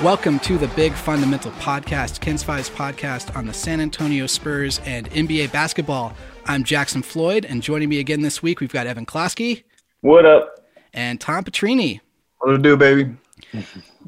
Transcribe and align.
Welcome 0.00 0.38
to 0.40 0.56
the 0.56 0.70
Big 0.76 0.92
Fundamental 0.92 1.50
Podcast, 1.52 2.20
KENS 2.20 2.44
5's 2.44 2.70
podcast 2.70 3.34
on 3.36 3.46
the 3.46 3.52
San 3.52 3.80
Antonio 3.80 4.28
Spurs 4.28 4.80
and 4.84 5.10
NBA 5.10 5.50
basketball. 5.50 6.14
I'm 6.46 6.62
Jackson 6.62 7.02
Floyd, 7.02 7.44
and 7.44 7.62
joining 7.62 7.88
me 7.88 7.98
again 7.98 8.20
this 8.22 8.40
week, 8.42 8.60
we've 8.60 8.72
got 8.72 8.86
Evan 8.86 9.06
Klosky. 9.06 9.64
What 10.02 10.24
up? 10.24 10.66
And 10.94 11.20
Tom 11.20 11.42
Petrini. 11.42 12.00
What 12.38 12.52
to 12.52 12.58
do, 12.58 12.76
baby? 12.76 13.16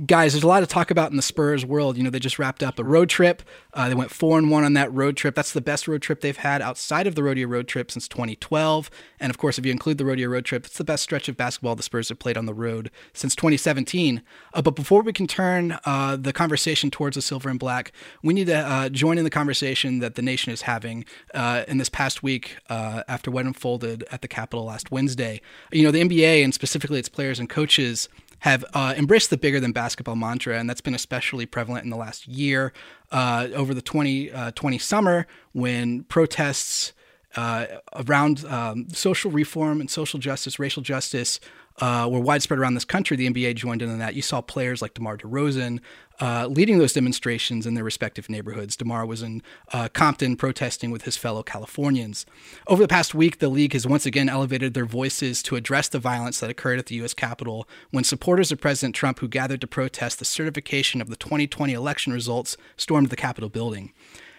Guys, 0.07 0.33
there's 0.33 0.45
a 0.45 0.49
lot 0.49 0.61
to 0.61 0.67
talk 0.67 0.91
about 0.91 1.11
in 1.11 1.17
the 1.17 1.23
Spurs 1.23 1.67
world. 1.67 1.97
You 1.97 2.03
know, 2.03 2.11
they 2.11 2.19
just 2.19 2.39
wrapped 2.39 2.63
up 2.63 2.79
a 2.79 2.85
road 2.85 3.09
trip. 3.09 3.43
Uh, 3.75 3.89
they 3.89 3.95
went 3.95 4.11
four 4.11 4.39
and 4.39 4.51
one 4.51 4.65
on 4.65 4.73
that 4.75 4.93
road 4.93 5.17
trip. 5.17 5.35
That's 5.35 5.53
the 5.53 5.61
best 5.61 5.87
road 5.87 6.03
trip 6.03 6.21
they've 6.21 6.37
had 6.37 6.63
outside 6.63 7.07
of 7.07 7.15
the 7.15 7.23
rodeo 7.23 7.47
road 7.47 7.69
trip 7.69 7.91
since 7.91 8.09
2012. 8.09 8.91
And 9.21 9.31
of 9.31 9.39
course, 9.39 9.59
if 9.59 9.67
you 9.67 9.73
include 9.73 9.99
the 9.99 10.05
rodeo 10.05 10.29
road 10.29 10.45
trip, 10.45 10.65
it's 10.67 10.79
the 10.79 10.85
best 10.85 11.03
stretch 11.03 11.29
of 11.29 11.37
basketball 11.37 11.77
the 11.77 11.83
Spurs 11.83 12.09
have 12.09 12.19
played 12.19 12.37
on 12.37 12.47
the 12.47 12.55
road 12.55 12.91
since 13.13 13.35
2017. 13.35 14.23
Uh, 14.55 14.63
but 14.63 14.75
before 14.75 15.03
we 15.03 15.13
can 15.13 15.27
turn 15.27 15.79
uh, 15.85 16.17
the 16.17 16.33
conversation 16.33 16.91
towards 16.91 17.17
the 17.17 17.23
silver 17.23 17.49
and 17.49 17.59
black, 17.59 17.93
we 18.23 18.33
need 18.33 18.47
to 18.47 18.57
uh, 18.57 18.89
join 18.89 19.19
in 19.19 19.25
the 19.25 19.31
conversation 19.31 19.99
that 19.99 20.15
the 20.15 20.23
nation 20.23 20.53
is 20.53 20.63
having 20.63 21.05
uh, 21.35 21.65
in 21.69 21.79
this 21.79 21.89
past 21.89 22.23
week 22.23 22.57
uh, 22.69 23.03
after 23.09 23.31
what 23.31 23.45
unfolded 23.45 24.05
at 24.11 24.23
the 24.23 24.29
Capitol 24.29 24.65
last 24.65 24.91
Wednesday. 24.91 25.41
You 25.71 25.85
know, 25.85 25.91
the 25.91 26.03
NBA 26.03 26.43
and 26.43 26.55
specifically 26.55 26.99
its 26.99 27.09
players 27.09 27.39
and 27.39 27.49
coaches 27.49 28.09
have 28.43 28.65
uh, 28.75 28.93
embraced 28.97 29.31
the 29.31 29.37
bigger 29.37 29.61
than 29.61 29.71
basketball 29.71 30.17
mantra, 30.17 30.59
and 30.59 30.69
that's 30.69 30.81
been 30.81 30.97
especially 30.97 31.47
prevalent 31.47 31.85
in 31.85 31.91
the 31.91 31.97
last 31.97 32.27
year. 32.27 32.73
Uh, 33.13 33.47
over 33.55 33.73
the 33.73 33.81
2020 33.81 34.77
uh, 34.77 34.79
summer, 34.81 35.29
when 35.53 36.03
protests 36.05 36.93
uh, 37.37 37.67
around 37.95 38.45
um, 38.47 38.89
social 38.89 39.31
reform 39.31 39.81
and 39.81 39.89
social 39.89 40.19
justice, 40.19 40.59
racial 40.59 40.83
justice, 40.83 41.39
uh, 41.81 42.09
were 42.11 42.19
widespread 42.19 42.59
around 42.59 42.75
this 42.75 42.85
country, 42.85 43.17
the 43.17 43.31
NBA 43.31 43.55
joined 43.55 43.81
in 43.81 43.89
on 43.89 44.01
that. 44.01 44.17
You 44.17 44.23
saw 44.23 44.41
players 44.41 44.83
like 44.83 44.95
DeMar 44.95 45.19
DeRozan 45.19 45.79
uh, 46.23 46.47
leading 46.47 46.79
those 46.79 46.93
demonstrations 46.93 47.67
in 47.67 47.75
their 47.75 47.83
respective 47.83 48.31
neighborhoods. 48.31 48.77
DeMar 48.77 49.05
was 49.05 49.23
in 49.23 49.43
uh, 49.73 49.89
Compton 49.93 50.37
protesting 50.37 50.93
with 50.93 51.03
his 51.03 51.17
fellow 51.17 51.43
Californians. 51.43 52.25
Over 52.69 52.81
the 52.81 52.89
past 52.89 53.13
week, 53.13 53.41
the 53.41 53.49
league 53.49 53.73
has 53.73 53.89
once 53.89 54.07
again 54.07 54.29
elevated 54.29 54.73
their 54.73 54.85
voices 54.85 55.43
to 55.43 55.57
address 55.57 55.89
the 55.89 55.99
violence 55.99 56.39
that 56.39 56.49
occurred 56.49 56.79
at 56.79 56.87
the 56.87 56.95
U.S. 56.97 57.13
Capitol 57.13 57.69
when 57.91 58.05
supporters 58.05 58.53
of 58.53 58.61
President 58.61 58.95
Trump 58.95 59.19
who 59.19 59.27
gathered 59.27 59.61
to 59.63 59.67
protest 59.67 60.21
the 60.21 60.25
certification 60.25 61.01
of 61.01 61.09
the 61.09 61.17
2020 61.17 61.73
election 61.73 62.13
results 62.13 62.57
stormed 62.77 63.11
the 63.11 63.17
Capitol 63.17 63.49
building. 63.49 63.93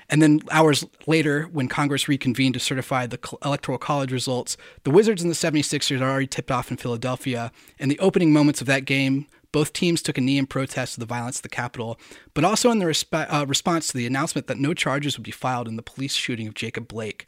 And 0.10 0.22
then 0.22 0.40
hours 0.52 0.86
later, 1.06 1.50
when 1.52 1.68
Congress 1.68 2.08
reconvened 2.08 2.54
to 2.54 2.62
certify 2.62 3.08
the 3.08 3.20
Electoral 3.44 3.78
College 3.78 4.14
results, 4.14 4.56
the 4.86 4.92
Wizards 4.92 5.22
and 5.22 5.30
the 5.30 5.36
76ers 5.36 6.00
are 6.00 6.10
already 6.10 6.28
tipped 6.28 6.52
off 6.52 6.72
in 6.72 6.78
Philadelphia. 6.78 7.52
And 7.78 7.92
the 7.92 8.00
opening 8.00 8.32
moments 8.32 8.62
of 8.62 8.68
that 8.68 8.86
game, 8.86 9.28
both 9.54 9.72
teams 9.72 10.02
took 10.02 10.18
a 10.18 10.22
knee 10.22 10.38
in 10.38 10.46
protest 10.46 10.98
of 10.98 11.00
the 11.00 11.06
violence 11.06 11.38
at 11.38 11.44
the 11.44 11.50
Capitol, 11.50 11.98
but 12.34 12.44
also 12.44 12.72
in 12.72 12.80
the 12.80 13.06
uh, 13.14 13.46
response 13.48 13.88
to 13.88 13.98
the 13.98 14.06
announcement 14.06 14.48
that 14.48 14.58
no 14.58 14.74
charges 14.74 15.18
would 15.18 15.24
be 15.24 15.32
filed 15.32 15.70
in 15.70 15.78
the 15.78 15.82
police 15.82 16.16
shooting 16.16 16.48
of 16.48 16.56
Jacob 16.56 16.90
Blake. 16.90 17.26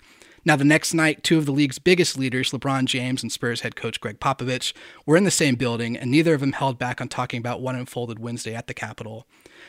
Now, 0.47 0.55
the 0.55 0.63
next 0.63 0.93
night, 0.93 1.23
two 1.23 1.39
of 1.39 1.47
the 1.47 1.51
league's 1.51 1.79
biggest 1.79 2.19
leaders, 2.19 2.51
LeBron 2.51 2.85
James 2.85 3.23
and 3.23 3.31
Spurs 3.31 3.61
head 3.61 3.75
coach 3.75 3.99
Gregg 3.99 4.19
Popovich, 4.19 4.73
were 5.03 5.17
in 5.17 5.23
the 5.23 5.31
same 5.31 5.55
building, 5.55 5.97
and 5.97 6.11
neither 6.11 6.35
of 6.35 6.41
them 6.41 6.51
held 6.51 6.77
back 6.77 7.01
on 7.01 7.07
talking 7.07 7.39
about 7.39 7.61
what 7.61 7.73
unfolded 7.73 8.19
Wednesday 8.19 8.53
at 8.53 8.67
the 8.67 8.73
Capitol. 8.75 9.25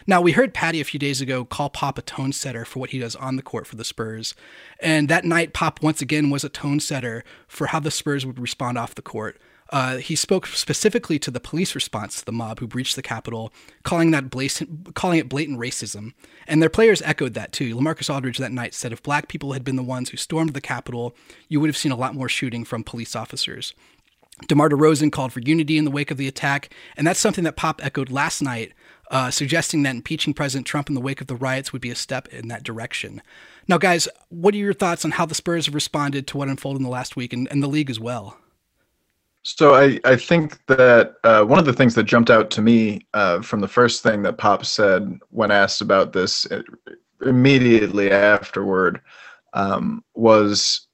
Now, 0.06 0.20
we 0.20 0.32
heard 0.32 0.52
Patty 0.52 0.80
a 0.80 0.84
few 0.84 1.00
days 1.00 1.22
ago 1.22 1.46
call 1.46 1.70
Pop 1.70 1.96
a 1.96 2.02
tone 2.02 2.32
setter 2.32 2.66
for 2.66 2.78
what 2.78 2.90
he 2.90 2.98
does 2.98 3.16
on 3.16 3.36
the 3.36 3.42
court 3.42 3.66
for 3.66 3.76
the 3.76 3.84
Spurs. 3.84 4.34
And 4.78 5.08
that 5.08 5.24
night, 5.24 5.54
Pop 5.54 5.82
once 5.82 6.02
again 6.02 6.28
was 6.28 6.44
a 6.44 6.50
tone 6.50 6.80
setter 6.80 7.24
for 7.48 7.68
how 7.68 7.80
the 7.80 7.90
Spurs 7.90 8.26
would 8.26 8.38
respond 8.38 8.76
off 8.76 8.94
the 8.94 9.00
court. 9.00 9.40
Uh, 9.70 9.96
he 9.96 10.14
spoke 10.14 10.46
specifically 10.46 11.18
to 11.18 11.30
the 11.30 11.40
police 11.40 11.74
response 11.74 12.18
to 12.18 12.24
the 12.24 12.32
mob 12.32 12.60
who 12.60 12.66
breached 12.66 12.96
the 12.96 13.02
Capitol, 13.02 13.52
calling 13.82 14.10
that 14.12 14.30
blatant, 14.30 14.94
calling 14.94 15.18
it 15.18 15.28
blatant 15.28 15.58
racism. 15.58 16.12
And 16.46 16.62
their 16.62 16.70
players 16.70 17.02
echoed 17.02 17.34
that 17.34 17.52
too. 17.52 17.74
LaMarcus 17.74 18.12
Aldridge 18.12 18.38
that 18.38 18.52
night 18.52 18.74
said 18.74 18.92
if 18.92 19.02
black 19.02 19.28
people 19.28 19.52
had 19.52 19.64
been 19.64 19.76
the 19.76 19.82
ones 19.82 20.10
who 20.10 20.16
stormed 20.16 20.54
the 20.54 20.60
Capitol, 20.60 21.16
you 21.48 21.60
would 21.60 21.68
have 21.68 21.76
seen 21.76 21.92
a 21.92 21.96
lot 21.96 22.14
more 22.14 22.28
shooting 22.28 22.64
from 22.64 22.84
police 22.84 23.16
officers. 23.16 23.74
DeMar 24.48 24.68
DeRozan 24.68 25.10
called 25.10 25.32
for 25.32 25.40
unity 25.40 25.78
in 25.78 25.84
the 25.86 25.90
wake 25.90 26.10
of 26.10 26.18
the 26.18 26.28
attack, 26.28 26.70
and 26.96 27.06
that's 27.06 27.18
something 27.18 27.44
that 27.44 27.56
Pop 27.56 27.82
echoed 27.82 28.10
last 28.10 28.42
night 28.42 28.72
uh, 29.10 29.30
suggesting 29.30 29.82
that 29.82 29.94
impeaching 29.94 30.34
President 30.34 30.66
Trump 30.66 30.88
in 30.88 30.94
the 30.94 31.00
wake 31.00 31.20
of 31.20 31.26
the 31.26 31.36
riots 31.36 31.72
would 31.72 31.82
be 31.82 31.90
a 31.90 31.94
step 31.94 32.28
in 32.28 32.48
that 32.48 32.62
direction. 32.62 33.22
Now, 33.68 33.78
guys, 33.78 34.08
what 34.28 34.54
are 34.54 34.58
your 34.58 34.74
thoughts 34.74 35.04
on 35.04 35.12
how 35.12 35.26
the 35.26 35.34
Spurs 35.34 35.66
have 35.66 35.74
responded 35.74 36.26
to 36.26 36.36
what 36.36 36.48
unfolded 36.48 36.80
in 36.80 36.84
the 36.84 36.90
last 36.90 37.16
week 37.16 37.32
and, 37.32 37.48
and 37.50 37.62
the 37.62 37.68
league 37.68 37.90
as 37.90 38.00
well? 38.00 38.38
So 39.48 39.76
I, 39.76 40.00
I 40.04 40.16
think 40.16 40.66
that 40.66 41.14
uh, 41.22 41.44
one 41.44 41.60
of 41.60 41.66
the 41.66 41.72
things 41.72 41.94
that 41.94 42.02
jumped 42.02 42.30
out 42.30 42.50
to 42.50 42.60
me 42.60 43.06
uh, 43.14 43.42
from 43.42 43.60
the 43.60 43.68
first 43.68 44.02
thing 44.02 44.22
that 44.22 44.38
Pop 44.38 44.66
said 44.66 45.20
when 45.30 45.52
asked 45.52 45.80
about 45.80 46.12
this 46.12 46.50
uh, 46.50 46.62
immediately 47.24 48.10
afterward 48.10 49.00
um, 49.52 50.02
was, 50.16 50.88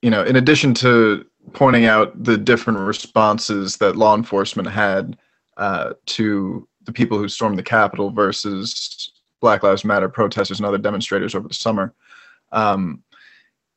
you 0.00 0.08
know, 0.08 0.22
in 0.24 0.36
addition 0.36 0.72
to 0.72 1.26
pointing 1.52 1.84
out 1.84 2.24
the 2.24 2.38
different 2.38 2.78
responses 2.78 3.76
that 3.76 3.96
law 3.96 4.16
enforcement 4.16 4.70
had 4.70 5.18
uh, 5.58 5.92
to 6.06 6.66
the 6.84 6.92
people 6.92 7.18
who 7.18 7.28
stormed 7.28 7.58
the 7.58 7.62
Capitol 7.62 8.10
versus 8.10 9.12
Black 9.42 9.62
Lives 9.62 9.84
Matter 9.84 10.08
protesters 10.08 10.58
and 10.58 10.66
other 10.66 10.78
demonstrators 10.78 11.34
over 11.34 11.46
the 11.46 11.52
summer. 11.52 11.92
Um, 12.52 13.02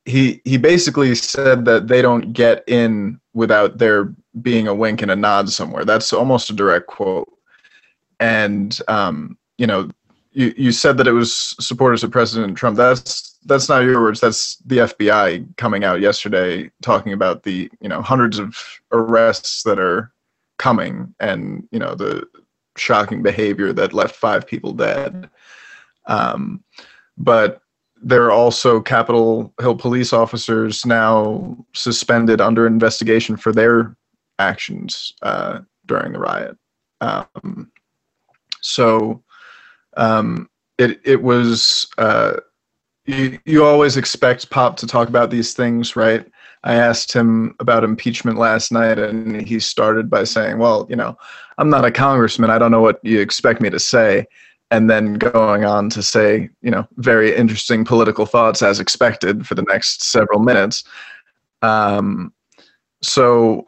he 0.06 0.42
he 0.46 0.58
basically 0.58 1.14
said 1.16 1.66
that 1.66 1.88
they 1.88 2.02
don't 2.02 2.34
get 2.34 2.64
in 2.68 3.20
without 3.34 3.78
there 3.78 4.14
being 4.42 4.68
a 4.68 4.74
wink 4.74 5.02
and 5.02 5.12
a 5.12 5.16
nod 5.16 5.50
somewhere. 5.50 5.86
That's 5.86 6.14
almost 6.14 6.50
a 6.50 6.54
direct 6.54 6.88
quote. 6.88 7.32
And 8.20 8.78
um, 8.88 9.38
you 9.58 9.68
know, 9.68 9.90
you, 10.32 10.54
you 10.58 10.72
said 10.72 10.98
that 10.98 11.08
it 11.08 11.12
was 11.12 11.56
supporters 11.60 12.04
of 12.04 12.12
President 12.12 12.58
Trump. 12.58 12.78
That's 12.78 13.38
that's 13.46 13.70
not 13.70 13.84
your 13.84 14.02
words. 14.02 14.20
That's 14.20 14.58
the 14.58 14.80
FBI 14.80 15.58
coming 15.58 15.84
out 15.84 16.02
yesterday 16.02 16.72
talking 16.82 17.14
about 17.14 17.44
the 17.44 17.70
you 17.82 17.90
know 17.90 18.02
hundreds 18.02 18.40
of 18.40 18.58
arrests 18.92 19.64
that 19.64 19.80
are 19.80 20.12
coming, 20.58 21.14
and 21.20 21.68
you 21.72 21.80
know 21.80 21.96
the 21.96 22.28
shocking 22.78 23.22
behavior 23.22 23.74
that 23.74 23.94
left 23.94 24.16
five 24.16 24.48
people 24.48 24.74
dead. 24.74 25.30
Um, 26.08 26.64
but 27.18 27.62
there 28.02 28.26
are 28.26 28.32
also 28.32 28.82
Capitol 28.82 29.54
Hill 29.60 29.76
police 29.76 30.12
officers 30.12 30.86
now 30.86 31.58
suspended 31.74 32.42
under 32.42 32.66
investigation 32.66 33.38
for 33.38 33.52
their 33.52 33.96
actions 34.40 35.14
uh, 35.22 35.60
during 35.86 36.14
the 36.14 36.20
riot. 36.20 36.58
Um, 37.00 37.72
so 38.62 39.24
um, 39.98 40.50
it 40.78 41.00
it 41.04 41.22
was 41.22 41.88
uh, 41.98 42.38
you 43.06 43.40
you 43.46 43.64
always 43.64 43.98
expect 43.98 44.50
Pop 44.50 44.78
to 44.78 44.88
talk 44.88 45.08
about 45.08 45.30
these 45.30 45.54
things, 45.54 45.96
right? 45.96 46.26
I 46.64 46.76
asked 46.76 47.12
him 47.12 47.56
about 47.60 47.84
impeachment 47.84 48.38
last 48.38 48.72
night, 48.72 49.00
and 49.00 49.42
he 49.48 49.60
started 49.60 50.10
by 50.10 50.24
saying, 50.24 50.58
"Well, 50.58 50.86
you 50.90 50.96
know, 50.96 51.18
I'm 51.58 51.70
not 51.70 51.86
a 51.86 51.92
congressman. 51.92 52.50
I 52.50 52.58
don't 52.58 52.72
know 52.72 52.82
what 52.82 53.00
you 53.04 53.20
expect 53.20 53.62
me 53.62 53.70
to 53.70 53.80
say." 53.80 54.28
And 54.72 54.90
then 54.90 55.16
going 55.16 55.66
on 55.66 55.90
to 55.90 56.02
say, 56.02 56.50
you 56.62 56.72
know, 56.72 56.88
very 56.96 57.36
interesting 57.36 57.84
political 57.84 58.26
thoughts 58.26 58.62
as 58.62 58.80
expected 58.80 59.46
for 59.46 59.54
the 59.54 59.64
next 59.64 60.02
several 60.02 60.40
minutes. 60.40 60.86
Um, 61.62 62.34
so, 63.02 63.68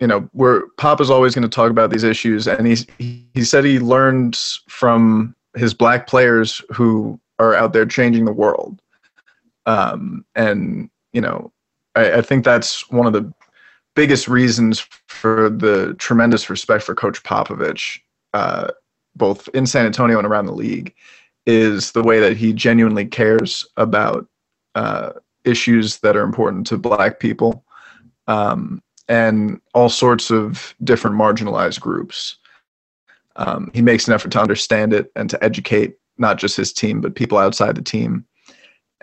you 0.00 0.06
know, 0.06 0.28
we're 0.32 0.68
Pop 0.78 1.00
is 1.00 1.10
always 1.10 1.34
going 1.34 1.42
to 1.42 1.48
talk 1.48 1.70
about 1.70 1.90
these 1.90 2.04
issues, 2.04 2.46
and 2.46 2.66
he 2.66 2.86
he 3.34 3.44
said 3.44 3.64
he 3.64 3.80
learned 3.80 4.38
from 4.68 5.34
his 5.56 5.74
black 5.74 6.06
players 6.06 6.62
who 6.72 7.18
are 7.38 7.54
out 7.54 7.72
there 7.72 7.86
changing 7.86 8.24
the 8.24 8.32
world. 8.32 8.80
Um, 9.66 10.24
and 10.34 10.88
you 11.12 11.20
know, 11.20 11.52
I, 11.94 12.14
I 12.18 12.22
think 12.22 12.44
that's 12.44 12.88
one 12.90 13.06
of 13.06 13.12
the 13.12 13.32
biggest 13.94 14.28
reasons 14.28 14.86
for 15.08 15.48
the 15.48 15.94
tremendous 15.98 16.50
respect 16.50 16.84
for 16.84 16.94
Coach 16.94 17.22
Popovich, 17.22 18.00
uh, 18.34 18.68
both 19.16 19.48
in 19.54 19.66
San 19.66 19.86
Antonio 19.86 20.18
and 20.18 20.26
around 20.26 20.46
the 20.46 20.52
league, 20.52 20.94
is 21.46 21.92
the 21.92 22.02
way 22.02 22.20
that 22.20 22.36
he 22.36 22.52
genuinely 22.52 23.04
cares 23.04 23.66
about 23.76 24.26
uh, 24.74 25.10
issues 25.44 25.98
that 25.98 26.16
are 26.16 26.22
important 26.22 26.66
to 26.66 26.78
Black 26.78 27.20
people 27.20 27.64
um, 28.26 28.82
and 29.08 29.60
all 29.74 29.88
sorts 29.88 30.30
of 30.30 30.74
different 30.82 31.16
marginalized 31.16 31.80
groups. 31.80 32.36
Um, 33.36 33.70
he 33.74 33.82
makes 33.82 34.06
an 34.06 34.14
effort 34.14 34.32
to 34.32 34.40
understand 34.40 34.92
it 34.92 35.10
and 35.16 35.28
to 35.28 35.42
educate 35.44 35.96
not 36.16 36.38
just 36.38 36.56
his 36.56 36.72
team, 36.72 37.00
but 37.00 37.16
people 37.16 37.36
outside 37.36 37.74
the 37.74 37.82
team 37.82 38.24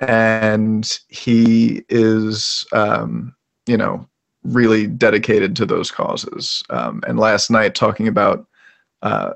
and 0.01 0.99
he 1.07 1.83
is 1.89 2.65
um, 2.73 3.33
you 3.67 3.77
know 3.77 4.07
really 4.43 4.87
dedicated 4.87 5.55
to 5.55 5.65
those 5.65 5.91
causes 5.91 6.63
um, 6.71 7.01
and 7.07 7.19
last 7.19 7.51
night 7.51 7.75
talking 7.75 8.07
about 8.07 8.47
uh, 9.03 9.33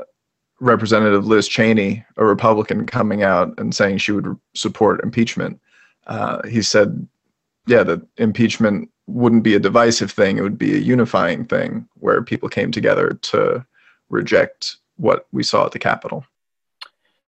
representative 0.59 1.27
liz 1.27 1.47
cheney 1.47 2.03
a 2.17 2.25
republican 2.25 2.85
coming 2.85 3.23
out 3.23 3.53
and 3.59 3.75
saying 3.75 3.97
she 3.97 4.11
would 4.11 4.37
support 4.53 5.03
impeachment 5.03 5.59
uh, 6.07 6.41
he 6.47 6.61
said 6.61 7.07
yeah 7.67 7.83
that 7.83 8.01
impeachment 8.17 8.89
wouldn't 9.07 9.43
be 9.43 9.55
a 9.55 9.59
divisive 9.59 10.11
thing; 10.11 10.37
it 10.37 10.41
would 10.41 10.57
be 10.57 10.73
a 10.75 10.79
unifying 10.79 11.45
thing 11.45 11.87
where 11.95 12.21
people 12.21 12.49
came 12.49 12.71
together 12.71 13.17
to 13.21 13.65
reject 14.09 14.77
what 14.97 15.27
we 15.31 15.43
saw 15.43 15.65
at 15.65 15.71
the 15.71 15.79
Capitol. 15.79 16.25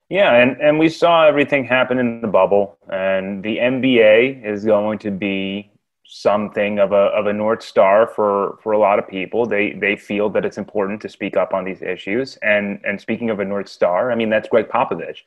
Yeah, 0.10 0.36
and, 0.36 0.62
and 0.62 0.78
we 0.78 0.90
saw 0.90 1.26
everything 1.26 1.66
happen 1.66 1.98
in 1.98 2.22
the 2.22 2.28
bubble, 2.28 2.78
and 2.90 3.44
the 3.44 3.58
NBA 3.58 4.46
is 4.46 4.64
going 4.64 5.00
to 5.00 5.12
be 5.12 5.72
something 6.08 6.80
of 6.80 6.92
a 6.92 7.08
of 7.18 7.26
a 7.26 7.34
north 7.34 7.64
star 7.64 8.08
for 8.08 8.58
for 8.62 8.72
a 8.72 8.80
lot 8.80 9.00
of 9.00 9.08
people. 9.08 9.46
They 9.46 9.74
they 9.74 9.96
feel 9.96 10.30
that 10.30 10.46
it's 10.46 10.58
important 10.58 11.02
to 11.02 11.10
speak 11.10 11.36
up 11.36 11.54
on 11.54 11.66
these 11.66 11.82
issues. 11.82 12.38
And 12.38 12.80
and 12.86 13.02
speaking 13.02 13.30
of 13.30 13.40
a 13.40 13.46
north 13.46 13.70
star, 13.70 14.12
I 14.12 14.16
mean 14.16 14.30
that's 14.30 14.48
Gregg 14.48 14.70
Popovich. 14.70 15.20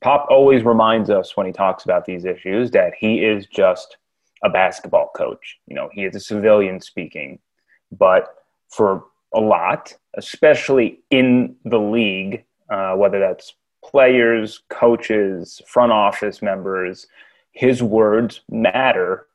Pop 0.00 0.26
always 0.30 0.64
reminds 0.64 1.10
us 1.10 1.36
when 1.36 1.46
he 1.46 1.52
talks 1.52 1.84
about 1.84 2.04
these 2.04 2.24
issues 2.24 2.70
that 2.72 2.94
he 2.98 3.24
is 3.24 3.46
just 3.46 3.96
a 4.44 4.48
basketball 4.48 5.10
coach. 5.14 5.58
You 5.66 5.76
know, 5.76 5.88
he 5.92 6.04
is 6.04 6.16
a 6.16 6.20
civilian 6.20 6.80
speaking, 6.80 7.38
but 7.90 8.34
for 8.68 9.04
a 9.34 9.40
lot, 9.40 9.96
especially 10.14 11.00
in 11.10 11.56
the 11.64 11.78
league, 11.78 12.44
uh, 12.68 12.94
whether 12.94 13.20
that's 13.20 13.54
players, 13.84 14.62
coaches, 14.68 15.60
front 15.66 15.92
office 15.92 16.42
members, 16.42 17.06
his 17.52 17.82
words 17.82 18.40
matter 18.50 19.26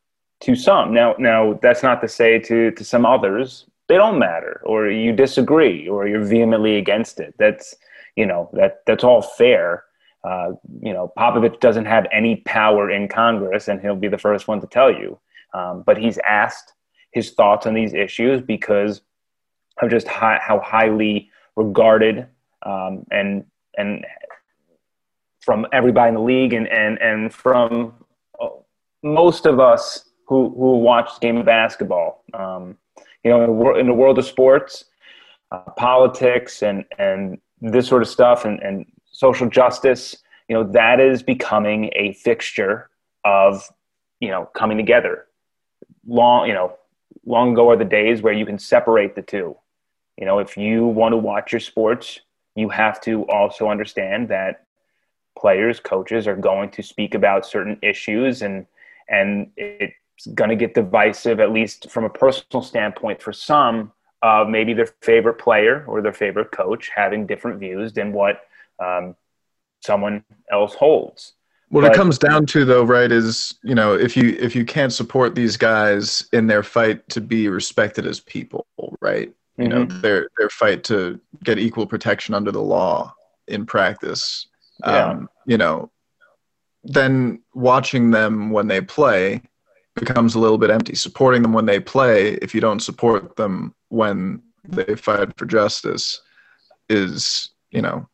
to 0.41 0.55
some. 0.55 0.93
Now, 0.93 1.15
now 1.17 1.59
that's 1.61 1.83
not 1.83 2.01
to 2.01 2.07
say 2.07 2.39
to 2.39 2.71
to 2.71 2.83
some 2.83 3.05
others 3.05 3.65
they 3.87 3.95
don't 3.95 4.19
matter, 4.19 4.61
or 4.65 4.89
you 4.89 5.13
disagree, 5.13 5.87
or 5.87 6.07
you're 6.07 6.25
vehemently 6.25 6.75
against 6.77 7.19
it. 7.19 7.33
That's 7.37 7.75
you 8.15 8.25
know 8.25 8.49
that 8.53 8.81
that's 8.85 9.03
all 9.03 9.21
fair. 9.21 9.85
Uh, 10.23 10.51
you 10.81 10.93
know, 10.93 11.13
Popovich 11.17 11.59
doesn't 11.59 11.85
have 11.85 12.05
any 12.11 12.37
power 12.37 12.91
in 12.91 13.07
Congress, 13.07 13.67
and 13.67 13.79
he'll 13.79 13.95
be 13.95 14.09
the 14.09 14.17
first 14.17 14.47
one 14.47 14.59
to 14.59 14.67
tell 14.67 14.91
you. 14.91 15.17
Um, 15.53 15.83
but 15.85 15.97
he's 15.97 16.17
asked 16.27 16.73
his 17.11 17.31
thoughts 17.31 17.65
on 17.65 17.73
these 17.73 17.93
issues 17.93 18.41
because 18.41 19.01
of 19.81 19.89
just 19.89 20.07
high, 20.07 20.39
how 20.41 20.59
highly 20.59 21.29
regarded 21.55 22.27
um, 22.63 23.05
and 23.11 23.45
and 23.77 24.05
from 25.39 25.65
everybody 25.71 26.09
in 26.09 26.15
the 26.15 26.21
league 26.21 26.51
and 26.51 26.67
and 26.67 27.01
and 27.01 27.33
from 27.33 27.93
uh, 28.41 28.49
most 29.01 29.45
of 29.45 29.61
us 29.61 30.06
who 30.27 30.49
who 30.49 30.77
watch 30.77 31.15
the 31.15 31.19
game 31.19 31.37
of 31.37 31.45
basketball. 31.45 32.23
Um, 32.33 32.77
you 33.23 33.31
know, 33.31 33.41
in 33.41 33.47
the, 33.47 33.53
wor- 33.53 33.79
in 33.79 33.87
the, 33.87 33.93
world 33.93 34.17
of 34.19 34.25
sports, 34.25 34.85
uh, 35.51 35.59
politics, 35.77 36.61
and 36.61 36.85
and 36.97 37.39
this 37.61 37.87
sort 37.87 38.01
of 38.01 38.07
stuff, 38.07 38.45
and, 38.45 38.59
and 38.61 38.85
social 39.11 39.49
justice. 39.49 40.17
You 40.47 40.55
know, 40.55 40.63
that 40.71 40.99
is 40.99 41.23
becoming 41.23 41.91
a 41.95 42.13
fixture 42.13 42.89
of 43.25 43.63
you 44.19 44.29
know 44.29 44.45
coming 44.53 44.77
together. 44.77 45.25
Long, 46.05 46.47
you 46.47 46.53
know, 46.53 46.77
long 47.25 47.53
ago 47.53 47.69
are 47.69 47.77
the 47.77 47.85
days 47.85 48.21
where 48.21 48.33
you 48.33 48.45
can 48.45 48.59
separate 48.59 49.15
the 49.15 49.21
two. 49.21 49.57
You 50.17 50.25
know, 50.25 50.39
if 50.39 50.57
you 50.57 50.85
want 50.85 51.13
to 51.13 51.17
watch 51.17 51.51
your 51.51 51.59
sports, 51.59 52.21
you 52.55 52.69
have 52.69 52.99
to 53.01 53.23
also 53.23 53.69
understand 53.69 54.29
that 54.29 54.65
players, 55.37 55.79
coaches 55.79 56.27
are 56.27 56.35
going 56.35 56.71
to 56.71 56.81
speak 56.81 57.13
about 57.13 57.45
certain 57.45 57.77
issues 57.81 58.41
and 58.41 58.65
and 59.09 59.51
it 59.55 59.93
going 60.33 60.49
to 60.49 60.55
get 60.55 60.73
divisive, 60.73 61.39
at 61.39 61.51
least 61.51 61.89
from 61.89 62.03
a 62.03 62.09
personal 62.09 62.63
standpoint, 62.63 63.21
for 63.21 63.33
some 63.33 63.91
of 64.21 64.49
maybe 64.49 64.73
their 64.73 64.89
favorite 65.01 65.35
player 65.35 65.85
or 65.87 66.01
their 66.01 66.13
favorite 66.13 66.51
coach 66.51 66.89
having 66.93 67.27
different 67.27 67.59
views 67.59 67.93
than 67.93 68.11
what 68.11 68.41
um, 68.83 69.15
someone 69.81 70.23
else 70.51 70.73
holds. 70.73 71.33
What 71.69 71.81
but, 71.81 71.91
it 71.91 71.95
comes 71.95 72.17
down 72.17 72.45
to, 72.47 72.63
though, 72.63 72.83
right, 72.83 73.11
is 73.11 73.55
you 73.61 73.75
know 73.75 73.93
if 73.93 74.15
you 74.15 74.37
if 74.39 74.55
you 74.55 74.63
can't 74.63 74.93
support 74.93 75.35
these 75.35 75.57
guys 75.57 76.25
in 76.31 76.47
their 76.47 76.63
fight 76.63 77.07
to 77.09 77.19
be 77.19 77.49
respected 77.49 78.05
as 78.05 78.21
people, 78.21 78.65
right? 79.01 79.33
You 79.57 79.65
mm-hmm. 79.65 79.69
know 79.69 79.99
their 79.99 80.29
their 80.37 80.49
fight 80.49 80.83
to 80.85 81.19
get 81.43 81.59
equal 81.59 81.85
protection 81.85 82.33
under 82.33 82.51
the 82.51 82.61
law 82.61 83.13
in 83.47 83.65
practice. 83.65 84.47
Yeah. 84.79 85.09
Um, 85.09 85.29
you 85.45 85.57
know, 85.57 85.91
then 86.83 87.41
watching 87.53 88.11
them 88.11 88.51
when 88.51 88.67
they 88.67 88.79
play 88.79 89.41
becomes 89.99 90.35
a 90.35 90.39
little 90.39 90.57
bit 90.57 90.69
empty. 90.69 90.95
Supporting 90.95 91.41
them 91.41 91.53
when 91.53 91.65
they 91.65 91.79
play, 91.79 92.33
if 92.35 92.53
you 92.55 92.61
don't 92.61 92.79
support 92.79 93.35
them 93.35 93.73
when 93.89 94.41
they 94.67 94.95
fight 94.95 95.37
for 95.37 95.45
justice, 95.45 96.21
is 96.89 97.49
you 97.71 97.81
know, 97.81 98.07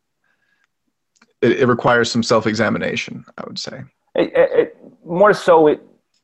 it, 1.42 1.60
it 1.60 1.66
requires 1.66 2.10
some 2.10 2.22
self-examination. 2.22 3.24
I 3.38 3.44
would 3.46 3.58
say. 3.58 3.82
It, 4.14 4.32
it, 4.34 4.76
more 5.04 5.34
so, 5.34 5.66
it 5.66 5.82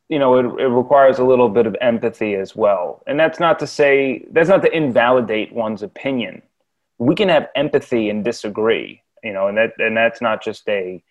you 0.09 0.19
know, 0.19 0.37
it, 0.37 0.61
it 0.61 0.69
requires 0.69 1.19
a 1.19 1.25
little 1.25 1.49
bit 1.49 1.67
of 1.67 1.77
empathy 1.81 2.35
as 2.35 2.57
well, 2.57 3.03
and 3.07 3.19
that's 3.19 3.39
not 3.39 3.59
to 3.61 3.67
say 3.67 4.25
that's 4.33 4.49
not 4.49 4.63
to 4.63 4.77
invalidate 4.77 5.53
one's 5.53 5.83
opinion. 5.83 6.43
We 6.99 7.15
can 7.15 7.29
have 7.29 7.49
empathy 7.55 8.11
and 8.11 8.25
disagree, 8.25 9.03
you 9.23 9.33
know, 9.33 9.47
and 9.49 9.57
that 9.57 9.73
and 9.79 9.97
that's 9.97 10.21
not 10.21 10.43
just 10.43 10.69
a 10.69 11.03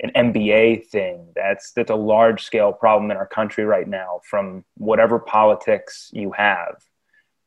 an 0.00 0.10
NBA 0.16 0.86
thing. 0.86 1.28
That's 1.34 1.72
that's 1.72 1.90
a 1.90 1.96
large 1.96 2.42
scale 2.42 2.72
problem 2.72 3.10
in 3.10 3.16
our 3.16 3.26
country 3.26 3.64
right 3.64 3.88
now, 3.88 4.20
from 4.28 4.64
whatever 4.76 5.18
politics 5.18 6.10
you 6.12 6.32
have. 6.32 6.82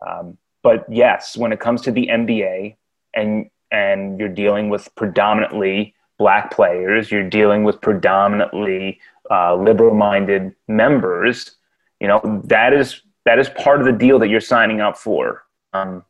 Um, 0.05 0.37
but 0.63 0.85
yes, 0.89 1.37
when 1.37 1.51
it 1.51 1.59
comes 1.59 1.81
to 1.83 1.91
the 1.91 2.07
NBA, 2.07 2.75
and 3.13 3.49
and 3.71 4.19
you're 4.19 4.29
dealing 4.29 4.69
with 4.69 4.93
predominantly 4.95 5.93
black 6.17 6.51
players, 6.51 7.11
you're 7.11 7.29
dealing 7.29 7.63
with 7.63 7.81
predominantly 7.81 8.99
uh, 9.29 9.55
liberal-minded 9.55 10.55
members. 10.67 11.55
You 11.99 12.07
know 12.07 12.41
that 12.45 12.73
is 12.73 13.01
that 13.25 13.39
is 13.39 13.49
part 13.49 13.79
of 13.79 13.85
the 13.85 13.91
deal 13.91 14.19
that 14.19 14.29
you're 14.29 14.39
signing 14.39 14.81
up 14.81 14.97
for. 14.97 15.43
Um, 15.73 16.05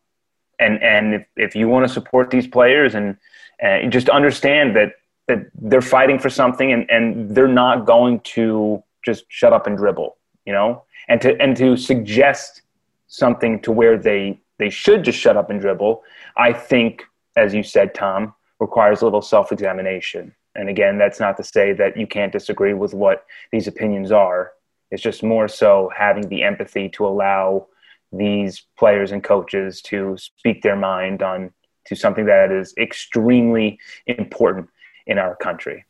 and 0.60 0.82
and 0.84 1.14
if, 1.16 1.28
if 1.36 1.56
you 1.56 1.68
want 1.68 1.88
to 1.88 1.94
support 1.94 2.30
these 2.30 2.48
players 2.48 2.96
and, 2.96 3.18
and 3.60 3.92
just 3.92 4.10
understand 4.10 4.76
that 4.76 4.94
that 5.28 5.40
they're 5.56 5.82
fighting 5.82 6.20
for 6.20 6.30
something 6.30 6.72
and, 6.72 6.90
and 6.90 7.36
they're 7.36 7.48
not 7.48 7.86
going 7.86 8.20
to 8.22 8.84
just 9.04 9.26
shut 9.30 9.54
up 9.54 9.68
and 9.68 9.78
dribble, 9.78 10.18
you 10.46 10.54
know, 10.54 10.84
and 11.08 11.22
to 11.22 11.40
and 11.42 11.56
to 11.58 11.78
suggest 11.78 12.62
something 13.08 13.62
to 13.62 13.72
where 13.72 13.98
they 13.98 14.40
they 14.58 14.70
should 14.70 15.04
just 15.04 15.20
shut 15.20 15.38
up 15.38 15.50
and 15.50 15.60
dribble, 15.60 16.04
I 16.38 16.54
think, 16.54 17.04
as 17.36 17.54
you 17.54 17.64
said, 17.64 17.94
Tom, 17.94 18.34
requires 18.60 19.02
a 19.02 19.06
little 19.06 19.22
self 19.22 19.52
examination. 19.52 20.34
And 20.56 20.70
again, 20.70 20.98
that's 20.98 21.20
not 21.20 21.36
to 21.38 21.44
say 21.44 21.74
that 21.74 21.98
you 21.98 22.08
can't 22.08 22.32
disagree 22.32 22.74
with 22.74 22.94
what 22.94 23.26
these 23.52 23.68
opinions 23.68 24.12
are. 24.12 24.54
It's 24.90 25.04
just 25.04 25.24
more 25.24 25.48
so 25.48 25.92
having 25.96 26.30
the 26.30 26.44
empathy 26.44 26.88
to 26.90 27.06
allow 27.06 27.68
these 28.14 28.64
players 28.78 29.12
and 29.12 29.24
coaches 29.24 29.82
to 29.82 30.16
speak 30.18 30.62
their 30.62 30.78
mind 30.78 31.22
on 31.22 31.52
to 31.88 31.96
something 31.96 32.26
that 32.26 32.52
is 32.52 32.74
extremely 32.78 33.78
important 34.08 34.70
in 35.06 35.18
our 35.18 35.36
country. 35.36 35.86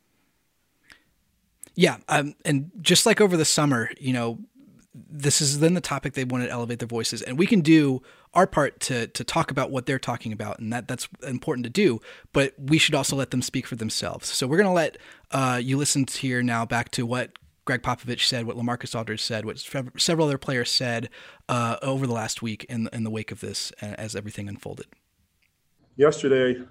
Yeah, 1.76 1.98
um, 2.08 2.36
and 2.46 2.72
just 2.82 3.06
like 3.06 3.20
over 3.20 3.36
the 3.36 3.46
summer, 3.46 3.92
you 4.00 4.14
know, 4.14 4.40
this 4.94 5.42
is 5.42 5.60
then 5.60 5.74
the 5.74 5.82
topic 5.82 6.14
they 6.14 6.24
want 6.24 6.46
to 6.46 6.50
elevate 6.50 6.80
their 6.80 6.88
voices, 6.88 7.22
and 7.22 7.38
we 7.38 7.46
can 7.46 7.60
do 7.60 8.02
our 8.34 8.48
part 8.48 8.80
to 8.82 9.08
to 9.08 9.24
talk 9.26 9.52
about 9.52 9.72
what 9.72 9.86
they're 9.86 10.00
talking 10.00 10.32
about, 10.32 10.60
and 10.60 10.72
that 10.72 10.88
that's 10.88 11.10
important 11.28 11.66
to 11.66 11.70
do. 11.70 12.00
But 12.32 12.54
we 12.58 12.78
should 12.78 12.96
also 12.96 13.16
let 13.18 13.32
them 13.32 13.42
speak 13.42 13.68
for 13.68 13.76
themselves. 13.76 14.30
So 14.30 14.48
we're 14.48 14.58
going 14.58 14.68
to 14.68 14.74
let 14.74 14.98
uh, 15.32 15.60
you 15.62 15.78
listen 15.78 16.06
here 16.08 16.42
now 16.42 16.66
back 16.66 16.92
to 16.92 17.06
what 17.06 17.38
Gregg 17.66 17.82
Popovich 17.82 18.26
said, 18.26 18.46
what 18.46 18.56
LaMarcus 18.56 18.96
Aldridge 18.96 19.22
said, 19.22 19.44
what 19.44 19.60
several 19.98 20.28
other 20.28 20.38
players 20.38 20.72
said 20.72 21.10
uh, 21.50 21.76
over 21.82 22.08
the 22.08 22.14
last 22.14 22.42
week 22.42 22.64
in 22.70 22.88
in 22.94 23.04
the 23.04 23.10
wake 23.10 23.34
of 23.34 23.42
this, 23.42 23.72
as 23.82 24.16
everything 24.16 24.48
unfolded. 24.48 24.86
Yesterday, 25.98 26.62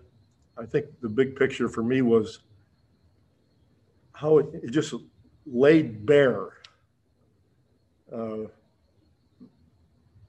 I 0.56 0.64
think 0.66 0.86
the 1.00 1.08
big 1.08 1.36
picture 1.36 1.68
for 1.68 1.82
me 1.82 2.02
was 2.02 2.40
how 4.12 4.38
it, 4.38 4.46
it 4.62 4.70
just 4.70 4.94
laid 5.46 6.06
bare 6.06 6.50
uh, 8.12 8.46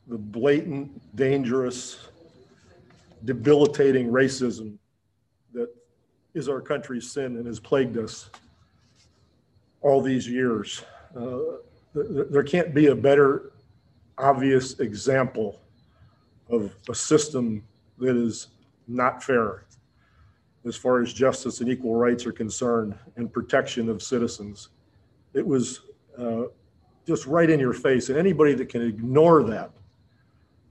the 0.08 0.18
blatant, 0.18 1.16
dangerous, 1.16 2.08
debilitating 3.24 4.08
racism 4.08 4.78
that 5.54 5.70
is 6.34 6.50
our 6.50 6.62
country's 6.62 7.12
sin 7.12 7.38
and 7.38 7.46
has 7.46 7.60
plagued 7.60 7.98
us 7.98 8.30
all 9.82 10.02
these 10.02 10.28
years. 10.28 10.84
Uh, 11.16 11.38
there 11.94 12.44
can't 12.44 12.74
be 12.74 12.88
a 12.88 12.96
better 12.96 13.52
obvious 14.18 14.80
example 14.80 15.60
of 16.50 16.74
a 16.90 16.96
system 16.96 17.64
that 17.98 18.16
is 18.16 18.48
not 18.88 19.24
fair 19.24 19.66
as 20.66 20.76
far 20.76 21.02
as 21.02 21.14
justice 21.14 21.62
and 21.62 21.70
equal 21.70 21.96
rights 21.96 22.26
are 22.26 22.32
concerned 22.32 22.98
and 23.16 23.32
protection 23.32 23.88
of 23.88 24.02
citizens. 24.02 24.70
It 25.34 25.46
was 25.46 25.82
uh, 26.18 26.44
just 27.06 27.28
right 27.28 27.50
in 27.50 27.60
your 27.60 27.74
face, 27.74 28.10
and 28.10 28.18
anybody 28.18 28.54
that 28.56 28.70
can 28.70 28.82
ignore 28.82 29.44
that 29.44 29.72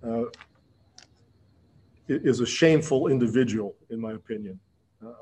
uh, 0.05 0.25
is 2.09 2.41
a 2.41 2.47
shameful 2.47 3.07
individual, 3.07 3.75
in 3.91 4.01
my 4.01 4.13
opinion. 4.13 4.59
Uh, 5.05 5.13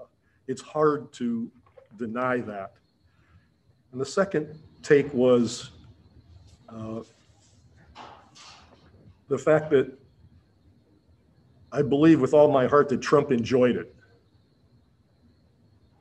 it's 0.49 0.63
hard 0.63 1.13
to 1.13 1.51
deny 1.99 2.39
that. 2.39 2.73
And 3.93 4.01
the 4.01 4.07
second 4.07 4.59
take 4.83 5.13
was 5.13 5.71
uh, 6.69 7.03
the 9.29 9.39
fact 9.39 9.71
that 9.71 9.99
I 11.71 11.83
believe 11.83 12.21
with 12.21 12.35
all 12.35 12.51
my 12.51 12.67
heart 12.67 12.89
that 12.89 13.01
Trump 13.01 13.33
enjoyed 13.33 13.77
it. 13.77 13.95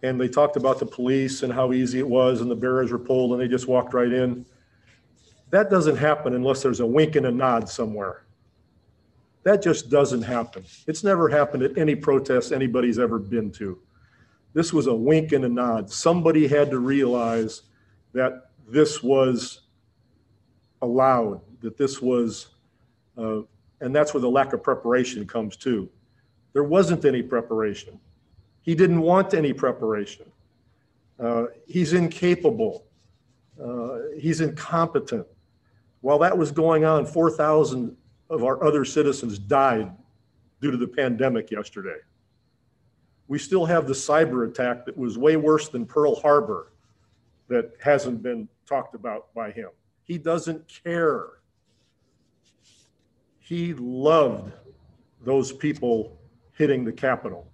And 0.04 0.20
they 0.20 0.28
talked 0.28 0.58
about 0.58 0.80
the 0.80 0.86
police 0.86 1.44
and 1.44 1.54
how 1.54 1.74
easy 1.74 2.00
it 2.00 2.08
was 2.08 2.42
and 2.42 2.50
the 2.50 2.56
barriers 2.56 2.92
were 2.92 3.00
pulled 3.00 3.34
and 3.34 3.42
they 3.42 3.48
just 3.48 3.68
walked 3.68 3.94
right 3.94 4.12
in. 4.12 4.46
That 5.52 5.70
doesn't 5.70 5.98
happen 5.98 6.34
unless 6.34 6.64
there's 6.64 6.80
a 6.80 6.86
wink 6.86 7.16
and 7.16 7.26
a 7.26 7.32
nod 7.32 7.70
somewhere. 7.70 8.26
That 9.44 9.62
just 9.62 9.90
doesn't 9.90 10.22
happen. 10.22 10.64
It's 10.88 11.04
never 11.04 11.28
happened 11.28 11.64
at 11.64 11.78
any 11.78 11.96
protest 11.96 12.52
anybody's 12.52 13.00
ever 13.00 13.20
been 13.20 13.52
to. 13.54 13.80
This 14.54 14.74
was 14.74 14.88
a 14.88 14.94
wink 14.94 15.32
and 15.32 15.46
a 15.46 15.50
nod. 15.50 15.90
Somebody 15.90 16.48
had 16.48 16.70
to 16.72 16.80
realize 16.80 17.64
that 18.14 18.52
this 18.68 19.02
was 19.02 19.62
allowed, 20.82 21.42
that 21.62 21.78
this 21.78 22.02
was, 22.02 22.48
uh, 23.18 23.42
and 23.80 23.96
that's 23.96 24.14
where 24.14 24.22
the 24.22 24.30
lack 24.30 24.54
of 24.54 24.62
preparation 24.62 25.26
comes 25.26 25.56
too. 25.56 25.90
There 26.54 26.64
wasn't 26.64 27.06
any 27.06 27.22
preparation. 27.22 28.00
He 28.62 28.76
didn't 28.76 29.02
want 29.02 29.34
any 29.34 29.54
preparation. 29.54 30.26
Uh, 31.20 31.46
he's 31.68 31.94
incapable. 31.94 32.86
Uh, 33.62 34.00
he's 34.18 34.42
incompetent. 34.42 35.28
While 36.02 36.20
that 36.20 36.38
was 36.38 36.52
going 36.52 36.86
on, 36.86 37.06
4,000 37.06 37.96
of 38.30 38.44
our 38.44 38.64
other 38.64 38.86
citizens 38.86 39.38
died 39.38 39.92
due 40.62 40.72
to 40.72 40.78
the 40.78 40.88
pandemic 40.88 41.52
yesterday. 41.52 41.98
We 43.28 43.40
still 43.40 43.66
have 43.66 43.88
the 43.88 43.94
cyber 43.94 44.50
attack 44.50 44.86
that 44.86 44.98
was 44.98 45.18
way 45.18 45.38
worse 45.38 45.70
than 45.70 45.86
Pearl 45.86 46.16
Harbor 46.16 46.72
that 47.48 47.72
hasn't 47.84 48.24
been 48.24 48.48
talked 48.66 48.96
about 48.96 49.34
by 49.34 49.52
him. 49.52 49.70
He 50.04 50.18
doesn't 50.18 50.68
care. 50.84 51.28
He 53.40 53.74
loved 53.74 54.54
those 55.24 55.52
people 55.52 56.18
hitting 56.54 56.84
the 56.84 56.92
Capitol 56.92 57.51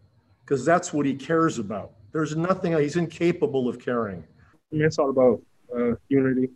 because 0.47 0.63
that's 0.63 0.93
what 0.93 1.05
he 1.05 1.13
cares 1.13 1.59
about. 1.59 1.91
There's 2.13 2.37
nothing, 2.37 2.71
he's 2.77 2.95
incapable 2.95 3.67
of 3.67 3.79
caring. 3.79 4.23
I 4.53 4.75
mean, 4.75 4.85
it's 4.85 4.97
all 4.97 5.09
about 5.09 5.41
uh, 5.75 5.95
unity 6.07 6.49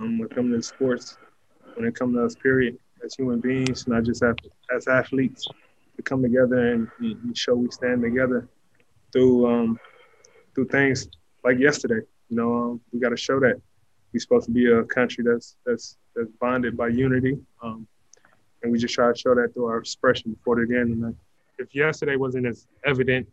um, 0.00 0.18
when 0.18 0.28
it 0.28 0.34
comes 0.34 0.52
to 0.52 0.62
sports, 0.62 1.16
when 1.74 1.86
it 1.86 1.94
comes 1.94 2.16
to 2.16 2.24
us, 2.24 2.34
period, 2.34 2.76
as 3.04 3.14
human 3.14 3.38
beings, 3.38 3.86
not 3.86 4.02
just 4.02 4.24
as, 4.24 4.34
as 4.74 4.88
athletes, 4.88 5.46
to 5.96 6.02
come 6.02 6.22
together 6.22 6.72
and, 6.72 6.88
and 6.98 7.38
show 7.38 7.54
we 7.54 7.70
stand 7.70 8.02
together 8.02 8.48
through 9.12 9.48
um, 9.48 9.78
through 10.54 10.66
things 10.66 11.08
like 11.44 11.58
yesterday. 11.58 12.04
You 12.28 12.36
know, 12.36 12.54
um, 12.54 12.80
we 12.92 12.98
got 12.98 13.10
to 13.10 13.16
show 13.16 13.38
that 13.40 13.60
we're 14.12 14.20
supposed 14.20 14.46
to 14.46 14.52
be 14.52 14.70
a 14.70 14.82
country 14.84 15.24
that's 15.24 15.56
that's 15.64 15.96
that's 16.14 16.30
bonded 16.40 16.76
by 16.76 16.88
unity, 16.88 17.38
um, 17.62 17.86
and 18.62 18.72
we 18.72 18.78
just 18.78 18.94
try 18.94 19.10
to 19.10 19.18
show 19.18 19.34
that 19.34 19.54
through 19.54 19.66
our 19.66 19.78
expression 19.78 20.32
before 20.32 20.56
the 20.56 20.66
game. 20.66 21.04
And 21.04 21.16
if 21.58 21.74
yesterday 21.74 22.16
wasn't 22.16 22.46
as 22.46 22.66
evident 22.84 23.26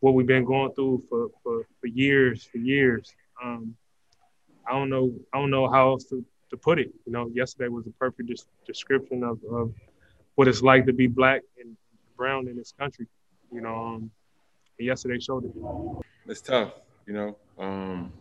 what 0.00 0.14
we've 0.14 0.26
been 0.26 0.44
going 0.44 0.72
through 0.74 1.02
for 1.08 1.28
for, 1.42 1.66
for 1.80 1.86
years, 1.86 2.44
for 2.44 2.58
years, 2.58 3.12
um, 3.42 3.74
I 4.66 4.72
don't 4.72 4.90
know 4.90 5.12
I 5.32 5.38
don't 5.38 5.50
know 5.50 5.68
how 5.68 5.90
else 5.90 6.04
to, 6.04 6.24
to 6.50 6.56
put 6.56 6.78
it. 6.78 6.92
You 7.06 7.12
know, 7.12 7.30
yesterday 7.34 7.68
was 7.68 7.86
a 7.86 7.90
perfect 7.92 8.30
description 8.66 9.22
of, 9.24 9.40
of 9.50 9.72
what 10.34 10.48
it's 10.48 10.62
like 10.62 10.86
to 10.86 10.92
be 10.92 11.06
black 11.06 11.42
and 11.60 11.76
brown 12.16 12.48
in 12.48 12.56
this 12.56 12.72
country. 12.78 13.06
You 13.52 13.62
know, 13.62 13.74
um, 13.74 14.10
yesterday 14.78 15.18
showed 15.18 15.44
it. 15.44 15.52
It's 16.26 16.40
tough, 16.40 16.72
you 17.06 17.14
know. 17.14 17.36
Um, 17.58 18.12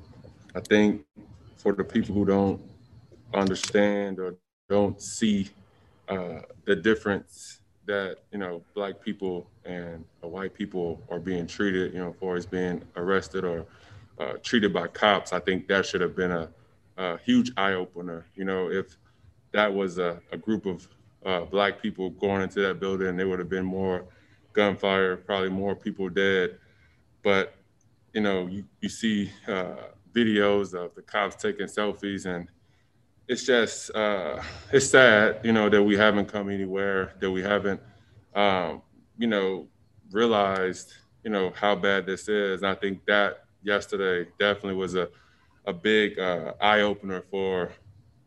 I 0.55 0.61
think 0.61 1.03
for 1.57 1.73
the 1.73 1.83
people 1.83 2.15
who 2.15 2.25
don't 2.25 2.61
understand 3.33 4.19
or 4.19 4.35
don't 4.69 5.01
see 5.01 5.49
uh, 6.07 6.39
the 6.65 6.75
difference 6.75 7.59
that 7.87 8.17
you 8.31 8.37
know 8.37 8.61
black 8.75 9.01
people 9.01 9.47
and 9.65 10.05
white 10.21 10.53
people 10.53 11.01
are 11.09 11.19
being 11.19 11.47
treated, 11.47 11.93
you 11.93 11.99
know, 11.99 12.13
for 12.19 12.35
as 12.35 12.45
being 12.45 12.83
arrested 12.95 13.43
or 13.43 13.65
uh, 14.19 14.33
treated 14.43 14.73
by 14.73 14.87
cops, 14.87 15.33
I 15.33 15.39
think 15.39 15.67
that 15.67 15.85
should 15.85 16.01
have 16.01 16.15
been 16.15 16.31
a, 16.31 16.49
a 16.97 17.17
huge 17.19 17.51
eye 17.57 17.73
opener. 17.73 18.25
You 18.35 18.45
know, 18.45 18.69
if 18.69 18.97
that 19.51 19.73
was 19.73 19.97
a, 19.97 20.21
a 20.31 20.37
group 20.37 20.65
of 20.65 20.87
uh, 21.25 21.41
black 21.45 21.81
people 21.81 22.09
going 22.11 22.41
into 22.41 22.61
that 22.61 22.79
building, 22.79 23.15
there 23.15 23.27
would 23.27 23.39
have 23.39 23.49
been 23.49 23.65
more 23.65 24.05
gunfire, 24.53 25.17
probably 25.17 25.49
more 25.49 25.75
people 25.75 26.09
dead. 26.09 26.57
But 27.23 27.55
you 28.13 28.21
know, 28.21 28.47
you, 28.47 28.65
you 28.81 28.89
see 28.89 29.31
uh, 29.47 29.75
videos 30.13 30.73
of 30.73 30.95
the 30.95 31.01
cops 31.01 31.35
taking 31.35 31.67
selfies, 31.67 32.25
and 32.25 32.47
it's 33.27 33.45
just 33.45 33.93
uh, 33.95 34.41
it's 34.71 34.89
sad, 34.89 35.41
you 35.43 35.51
know, 35.51 35.69
that 35.69 35.83
we 35.83 35.97
haven't 35.97 36.27
come 36.27 36.49
anywhere, 36.49 37.13
that 37.19 37.29
we 37.29 37.41
haven't, 37.41 37.81
um, 38.35 38.81
you 39.17 39.27
know, 39.27 39.67
realized, 40.11 40.93
you 41.23 41.29
know, 41.29 41.51
how 41.55 41.75
bad 41.75 42.05
this 42.05 42.29
is. 42.29 42.61
And 42.61 42.71
I 42.71 42.75
think 42.75 43.05
that 43.05 43.45
yesterday 43.63 44.29
definitely 44.39 44.75
was 44.75 44.95
a 44.95 45.09
a 45.65 45.73
big 45.73 46.17
uh, 46.17 46.53
eye 46.61 46.81
opener 46.81 47.21
for 47.29 47.73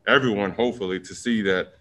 everyone, 0.06 0.50
hopefully, 0.50 1.00
to 1.00 1.14
see 1.14 1.40
that 1.42 1.74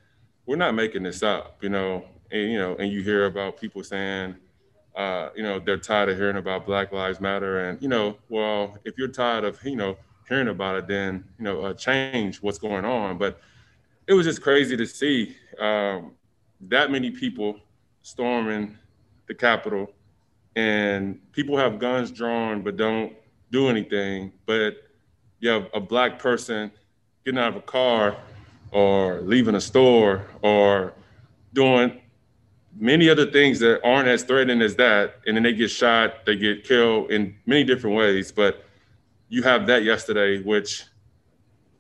we're 0.45 0.55
not 0.55 0.73
making 0.73 1.03
this 1.03 1.21
up, 1.21 1.61
you 1.61 1.69
know, 1.69 2.05
and 2.31 2.51
you 2.51 2.57
know, 2.57 2.75
and 2.77 2.91
you 2.91 3.03
hear 3.03 3.25
about 3.25 3.59
people 3.59 3.83
saying, 3.83 4.35
uh, 4.95 5.29
you 5.35 5.43
know, 5.43 5.59
they're 5.59 5.77
tired 5.77 6.09
of 6.09 6.17
hearing 6.17 6.37
about 6.37 6.65
Black 6.65 6.93
Lives 6.93 7.19
Matter, 7.19 7.65
and 7.65 7.81
you 7.81 7.89
know, 7.89 8.17
well, 8.29 8.77
if 8.85 8.97
you're 8.97 9.09
tired 9.09 9.43
of, 9.43 9.61
you 9.63 9.75
know, 9.75 9.97
hearing 10.29 10.47
about 10.47 10.77
it, 10.77 10.87
then 10.87 11.25
you 11.37 11.43
know, 11.43 11.61
uh, 11.61 11.73
change 11.73 12.37
what's 12.37 12.59
going 12.59 12.85
on. 12.85 13.17
But 13.17 13.41
it 14.07 14.13
was 14.13 14.25
just 14.25 14.41
crazy 14.41 14.77
to 14.77 14.85
see 14.85 15.35
um, 15.59 16.11
that 16.61 16.91
many 16.91 17.11
people 17.11 17.59
storming 18.03 18.77
the 19.27 19.33
Capitol, 19.33 19.91
and 20.55 21.19
people 21.31 21.57
have 21.57 21.79
guns 21.79 22.11
drawn 22.11 22.61
but 22.61 22.77
don't 22.77 23.13
do 23.51 23.67
anything. 23.67 24.31
But 24.45 24.77
you 25.39 25.49
have 25.49 25.67
a 25.73 25.79
black 25.79 26.19
person 26.19 26.71
getting 27.25 27.39
out 27.39 27.49
of 27.49 27.55
a 27.55 27.61
car 27.61 28.15
or 28.71 29.21
leaving 29.21 29.55
a 29.55 29.61
store 29.61 30.27
or 30.41 30.93
doing 31.53 31.99
many 32.77 33.09
other 33.09 33.29
things 33.29 33.59
that 33.59 33.81
aren't 33.83 34.07
as 34.07 34.23
threatening 34.23 34.61
as 34.61 34.75
that, 34.75 35.15
and 35.25 35.35
then 35.35 35.43
they 35.43 35.53
get 35.53 35.69
shot, 35.69 36.25
they 36.25 36.35
get 36.35 36.63
killed 36.63 37.11
in 37.11 37.35
many 37.45 37.63
different 37.63 37.95
ways. 37.95 38.31
But 38.31 38.63
you 39.29 39.43
have 39.43 39.67
that 39.67 39.83
yesterday, 39.83 40.41
which 40.41 40.85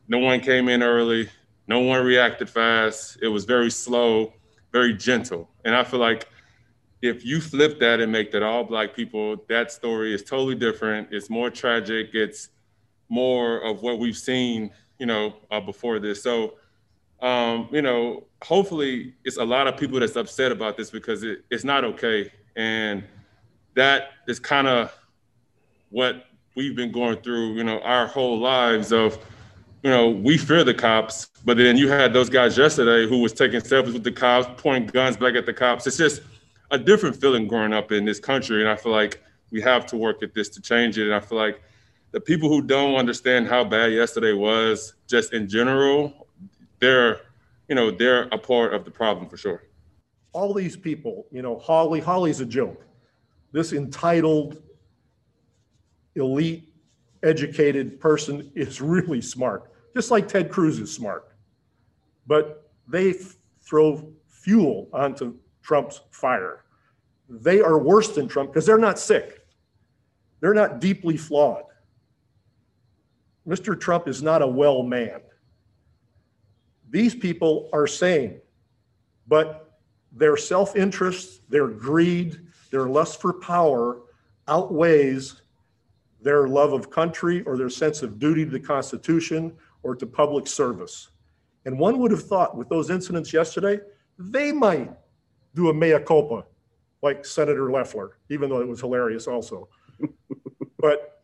no 0.07 0.19
one 0.19 0.39
came 0.39 0.69
in 0.69 0.81
early, 0.81 1.29
no 1.67 1.79
one 1.79 2.03
reacted 2.03 2.49
fast. 2.49 3.17
It 3.21 3.27
was 3.27 3.45
very 3.45 3.69
slow, 3.69 4.33
very 4.71 4.93
gentle. 4.93 5.49
And 5.65 5.75
I 5.75 5.83
feel 5.83 5.99
like 5.99 6.27
if 7.01 7.25
you 7.25 7.41
flip 7.41 7.79
that 7.79 7.99
and 7.99 8.11
make 8.11 8.31
that 8.31 8.43
all 8.43 8.63
black 8.63 8.95
people, 8.95 9.37
that 9.49 9.71
story 9.71 10.13
is 10.13 10.23
totally 10.23 10.55
different. 10.55 11.09
It's 11.11 11.29
more 11.29 11.49
tragic. 11.49 12.09
It's 12.13 12.49
more 13.07 13.59
of 13.63 13.81
what 13.81 13.99
we've 13.99 14.17
seen, 14.17 14.71
you 14.99 15.05
know, 15.05 15.35
uh, 15.51 15.59
before 15.59 15.99
this. 15.99 16.21
So 16.23 16.55
um, 17.21 17.67
you 17.71 17.81
know, 17.81 18.23
hopefully 18.43 19.13
it's 19.25 19.37
a 19.37 19.43
lot 19.43 19.67
of 19.67 19.77
people 19.77 19.99
that's 19.99 20.15
upset 20.15 20.51
about 20.51 20.77
this 20.77 20.89
because 20.89 21.23
it, 21.23 21.43
it's 21.49 21.63
not 21.63 21.83
okay. 21.83 22.31
And 22.55 23.03
that 23.75 24.11
is 24.27 24.39
kind 24.39 24.67
of 24.67 24.93
what 25.89 26.25
we've 26.55 26.75
been 26.75 26.91
going 26.91 27.17
through, 27.17 27.53
you 27.53 27.63
know, 27.63 27.79
our 27.81 28.07
whole 28.07 28.39
lives 28.39 28.91
of, 28.91 29.17
you 29.83 29.89
know, 29.89 30.09
we 30.09 30.37
fear 30.37 30.63
the 30.63 30.73
cops, 30.73 31.27
but 31.45 31.57
then 31.57 31.77
you 31.77 31.89
had 31.89 32.13
those 32.13 32.29
guys 32.29 32.57
yesterday 32.57 33.07
who 33.07 33.19
was 33.19 33.33
taking 33.33 33.61
selfies 33.61 33.93
with 33.93 34.03
the 34.03 34.11
cops, 34.11 34.47
pointing 34.61 34.89
guns 34.89 35.17
back 35.17 35.35
at 35.35 35.45
the 35.45 35.53
cops. 35.53 35.87
It's 35.87 35.97
just 35.97 36.21
a 36.71 36.77
different 36.77 37.15
feeling 37.15 37.47
growing 37.47 37.73
up 37.73 37.91
in 37.91 38.05
this 38.05 38.19
country. 38.19 38.61
And 38.61 38.69
I 38.69 38.75
feel 38.75 38.91
like 38.91 39.23
we 39.51 39.61
have 39.61 39.85
to 39.87 39.97
work 39.97 40.21
at 40.21 40.33
this 40.33 40.49
to 40.49 40.61
change 40.61 40.97
it. 40.97 41.05
And 41.05 41.13
I 41.13 41.19
feel 41.19 41.37
like 41.37 41.61
the 42.11 42.19
people 42.19 42.49
who 42.49 42.61
don't 42.61 42.95
understand 42.95 43.47
how 43.47 43.63
bad 43.63 43.93
yesterday 43.93 44.33
was, 44.33 44.95
just 45.07 45.33
in 45.33 45.47
general, 45.47 46.27
they're 46.79 47.21
you 47.67 47.75
know 47.75 47.91
they're 47.91 48.23
a 48.31 48.37
part 48.37 48.73
of 48.73 48.83
the 48.83 48.91
problem 48.91 49.29
for 49.29 49.37
sure 49.37 49.63
all 50.33 50.53
these 50.53 50.75
people 50.75 51.25
you 51.31 51.41
know 51.41 51.57
Hawley 51.57 51.99
Hawley's 51.99 52.39
a 52.39 52.45
joke 52.45 52.85
this 53.51 53.73
entitled 53.73 54.61
elite 56.15 56.73
educated 57.23 57.99
person 57.99 58.51
is 58.55 58.81
really 58.81 59.21
smart 59.21 59.69
just 59.93 60.11
like 60.11 60.27
ted 60.27 60.51
cruz 60.51 60.79
is 60.79 60.93
smart. 60.93 61.29
But 62.27 62.71
they 62.87 63.11
f- 63.11 63.35
throw 63.61 64.13
fuel 64.27 64.89
onto 64.93 65.35
trump's 65.61 66.01
fire. 66.11 66.63
They 67.27 67.61
are 67.61 67.77
worse 67.77 68.09
than 68.09 68.27
trump 68.27 68.51
because 68.51 68.65
they're 68.65 68.77
not 68.77 68.99
sick. 68.99 69.45
They're 70.39 70.53
not 70.53 70.79
deeply 70.79 71.17
flawed. 71.17 71.63
Mr 73.47 73.79
trump 73.79 74.07
is 74.07 74.21
not 74.21 74.41
a 74.41 74.47
well 74.47 74.83
man. 74.83 75.21
These 76.89 77.15
people 77.15 77.69
are 77.73 77.87
sane, 77.87 78.39
but 79.27 79.71
their 80.11 80.37
self 80.37 80.75
interest, 80.75 81.49
their 81.49 81.67
greed, 81.67 82.39
their 82.71 82.85
lust 82.87 83.21
for 83.21 83.33
power 83.33 84.01
outweighs 84.47 85.41
their 86.21 86.47
love 86.47 86.73
of 86.73 86.89
country 86.89 87.41
or 87.43 87.57
their 87.57 87.69
sense 87.69 88.01
of 88.01 88.19
duty 88.19 88.45
to 88.45 88.51
the 88.51 88.59
Constitution 88.59 89.53
or 89.83 89.95
to 89.95 90.05
public 90.05 90.47
service. 90.47 91.09
And 91.65 91.77
one 91.77 91.99
would 91.99 92.11
have 92.11 92.23
thought 92.23 92.57
with 92.57 92.69
those 92.69 92.89
incidents 92.89 93.31
yesterday 93.33 93.79
they 94.17 94.51
might 94.51 94.91
do 95.55 95.69
a 95.69 95.73
mea 95.73 95.99
culpa, 96.05 96.45
like 97.01 97.25
Senator 97.25 97.71
Loeffler, 97.71 98.17
even 98.29 98.49
though 98.49 98.61
it 98.61 98.67
was 98.67 98.81
hilarious 98.81 99.27
also. 99.27 99.69
but 100.77 101.23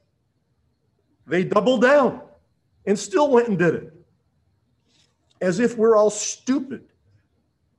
they 1.28 1.44
doubled 1.44 1.82
down 1.82 2.22
and 2.86 2.98
still 2.98 3.30
went 3.30 3.48
and 3.48 3.58
did 3.58 3.76
it 3.76 3.94
as 5.42 5.60
if 5.60 5.78
we're 5.78 5.96
all 5.96 6.10
stupid. 6.10 6.84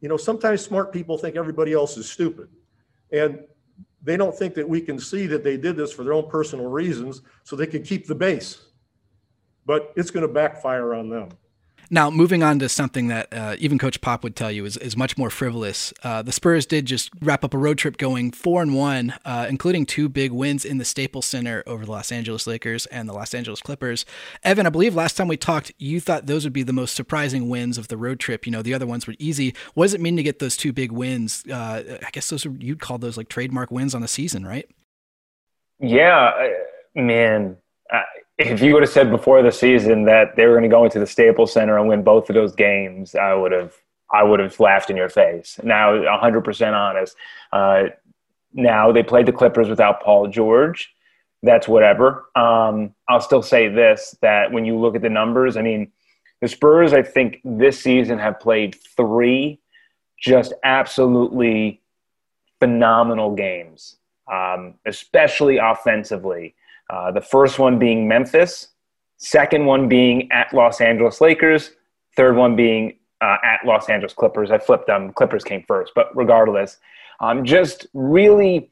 You 0.00 0.08
know, 0.08 0.16
sometimes 0.16 0.62
smart 0.62 0.92
people 0.92 1.16
think 1.18 1.36
everybody 1.36 1.72
else 1.72 1.96
is 1.96 2.10
stupid. 2.10 2.48
And 3.10 3.40
they 4.06 4.16
don't 4.16 4.34
think 4.34 4.54
that 4.54 4.66
we 4.66 4.80
can 4.80 5.00
see 5.00 5.26
that 5.26 5.42
they 5.42 5.56
did 5.56 5.76
this 5.76 5.92
for 5.92 6.04
their 6.04 6.12
own 6.12 6.30
personal 6.30 6.66
reasons 6.66 7.22
so 7.42 7.56
they 7.56 7.66
can 7.66 7.82
keep 7.82 8.06
the 8.06 8.14
base. 8.14 8.66
But 9.66 9.92
it's 9.96 10.12
going 10.12 10.24
to 10.24 10.32
backfire 10.32 10.94
on 10.94 11.10
them. 11.10 11.30
Now, 11.90 12.10
moving 12.10 12.42
on 12.42 12.58
to 12.58 12.68
something 12.68 13.08
that 13.08 13.32
uh, 13.32 13.56
even 13.58 13.78
Coach 13.78 14.00
Pop 14.00 14.24
would 14.24 14.34
tell 14.34 14.50
you 14.50 14.64
is, 14.64 14.76
is 14.78 14.96
much 14.96 15.16
more 15.16 15.30
frivolous. 15.30 15.92
Uh, 16.02 16.22
the 16.22 16.32
Spurs 16.32 16.66
did 16.66 16.86
just 16.86 17.10
wrap 17.20 17.44
up 17.44 17.54
a 17.54 17.58
road 17.58 17.78
trip 17.78 17.96
going 17.96 18.32
four 18.32 18.62
and 18.62 18.74
one, 18.74 19.14
uh, 19.24 19.46
including 19.48 19.86
two 19.86 20.08
big 20.08 20.32
wins 20.32 20.64
in 20.64 20.78
the 20.78 20.84
Staples 20.84 21.26
Center 21.26 21.62
over 21.66 21.84
the 21.84 21.92
Los 21.92 22.10
Angeles 22.10 22.46
Lakers 22.46 22.86
and 22.86 23.08
the 23.08 23.12
Los 23.12 23.34
Angeles 23.34 23.60
Clippers. 23.60 24.04
Evan, 24.42 24.66
I 24.66 24.70
believe 24.70 24.94
last 24.94 25.16
time 25.16 25.28
we 25.28 25.36
talked, 25.36 25.72
you 25.78 26.00
thought 26.00 26.26
those 26.26 26.44
would 26.44 26.52
be 26.52 26.62
the 26.62 26.72
most 26.72 26.94
surprising 26.94 27.48
wins 27.48 27.78
of 27.78 27.88
the 27.88 27.96
road 27.96 28.18
trip. 28.18 28.46
You 28.46 28.52
know, 28.52 28.62
the 28.62 28.74
other 28.74 28.86
ones 28.86 29.06
were 29.06 29.14
easy. 29.18 29.54
What 29.74 29.84
does 29.84 29.94
it 29.94 30.00
mean 30.00 30.16
to 30.16 30.22
get 30.22 30.38
those 30.38 30.56
two 30.56 30.72
big 30.72 30.90
wins? 30.90 31.44
Uh, 31.50 31.98
I 32.04 32.10
guess 32.10 32.28
those 32.30 32.44
are, 32.44 32.50
you'd 32.50 32.80
call 32.80 32.98
those 32.98 33.16
like 33.16 33.28
trademark 33.28 33.70
wins 33.70 33.94
on 33.94 34.02
the 34.02 34.08
season, 34.08 34.44
right? 34.44 34.68
Yeah, 35.78 36.32
man 36.94 37.58
if 38.38 38.60
you 38.60 38.74
would 38.74 38.82
have 38.82 38.92
said 38.92 39.10
before 39.10 39.42
the 39.42 39.52
season 39.52 40.04
that 40.04 40.36
they 40.36 40.46
were 40.46 40.52
going 40.52 40.62
to 40.62 40.68
go 40.68 40.84
into 40.84 40.98
the 40.98 41.06
Staples 41.06 41.52
Center 41.52 41.78
and 41.78 41.88
win 41.88 42.02
both 42.02 42.28
of 42.28 42.34
those 42.34 42.54
games, 42.54 43.14
I 43.14 43.34
would 43.34 43.52
have 43.52 43.74
I 44.12 44.22
would 44.22 44.38
have 44.38 44.58
laughed 44.60 44.90
in 44.90 44.96
your 44.96 45.08
face. 45.08 45.58
Now, 45.64 45.92
100% 45.92 46.72
honest. 46.72 47.16
Uh, 47.52 47.84
now 48.52 48.92
they 48.92 49.02
played 49.02 49.26
the 49.26 49.32
Clippers 49.32 49.68
without 49.68 50.00
Paul 50.00 50.28
George. 50.28 50.94
That's 51.42 51.66
whatever. 51.66 52.26
Um, 52.36 52.94
I'll 53.08 53.20
still 53.20 53.42
say 53.42 53.68
this: 53.68 54.16
that 54.22 54.52
when 54.52 54.64
you 54.64 54.78
look 54.78 54.94
at 54.94 55.02
the 55.02 55.10
numbers, 55.10 55.56
I 55.56 55.62
mean, 55.62 55.90
the 56.40 56.48
Spurs, 56.48 56.92
I 56.92 57.02
think 57.02 57.40
this 57.44 57.80
season 57.80 58.18
have 58.18 58.38
played 58.38 58.76
three 58.96 59.60
just 60.18 60.52
absolutely 60.64 61.80
phenomenal 62.58 63.34
games, 63.34 63.96
um, 64.32 64.74
especially 64.86 65.58
offensively. 65.58 66.54
Uh, 66.88 67.10
the 67.10 67.20
first 67.20 67.58
one 67.58 67.78
being 67.78 68.06
Memphis, 68.06 68.68
second 69.16 69.66
one 69.66 69.88
being 69.88 70.30
at 70.30 70.52
Los 70.52 70.80
Angeles 70.80 71.20
Lakers, 71.20 71.72
third 72.16 72.36
one 72.36 72.56
being 72.56 72.96
uh, 73.20 73.36
at 73.42 73.64
Los 73.64 73.88
Angeles 73.88 74.12
Clippers. 74.12 74.50
I 74.50 74.58
flipped 74.58 74.86
them. 74.86 75.12
Clippers 75.12 75.44
came 75.44 75.64
first, 75.66 75.92
but 75.94 76.14
regardless, 76.16 76.78
um, 77.20 77.44
just 77.44 77.86
really 77.94 78.70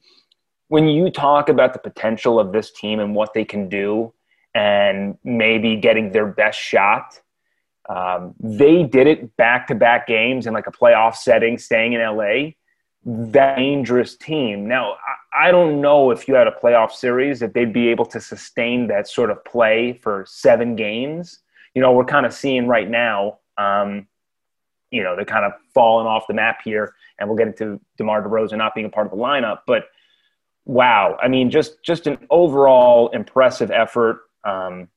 when 0.68 0.86
you 0.88 1.10
talk 1.10 1.48
about 1.48 1.72
the 1.72 1.78
potential 1.78 2.40
of 2.40 2.52
this 2.52 2.72
team 2.72 2.98
and 2.98 3.14
what 3.14 3.34
they 3.34 3.44
can 3.44 3.68
do 3.68 4.12
and 4.54 5.16
maybe 5.24 5.76
getting 5.76 6.12
their 6.12 6.26
best 6.26 6.58
shot, 6.58 7.20
um, 7.88 8.34
they 8.40 8.82
did 8.82 9.06
it 9.06 9.36
back 9.36 9.66
to 9.66 9.74
back 9.74 10.06
games 10.06 10.46
in 10.46 10.54
like 10.54 10.66
a 10.66 10.72
playoff 10.72 11.16
setting, 11.16 11.58
staying 11.58 11.92
in 11.92 12.00
LA 12.00 12.52
dangerous 13.30 14.16
team. 14.16 14.66
Now, 14.66 14.96
I 15.34 15.50
don't 15.50 15.80
know 15.80 16.10
if 16.10 16.28
you 16.28 16.34
had 16.34 16.46
a 16.46 16.52
playoff 16.52 16.92
series 16.92 17.40
that 17.40 17.54
they'd 17.54 17.72
be 17.72 17.88
able 17.88 18.06
to 18.06 18.20
sustain 18.20 18.86
that 18.88 19.08
sort 19.08 19.30
of 19.30 19.44
play 19.44 19.98
for 20.02 20.24
seven 20.28 20.76
games. 20.76 21.40
You 21.74 21.82
know, 21.82 21.92
we're 21.92 22.04
kind 22.04 22.24
of 22.24 22.32
seeing 22.32 22.68
right 22.68 22.88
now, 22.88 23.38
um, 23.58 24.06
you 24.90 25.02
know, 25.02 25.16
they're 25.16 25.24
kind 25.24 25.44
of 25.44 25.52
falling 25.74 26.06
off 26.06 26.28
the 26.28 26.34
map 26.34 26.60
here, 26.64 26.94
and 27.18 27.28
we'll 27.28 27.36
get 27.36 27.48
into 27.48 27.80
DeMar 27.98 28.22
DeRozan 28.22 28.58
not 28.58 28.74
being 28.74 28.86
a 28.86 28.90
part 28.90 29.06
of 29.06 29.10
the 29.10 29.16
lineup. 29.18 29.60
But 29.66 29.86
wow, 30.64 31.18
I 31.20 31.26
mean, 31.26 31.50
just 31.50 31.82
just 31.82 32.06
an 32.06 32.18
overall 32.30 33.08
impressive 33.08 33.72
effort. 33.72 34.20
Um, 34.44 34.88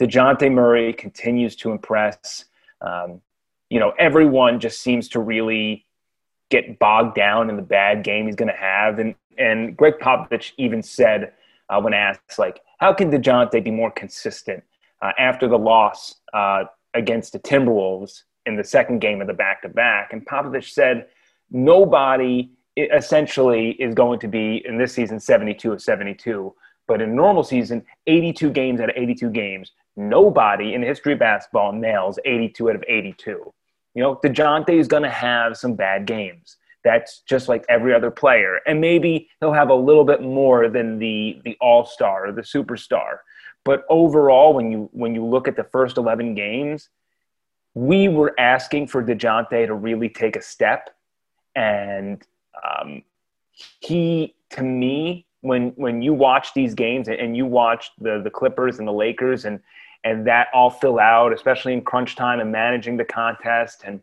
Dejounte 0.00 0.52
Murray 0.52 0.92
continues 0.92 1.54
to 1.56 1.70
impress. 1.70 2.46
Um, 2.80 3.20
you 3.70 3.78
know, 3.78 3.92
everyone 3.98 4.58
just 4.58 4.82
seems 4.82 5.08
to 5.10 5.20
really 5.20 5.86
get 6.50 6.78
bogged 6.78 7.14
down 7.14 7.50
in 7.50 7.56
the 7.56 7.62
bad 7.62 8.04
game 8.04 8.26
he's 8.26 8.36
going 8.36 8.50
to 8.50 8.56
have. 8.56 8.98
And 8.98 9.14
and 9.38 9.76
Gregg 9.76 9.94
Popovich 10.00 10.52
even 10.58 10.82
said 10.82 11.32
uh, 11.68 11.80
when 11.80 11.94
asked 11.94 12.38
like, 12.38 12.60
how 12.78 12.92
can 12.92 13.10
Dejounte 13.10 13.62
be 13.64 13.70
more 13.70 13.90
consistent 13.90 14.62
uh, 15.02 15.12
after 15.18 15.48
the 15.48 15.58
loss 15.58 16.16
uh, 16.32 16.64
against 16.94 17.32
the 17.32 17.38
Timberwolves 17.40 18.22
in 18.46 18.56
the 18.56 18.64
second 18.64 19.00
game 19.00 19.20
of 19.20 19.26
the 19.26 19.34
back 19.34 19.62
to 19.62 19.68
back? 19.68 20.12
And 20.12 20.24
Popovich 20.26 20.70
said 20.70 21.06
nobody 21.50 22.50
essentially 22.76 23.70
is 23.72 23.94
going 23.94 24.18
to 24.20 24.28
be 24.28 24.62
in 24.66 24.78
this 24.78 24.92
season 24.92 25.20
72 25.20 25.72
of 25.72 25.82
72. 25.82 26.54
But 26.86 27.00
in 27.00 27.14
normal 27.14 27.44
season, 27.44 27.84
82 28.06 28.50
games 28.50 28.80
out 28.80 28.90
of 28.90 28.96
82 28.96 29.30
games, 29.30 29.72
nobody 29.96 30.74
in 30.74 30.82
the 30.82 30.86
history 30.86 31.14
of 31.14 31.18
basketball 31.18 31.72
nails 31.72 32.18
82 32.24 32.70
out 32.70 32.76
of 32.76 32.84
82. 32.86 33.52
You 33.94 34.02
know, 34.02 34.20
DeJounte 34.24 34.70
is 34.70 34.88
going 34.88 35.04
to 35.04 35.10
have 35.10 35.56
some 35.56 35.74
bad 35.74 36.06
games. 36.06 36.56
That's 36.82 37.20
just 37.20 37.48
like 37.48 37.64
every 37.68 37.94
other 37.94 38.10
player. 38.10 38.60
And 38.66 38.80
maybe 38.80 39.28
he'll 39.40 39.52
have 39.52 39.70
a 39.70 39.74
little 39.74 40.04
bit 40.04 40.20
more 40.20 40.68
than 40.68 40.98
the 40.98 41.40
the 41.44 41.56
all-star 41.60 42.28
or 42.28 42.32
the 42.32 42.42
superstar. 42.42 43.18
But 43.64 43.84
overall, 43.88 44.52
when 44.52 44.70
you 44.70 44.90
when 44.92 45.14
you 45.14 45.24
look 45.24 45.48
at 45.48 45.56
the 45.56 45.64
first 45.64 45.96
11 45.96 46.34
games, 46.34 46.90
we 47.72 48.08
were 48.08 48.34
asking 48.38 48.88
for 48.88 49.02
DeJounte 49.02 49.66
to 49.66 49.74
really 49.74 50.08
take 50.10 50.36
a 50.36 50.42
step. 50.42 50.90
And 51.56 52.22
um, 52.62 53.02
he, 53.80 54.34
to 54.50 54.62
me, 54.62 55.26
when 55.40 55.70
when 55.76 56.02
you 56.02 56.12
watch 56.12 56.52
these 56.54 56.74
games 56.74 57.08
and 57.08 57.36
you 57.36 57.46
watch 57.46 57.90
the 57.98 58.20
the 58.22 58.30
Clippers 58.30 58.78
and 58.78 58.86
the 58.86 58.92
Lakers 58.92 59.44
and 59.44 59.60
and 60.04 60.26
that 60.26 60.48
all 60.52 60.70
fill 60.70 61.00
out, 61.00 61.32
especially 61.32 61.72
in 61.72 61.80
crunch 61.80 62.14
time 62.14 62.38
and 62.38 62.52
managing 62.52 62.96
the 62.96 63.04
contest. 63.04 63.82
And 63.84 64.00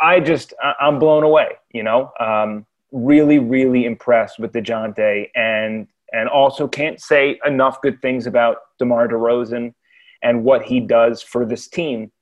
I 0.00 0.20
just, 0.20 0.54
I'm 0.80 0.98
blown 0.98 1.24
away, 1.24 1.48
you 1.72 1.82
know, 1.82 2.12
um, 2.20 2.64
really, 2.92 3.40
really 3.40 3.86
impressed 3.86 4.38
with 4.38 4.52
DeJounte 4.52 5.30
and, 5.34 5.88
and 6.12 6.28
also 6.28 6.68
can't 6.68 7.00
say 7.00 7.40
enough 7.44 7.82
good 7.82 8.00
things 8.00 8.28
about 8.28 8.58
DeMar 8.78 9.08
DeRozan 9.08 9.74
and 10.22 10.44
what 10.44 10.62
he 10.62 10.78
does 10.78 11.20
for 11.22 11.44
this 11.44 11.66
team. 11.66 12.12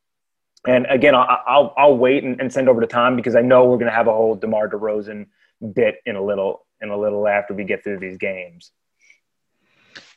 And 0.66 0.87
again, 0.88 1.14
I'll, 1.14 1.40
I'll, 1.46 1.74
I'll 1.76 1.96
wait 1.96 2.24
and, 2.24 2.40
and, 2.40 2.50
send 2.50 2.68
over 2.68 2.80
to 2.80 2.87
Tom 2.87 3.16
because 3.16 3.35
I 3.35 3.42
know 3.42 3.64
we're 3.64 3.78
going 3.78 3.90
to 3.90 3.96
have 3.96 4.06
a 4.06 4.12
whole 4.12 4.37
DeMar 4.37 4.68
DeRozan 4.68 5.26
bit 5.74 5.96
in 6.06 6.16
a 6.16 6.22
little, 6.22 6.66
in 6.80 6.88
a 6.88 6.96
little 6.96 7.28
after 7.28 7.52
we 7.52 7.64
get 7.64 7.85
through 7.85 7.98
these 7.98 8.16
games. 8.16 8.70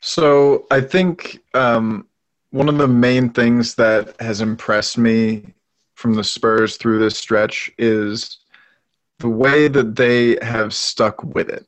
So 0.01 0.67
I 0.69 0.81
think 0.81 1.41
um, 1.55 2.07
one 2.55 2.69
of 2.69 2.77
the 2.77 2.87
main 2.87 3.29
things 3.29 3.75
that 3.75 4.15
has 4.21 4.39
impressed 4.39 4.97
me 4.97 5.43
from 5.95 6.13
the 6.13 6.23
Spurs 6.23 6.77
through 6.77 6.99
this 6.99 7.17
stretch 7.17 7.69
is 7.77 8.37
the 9.19 9.27
way 9.27 9.67
that 9.67 9.97
they 9.97 10.37
have 10.41 10.73
stuck 10.73 11.21
with 11.21 11.49
it. 11.49 11.67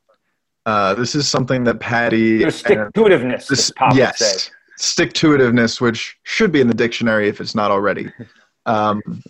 Uh, 0.65 0.93
this 0.93 1.13
is 1.13 1.28
something 1.28 1.65
that 1.65 1.82
Patty. 1.82 2.38
There's 2.38 2.56
stick 2.56 2.78
to 2.93 3.02
itiveness. 3.02 3.47
This, 3.47 3.69
yes, 3.93 4.50
stick 4.78 5.12
to 5.15 5.32
itiveness, 5.32 5.82
which 5.82 6.17
should 6.23 6.54
be 6.54 6.62
in 6.62 6.69
the 6.69 6.73
dictionary 6.73 7.28
if 7.28 7.41
it's 7.41 7.54
not 7.54 7.69
already. 7.69 8.12
Um, 8.65 9.23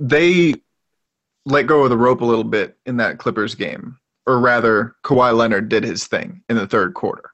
they 0.00 0.54
let 1.44 1.68
go 1.68 1.84
of 1.84 1.90
the 1.90 1.96
rope 1.96 2.20
a 2.20 2.24
little 2.24 2.42
bit 2.42 2.76
in 2.84 2.96
that 2.96 3.18
Clippers 3.18 3.54
game, 3.54 3.96
or 4.26 4.40
rather, 4.40 4.96
Kawhi 5.04 5.36
Leonard 5.36 5.68
did 5.68 5.84
his 5.84 6.08
thing 6.08 6.42
in 6.48 6.56
the 6.56 6.66
third 6.66 6.94
quarter. 6.94 7.30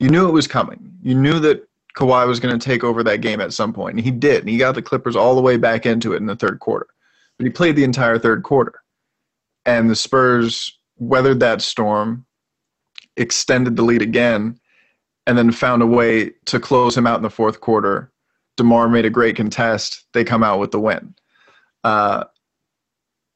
You 0.00 0.08
knew 0.08 0.28
it 0.28 0.32
was 0.32 0.48
coming. 0.48 0.98
You 1.04 1.14
knew 1.14 1.38
that 1.38 1.68
Kawhi 1.96 2.26
was 2.26 2.40
going 2.40 2.58
to 2.58 2.64
take 2.64 2.84
over 2.84 3.02
that 3.02 3.20
game 3.20 3.40
at 3.40 3.52
some 3.52 3.72
point, 3.72 3.96
and 3.96 4.04
he 4.04 4.10
did. 4.10 4.40
And 4.40 4.48
he 4.48 4.58
got 4.58 4.74
the 4.74 4.82
Clippers 4.82 5.16
all 5.16 5.34
the 5.34 5.42
way 5.42 5.56
back 5.56 5.84
into 5.86 6.12
it 6.12 6.18
in 6.18 6.26
the 6.26 6.36
third 6.36 6.60
quarter. 6.60 6.86
But 7.38 7.44
he 7.44 7.50
played 7.50 7.76
the 7.76 7.84
entire 7.84 8.18
third 8.18 8.42
quarter. 8.42 8.82
And 9.66 9.88
the 9.88 9.96
Spurs 9.96 10.78
weathered 10.98 11.40
that 11.40 11.62
storm, 11.62 12.24
extended 13.16 13.76
the 13.76 13.82
lead 13.82 14.02
again, 14.02 14.58
and 15.26 15.38
then 15.38 15.52
found 15.52 15.82
a 15.82 15.86
way 15.86 16.30
to 16.46 16.58
close 16.58 16.96
him 16.96 17.06
out 17.06 17.16
in 17.16 17.22
the 17.22 17.30
fourth 17.30 17.60
quarter. 17.60 18.10
DeMar 18.56 18.88
made 18.88 19.04
a 19.04 19.10
great 19.10 19.36
contest. 19.36 20.04
They 20.12 20.24
come 20.24 20.42
out 20.42 20.58
with 20.58 20.72
the 20.72 20.80
win. 20.80 21.14
Uh, 21.84 22.24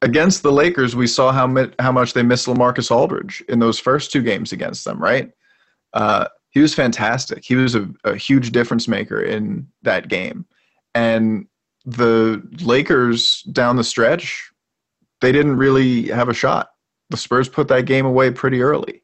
against 0.03 0.43
the 0.43 0.53
Lakers, 0.53 0.97
we 0.97 1.07
saw 1.07 1.33
how, 1.33 1.53
how 1.79 1.93
much 1.93 2.13
they 2.13 2.23
missed 2.23 2.47
LaMarcus 2.47 2.91
Aldridge 2.91 3.43
in 3.49 3.59
those 3.59 3.79
first 3.79 4.13
two 4.13 4.23
games 4.23 4.53
against 4.53 4.85
them, 4.85 5.01
right? 5.01 5.31
Uh, 5.93 6.27
he 6.57 6.63
was 6.63 6.73
fantastic. 6.73 7.45
He 7.45 7.55
was 7.55 7.75
a, 7.75 7.87
a 8.05 8.17
huge 8.17 8.51
difference 8.51 8.89
maker 8.89 9.21
in 9.21 9.69
that 9.83 10.09
game. 10.09 10.47
And 10.95 11.49
the 11.85 12.43
Lakers 12.63 13.43
down 13.43 13.77
the 13.77 13.85
stretch, 13.85 14.51
they 15.21 15.33
didn't 15.33 15.59
really 15.59 16.09
have 16.09 16.31
a 16.31 16.35
shot. 16.35 16.71
The 17.11 17.19
Spurs 17.19 17.51
put 17.51 17.69
that 17.69 17.85
game 17.85 18.07
away 18.07 18.31
pretty 18.31 18.63
early 18.63 19.03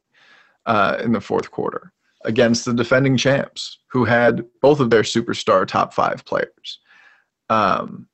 uh, 0.64 0.96
in 1.04 1.12
the 1.12 1.20
fourth 1.20 1.50
quarter 1.50 1.92
against 2.24 2.64
the 2.64 2.72
defending 2.72 3.18
champs, 3.18 3.80
who 3.88 4.06
had 4.06 4.46
both 4.62 4.80
of 4.80 4.88
their 4.88 5.02
superstar 5.02 5.66
top 5.66 5.92
five 5.92 6.24
players. 6.24 6.78
Um, 7.50 8.08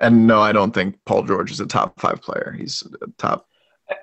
And 0.00 0.26
no, 0.26 0.40
I 0.40 0.50
don't 0.50 0.72
think 0.72 0.98
Paul 1.06 1.22
George 1.22 1.52
is 1.52 1.60
a 1.60 1.66
top 1.66 2.00
five 2.00 2.20
player. 2.22 2.56
He's 2.58 2.82
a 3.02 3.06
top. 3.18 3.46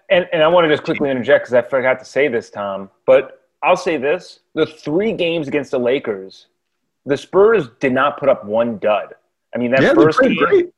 And, 0.09 0.29
and 0.31 0.43
I 0.43 0.47
want 0.47 0.65
to 0.65 0.69
just 0.69 0.83
quickly 0.83 1.09
interject 1.09 1.45
because 1.45 1.53
I 1.53 1.61
forgot 1.61 1.99
to 1.99 2.05
say 2.05 2.29
this, 2.29 2.49
Tom. 2.49 2.89
But 3.05 3.36
I'll 3.63 3.77
say 3.77 3.97
this: 3.97 4.39
the 4.53 4.65
three 4.65 5.13
games 5.13 5.47
against 5.47 5.71
the 5.71 5.79
Lakers, 5.79 6.47
the 7.05 7.17
Spurs 7.17 7.69
did 7.79 7.93
not 7.93 8.19
put 8.19 8.29
up 8.29 8.45
one 8.45 8.77
dud. 8.77 9.13
I 9.55 9.57
mean, 9.57 9.71
that 9.71 9.81
Yeah, 9.81 9.93
first 9.93 10.19
game, 10.19 10.35
great. 10.35 10.69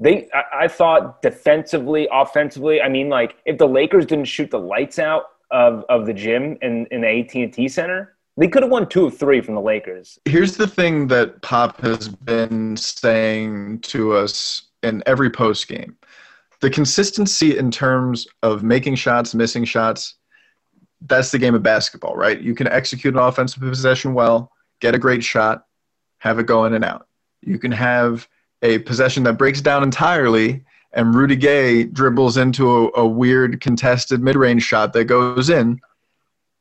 they 0.00 0.28
I, 0.34 0.64
I 0.64 0.68
thought 0.68 1.22
defensively, 1.22 2.08
offensively. 2.12 2.80
I 2.80 2.88
mean, 2.88 3.08
like 3.08 3.36
if 3.44 3.58
the 3.58 3.68
Lakers 3.68 4.06
didn't 4.06 4.26
shoot 4.26 4.50
the 4.50 4.58
lights 4.58 4.98
out 4.98 5.26
of 5.50 5.84
of 5.88 6.06
the 6.06 6.14
gym 6.14 6.58
in 6.62 6.86
in 6.90 7.02
the 7.02 7.08
AT 7.08 7.34
and 7.34 7.52
T 7.52 7.68
Center, 7.68 8.16
they 8.36 8.48
could 8.48 8.62
have 8.62 8.72
won 8.72 8.88
two 8.88 9.06
of 9.06 9.16
three 9.16 9.40
from 9.40 9.54
the 9.54 9.60
Lakers. 9.60 10.18
Here's 10.24 10.56
the 10.56 10.66
thing 10.66 11.06
that 11.08 11.40
Pop 11.42 11.80
has 11.82 12.08
been 12.08 12.76
saying 12.76 13.80
to 13.82 14.14
us 14.14 14.62
in 14.82 15.02
every 15.06 15.30
post 15.30 15.68
game. 15.68 15.96
The 16.60 16.70
consistency 16.70 17.56
in 17.58 17.70
terms 17.70 18.26
of 18.42 18.62
making 18.62 18.94
shots, 18.96 19.34
missing 19.34 19.64
shots, 19.64 20.14
that's 21.06 21.30
the 21.30 21.38
game 21.38 21.54
of 21.54 21.62
basketball, 21.62 22.16
right? 22.16 22.40
You 22.40 22.54
can 22.54 22.66
execute 22.68 23.14
an 23.14 23.20
offensive 23.20 23.62
possession 23.62 24.14
well, 24.14 24.50
get 24.80 24.94
a 24.94 24.98
great 24.98 25.22
shot, 25.22 25.66
have 26.18 26.38
it 26.38 26.46
go 26.46 26.64
in 26.64 26.74
and 26.74 26.84
out. 26.84 27.06
You 27.42 27.58
can 27.58 27.72
have 27.72 28.28
a 28.62 28.78
possession 28.78 29.22
that 29.24 29.34
breaks 29.34 29.60
down 29.60 29.82
entirely 29.82 30.64
and 30.94 31.14
Rudy 31.14 31.36
Gay 31.36 31.84
dribbles 31.84 32.36
into 32.36 32.70
a, 32.70 33.00
a 33.00 33.06
weird 33.06 33.60
contested 33.60 34.22
mid-range 34.22 34.62
shot 34.62 34.92
that 34.92 35.04
goes 35.04 35.50
in 35.50 35.80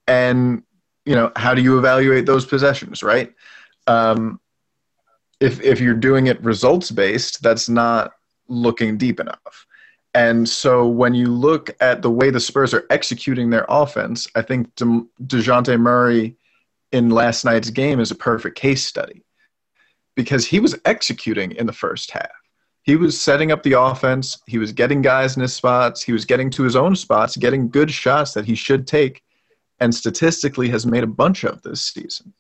and 0.08 0.64
you 1.06 1.16
know 1.16 1.32
how 1.36 1.54
do 1.54 1.62
you 1.62 1.78
evaluate 1.78 2.26
those 2.26 2.46
possessions 2.46 3.04
right 3.04 3.34
um, 3.88 4.40
if 5.40 5.62
if 5.62 5.80
you're 5.80 5.94
doing 5.94 6.28
it 6.28 6.44
results 6.44 6.92
based 6.92 7.42
that's 7.42 7.70
not 7.70 8.12
looking 8.48 8.98
deep 8.98 9.20
enough 9.20 9.66
and 10.16 10.48
so 10.48 10.88
when 10.88 11.14
you 11.14 11.28
look 11.28 11.76
at 11.80 12.02
the 12.02 12.12
way 12.12 12.30
the 12.30 12.40
spurs 12.40 12.74
are 12.74 12.86
executing 12.90 13.50
their 13.50 13.66
offense 13.70 14.28
i 14.36 14.42
think 14.42 14.74
De- 14.76 15.06
dejounte 15.26 15.80
murray 15.80 16.36
in 16.92 17.10
last 17.10 17.46
night's 17.46 17.70
game 17.70 18.00
is 18.00 18.12
a 18.12 18.16
perfect 18.16 18.58
case 18.58 18.86
study 18.86 19.24
because 20.16 20.46
he 20.46 20.60
was 20.60 20.76
executing 20.86 21.52
in 21.54 21.66
the 21.66 21.74
first 21.74 22.12
half 22.12 22.32
he 22.84 22.96
was 22.96 23.20
setting 23.20 23.52
up 23.52 23.64
the 23.64 23.80
offense 23.80 24.40
he 24.48 24.58
was 24.58 24.72
getting 24.72 25.02
guys 25.02 25.36
in 25.36 25.42
his 25.42 25.54
spots 25.54 26.04
he 26.04 26.12
was 26.12 26.26
getting 26.26 26.50
to 26.50 26.64
his 26.64 26.76
own 26.76 26.96
spots 26.96 27.38
getting 27.38 27.70
good 27.70 27.92
shots 27.92 28.34
that 28.34 28.46
he 28.46 28.56
should 28.56 28.86
take 28.86 29.24
and 29.84 29.94
statistically 29.94 30.70
has 30.70 30.86
made 30.86 31.04
a 31.04 31.08
bunch 31.08 31.44
of 31.44 31.62
this 31.62 31.82
season. 31.82 32.34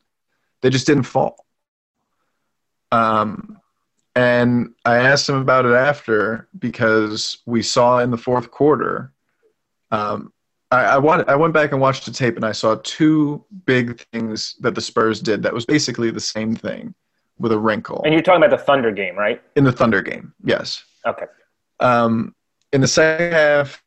They 0.62 0.70
just 0.70 0.88
didn't 0.88 1.04
fall. 1.04 1.46
Um, 2.90 3.60
and 4.16 4.74
I 4.86 4.98
asked 4.98 5.28
him 5.28 5.36
about 5.36 5.66
it 5.66 5.74
after 5.74 6.48
because 6.60 7.40
we 7.46 7.62
saw 7.62 8.00
in 8.00 8.12
the 8.12 8.18
fourth 8.18 8.52
quarter. 8.52 9.12
Um, 9.92 10.32
I, 10.72 10.84
I, 10.86 10.98
want, 10.98 11.30
I 11.30 11.36
went 11.36 11.54
back 11.54 11.72
and 11.72 11.80
watched 11.80 12.06
the 12.06 12.12
tape 12.12 12.36
and 12.36 12.46
I 12.46 12.52
saw 12.52 12.76
two 12.84 13.44
big 13.66 14.00
things 14.12 14.56
that 14.62 14.76
the 14.76 14.82
Spurs 14.82 15.20
did 15.22 15.44
that 15.44 15.54
was 15.54 15.66
basically 15.66 16.10
the 16.12 16.20
same 16.20 16.56
thing 16.56 16.94
with 17.40 17.52
a 17.52 17.58
wrinkle 17.58 18.02
And 18.06 18.14
you're 18.14 18.24
talking 18.24 18.44
about 18.44 18.58
the 18.58 18.64
Thunder 18.64 18.92
game, 18.92 19.16
right? 19.16 19.42
in 19.56 19.64
the 19.64 19.72
Thunder 19.72 20.02
game. 20.02 20.34
Yes. 20.44 20.84
Okay. 21.06 21.26
Um, 21.80 22.36
in 22.72 22.82
the 22.82 22.88
second 22.88 23.34
half, 23.34 23.84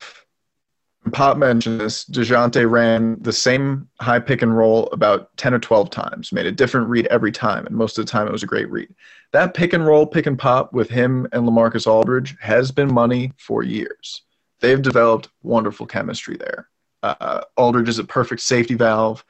Pop 1.12 1.36
mentioned 1.36 1.80
this. 1.80 2.04
DeJounte 2.04 2.68
ran 2.68 3.16
the 3.20 3.32
same 3.32 3.88
high 4.00 4.18
pick 4.18 4.42
and 4.42 4.56
roll 4.56 4.88
about 4.88 5.34
10 5.36 5.54
or 5.54 5.58
12 5.58 5.90
times, 5.90 6.32
made 6.32 6.46
a 6.46 6.52
different 6.52 6.88
read 6.88 7.06
every 7.06 7.30
time, 7.30 7.66
and 7.66 7.76
most 7.76 7.96
of 7.98 8.04
the 8.04 8.10
time 8.10 8.26
it 8.26 8.32
was 8.32 8.42
a 8.42 8.46
great 8.46 8.70
read. 8.70 8.92
That 9.32 9.54
pick 9.54 9.72
and 9.72 9.86
roll, 9.86 10.06
pick 10.06 10.26
and 10.26 10.38
pop 10.38 10.72
with 10.72 10.90
him 10.90 11.26
and 11.32 11.46
Lamarcus 11.46 11.86
Aldridge 11.86 12.36
has 12.40 12.70
been 12.70 12.92
money 12.92 13.32
for 13.36 13.62
years. 13.62 14.22
They've 14.60 14.80
developed 14.80 15.28
wonderful 15.42 15.86
chemistry 15.86 16.36
there. 16.36 16.68
Uh, 17.02 17.42
Aldridge 17.56 17.88
is 17.88 17.98
a 17.98 18.04
perfect 18.04 18.40
safety 18.40 18.74
valve, 18.74 19.24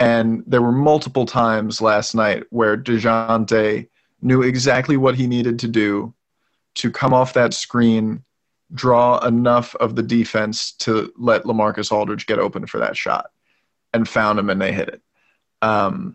and 0.00 0.42
there 0.46 0.62
were 0.62 0.72
multiple 0.72 1.24
times 1.24 1.80
last 1.80 2.14
night 2.14 2.44
where 2.50 2.76
DeJounte 2.76 3.88
knew 4.20 4.42
exactly 4.42 4.96
what 4.96 5.14
he 5.14 5.26
needed 5.26 5.58
to 5.60 5.68
do 5.68 6.12
to 6.74 6.90
come 6.90 7.14
off 7.14 7.34
that 7.34 7.54
screen 7.54 8.24
draw 8.74 9.18
enough 9.26 9.74
of 9.76 9.96
the 9.96 10.02
defense 10.02 10.72
to 10.72 11.12
let 11.16 11.44
Lamarcus 11.44 11.92
Aldridge 11.92 12.26
get 12.26 12.38
open 12.38 12.66
for 12.66 12.78
that 12.78 12.96
shot 12.96 13.30
and 13.92 14.08
found 14.08 14.38
him 14.38 14.50
and 14.50 14.60
they 14.60 14.72
hit 14.72 14.88
it. 14.88 15.02
Um, 15.60 16.14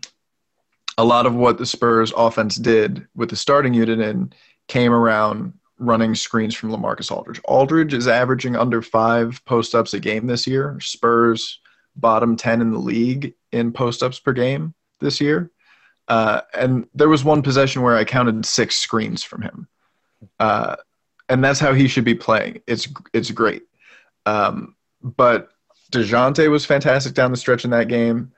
a 0.96 1.04
lot 1.04 1.26
of 1.26 1.34
what 1.34 1.58
the 1.58 1.66
Spurs 1.66 2.12
offense 2.16 2.56
did 2.56 3.06
with 3.14 3.30
the 3.30 3.36
starting 3.36 3.72
unit 3.72 4.00
in 4.00 4.32
came 4.66 4.92
around 4.92 5.52
running 5.78 6.14
screens 6.14 6.54
from 6.54 6.70
Lamarcus 6.70 7.12
Aldridge. 7.12 7.40
Aldridge 7.44 7.94
is 7.94 8.08
averaging 8.08 8.56
under 8.56 8.82
five 8.82 9.42
post 9.44 9.74
ups 9.74 9.94
a 9.94 10.00
game 10.00 10.26
this 10.26 10.46
year. 10.46 10.78
Spurs 10.80 11.60
bottom 11.94 12.36
10 12.36 12.60
in 12.60 12.72
the 12.72 12.78
league 12.78 13.34
in 13.52 13.72
post 13.72 14.02
ups 14.02 14.18
per 14.18 14.32
game 14.32 14.74
this 15.00 15.20
year. 15.20 15.50
Uh, 16.08 16.40
and 16.54 16.88
there 16.94 17.08
was 17.08 17.22
one 17.22 17.42
possession 17.42 17.82
where 17.82 17.96
I 17.96 18.04
counted 18.04 18.44
six 18.44 18.76
screens 18.76 19.22
from 19.22 19.42
him. 19.42 19.68
Uh, 20.40 20.76
and 21.28 21.42
that's 21.42 21.60
how 21.60 21.72
he 21.72 21.88
should 21.88 22.04
be 22.04 22.14
playing. 22.14 22.60
It's 22.66 22.88
it's 23.12 23.30
great. 23.30 23.62
Um, 24.26 24.74
but 25.02 25.50
Dejounte 25.92 26.50
was 26.50 26.64
fantastic 26.64 27.14
down 27.14 27.30
the 27.30 27.36
stretch 27.36 27.64
in 27.64 27.70
that 27.70 27.88
game, 27.88 28.32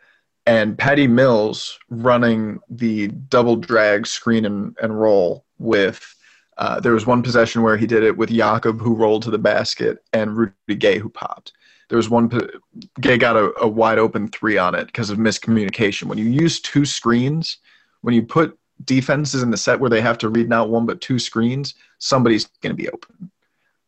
and 0.46 0.79
Patty 0.79 1.07
Mills 1.07 1.79
running 1.88 2.61
the 2.68 3.09
double 3.09 3.57
drag 3.57 4.07
screen 4.07 4.44
and, 4.44 4.76
and 4.83 5.00
roll 5.00 5.44
with. 5.59 6.14
Uh, 6.59 6.79
there 6.79 6.92
was 6.92 7.07
one 7.07 7.22
possession 7.22 7.62
where 7.62 7.76
he 7.76 7.87
did 7.87 8.03
it 8.03 8.16
with 8.16 8.29
Jakob, 8.29 8.81
who 8.81 8.94
rolled 8.94 9.22
to 9.22 9.31
the 9.31 9.38
basket, 9.38 10.05
and 10.12 10.37
Rudy 10.37 10.74
Gay, 10.76 10.98
who 10.98 11.09
popped. 11.09 11.53
There 11.88 11.96
was 11.96 12.11
one 12.11 12.31
Gay 13.00 13.18
got 13.18 13.37
a, 13.37 13.53
a 13.61 13.66
wide 13.66 13.98
open 13.98 14.29
three 14.29 14.59
on 14.59 14.74
it 14.74 14.87
because 14.87 15.11
of 15.11 15.18
miscommunication. 15.18 16.05
When 16.05 16.18
you 16.18 16.26
use 16.26 16.61
two 16.61 16.85
screens, 16.85 17.59
when 18.03 18.14
you 18.14 18.22
put 18.22 18.57
defenses 18.84 19.42
in 19.42 19.50
the 19.50 19.56
set 19.56 19.80
where 19.80 19.90
they 19.90 20.00
have 20.00 20.18
to 20.18 20.28
read 20.28 20.48
not 20.48 20.70
one 20.70 20.86
but 20.86 21.00
two 21.00 21.18
screens, 21.18 21.74
somebody's 21.98 22.46
going 22.62 22.74
to 22.74 22.82
be 22.82 22.88
open. 22.88 23.30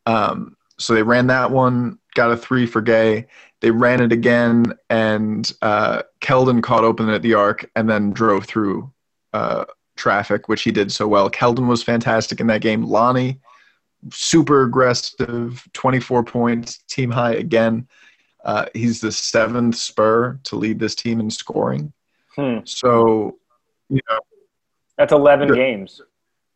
Um, 0.06 0.56
so 0.78 0.94
they 0.94 1.02
ran 1.02 1.26
that 1.28 1.50
one, 1.50 1.98
got 2.14 2.32
a 2.32 2.36
three 2.36 2.66
for 2.66 2.80
Gay. 2.80 3.26
They 3.60 3.70
ran 3.70 4.00
it 4.00 4.10
again, 4.10 4.74
and 4.90 5.50
uh, 5.62 6.02
Keldon 6.20 6.62
caught 6.62 6.84
open 6.84 7.08
at 7.08 7.22
the 7.22 7.34
arc 7.34 7.70
and 7.76 7.88
then 7.88 8.12
drove 8.12 8.44
through 8.44 8.92
uh, 9.32 9.64
traffic, 9.96 10.48
which 10.48 10.62
he 10.62 10.72
did 10.72 10.90
so 10.90 11.06
well. 11.06 11.30
Keldon 11.30 11.68
was 11.68 11.82
fantastic 11.82 12.40
in 12.40 12.48
that 12.48 12.60
game. 12.60 12.82
Lonnie, 12.82 13.40
super 14.10 14.62
aggressive, 14.62 15.66
24 15.72 16.24
points, 16.24 16.78
team 16.88 17.10
high 17.10 17.34
again. 17.34 17.86
Uh, 18.44 18.66
he's 18.74 19.00
the 19.00 19.12
seventh 19.12 19.76
Spur 19.76 20.40
to 20.42 20.56
lead 20.56 20.80
this 20.80 20.96
team 20.96 21.20
in 21.20 21.30
scoring. 21.30 21.92
Hmm. 22.34 22.58
So, 22.64 23.38
you 23.88 24.00
know, 24.10 24.18
That's 24.98 25.12
11 25.12 25.48
Good. 25.48 25.56
games. 25.56 26.00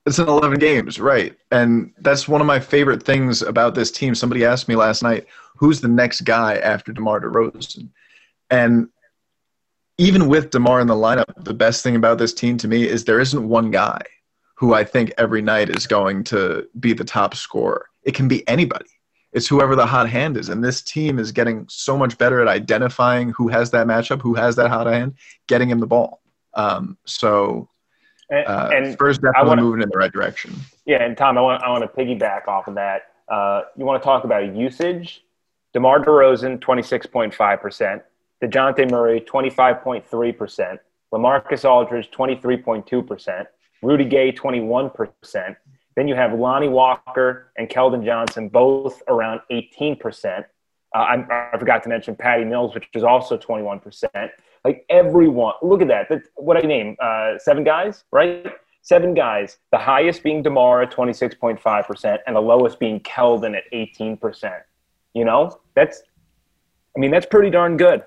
it's 0.07 0.19
in 0.19 0.29
11 0.29 0.59
games, 0.59 1.01
right? 1.01 1.37
And 1.51 1.93
that's 1.99 2.29
one 2.29 2.41
of 2.41 2.47
my 2.47 2.61
favorite 2.61 3.03
things 3.03 3.43
about 3.43 3.75
this 3.75 3.91
team. 3.91 4.15
Somebody 4.15 4.45
asked 4.45 4.69
me 4.69 4.77
last 4.77 5.03
night, 5.03 5.27
who's 5.57 5.81
the 5.81 5.89
next 5.89 6.21
guy 6.23 6.57
after 6.57 6.93
DeMar 6.93 7.21
DeRozan? 7.21 7.89
And 8.51 8.89
even 9.99 10.29
with 10.29 10.51
DeMar 10.51 10.81
in 10.81 10.87
the 10.87 10.95
lineup, 10.95 11.45
the 11.45 11.55
best 11.55 11.83
thing 11.83 11.97
about 11.97 12.19
this 12.19 12.35
team 12.35 12.57
to 12.59 12.69
me 12.69 12.87
is 12.87 13.05
there 13.05 13.21
isn't 13.21 13.49
one 13.49 13.71
guy 13.71 14.01
who 14.55 14.75
I 14.75 14.85
think 14.85 15.13
every 15.19 15.43
night 15.43 15.71
is 15.71 15.87
going 15.87 16.25
to 16.25 16.67
be 16.79 16.93
the 16.93 17.05
top 17.05 17.35
scorer. 17.35 17.87
It 18.05 18.15
can 18.15 18.29
be 18.29 18.47
anybody. 18.49 18.91
It's 19.33 19.49
whoever 19.49 19.75
the 19.77 19.85
hot 19.87 20.09
hand 20.09 20.37
is. 20.37 20.49
And 20.49 20.63
this 20.65 20.81
team 20.81 21.19
is 21.19 21.33
getting 21.33 21.67
so 21.69 21.97
much 21.99 22.17
better 22.17 22.41
at 22.41 22.49
identifying 22.49 23.31
who 23.31 23.49
has 23.49 23.71
that 23.73 23.87
matchup, 23.87 24.23
who 24.23 24.35
has 24.35 24.57
that 24.57 24.71
hot 24.71 24.87
hand, 24.87 25.15
getting 25.47 25.69
him 25.69 25.81
the 25.81 25.87
ball. 25.87 26.23
Um, 26.55 26.97
so 27.05 27.69
And, 28.29 28.47
uh, 28.47 28.71
and 28.73 28.93
Spurs 28.93 29.19
definitely 29.19 29.49
wanna- 29.49 29.63
moving 29.63 29.83
in 29.83 29.89
the 29.89 29.99
right 29.99 30.13
direction. 30.13 30.53
yeah, 30.85 31.03
and 31.03 31.17
Tom, 31.17 31.39
I 31.39 31.41
want 31.41 31.63
I 31.63 31.71
want 31.71 31.83
to 31.83 31.89
piggyback 31.89 32.49
off 32.49 32.67
of 32.69 32.75
that. 32.75 33.03
Uh, 33.29 33.63
you 33.77 33.85
want 33.85 34.03
to 34.03 34.05
talk 34.05 34.25
about 34.25 34.55
usage? 34.55 35.25
DeMar 35.73 36.01
DeRozan, 36.05 36.59
26.5%. 36.61 38.03
DeJounte 38.43 38.91
Murray, 38.91 39.21
25.3%. 39.21 40.79
LaMarcus 41.13 41.65
Aldridge, 41.69 42.11
23.2%. 42.11 43.47
Rudy 43.83 44.05
Gay, 44.05 44.33
21%. 44.33 45.57
Then 45.95 46.09
you 46.09 46.15
have 46.15 46.33
Lonnie 46.33 46.69
Walker 46.69 47.53
and 47.57 47.69
Keldon 47.69 48.05
Johnson, 48.05 48.49
both 48.49 49.03
around 49.09 49.41
18%. 49.51 50.45
Uh, 50.95 50.99
I, 50.99 51.51
I 51.53 51.59
forgot 51.59 51.83
to 51.83 51.89
mention 51.89 52.15
Patty 52.17 52.45
Mills, 52.45 52.75
which 52.75 52.89
is 52.95 53.03
also 53.03 53.37
21%. 53.37 54.31
Like 54.67 54.85
everyone, 54.91 55.55
look 55.63 55.81
at 55.81 55.87
that. 55.87 56.11
What 56.35 56.57
I 56.57 56.67
name? 56.67 56.97
Uh, 57.01 57.39
seven 57.39 57.63
guys, 57.63 58.03
right? 58.11 58.45
Seven 58.83 59.15
guys. 59.15 59.59
The 59.71 59.79
highest 59.79 60.25
being 60.25 60.43
Demar 60.43 60.83
at 60.83 60.91
26.5%, 60.91 62.19
and 62.27 62.35
the 62.35 62.41
lowest 62.41 62.81
being 62.81 62.99
Keldon 62.99 63.57
at 63.57 63.63
18%. 63.73 64.61
You 65.15 65.25
know, 65.25 65.57
that's, 65.77 66.03
I 66.97 66.99
mean, 66.99 67.13
that's 67.13 67.27
pretty 67.27 67.49
darn 67.49 67.77
good. 67.77 68.03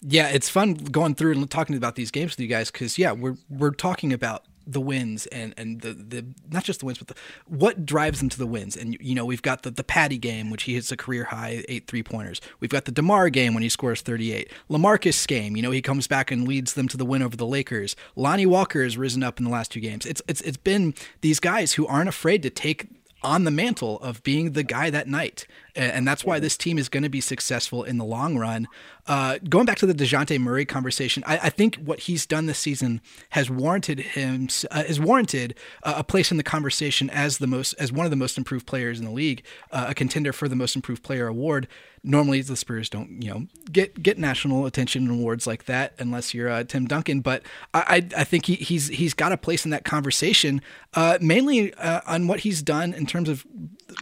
Yeah, 0.00 0.28
it's 0.28 0.48
fun 0.48 0.74
going 0.74 1.16
through 1.16 1.32
and 1.32 1.50
talking 1.50 1.74
about 1.74 1.96
these 1.96 2.12
games 2.12 2.34
with 2.34 2.38
you 2.38 2.46
guys 2.46 2.70
because 2.70 2.98
yeah, 2.98 3.10
we're 3.10 3.36
we're 3.48 3.72
talking 3.72 4.12
about 4.12 4.44
the 4.66 4.80
wins 4.80 5.26
and 5.26 5.54
and 5.56 5.80
the 5.80 5.92
the 5.92 6.26
not 6.50 6.64
just 6.64 6.80
the 6.80 6.86
wins, 6.86 6.98
but 6.98 7.08
the, 7.08 7.14
what 7.46 7.86
drives 7.86 8.18
them 8.18 8.28
to 8.28 8.38
the 8.38 8.46
wins. 8.46 8.76
And 8.76 8.96
you 9.00 9.14
know, 9.14 9.24
we've 9.24 9.42
got 9.42 9.62
the 9.62 9.70
the 9.70 9.84
Patty 9.84 10.18
game, 10.18 10.50
which 10.50 10.64
he 10.64 10.74
hits 10.74 10.90
a 10.90 10.96
career 10.96 11.24
high 11.24 11.64
eight 11.68 11.86
three 11.86 12.02
pointers. 12.02 12.40
We've 12.60 12.70
got 12.70 12.84
the 12.84 12.92
Demar 12.92 13.30
game 13.30 13.54
when 13.54 13.62
he 13.62 13.68
scores 13.68 14.02
thirty 14.02 14.32
eight. 14.32 14.50
Lamarcus 14.68 15.26
game, 15.26 15.56
you 15.56 15.62
know, 15.62 15.70
he 15.70 15.82
comes 15.82 16.06
back 16.06 16.30
and 16.30 16.46
leads 16.46 16.74
them 16.74 16.88
to 16.88 16.96
the 16.96 17.06
win 17.06 17.22
over 17.22 17.36
the 17.36 17.46
Lakers. 17.46 17.96
Lonnie 18.16 18.46
Walker 18.46 18.82
has 18.82 18.98
risen 18.98 19.22
up 19.22 19.38
in 19.38 19.44
the 19.44 19.50
last 19.50 19.70
two 19.70 19.80
games. 19.80 20.04
It's 20.06 20.22
it's 20.26 20.40
it's 20.42 20.56
been 20.56 20.94
these 21.20 21.40
guys 21.40 21.74
who 21.74 21.86
aren't 21.86 22.08
afraid 22.08 22.42
to 22.42 22.50
take 22.50 22.88
on 23.22 23.44
the 23.44 23.50
mantle 23.50 23.98
of 24.00 24.22
being 24.22 24.52
the 24.52 24.62
guy 24.62 24.90
that 24.90 25.08
night. 25.08 25.46
And 25.76 26.06
that's 26.06 26.24
why 26.24 26.40
this 26.40 26.56
team 26.56 26.78
is 26.78 26.88
going 26.88 27.02
to 27.02 27.08
be 27.08 27.20
successful 27.20 27.84
in 27.84 27.98
the 27.98 28.04
long 28.04 28.38
run. 28.38 28.66
Uh, 29.06 29.38
going 29.48 29.66
back 29.66 29.78
to 29.78 29.86
the 29.86 29.94
DeJounte 29.94 30.40
Murray 30.40 30.64
conversation, 30.64 31.22
I, 31.26 31.38
I, 31.44 31.48
think 31.48 31.76
what 31.76 32.00
he's 32.00 32.26
done 32.26 32.46
this 32.46 32.58
season 32.58 33.00
has 33.30 33.48
warranted 33.48 34.00
him, 34.00 34.48
uh, 34.68 34.82
has 34.82 34.98
warranted 34.98 35.54
uh, 35.84 35.94
a 35.98 36.02
place 36.02 36.32
in 36.32 36.38
the 36.38 36.42
conversation 36.42 37.08
as 37.10 37.38
the 37.38 37.46
most, 37.46 37.74
as 37.74 37.92
one 37.92 38.04
of 38.04 38.10
the 38.10 38.16
most 38.16 38.36
improved 38.36 38.66
players 38.66 38.98
in 38.98 39.04
the 39.04 39.12
league, 39.12 39.44
uh, 39.70 39.86
a 39.90 39.94
contender 39.94 40.32
for 40.32 40.48
the 40.48 40.56
most 40.56 40.74
improved 40.74 41.04
player 41.04 41.28
award 41.28 41.68
normally 42.06 42.40
the 42.40 42.56
Spurs 42.56 42.88
don't, 42.88 43.20
you 43.20 43.30
know, 43.30 43.46
get 43.70 44.02
get 44.02 44.16
national 44.16 44.64
attention 44.64 45.08
and 45.08 45.20
awards 45.20 45.46
like 45.46 45.64
that 45.64 45.92
unless 45.98 46.32
you're 46.32 46.48
uh, 46.48 46.64
Tim 46.64 46.86
Duncan. 46.86 47.20
But 47.20 47.42
I 47.74 48.06
I 48.16 48.24
think 48.24 48.46
he, 48.46 48.54
he's 48.54 48.88
he's 48.88 49.12
got 49.12 49.32
a 49.32 49.36
place 49.36 49.64
in 49.64 49.72
that 49.72 49.84
conversation, 49.84 50.62
uh, 50.94 51.18
mainly 51.20 51.74
on 51.74 52.28
what 52.28 52.40
he's 52.40 52.62
done 52.62 52.94
in 52.94 53.06
terms 53.06 53.28
of 53.28 53.44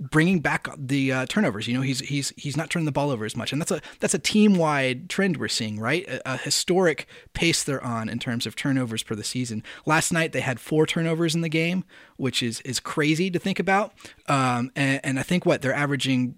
bringing 0.00 0.40
back 0.40 0.68
the 0.76 1.12
uh, 1.12 1.26
turnovers. 1.26 1.66
You 1.66 1.74
know, 1.74 1.82
he's 1.82 2.00
he's 2.00 2.32
he's 2.36 2.56
not 2.56 2.70
turning 2.70 2.86
the 2.86 2.92
ball 2.92 3.10
over 3.10 3.24
as 3.24 3.36
much, 3.36 3.52
and 3.52 3.60
that's 3.60 3.70
a 3.70 3.80
that's 4.00 4.14
a 4.14 4.18
team 4.18 4.56
wide 4.56 5.08
trend 5.08 5.36
we're 5.36 5.48
seeing, 5.48 5.78
right? 5.80 6.06
A, 6.08 6.34
a, 6.34 6.36
historic 6.36 7.06
pace 7.32 7.62
they're 7.62 7.82
on 7.82 8.08
in 8.08 8.18
terms 8.18 8.46
of 8.46 8.56
turnovers 8.56 9.02
per 9.02 9.14
the 9.14 9.24
season. 9.24 9.62
Last 9.86 10.12
night 10.12 10.32
they 10.32 10.40
had 10.40 10.60
four 10.60 10.86
turnovers 10.86 11.34
in 11.34 11.40
the 11.40 11.48
game, 11.48 11.84
which 12.16 12.42
is 12.42 12.60
is 12.62 12.80
crazy 12.80 13.30
to 13.30 13.38
think 13.38 13.58
about. 13.58 13.92
Um, 14.28 14.70
and, 14.76 15.00
and 15.04 15.18
I 15.18 15.22
think 15.22 15.46
what 15.46 15.62
they're 15.62 15.74
averaging 15.74 16.34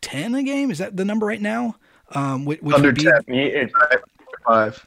10 0.00 0.34
a 0.34 0.42
game. 0.42 0.70
Is 0.70 0.78
that 0.78 0.96
the 0.96 1.04
number 1.04 1.26
right 1.26 1.40
now? 1.40 1.76
Um, 2.14 2.44
which, 2.44 2.60
which 2.60 2.74
Under 2.74 2.92
be, 2.92 3.04
10. 3.04 3.70
Five. 4.46 4.86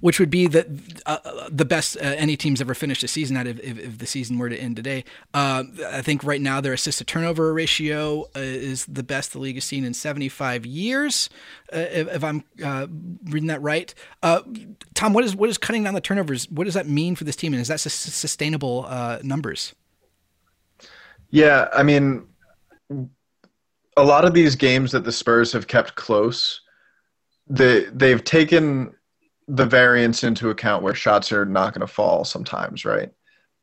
Which 0.00 0.18
would 0.18 0.30
be 0.30 0.46
the 0.46 0.66
uh, 1.04 1.48
the 1.50 1.64
best 1.64 1.96
uh, 1.96 2.00
any 2.00 2.36
team's 2.36 2.60
ever 2.60 2.74
finished 2.74 3.02
a 3.02 3.08
season 3.08 3.36
at 3.36 3.46
if, 3.46 3.60
if, 3.60 3.78
if, 3.78 3.98
the 3.98 4.06
season 4.06 4.38
were 4.38 4.48
to 4.48 4.56
end 4.56 4.76
today. 4.76 5.04
Uh, 5.34 5.64
I 5.86 6.00
think 6.00 6.24
right 6.24 6.40
now 6.40 6.60
their 6.60 6.72
assist 6.72 6.98
to 6.98 7.04
turnover 7.04 7.52
ratio 7.52 8.22
uh, 8.34 8.40
is 8.40 8.86
the 8.86 9.02
best 9.02 9.32
the 9.32 9.38
league 9.38 9.56
has 9.56 9.64
seen 9.64 9.84
in 9.84 9.92
75 9.92 10.64
years, 10.64 11.28
uh, 11.72 11.78
if, 11.78 12.08
if, 12.08 12.24
I'm 12.24 12.44
uh, 12.64 12.86
reading 13.24 13.48
that 13.48 13.60
right. 13.60 13.94
Tom, 14.22 15.12
what 15.12 15.24
is 15.24 15.36
what 15.36 15.50
is 15.50 15.58
cutting 15.58 15.84
down 15.84 15.92
the 15.92 16.00
turnovers? 16.00 16.50
What 16.50 16.64
does 16.64 16.74
that 16.74 16.88
mean 16.88 17.14
for 17.14 17.24
this 17.24 17.36
team, 17.36 17.52
and 17.52 17.60
is 17.60 17.68
that 17.68 17.80
sustainable 17.80 18.88
numbers? 19.22 19.74
Yeah, 21.30 21.68
I 21.72 21.82
mean, 21.82 22.26
a 23.96 24.04
lot 24.04 24.24
of 24.24 24.34
these 24.34 24.56
games 24.56 24.92
that 24.92 25.04
the 25.04 25.12
Spurs 25.12 25.52
have 25.52 25.66
kept 25.66 25.94
close, 25.94 26.60
they 27.48 27.84
they've 27.92 28.22
taken 28.22 28.94
the 29.52 29.66
variance 29.66 30.22
into 30.22 30.50
account 30.50 30.84
where 30.84 30.94
shots 30.94 31.32
are 31.32 31.44
not 31.44 31.74
going 31.74 31.80
to 31.80 31.92
fall 31.92 32.24
sometimes, 32.24 32.84
right? 32.84 33.10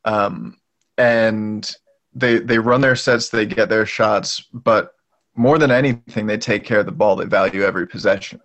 Um, 0.03 0.59
and 0.97 1.75
they 2.13 2.39
they 2.39 2.59
run 2.59 2.81
their 2.81 2.95
sets, 2.95 3.29
they 3.29 3.45
get 3.45 3.69
their 3.69 3.85
shots, 3.85 4.41
but 4.53 4.93
more 5.35 5.57
than 5.57 5.71
anything, 5.71 6.25
they 6.25 6.37
take 6.37 6.65
care 6.65 6.79
of 6.79 6.85
the 6.87 6.91
ball. 6.91 7.15
They 7.15 7.25
value 7.25 7.63
every 7.63 7.87
possession. 7.87 8.41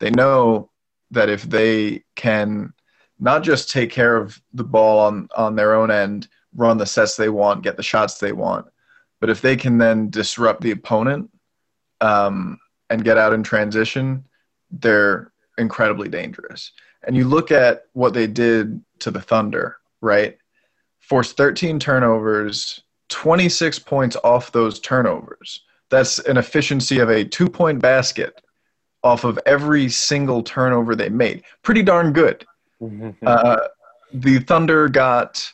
They 0.00 0.10
know 0.10 0.70
that 1.12 1.30
if 1.30 1.42
they 1.44 2.04
can 2.16 2.72
not 3.18 3.42
just 3.42 3.70
take 3.70 3.90
care 3.90 4.16
of 4.16 4.40
the 4.52 4.64
ball 4.64 4.98
on 4.98 5.28
on 5.34 5.56
their 5.56 5.74
own 5.74 5.90
end, 5.90 6.28
run 6.54 6.76
the 6.76 6.86
sets 6.86 7.16
they 7.16 7.30
want, 7.30 7.62
get 7.62 7.76
the 7.76 7.82
shots 7.82 8.18
they 8.18 8.32
want, 8.32 8.66
but 9.18 9.30
if 9.30 9.40
they 9.40 9.56
can 9.56 9.78
then 9.78 10.10
disrupt 10.10 10.60
the 10.60 10.72
opponent 10.72 11.30
um, 12.02 12.58
and 12.90 13.04
get 13.04 13.16
out 13.16 13.32
in 13.32 13.42
transition, 13.42 14.24
they're 14.70 15.31
incredibly 15.58 16.08
dangerous. 16.08 16.72
And 17.04 17.16
you 17.16 17.26
look 17.26 17.50
at 17.50 17.84
what 17.92 18.14
they 18.14 18.26
did 18.26 18.82
to 19.00 19.10
the 19.10 19.20
Thunder, 19.20 19.76
right? 20.00 20.38
Forced 21.00 21.36
13 21.36 21.78
turnovers, 21.78 22.82
26 23.08 23.78
points 23.80 24.16
off 24.24 24.52
those 24.52 24.80
turnovers. 24.80 25.62
That's 25.90 26.18
an 26.20 26.36
efficiency 26.36 27.00
of 27.00 27.10
a 27.10 27.24
two 27.24 27.48
point 27.48 27.80
basket 27.80 28.40
off 29.02 29.24
of 29.24 29.38
every 29.46 29.88
single 29.88 30.42
turnover 30.42 30.94
they 30.94 31.08
made. 31.08 31.42
Pretty 31.62 31.82
darn 31.82 32.12
good. 32.12 32.46
Mm-hmm. 32.80 33.10
Uh, 33.26 33.56
the 34.14 34.38
Thunder 34.40 34.88
got 34.88 35.50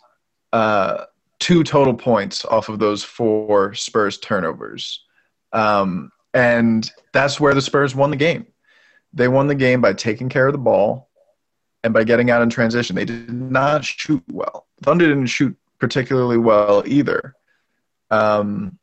uh, 0.53 1.05
two 1.39 1.65
total 1.65 1.95
points 1.95 2.45
off 2.45 2.69
of 2.69 2.79
those 2.79 3.03
four 3.03 3.75
Spurs 3.75 4.19
turnovers. 4.19 5.05
Um, 5.53 6.11
and 6.35 6.91
that's 7.13 7.41
where 7.41 7.55
the 7.55 7.63
Spurs 7.63 7.95
won 7.95 8.11
the 8.11 8.17
game. 8.17 8.47
They 9.13 9.29
won 9.29 9.47
the 9.47 9.55
game 9.55 9.81
by 9.81 9.95
taking 9.95 10.29
care 10.29 10.47
of 10.47 10.53
the 10.53 10.59
ball 10.59 11.09
and 11.83 11.95
by 11.95 12.05
getting 12.05 12.31
out 12.31 12.43
in 12.43 12.51
transition. 12.51 12.97
They 12.97 13.05
did 13.05 13.33
not 13.33 13.85
shoot 13.85 14.23
well. 14.31 14.67
Thunder 14.83 15.07
didn't 15.07 15.27
shoot 15.27 15.57
particularly 15.79 16.39
well 16.39 16.83
either. 16.87 17.35
Um, 18.11 18.79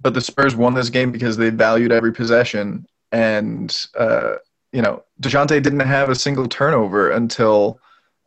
but 0.00 0.14
the 0.14 0.20
Spurs 0.20 0.54
won 0.54 0.74
this 0.74 0.90
game 0.90 1.10
because 1.10 1.36
they 1.36 1.50
valued 1.50 1.92
every 1.92 2.12
possession. 2.12 2.86
And, 3.12 3.76
uh, 3.98 4.36
you 4.72 4.82
know, 4.82 5.04
DeJounte 5.20 5.62
didn't 5.62 5.80
have 5.80 6.08
a 6.08 6.14
single 6.14 6.46
turnover 6.46 7.10
until 7.10 7.80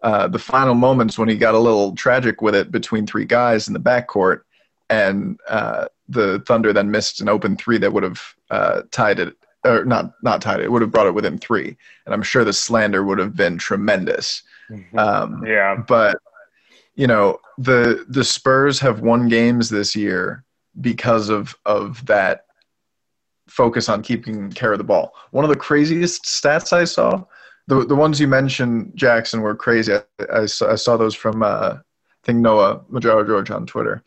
uh, 0.04 0.28
the 0.28 0.40
final 0.40 0.74
moments 0.74 1.18
when 1.18 1.30
he 1.30 1.38
got 1.38 1.54
a 1.54 1.60
little 1.60 1.96
tragic 1.96 2.42
with 2.42 2.56
it 2.56 2.72
between 2.72 3.06
three 3.06 3.26
guys 3.26 3.68
in 3.68 3.74
the 3.74 3.80
backcourt, 3.80 4.42
and 4.90 5.40
uh, 5.48 5.88
the 6.10 6.40
Thunder 6.48 6.74
then 6.74 6.90
missed 6.92 7.22
an 7.22 7.30
open 7.30 7.56
three 7.56 7.78
that 7.78 7.94
would 7.94 8.04
have 8.04 8.22
uh, 8.50 8.82
tied 8.90 9.20
it, 9.20 9.36
or 9.64 9.86
not 9.86 10.14
not 10.24 10.42
tied 10.42 10.60
it. 10.60 10.72
Would 10.72 10.82
have 10.82 10.92
brought 10.92 11.08
it 11.08 11.14
within 11.14 11.38
three, 11.38 11.76
and 12.06 12.14
I'm 12.14 12.24
sure 12.24 12.44
the 12.44 12.54
slander 12.54 13.04
would 13.04 13.20
have 13.20 13.36
been 13.36 13.58
tremendous. 13.58 14.44
Mm-hmm. 14.70 14.98
Um, 14.98 15.44
yeah, 15.46 15.76
but 15.88 16.18
you 16.96 17.08
know 17.08 17.40
the 17.58 18.06
the 18.10 18.24
Spurs 18.24 18.80
have 18.80 19.02
won 19.02 19.28
games 19.28 19.70
this 19.70 19.96
year 19.96 20.44
because 20.80 21.30
of 21.30 21.56
of 21.66 22.06
that 22.06 22.46
focus 23.48 23.90
on 23.90 24.02
keeping 24.02 24.52
care 24.52 24.72
of 24.72 24.78
the 24.78 24.84
ball. 24.84 25.14
One 25.32 25.44
of 25.44 25.50
the 25.50 25.58
craziest 25.58 26.24
stats 26.24 26.74
I 26.74 26.86
saw 26.86 27.26
the 27.68 27.86
the 27.86 27.96
ones 27.96 28.20
you 28.20 28.28
mentioned, 28.28 28.92
Jackson, 28.96 29.42
were 29.42 29.56
crazy. 29.56 29.94
I, 29.94 30.02
I, 30.34 30.46
saw, 30.46 30.72
I 30.72 30.76
saw, 30.76 30.98
those 30.98 31.16
from 31.16 31.44
uh, 31.44 31.78
I 31.78 31.80
think 32.24 32.40
Noah 32.40 32.82
Magaro 32.92 33.26
George 33.26 33.52
on 33.52 33.66
Twitter. 33.66 34.04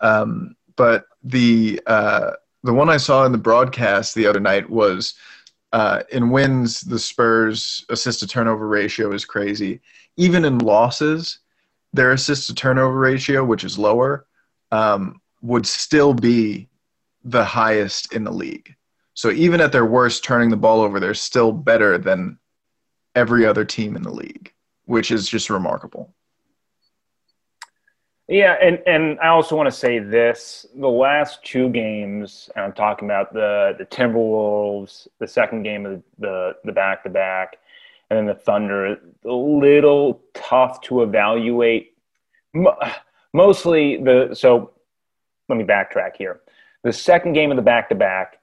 Um, 0.00 0.56
but 0.76 1.04
the 1.22 1.80
uh, 1.86 2.32
the 2.64 2.72
one 2.72 2.88
I 2.88 2.96
saw 2.96 3.24
in 3.26 3.32
the 3.32 3.38
broadcast 3.38 4.14
the 4.14 4.26
other 4.26 4.40
night 4.40 4.68
was 4.68 5.14
uh, 5.72 6.02
in 6.10 6.30
wins 6.30 6.80
the 6.80 6.98
Spurs 6.98 7.84
assist 7.90 8.20
to 8.20 8.26
turnover 8.26 8.66
ratio 8.66 9.12
is 9.12 9.26
crazy. 9.26 9.80
Even 10.16 10.44
in 10.46 10.58
losses, 10.58 11.40
their 11.92 12.12
assist 12.12 12.46
to 12.46 12.54
turnover 12.54 12.98
ratio, 12.98 13.44
which 13.44 13.64
is 13.64 13.78
lower, 13.78 14.26
um, 14.72 15.20
would 15.42 15.66
still 15.66 16.14
be 16.14 16.68
the 17.22 17.44
highest 17.44 18.14
in 18.14 18.24
the 18.24 18.32
league. 18.32 18.74
So 19.12 19.30
even 19.30 19.60
at 19.60 19.70
their 19.70 19.84
worst, 19.84 20.24
turning 20.24 20.48
the 20.48 20.56
ball 20.56 20.80
over, 20.80 20.98
they're 20.98 21.14
still 21.14 21.52
better 21.52 21.98
than 21.98 22.38
every 23.14 23.44
other 23.44 23.64
team 23.64 23.94
in 23.94 24.02
the 24.02 24.10
league, 24.10 24.52
which 24.86 25.10
is 25.10 25.28
just 25.28 25.50
remarkable. 25.50 26.14
Yeah, 28.26 28.56
and, 28.60 28.78
and 28.86 29.20
I 29.20 29.28
also 29.28 29.54
want 29.54 29.66
to 29.66 29.76
say 29.76 29.98
this: 29.98 30.64
the 30.74 30.88
last 30.88 31.44
two 31.44 31.68
games, 31.68 32.48
and 32.56 32.64
I'm 32.64 32.72
talking 32.72 33.06
about 33.06 33.34
the 33.34 33.74
the 33.76 33.84
Timberwolves, 33.84 35.08
the 35.18 35.28
second 35.28 35.62
game 35.62 35.84
of 35.84 36.02
the 36.18 36.56
the 36.64 36.72
back 36.72 37.02
to 37.04 37.10
back, 37.10 37.58
and 38.08 38.16
then 38.16 38.26
the 38.26 38.34
Thunder. 38.34 38.96
A 39.26 39.30
little 39.30 40.22
tough 40.32 40.80
to 40.82 41.02
evaluate. 41.02 41.94
Mostly 43.34 43.98
the 43.98 44.34
so. 44.34 44.72
Let 45.50 45.58
me 45.58 45.64
backtrack 45.64 46.16
here. 46.16 46.40
The 46.84 46.92
second 46.92 47.34
game 47.34 47.50
of 47.50 47.56
the 47.56 47.62
back 47.62 47.90
to 47.90 47.94
back, 47.94 48.38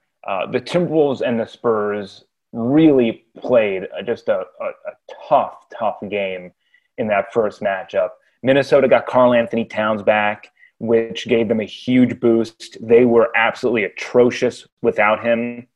the 0.52 0.62
Timberwolves 0.62 1.22
and 1.22 1.40
the 1.40 1.48
Spurs 1.48 2.26
really 2.54 3.26
played 3.38 3.88
uh, 3.98 4.04
just 4.04 4.28
a, 4.28 4.44
a, 4.60 4.66
a 4.66 5.28
tough, 5.28 5.66
tough 5.78 5.98
game 6.10 6.52
in 6.98 7.08
that 7.08 7.34
first 7.34 7.62
matchup. 7.62 8.10
Minnesota 8.44 8.88
got 8.88 9.06
Karl-Anthony 9.06 9.66
Towns 9.66 10.02
back, 10.04 10.48
which 10.80 11.28
gave 11.28 11.48
them 11.48 11.60
a 11.60 11.66
huge 11.66 12.20
boost. 12.20 12.78
They 12.82 13.06
were 13.06 13.32
absolutely 13.36 13.84
atrocious 13.84 14.68
without 14.82 15.24
him. 15.24 15.68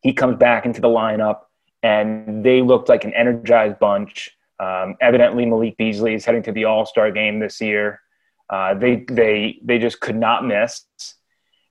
He 0.00 0.12
comes 0.12 0.36
back 0.36 0.66
into 0.66 0.80
the 0.80 0.88
lineup, 0.88 1.40
and 1.82 2.44
they 2.44 2.62
looked 2.62 2.88
like 2.88 3.04
an 3.04 3.14
energized 3.14 3.78
bunch. 3.78 4.36
Um, 4.60 4.96
evidently, 5.00 5.46
Malik 5.46 5.76
Beasley 5.76 6.14
is 6.14 6.24
heading 6.24 6.42
to 6.44 6.52
the 6.52 6.64
All 6.64 6.86
Star 6.86 7.10
game 7.10 7.40
this 7.40 7.60
year. 7.60 8.00
Uh, 8.48 8.74
they 8.74 9.04
they 9.08 9.58
they 9.64 9.78
just 9.78 10.00
could 10.00 10.16
not 10.16 10.44
miss, 10.44 10.84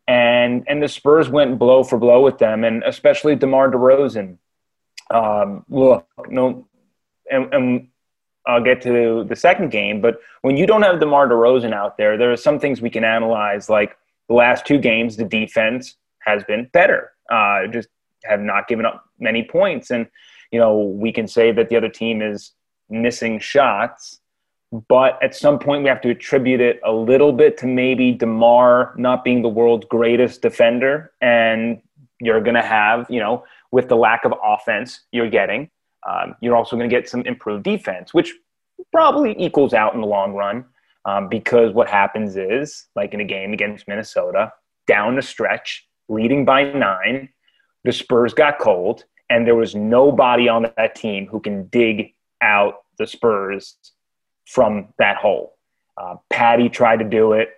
and 0.08 0.64
and 0.68 0.82
the 0.82 0.88
Spurs 0.88 1.30
went 1.30 1.60
blow 1.60 1.84
for 1.84 1.98
blow 1.98 2.22
with 2.22 2.40
them, 2.40 2.64
and 2.64 2.84
especially 2.84 3.36
DeMar 3.36 3.72
DeRozan 3.72 4.38
um, 5.12 5.66
look, 5.70 6.08
no, 6.30 6.68
and, 7.30 7.54
and 7.54 7.88
I'll 8.48 8.64
get 8.64 8.82
to 8.82 9.26
the 9.28 9.36
second 9.36 9.70
game. 9.70 10.02
But 10.02 10.20
when 10.42 10.58
you 10.58 10.66
don't 10.66 10.82
have 10.82 11.00
DeMar 11.00 11.28
DeRozan 11.28 11.74
out 11.74 11.98
there, 11.98 12.18
there 12.18 12.32
are 12.32 12.38
some 12.38 12.60
things 12.60 12.82
we 12.82 12.90
can 12.90 13.04
analyze. 13.04 13.70
Like 13.70 13.98
the 14.28 14.34
last 14.34 14.66
two 14.66 14.80
games, 14.80 15.18
the 15.18 15.26
defense 15.26 15.96
has 16.20 16.44
been 16.44 16.70
better. 16.74 17.12
Uh, 17.30 17.68
just 17.68 17.90
have 18.24 18.40
not 18.40 18.68
given 18.68 18.86
up 18.86 19.06
many 19.20 19.44
points, 19.44 19.92
and 19.92 20.08
you 20.52 20.60
know 20.60 20.78
we 20.78 21.12
can 21.12 21.28
say 21.28 21.52
that 21.52 21.70
the 21.70 21.76
other 21.76 21.90
team 21.90 22.22
is 22.22 22.52
missing 22.90 23.40
shots. 23.40 24.20
But 24.88 25.22
at 25.22 25.36
some 25.36 25.60
point, 25.60 25.84
we 25.84 25.90
have 25.90 26.02
to 26.02 26.10
attribute 26.10 26.62
it 26.62 26.80
a 26.86 26.94
little 26.94 27.34
bit 27.34 27.58
to 27.58 27.68
maybe 27.68 28.14
DeMar 28.14 28.94
not 28.96 29.26
being 29.26 29.42
the 29.42 29.50
world's 29.50 29.86
greatest 29.86 30.42
defender. 30.42 31.12
And 31.20 31.82
you're 32.22 32.40
going 32.40 32.56
to 32.56 32.62
have, 32.62 33.06
you 33.10 33.20
know, 33.20 33.44
with 33.72 33.90
the 33.90 33.98
lack 33.98 34.24
of 34.24 34.34
offense 34.42 35.02
you're 35.12 35.30
getting, 35.30 35.70
um, 36.10 36.36
you're 36.42 36.56
also 36.56 36.76
going 36.76 36.90
to 36.90 36.96
get 36.96 37.10
some 37.10 37.22
improved 37.22 37.64
defense, 37.64 38.14
which 38.14 38.34
probably 38.92 39.36
equals 39.38 39.74
out 39.74 39.94
in 39.94 40.02
the 40.02 40.08
long 40.08 40.34
run. 40.34 40.66
Um, 41.04 41.30
because 41.30 41.74
what 41.74 41.90
happens 41.90 42.38
is, 42.38 42.86
like 42.96 43.16
in 43.16 43.22
a 43.22 43.26
game 43.26 43.54
against 43.54 43.88
Minnesota, 43.88 44.54
down 44.86 45.16
the 45.16 45.22
stretch, 45.24 45.88
leading 46.10 46.46
by 46.46 46.64
nine, 46.64 47.30
the 47.84 47.92
Spurs 47.92 48.36
got 48.36 48.60
cold, 48.60 49.06
and 49.30 49.48
there 49.48 49.56
was 49.56 49.74
nobody 49.74 50.48
on 50.48 50.68
that 50.78 50.94
team 50.94 51.26
who 51.26 51.40
can 51.40 51.66
dig 51.68 52.14
out 52.42 52.84
the 53.00 53.08
Spurs 53.08 53.78
from 54.46 54.90
that 55.00 55.18
hole. 55.18 55.58
Uh, 55.98 56.18
Patty 56.30 56.70
tried 56.70 57.00
to 57.00 57.06
do 57.06 57.34
it, 57.34 57.50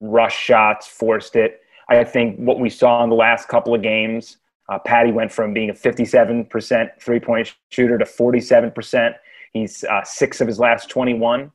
rush 0.00 0.38
shots, 0.38 0.86
forced 0.86 1.36
it. 1.36 1.60
I 1.88 2.02
think 2.04 2.38
what 2.38 2.58
we 2.60 2.70
saw 2.70 3.04
in 3.04 3.10
the 3.10 3.16
last 3.16 3.48
couple 3.48 3.74
of 3.74 3.82
games 3.82 4.38
uh, 4.68 4.78
Patty 4.78 5.12
went 5.12 5.32
from 5.32 5.52
being 5.52 5.70
a 5.70 5.74
57% 5.74 6.88
three 7.00 7.20
point 7.20 7.54
shooter 7.70 7.98
to 7.98 8.04
47%. 8.04 9.14
He's 9.52 9.84
uh, 9.84 10.02
six 10.04 10.40
of 10.40 10.46
his 10.46 10.58
last 10.58 10.90
21. 10.90 11.52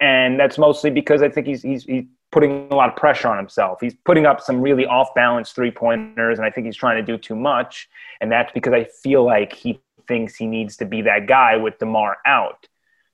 And 0.00 0.38
that's 0.38 0.58
mostly 0.58 0.90
because 0.90 1.22
I 1.22 1.28
think 1.28 1.46
he's, 1.46 1.62
he's, 1.62 1.84
he's 1.84 2.04
putting 2.32 2.68
a 2.70 2.74
lot 2.74 2.88
of 2.88 2.96
pressure 2.96 3.28
on 3.28 3.36
himself. 3.36 3.78
He's 3.80 3.94
putting 4.04 4.26
up 4.26 4.40
some 4.40 4.60
really 4.60 4.84
off 4.84 5.14
balance 5.14 5.52
three 5.52 5.70
pointers, 5.70 6.38
and 6.38 6.46
I 6.46 6.50
think 6.50 6.66
he's 6.66 6.76
trying 6.76 6.96
to 6.96 7.02
do 7.02 7.16
too 7.16 7.36
much. 7.36 7.88
And 8.20 8.32
that's 8.32 8.50
because 8.52 8.72
I 8.72 8.84
feel 9.02 9.24
like 9.24 9.52
he 9.52 9.80
thinks 10.08 10.34
he 10.34 10.46
needs 10.46 10.76
to 10.78 10.84
be 10.84 11.02
that 11.02 11.26
guy 11.26 11.56
with 11.56 11.78
DeMar 11.78 12.16
out. 12.26 12.66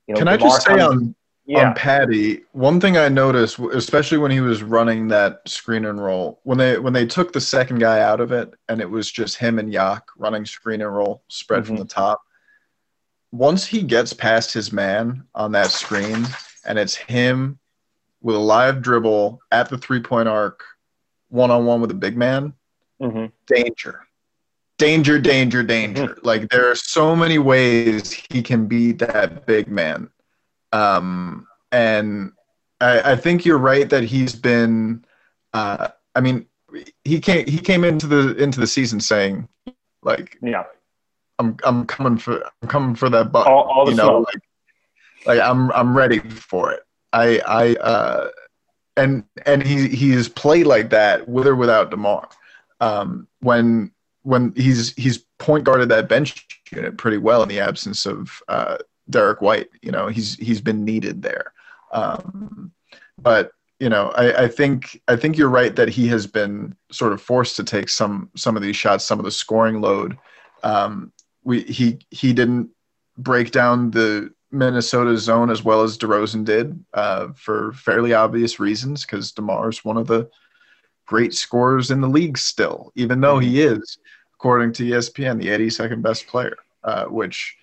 You 0.06 0.14
know, 0.14 0.20
Can 0.20 0.26
DeMar 0.26 0.34
I 0.34 0.50
just 0.50 0.66
say 0.66 0.80
on, 0.80 1.14
yeah. 1.48 1.68
on 1.68 1.74
Patty, 1.74 2.42
one 2.52 2.78
thing 2.78 2.98
I 2.98 3.08
noticed, 3.08 3.58
especially 3.58 4.18
when 4.18 4.30
he 4.30 4.42
was 4.42 4.62
running 4.62 5.08
that 5.08 5.40
screen 5.46 5.86
and 5.86 6.02
roll, 6.02 6.40
when 6.42 6.58
they 6.58 6.78
when 6.78 6.92
they 6.92 7.06
took 7.06 7.32
the 7.32 7.40
second 7.40 7.78
guy 7.78 8.00
out 8.00 8.20
of 8.20 8.32
it, 8.32 8.52
and 8.68 8.82
it 8.82 8.90
was 8.90 9.10
just 9.10 9.38
him 9.38 9.58
and 9.58 9.72
Yak 9.72 10.04
running 10.18 10.44
screen 10.44 10.82
and 10.82 10.94
roll 10.94 11.22
spread 11.28 11.62
mm-hmm. 11.62 11.68
from 11.68 11.76
the 11.76 11.86
top. 11.86 12.22
Once 13.32 13.66
he 13.66 13.82
gets 13.82 14.12
past 14.12 14.52
his 14.52 14.74
man 14.74 15.24
on 15.34 15.52
that 15.52 15.70
screen, 15.70 16.26
and 16.66 16.78
it's 16.78 16.94
him 16.94 17.58
with 18.20 18.36
a 18.36 18.38
live 18.38 18.82
dribble 18.82 19.40
at 19.50 19.70
the 19.70 19.78
three 19.78 20.00
point 20.00 20.28
arc, 20.28 20.62
one 21.30 21.50
on 21.50 21.64
one 21.64 21.80
with 21.80 21.90
a 21.90 21.94
big 21.94 22.14
man, 22.14 22.52
mm-hmm. 23.00 23.24
danger, 23.46 24.06
danger, 24.76 25.18
danger, 25.18 25.62
danger. 25.62 26.08
Mm-hmm. 26.08 26.26
Like 26.26 26.50
there 26.50 26.70
are 26.70 26.76
so 26.76 27.16
many 27.16 27.38
ways 27.38 28.12
he 28.12 28.42
can 28.42 28.66
be 28.66 28.92
that 28.92 29.46
big 29.46 29.68
man 29.68 30.10
um, 30.72 31.46
and 31.72 32.32
I, 32.80 33.12
I, 33.12 33.16
think 33.16 33.44
you're 33.44 33.58
right 33.58 33.88
that 33.90 34.04
he's 34.04 34.34
been. 34.34 35.04
Uh, 35.52 35.88
I 36.14 36.20
mean, 36.20 36.46
he 37.04 37.20
came 37.20 37.46
he 37.46 37.58
came 37.58 37.84
into 37.84 38.06
the 38.06 38.36
into 38.36 38.60
the 38.60 38.66
season 38.66 39.00
saying, 39.00 39.48
like, 40.02 40.38
yeah, 40.42 40.64
I'm 41.38 41.56
I'm 41.64 41.86
coming 41.86 42.18
for 42.18 42.44
I'm 42.62 42.68
coming 42.68 42.94
for 42.94 43.08
that 43.10 43.32
butt. 43.32 43.46
All, 43.46 43.64
all 43.64 43.88
you 43.88 43.96
know, 43.96 44.18
like, 44.18 44.42
like 45.26 45.40
I'm 45.40 45.72
I'm 45.72 45.96
ready 45.96 46.18
for 46.18 46.72
it. 46.72 46.80
I 47.12 47.40
I 47.46 47.74
uh, 47.76 48.28
and 48.96 49.24
and 49.46 49.62
he 49.62 49.88
he's 49.88 50.28
played 50.28 50.66
like 50.66 50.90
that 50.90 51.28
with 51.28 51.46
or 51.46 51.56
without 51.56 51.90
Demar. 51.90 52.28
Um, 52.80 53.26
when 53.40 53.90
when 54.22 54.52
he's 54.56 54.92
he's 54.94 55.24
point 55.38 55.64
guarded 55.64 55.88
that 55.88 56.08
bench 56.08 56.46
unit 56.70 56.98
pretty 56.98 57.16
well 57.16 57.42
in 57.42 57.48
the 57.48 57.60
absence 57.60 58.04
of 58.04 58.42
uh, 58.48 58.78
Derrick 59.10 59.40
White. 59.40 59.68
You 59.82 59.92
know, 59.92 60.08
he's 60.08 60.34
he's 60.36 60.60
been 60.60 60.84
needed 60.84 61.22
there. 61.22 61.52
Um, 61.92 62.72
but 63.20 63.52
you 63.80 63.88
know, 63.88 64.10
I, 64.16 64.44
I 64.44 64.48
think 64.48 65.00
I 65.08 65.16
think 65.16 65.36
you're 65.36 65.48
right 65.48 65.74
that 65.76 65.88
he 65.88 66.08
has 66.08 66.26
been 66.26 66.74
sort 66.90 67.12
of 67.12 67.22
forced 67.22 67.56
to 67.56 67.64
take 67.64 67.88
some 67.88 68.30
some 68.36 68.56
of 68.56 68.62
these 68.62 68.76
shots, 68.76 69.04
some 69.04 69.18
of 69.18 69.24
the 69.24 69.30
scoring 69.30 69.80
load. 69.80 70.18
Um, 70.62 71.12
we 71.44 71.62
he 71.62 71.98
he 72.10 72.32
didn't 72.32 72.70
break 73.16 73.50
down 73.50 73.90
the 73.90 74.32
Minnesota 74.50 75.16
zone 75.18 75.50
as 75.50 75.62
well 75.62 75.82
as 75.82 75.98
DeRozan 75.98 76.44
did 76.44 76.82
uh, 76.94 77.28
for 77.34 77.72
fairly 77.72 78.14
obvious 78.14 78.58
reasons 78.58 79.04
because 79.04 79.32
DeMar 79.32 79.68
is 79.68 79.84
one 79.84 79.96
of 79.96 80.06
the 80.06 80.28
great 81.06 81.34
scorers 81.34 81.90
in 81.90 82.00
the 82.00 82.08
league 82.08 82.38
still, 82.38 82.92
even 82.94 83.20
though 83.20 83.38
he 83.38 83.62
is, 83.62 83.98
according 84.34 84.72
to 84.72 84.84
ESPN, 84.84 85.40
the 85.40 85.48
82nd 85.48 86.02
best 86.02 86.26
player, 86.26 86.56
uh, 86.84 87.04
which 87.06 87.56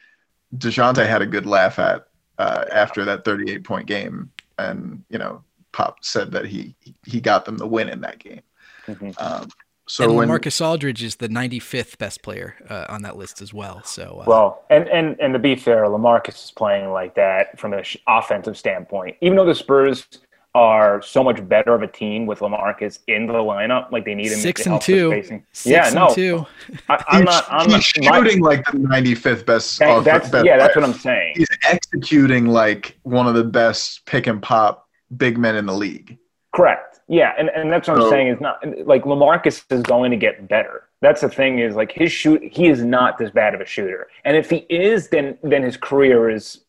Dejounte 0.58 1.06
had 1.08 1.22
a 1.22 1.26
good 1.26 1.46
laugh 1.46 1.80
at 1.80 2.08
uh, 2.38 2.66
after 2.72 3.06
that 3.06 3.24
38 3.24 3.64
point 3.64 3.88
game, 3.88 4.32
and 4.58 5.04
you 5.10 5.18
know, 5.18 5.44
Pop 5.72 6.04
said 6.04 6.32
that 6.32 6.46
he 6.46 6.76
he 7.06 7.22
got 7.22 7.46
them 7.46 7.58
the 7.58 7.68
win 7.68 7.90
in 7.90 8.02
that 8.02 8.20
game. 8.20 8.42
Mm-hmm. 8.88 9.12
Um, 9.18 9.50
so 9.88 10.04
and 10.04 10.16
when, 10.16 10.28
Marcus 10.28 10.60
Aldridge 10.62 11.04
is 11.04 11.18
the 11.18 11.30
95th 11.30 12.00
best 12.00 12.24
player 12.24 12.56
uh, 12.70 12.86
on 12.90 13.04
that 13.04 13.18
list 13.18 13.42
as 13.42 13.54
well. 13.54 13.84
So 13.84 14.22
uh, 14.22 14.26
well, 14.26 14.64
and 14.70 14.88
and 14.90 15.20
and 15.20 15.34
to 15.34 15.40
be 15.40 15.56
fair, 15.56 15.86
Lamarcus 15.86 16.46
is 16.46 16.52
playing 16.52 16.92
like 16.92 17.16
that 17.16 17.60
from 17.60 17.74
an 17.74 17.84
offensive 18.08 18.58
standpoint. 18.58 19.18
Even 19.22 19.38
though 19.38 19.46
the 19.46 19.56
Spurs 19.56 20.08
are 20.56 21.02
so 21.02 21.22
much 21.22 21.46
better 21.50 21.76
of 21.76 21.84
a 21.84 21.88
team 21.88 22.26
with 22.26 22.40
Lamarcus 22.40 23.00
in 23.08 23.28
the 23.28 23.34
lineup. 23.34 23.92
Like 23.92 24.06
they 24.06 24.16
need 24.16 24.32
him 24.32 24.40
six 24.40 24.66
and 24.66 24.82
two. 24.82 25.22
Six 25.52 25.66
yeah, 25.66 25.90
no, 25.90 26.16
two. 26.16 26.46
I, 26.88 27.04
am 27.10 27.26
not. 27.26 27.46
I'm 27.50 27.66
he's 27.66 27.74
not, 27.74 27.84
shooting 27.84 28.40
my, 28.40 28.48
like 28.48 28.66
the 28.66 28.78
95th 28.78 29.46
best. 29.46 29.78
That, 29.80 30.04
that's, 30.06 30.30
best 30.30 30.46
yeah, 30.46 30.58
that's 30.58 30.76
what 30.76 30.86
I'm 30.86 30.94
saying. 30.94 31.34
He's 31.36 31.50
executing 31.68 32.48
like 32.48 32.98
one 33.04 33.28
of 33.28 33.36
the 33.36 33.44
best 33.44 34.06
pick 34.06 34.28
and 34.28 34.42
pop 34.42 34.88
big 35.18 35.38
men 35.38 35.58
in 35.58 35.66
the 35.66 35.76
league. 35.76 36.18
Correct. 36.56 37.02
Yeah, 37.10 37.34
and, 37.38 37.50
and 37.50 37.72
that's 37.72 37.90
what 37.90 37.98
so, 37.98 38.06
I'm 38.06 38.10
saying 38.10 38.28
is 38.30 38.40
not 38.40 38.64
like 38.88 39.04
Lamarcus 39.04 39.64
is 39.70 39.84
going 39.84 40.10
to 40.12 40.18
get 40.18 40.48
better. 40.48 40.84
That's 41.02 41.20
the 41.20 41.30
thing 41.30 41.60
is 41.60 41.76
like 41.76 41.92
his 41.92 42.14
shoot. 42.14 42.42
He 42.42 42.68
is 42.68 42.82
not 42.82 43.18
this 43.18 43.30
bad 43.30 43.54
of 43.54 43.60
a 43.60 43.66
shooter, 43.66 44.08
and 44.24 44.38
if 44.38 44.50
he 44.50 44.66
is, 44.70 45.10
then 45.10 45.38
then 45.44 45.64
his 45.64 45.76
career 45.76 46.30
is 46.30 46.62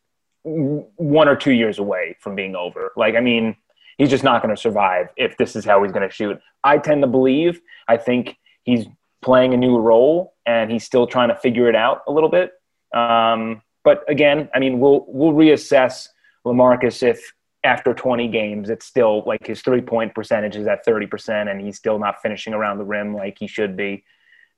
one 0.43 1.29
or 1.29 1.37
two 1.37 1.53
years 1.53 1.79
away 1.79 2.17
from 2.19 2.35
being 2.35 2.57
over. 2.57 2.93
Like 2.97 3.15
I 3.15 3.21
mean 3.21 3.57
he's 3.99 4.11
just 4.11 4.25
not 4.25 4.43
going 4.43 4.55
to 4.55 4.61
survive 4.61 5.09
if 5.17 5.37
this 5.37 5.57
is 5.57 5.65
how 5.65 5.83
he's 5.83 5.93
going 5.93 6.09
to 6.09 6.15
shoot. 6.15 6.39
I 6.65 6.79
tend 6.79 7.03
to 7.03 7.09
believe. 7.09 7.61
I 7.89 7.97
think 7.97 8.37
he's 8.65 8.87
playing 9.23 9.55
a 9.55 9.57
new 9.57 9.79
role 9.79 10.35
and 10.45 10.71
he's 10.71 10.85
still 10.85 11.07
trying 11.07 11.29
to 11.29 11.37
figure 11.37 11.69
it 11.69 11.75
out 11.75 12.03
a 12.07 12.13
little 12.13 12.29
bit. 12.29 12.53
Um, 12.95 13.63
but 13.85 14.05
again, 14.09 14.49
I 14.55 14.59
mean, 14.59 14.81
we'll 14.81 15.05
we'll 15.09 15.33
reassess 15.33 16.09
Lamarcus 16.45 17.03
if 17.03 17.33
after 17.65 17.93
20 17.93 18.29
games 18.29 18.71
it's 18.71 18.87
still 18.87 19.25
like 19.27 19.45
his 19.45 19.61
three 19.61 19.81
point 19.81 20.15
percentage 20.15 20.55
is 20.55 20.67
at 20.69 20.85
30 20.85 21.07
percent 21.07 21.49
and 21.49 21.61
he's 21.61 21.77
still 21.77 21.99
not 21.99 22.23
finishing 22.23 22.55
around 22.55 22.79
the 22.79 22.85
rim 22.85 23.15
like 23.15 23.37
he 23.39 23.47
should 23.47 23.77
be. 23.77 24.05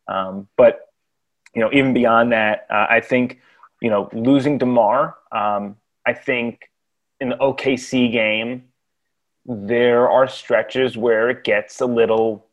Um, 0.06 0.48
but 0.56 0.80
you 1.54 1.62
know, 1.62 1.70
even 1.72 1.94
beyond 1.94 2.32
that, 2.32 2.66
uh, 2.70 2.86
I 2.88 3.00
think 3.00 3.40
you 3.80 3.90
know 3.90 4.08
losing 4.12 4.58
Demar. 4.58 5.16
Um, 5.32 5.76
I 6.06 6.12
think 6.14 6.70
in 7.20 7.30
the 7.30 7.36
OKC 7.36 8.12
game, 8.12 8.64
there 9.48 10.10
are 10.10 10.28
stretches 10.28 10.96
where 10.96 11.30
it 11.30 11.42
gets 11.42 11.80
a 11.80 11.86
little, 11.86 12.46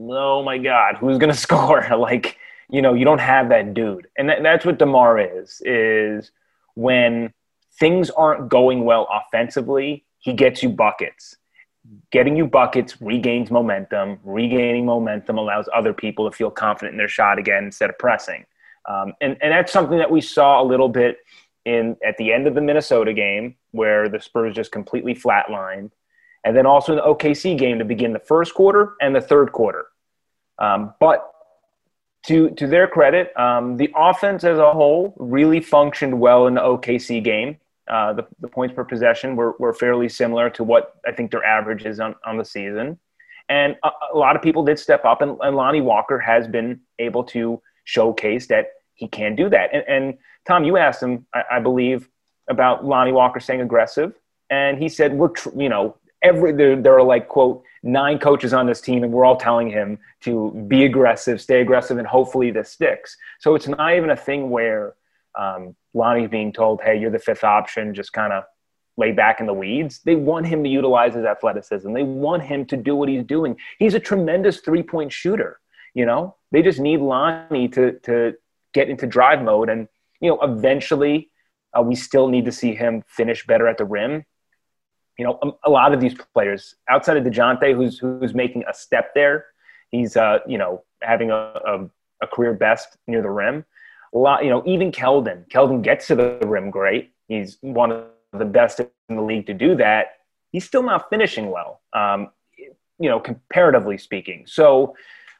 oh 0.00 0.42
my 0.42 0.56
God, 0.56 0.96
who's 0.96 1.18
going 1.18 1.32
to 1.32 1.38
score? 1.38 1.86
like, 1.96 2.38
you 2.70 2.80
know, 2.80 2.94
you 2.94 3.04
don't 3.04 3.20
have 3.20 3.50
that 3.50 3.74
dude. 3.74 4.08
And 4.16 4.28
that, 4.30 4.42
that's 4.42 4.64
what 4.64 4.78
DeMar 4.78 5.20
is, 5.20 5.60
is 5.64 6.32
when 6.74 7.32
things 7.78 8.08
aren't 8.10 8.48
going 8.48 8.84
well 8.84 9.06
offensively, 9.12 10.04
he 10.18 10.32
gets 10.32 10.62
you 10.62 10.70
buckets. 10.70 11.36
Getting 12.10 12.34
you 12.34 12.46
buckets 12.46 13.02
regains 13.02 13.50
momentum. 13.50 14.18
Regaining 14.24 14.86
momentum 14.86 15.36
allows 15.36 15.68
other 15.74 15.92
people 15.92 16.30
to 16.30 16.34
feel 16.34 16.50
confident 16.50 16.94
in 16.94 16.98
their 16.98 17.08
shot 17.08 17.38
again 17.38 17.64
instead 17.64 17.90
of 17.90 17.98
pressing. 17.98 18.46
Um, 18.88 19.12
and, 19.20 19.36
and 19.42 19.52
that's 19.52 19.72
something 19.72 19.98
that 19.98 20.10
we 20.10 20.22
saw 20.22 20.62
a 20.62 20.64
little 20.64 20.88
bit 20.88 21.18
in 21.66 21.96
at 22.06 22.16
the 22.16 22.32
end 22.32 22.46
of 22.46 22.54
the 22.54 22.60
Minnesota 22.62 23.12
game 23.12 23.56
where 23.72 24.08
the 24.08 24.20
Spurs 24.20 24.54
just 24.54 24.72
completely 24.72 25.14
flatlined 25.14 25.90
and 26.44 26.56
then 26.56 26.66
also 26.66 26.92
in 26.92 26.96
the 26.96 27.04
OKC 27.04 27.56
game 27.58 27.78
to 27.78 27.84
begin 27.84 28.12
the 28.12 28.18
first 28.18 28.54
quarter 28.54 28.94
and 29.00 29.14
the 29.14 29.20
third 29.20 29.52
quarter. 29.52 29.86
Um, 30.58 30.94
but 31.00 31.30
to 32.26 32.50
to 32.50 32.66
their 32.66 32.86
credit, 32.86 33.36
um, 33.38 33.76
the 33.76 33.90
offense 33.96 34.44
as 34.44 34.58
a 34.58 34.72
whole 34.72 35.14
really 35.18 35.60
functioned 35.60 36.18
well 36.18 36.46
in 36.46 36.54
the 36.54 36.60
OKC 36.60 37.22
game. 37.22 37.58
Uh, 37.86 38.14
the, 38.14 38.26
the 38.40 38.48
points 38.48 38.74
per 38.74 38.82
possession 38.82 39.36
were, 39.36 39.54
were 39.58 39.74
fairly 39.74 40.08
similar 40.08 40.48
to 40.48 40.64
what 40.64 40.94
I 41.06 41.12
think 41.12 41.30
their 41.30 41.44
average 41.44 41.84
is 41.84 42.00
on, 42.00 42.14
on 42.24 42.38
the 42.38 42.44
season. 42.44 42.98
And 43.50 43.76
a, 43.84 43.90
a 44.14 44.16
lot 44.16 44.36
of 44.36 44.40
people 44.40 44.64
did 44.64 44.78
step 44.78 45.04
up, 45.04 45.20
and, 45.20 45.36
and, 45.42 45.54
Lonnie 45.54 45.82
Walker 45.82 46.18
has 46.18 46.48
been 46.48 46.80
able 46.98 47.24
to 47.24 47.60
showcase 47.84 48.46
that 48.46 48.68
he 48.94 49.06
can 49.06 49.36
do 49.36 49.50
that. 49.50 49.68
And, 49.74 49.84
and 49.86 50.18
Tom, 50.46 50.64
you 50.64 50.78
asked 50.78 51.02
him, 51.02 51.26
I, 51.34 51.42
I 51.52 51.60
believe, 51.60 52.08
about 52.48 52.86
Lonnie 52.86 53.12
Walker 53.12 53.38
staying 53.38 53.60
aggressive, 53.60 54.14
and 54.48 54.78
he 54.78 54.88
said, 54.88 55.12
"We're 55.14 55.28
tr- 55.28 55.50
you 55.56 55.68
know 55.68 55.96
every 56.24 56.52
there, 56.52 56.80
there 56.80 56.94
are 56.98 57.02
like 57.02 57.28
quote 57.28 57.62
nine 57.82 58.18
coaches 58.18 58.52
on 58.52 58.66
this 58.66 58.80
team, 58.80 59.04
and 59.04 59.12
we're 59.12 59.24
all 59.24 59.36
telling 59.36 59.70
him 59.70 59.98
to 60.22 60.50
be 60.66 60.84
aggressive, 60.84 61.40
stay 61.40 61.60
aggressive, 61.60 61.98
and 61.98 62.06
hopefully 62.06 62.50
this 62.50 62.70
sticks." 62.70 63.16
So 63.38 63.54
it's 63.54 63.68
not 63.68 63.94
even 63.94 64.10
a 64.10 64.16
thing 64.16 64.50
where 64.50 64.94
um, 65.38 65.76
Lonnie's 65.92 66.30
being 66.30 66.52
told, 66.52 66.80
"Hey, 66.82 66.98
you're 66.98 67.10
the 67.10 67.18
fifth 67.18 67.44
option, 67.44 67.94
just 67.94 68.12
kind 68.12 68.32
of." 68.32 68.44
lay 68.96 69.10
back 69.10 69.40
in 69.40 69.46
the 69.46 69.52
weeds. 69.52 70.00
They 70.04 70.14
want 70.14 70.46
him 70.46 70.62
to 70.62 70.70
utilize 70.70 71.14
his 71.14 71.24
athleticism. 71.24 71.92
They 71.92 72.04
want 72.04 72.44
him 72.44 72.64
to 72.66 72.76
do 72.76 72.94
what 72.94 73.08
he's 73.08 73.24
doing. 73.24 73.56
He's 73.80 73.94
a 73.94 73.98
tremendous 73.98 74.60
three 74.60 74.84
point 74.84 75.12
shooter. 75.12 75.58
You 75.94 76.06
know, 76.06 76.36
they 76.52 76.62
just 76.62 76.78
need 76.78 77.00
Lonnie 77.00 77.68
to 77.70 77.98
to 78.04 78.34
get 78.72 78.88
into 78.88 79.06
drive 79.06 79.42
mode, 79.42 79.68
and 79.68 79.88
you 80.20 80.30
know, 80.30 80.40
eventually, 80.42 81.30
uh, 81.76 81.82
we 81.82 81.94
still 81.94 82.28
need 82.28 82.44
to 82.44 82.52
see 82.52 82.74
him 82.74 83.02
finish 83.06 83.46
better 83.46 83.66
at 83.66 83.78
the 83.78 83.84
rim. 83.84 84.24
You 85.18 85.24
know, 85.26 85.38
a, 85.42 85.68
a 85.68 85.70
lot 85.70 85.92
of 85.94 86.00
these 86.00 86.14
players 86.34 86.74
outside 86.88 87.16
of 87.16 87.24
Dejounte, 87.24 87.74
who's 87.74 87.98
who's 87.98 88.34
making 88.34 88.64
a 88.68 88.74
step 88.74 89.14
there, 89.14 89.46
he's 89.90 90.16
uh, 90.16 90.38
you 90.46 90.58
know 90.58 90.82
having 91.02 91.30
a, 91.30 91.34
a, 91.34 91.90
a 92.22 92.26
career 92.26 92.54
best 92.54 92.96
near 93.06 93.22
the 93.22 93.30
rim. 93.30 93.64
A 94.14 94.18
lot, 94.18 94.44
you 94.44 94.50
know, 94.50 94.62
even 94.66 94.92
Keldon. 94.92 95.48
Keldon 95.48 95.82
gets 95.82 96.06
to 96.06 96.14
the 96.14 96.38
rim 96.46 96.70
great. 96.70 97.12
He's 97.26 97.58
one 97.60 97.90
of 97.90 98.04
the 98.32 98.44
best 98.44 98.80
in 98.80 99.16
the 99.16 99.22
league 99.22 99.46
to 99.46 99.54
do 99.54 99.74
that. 99.76 100.18
He's 100.52 100.64
still 100.64 100.84
not 100.84 101.10
finishing 101.10 101.50
well, 101.50 101.80
um, 101.92 102.30
you 102.56 103.08
know, 103.08 103.18
comparatively 103.18 103.98
speaking. 103.98 104.44
So 104.46 104.94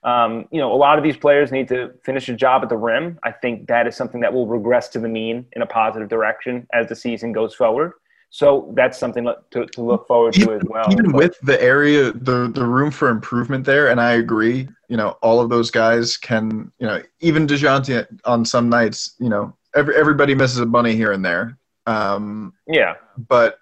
um, 0.04 0.46
you 0.50 0.60
know, 0.60 0.70
a 0.70 0.76
lot 0.76 0.98
of 0.98 1.04
these 1.04 1.16
players 1.16 1.50
need 1.50 1.66
to 1.68 1.92
finish 2.04 2.28
a 2.28 2.34
job 2.34 2.62
at 2.62 2.68
the 2.68 2.76
rim. 2.76 3.18
I 3.22 3.32
think 3.32 3.66
that 3.68 3.86
is 3.86 3.96
something 3.96 4.20
that 4.20 4.32
will 4.32 4.46
regress 4.46 4.88
to 4.90 5.00
the 5.00 5.08
mean 5.08 5.46
in 5.52 5.62
a 5.62 5.66
positive 5.66 6.10
direction 6.10 6.66
as 6.72 6.88
the 6.88 6.94
season 6.94 7.32
goes 7.32 7.54
forward. 7.54 7.92
So 8.34 8.72
that's 8.74 8.98
something 8.98 9.32
to, 9.52 9.64
to 9.64 9.80
look 9.80 10.08
forward 10.08 10.36
even, 10.36 10.48
to 10.48 10.54
as 10.56 10.62
well. 10.64 10.86
Even 10.90 11.12
but, 11.12 11.18
with 11.18 11.38
the 11.42 11.62
area, 11.62 12.10
the 12.10 12.50
the 12.52 12.66
room 12.66 12.90
for 12.90 13.08
improvement 13.08 13.64
there, 13.64 13.90
and 13.92 14.00
I 14.00 14.14
agree. 14.14 14.68
You 14.88 14.96
know, 14.96 15.10
all 15.22 15.40
of 15.40 15.50
those 15.50 15.70
guys 15.70 16.16
can. 16.16 16.72
You 16.80 16.88
know, 16.88 17.00
even 17.20 17.46
Dejounte 17.46 18.04
on 18.24 18.44
some 18.44 18.68
nights. 18.68 19.14
You 19.20 19.28
know, 19.28 19.56
every 19.76 19.94
everybody 19.94 20.34
misses 20.34 20.58
a 20.58 20.66
bunny 20.66 20.96
here 20.96 21.12
and 21.12 21.24
there. 21.24 21.56
Um, 21.86 22.54
yeah. 22.66 22.94
But 23.28 23.58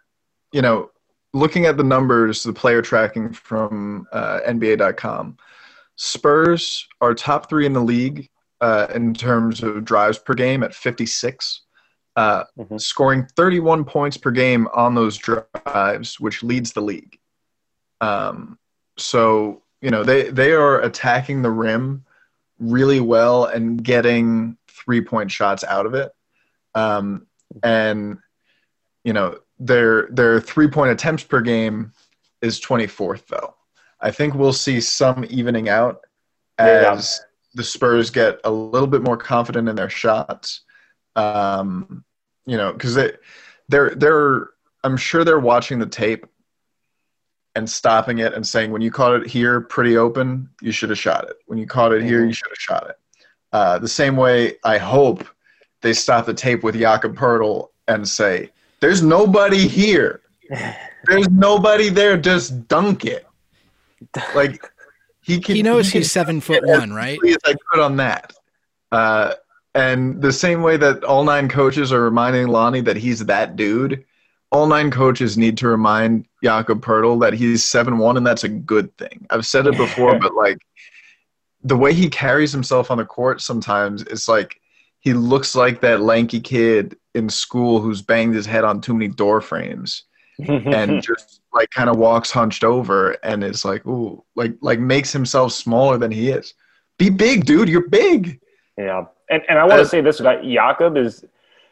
you 0.53 0.62
know, 0.62 0.91
looking 1.35 1.66
at 1.66 1.77
the 1.77 1.85
numbers, 1.85 2.43
the 2.43 2.55
player 2.55 2.81
tracking 2.81 3.31
from 3.31 4.07
uh, 4.11 4.41
NBA.com 4.49 5.37
Spurs 5.97 6.89
are 7.03 7.14
top 7.14 7.51
three 7.51 7.66
in 7.66 7.75
the 7.75 7.83
league 7.83 8.31
uh, 8.62 8.87
in 8.95 9.12
terms 9.12 9.62
of 9.62 9.85
drives 9.85 10.18
per 10.18 10.33
game 10.33 10.62
at 10.62 10.75
56, 10.75 11.61
uh, 12.17 12.45
mm-hmm. 12.59 12.77
scoring 12.77 13.27
31 13.37 13.85
points 13.85 14.17
per 14.17 14.31
game 14.31 14.69
on 14.75 14.95
those 14.95 15.17
drives, 15.17 16.21
which 16.21 16.43
leads 16.43 16.73
the 16.73 16.81
league. 16.81 17.19
Um, 18.01 18.59
so 18.99 19.63
you 19.81 19.91
know 19.91 20.05
they 20.05 20.29
they 20.31 20.53
are 20.53 20.81
attacking 20.81 21.43
the 21.43 21.51
rim 21.51 22.05
really 22.59 23.01
well 23.01 23.47
and 23.47 23.83
getting 23.83 24.57
three 24.69 25.01
point 25.01 25.31
shots 25.31 25.65
out 25.65 25.87
of 25.87 25.95
it. 25.95 26.13
Um, 26.75 27.27
and 27.63 28.19
you 29.05 29.13
know 29.13 29.39
their 29.59 30.09
their 30.11 30.41
three 30.41 30.69
point 30.69 30.93
attempts 30.93 31.25
per 31.25 31.41
game 31.41 31.93
is 32.41 32.61
24th 32.61 33.27
though. 33.27 33.55
I 34.01 34.11
think 34.11 34.35
we'll 34.35 34.53
see 34.53 34.81
some 34.81 35.25
evening 35.29 35.69
out 35.69 36.01
as 36.59 37.21
yeah. 37.21 37.27
the 37.55 37.65
Spurs 37.65 38.11
get 38.11 38.41
a 38.45 38.51
little 38.51 38.89
bit 38.89 39.03
more 39.03 39.17
confident 39.17 39.69
in 39.69 39.77
their 39.77 39.91
shots. 39.91 40.63
Um, 41.17 42.05
you 42.47 42.57
know, 42.57 42.73
because 42.73 42.95
they 42.95 43.13
they're 43.69 43.95
they're 43.95 44.51
I'm 44.85 44.97
sure 44.97 45.25
they're 45.25 45.39
watching 45.39 45.79
the 45.79 45.87
tape 45.87 46.27
and 47.55 47.69
stopping 47.69 48.19
it 48.19 48.33
and 48.35 48.47
saying, 48.47 48.71
when 48.71 48.83
you 48.83 48.91
caught 48.91 49.15
it 49.15 49.27
here 49.27 49.61
pretty 49.61 49.97
open, 49.97 50.49
you 50.61 50.73
should 50.73 50.91
have 50.91 50.99
shot 50.99 51.29
it. 51.29 51.37
When 51.47 51.59
you 51.59 51.67
caught 51.67 51.93
it 51.93 51.99
mm-hmm. 51.99 52.09
here, 52.09 52.25
you 52.25 52.33
should 52.33 52.49
have 52.49 52.59
shot 52.59 52.89
it. 52.89 52.99
Uh, 53.53 53.79
the 53.79 53.89
same 53.89 54.17
way, 54.17 54.57
I 54.65 54.79
hope 54.79 55.27
they 55.83 55.93
stop 55.93 56.27
the 56.27 56.35
tape 56.35 56.63
with 56.63 56.75
Jakob 56.75 57.17
Poeltl 57.17 57.69
and 57.89 58.09
say, 58.09 58.51
"There's 58.81 59.03
nobody 59.03 59.69
here. 59.69 60.23
There's 61.05 61.29
nobody 61.29 61.91
there. 61.91 62.17
Just 62.17 62.67
dunk 62.69 63.05
it." 63.05 63.27
Like 64.35 64.69
he 65.21 65.41
can. 65.41 65.55
He 65.55 65.63
knows 65.63 65.91
he 65.91 65.99
he's 65.99 66.11
seven 66.11 66.41
foot 66.41 66.67
one, 66.67 66.93
right? 66.93 67.19
As 67.25 67.37
I 67.45 67.55
could 67.71 67.81
on 67.81 67.97
that. 67.97 68.33
Uh, 68.91 69.35
and 69.75 70.20
the 70.20 70.33
same 70.33 70.62
way 70.62 70.77
that 70.77 71.05
all 71.05 71.25
nine 71.25 71.49
coaches 71.49 71.93
are 71.93 72.03
reminding 72.03 72.49
Lonnie 72.49 72.83
that 72.83 72.97
he's 72.97 73.25
that 73.27 73.57
dude, 73.57 74.05
all 74.51 74.66
nine 74.66 74.91
coaches 74.91 75.39
need 75.39 75.57
to 75.59 75.68
remind 75.68 76.27
Jakob 76.45 76.85
Poeltl 76.85 77.20
that 77.23 77.33
he's 77.33 77.64
seven 77.66 77.99
one, 77.99 78.16
and 78.16 78.27
that's 78.27 78.45
a 78.45 78.49
good 78.49 78.97
thing. 78.99 79.27
I've 79.31 79.47
said 79.47 79.66
it 79.66 79.77
before, 79.77 80.18
but 80.20 80.35
like 80.35 80.59
the 81.64 81.77
way 81.77 81.95
he 81.95 82.09
carries 82.09 82.53
himself 82.53 82.91
on 82.91 82.99
the 82.99 83.05
court 83.05 83.41
sometimes, 83.41 84.03
it's 84.03 84.29
like 84.29 84.61
he 85.01 85.14
looks 85.14 85.55
like 85.55 85.81
that 85.81 86.01
lanky 86.01 86.41
kid 86.41 86.97
in 87.14 87.29
school 87.29 87.81
who's 87.81 88.03
banged 88.03 88.35
his 88.35 88.47
head 88.47 88.64
on 88.64 88.81
too 88.81 88.95
many 88.95 89.09
door 89.09 89.41
frames 89.41 90.05
and 90.49 91.03
just 91.03 91.41
like 91.53 91.70
kind 91.70 91.91
of 91.91 91.97
walks 91.97 92.31
hunched 92.31 92.64
over 92.64 93.12
and 93.25 93.43
is 93.43 93.64
like, 93.64 93.87
ooh, 93.87 94.23
like 94.37 94.55
like 94.61 94.79
makes 94.79 95.12
himself 95.12 95.53
smaller 95.53 95.97
than 95.97 96.11
he 96.11 96.29
is. 96.29 96.55
Be 96.99 97.11
big, 97.11 97.47
dude. 97.47 97.68
You're 97.68 97.89
big. 97.89 98.41
Yeah, 98.77 99.07
and 99.33 99.43
and 99.49 99.59
I 99.59 99.64
want 99.64 99.80
to 99.80 99.87
say 99.87 100.01
this 100.01 100.20
about 100.20 100.45
Jakob 100.45 100.97
is, 100.97 101.24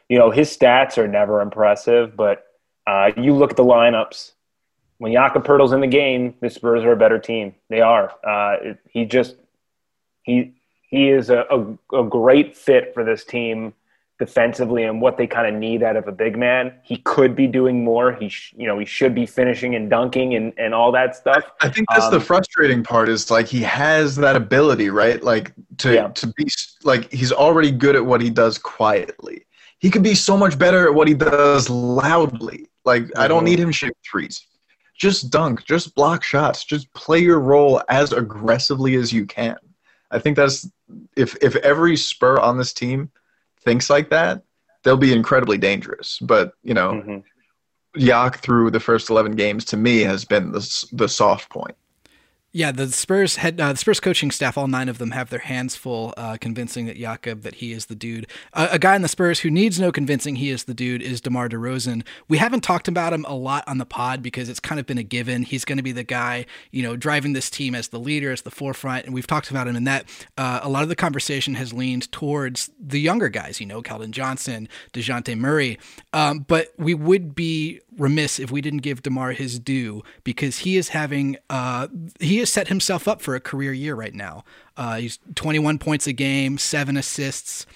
you 0.08 0.18
know, 0.18 0.30
his 0.30 0.56
stats 0.56 0.98
are 0.98 1.06
never 1.06 1.40
impressive, 1.40 2.16
but 2.16 2.46
uh, 2.86 3.10
you 3.16 3.34
look 3.34 3.50
at 3.50 3.56
the 3.56 3.64
lineups. 3.64 4.32
When 4.98 5.12
Jakob 5.12 5.46
Poeltl's 5.46 5.72
in 5.72 5.80
the 5.80 5.86
game, 5.86 6.34
the 6.40 6.50
Spurs 6.50 6.84
are 6.84 6.92
a 6.92 6.96
better 6.96 7.18
team. 7.18 7.54
They 7.68 7.80
are. 7.80 8.12
Uh, 8.26 8.74
he 8.90 9.04
just 9.04 9.36
he 10.22 10.54
he 10.82 11.08
is 11.08 11.30
a, 11.30 11.46
a, 11.50 12.00
a 12.00 12.04
great 12.04 12.56
fit 12.56 12.92
for 12.92 13.04
this 13.04 13.24
team 13.24 13.72
defensively 14.20 14.84
and 14.84 15.00
what 15.00 15.16
they 15.16 15.26
kind 15.26 15.52
of 15.52 15.58
need 15.58 15.82
out 15.82 15.96
of 15.96 16.06
a 16.06 16.12
big 16.12 16.38
man. 16.38 16.72
He 16.84 16.98
could 16.98 17.34
be 17.34 17.48
doing 17.48 17.82
more. 17.82 18.12
He, 18.12 18.28
sh- 18.28 18.54
you 18.56 18.68
know, 18.68 18.78
he 18.78 18.84
should 18.84 19.14
be 19.14 19.26
finishing 19.26 19.74
and 19.74 19.90
dunking 19.90 20.34
and, 20.34 20.52
and 20.58 20.72
all 20.72 20.92
that 20.92 21.16
stuff. 21.16 21.42
I 21.60 21.70
think 21.70 21.88
that's 21.90 22.04
um, 22.04 22.12
the 22.12 22.20
frustrating 22.20 22.84
part 22.84 23.08
is 23.08 23.30
like 23.30 23.48
he 23.48 23.62
has 23.62 24.14
that 24.16 24.36
ability, 24.36 24.90
right? 24.90 25.20
Like 25.20 25.52
to 25.78 25.94
yeah. 25.94 26.08
to 26.08 26.26
be 26.36 26.46
like 26.84 27.10
he's 27.10 27.32
already 27.32 27.72
good 27.72 27.96
at 27.96 28.04
what 28.04 28.20
he 28.20 28.30
does 28.30 28.58
quietly. 28.58 29.46
He 29.78 29.90
could 29.90 30.02
be 30.02 30.14
so 30.14 30.36
much 30.36 30.58
better 30.58 30.86
at 30.86 30.94
what 30.94 31.08
he 31.08 31.14
does 31.14 31.68
loudly. 31.70 32.68
Like 32.84 33.04
mm-hmm. 33.04 33.20
I 33.20 33.26
don't 33.26 33.38
mm-hmm. 33.38 33.46
need 33.46 33.58
him 33.58 33.72
shoot 33.72 33.96
threes. 34.08 34.46
Just 34.96 35.30
dunk, 35.30 35.64
just 35.64 35.94
block 35.94 36.22
shots, 36.22 36.62
just 36.62 36.92
play 36.92 37.20
your 37.20 37.40
role 37.40 37.82
as 37.88 38.12
aggressively 38.12 38.96
as 38.96 39.14
you 39.14 39.24
can. 39.24 39.56
I 40.10 40.18
think 40.18 40.36
that's 40.36 40.68
if 41.16 41.36
if 41.40 41.56
every 41.56 41.96
spur 41.96 42.38
on 42.38 42.58
this 42.58 42.74
team 42.74 43.10
thinks 43.62 43.90
like 43.90 44.10
that, 44.10 44.42
they'll 44.82 44.96
be 44.96 45.12
incredibly 45.12 45.58
dangerous. 45.58 46.18
But 46.20 46.54
you 46.62 46.74
know, 46.74 46.92
mm-hmm. 46.92 47.18
Yak 47.94 48.38
through 48.38 48.70
the 48.70 48.80
first 48.80 49.10
eleven 49.10 49.32
games 49.32 49.64
to 49.66 49.76
me 49.76 50.00
has 50.00 50.24
been 50.24 50.52
the 50.52 50.86
the 50.92 51.08
soft 51.08 51.50
point. 51.50 51.76
Yeah, 52.52 52.72
the 52.72 52.88
Spurs 52.90 53.36
head, 53.36 53.60
uh, 53.60 53.72
the 53.72 53.78
Spurs 53.78 54.00
coaching 54.00 54.32
staff, 54.32 54.58
all 54.58 54.66
nine 54.66 54.88
of 54.88 54.98
them 54.98 55.12
have 55.12 55.30
their 55.30 55.38
hands 55.38 55.76
full, 55.76 56.12
uh, 56.16 56.36
convincing 56.40 56.86
that 56.86 56.96
Jakob 56.96 57.42
that 57.42 57.56
he 57.56 57.70
is 57.70 57.86
the 57.86 57.94
dude. 57.94 58.26
Uh, 58.52 58.66
a 58.72 58.78
guy 58.78 58.96
in 58.96 59.02
the 59.02 59.08
Spurs 59.08 59.40
who 59.40 59.50
needs 59.50 59.78
no 59.78 59.92
convincing 59.92 60.34
he 60.34 60.50
is 60.50 60.64
the 60.64 60.74
dude 60.74 61.00
is 61.00 61.20
DeMar 61.20 61.48
DeRozan. 61.48 62.04
We 62.26 62.38
haven't 62.38 62.62
talked 62.62 62.88
about 62.88 63.12
him 63.12 63.24
a 63.28 63.36
lot 63.36 63.62
on 63.68 63.78
the 63.78 63.86
pod 63.86 64.20
because 64.20 64.48
it's 64.48 64.58
kind 64.58 64.80
of 64.80 64.86
been 64.86 64.98
a 64.98 65.04
given. 65.04 65.44
He's 65.44 65.64
going 65.64 65.78
to 65.78 65.84
be 65.84 65.92
the 65.92 66.02
guy, 66.02 66.44
you 66.72 66.82
know, 66.82 66.96
driving 66.96 67.34
this 67.34 67.50
team 67.50 67.72
as 67.72 67.88
the 67.88 68.00
leader, 68.00 68.32
as 68.32 68.42
the 68.42 68.50
forefront, 68.50 69.04
and 69.04 69.14
we've 69.14 69.28
talked 69.28 69.50
about 69.52 69.68
him 69.68 69.76
in 69.76 69.84
that. 69.84 70.06
Uh, 70.36 70.58
a 70.60 70.68
lot 70.68 70.82
of 70.82 70.88
the 70.88 70.96
conversation 70.96 71.54
has 71.54 71.72
leaned 71.72 72.10
towards 72.10 72.68
the 72.80 72.98
younger 72.98 73.28
guys, 73.28 73.60
you 73.60 73.66
know, 73.66 73.80
Keldon 73.80 74.10
Johnson, 74.10 74.68
Dejounte 74.92 75.38
Murray. 75.38 75.78
Um, 76.12 76.40
but 76.40 76.72
we 76.76 76.94
would 76.94 77.36
be 77.36 77.80
remiss 77.96 78.38
if 78.38 78.50
we 78.50 78.60
didn't 78.60 78.80
give 78.80 79.02
DeMar 79.02 79.32
his 79.32 79.58
due 79.58 80.02
because 80.24 80.58
he 80.58 80.76
is 80.76 80.88
having 80.88 81.36
uh, 81.50 81.86
has 82.40 82.50
set 82.50 82.68
himself 82.68 83.06
up 83.06 83.22
for 83.22 83.34
a 83.34 83.40
career 83.40 83.72
year 83.72 83.94
right 83.94 84.14
now. 84.14 84.44
Uh, 84.76 84.96
he's 84.96 85.18
21 85.34 85.78
points 85.78 86.06
a 86.06 86.12
game, 86.12 86.58
seven 86.58 86.96
assists, 86.96 87.66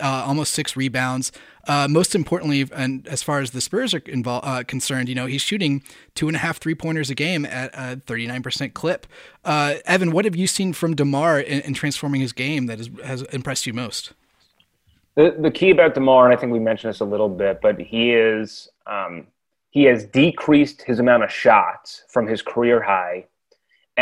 uh, 0.00 0.24
almost 0.26 0.52
six 0.52 0.76
rebounds. 0.76 1.32
Uh, 1.68 1.86
most 1.88 2.14
importantly, 2.14 2.68
and 2.74 3.06
as 3.06 3.22
far 3.22 3.40
as 3.40 3.52
the 3.52 3.60
Spurs 3.60 3.94
are 3.94 4.02
involved, 4.06 4.46
uh, 4.46 4.64
concerned, 4.64 5.08
you 5.08 5.14
know 5.14 5.26
he's 5.26 5.42
shooting 5.42 5.82
two 6.14 6.26
and 6.26 6.36
a 6.36 6.40
half 6.40 6.58
three 6.58 6.74
pointers 6.74 7.10
a 7.10 7.14
game 7.14 7.44
at 7.46 7.72
a 7.74 7.96
39% 7.96 8.74
clip. 8.74 9.06
Uh, 9.44 9.74
Evan, 9.84 10.10
what 10.10 10.24
have 10.24 10.34
you 10.34 10.46
seen 10.46 10.72
from 10.72 10.96
DeMar 10.96 11.40
in, 11.40 11.60
in 11.60 11.74
transforming 11.74 12.20
his 12.20 12.32
game 12.32 12.66
that 12.66 12.78
has, 12.78 12.90
has 13.04 13.22
impressed 13.24 13.66
you 13.66 13.72
most? 13.72 14.12
The, 15.14 15.36
the 15.38 15.50
key 15.50 15.70
about 15.70 15.94
DeMar, 15.94 16.24
and 16.24 16.36
I 16.36 16.40
think 16.40 16.52
we 16.52 16.58
mentioned 16.58 16.92
this 16.92 17.00
a 17.00 17.04
little 17.04 17.28
bit, 17.28 17.60
but 17.60 17.78
he 17.78 18.12
is 18.12 18.68
um, 18.86 19.26
he 19.70 19.84
has 19.84 20.04
decreased 20.04 20.82
his 20.82 20.98
amount 20.98 21.22
of 21.22 21.30
shots 21.30 22.04
from 22.08 22.26
his 22.26 22.42
career 22.42 22.80
high, 22.82 23.26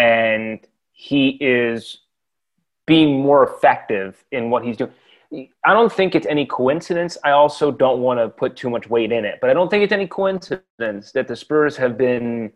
and 0.00 0.60
he 0.92 1.36
is 1.40 1.98
being 2.86 3.20
more 3.20 3.44
effective 3.46 4.24
in 4.32 4.48
what 4.48 4.64
he's 4.64 4.78
doing. 4.78 4.90
I 5.64 5.74
don't 5.74 5.92
think 5.92 6.14
it's 6.14 6.26
any 6.26 6.46
coincidence. 6.46 7.18
I 7.22 7.32
also 7.32 7.70
don't 7.70 8.00
want 8.00 8.18
to 8.18 8.28
put 8.28 8.56
too 8.56 8.70
much 8.70 8.88
weight 8.88 9.12
in 9.12 9.24
it, 9.24 9.38
but 9.40 9.50
I 9.50 9.52
don't 9.52 9.68
think 9.68 9.84
it's 9.84 9.92
any 9.92 10.06
coincidence 10.06 11.12
that 11.12 11.28
the 11.28 11.36
Spurs 11.36 11.76
have 11.76 11.98
been 11.98 12.50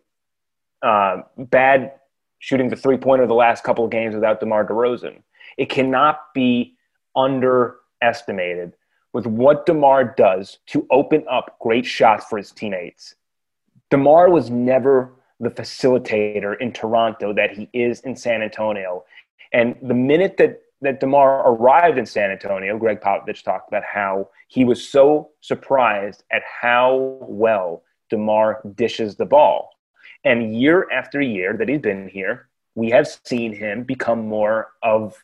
uh, 0.83 1.19
bad 1.37 1.93
shooting 2.39 2.69
the 2.69 2.77
three 2.77 2.97
pointer 2.97 3.27
the 3.27 3.35
last 3.35 3.63
couple 3.63 3.85
of 3.85 3.91
games 3.91 4.15
without 4.15 4.41
DeMar 4.41 4.67
DeRozan. 4.67 5.23
It 5.59 5.69
cannot 5.69 6.33
be 6.35 6.77
underestimated 7.15 8.73
with 9.13 9.27
what 9.27 9.67
DeMar 9.67 10.15
does 10.17 10.59
to 10.69 10.87
open 10.91 11.25
up 11.31 11.59
great 11.61 11.87
shots 11.87 12.25
for 12.25 12.39
his 12.39 12.51
teammates. 12.53 13.15
DeMar 13.91 14.31
was 14.31 14.51
never 14.51 15.13
the 15.45 15.51
facilitator 15.51 16.61
in 16.61 16.73
Toronto 16.73 17.33
that 17.35 17.53
he 17.53 17.69
is 17.73 18.01
in 18.01 18.17
San 18.17 18.43
Antonio. 18.43 19.05
And 19.53 19.77
the 19.83 19.95
minute 19.95 20.37
that 20.39 20.61
that 20.81 21.01
DeMar 21.01 21.49
arrived 21.49 21.97
in 21.99 22.05
San 22.05 22.31
Antonio, 22.31 22.77
Gregg 22.79 23.01
Popovich 23.01 23.43
talked 23.43 23.69
about 23.69 23.85
how 23.85 24.29
he 24.49 24.65
was 24.65 24.87
so 24.87 25.31
surprised 25.41 26.25
at 26.31 26.43
how 26.43 27.19
well 27.23 27.83
DeMar 28.11 28.61
dishes 28.75 29.17
the 29.17 29.25
ball. 29.25 29.71
And 30.25 30.55
year 30.55 30.89
after 30.91 31.21
year 31.21 31.57
that 31.57 31.69
he's 31.69 31.81
been 31.81 32.09
here, 32.09 32.49
we 32.75 32.91
have 32.91 33.07
seen 33.25 33.55
him 33.55 33.85
become 33.85 34.27
more 34.27 34.73
of 34.83 35.23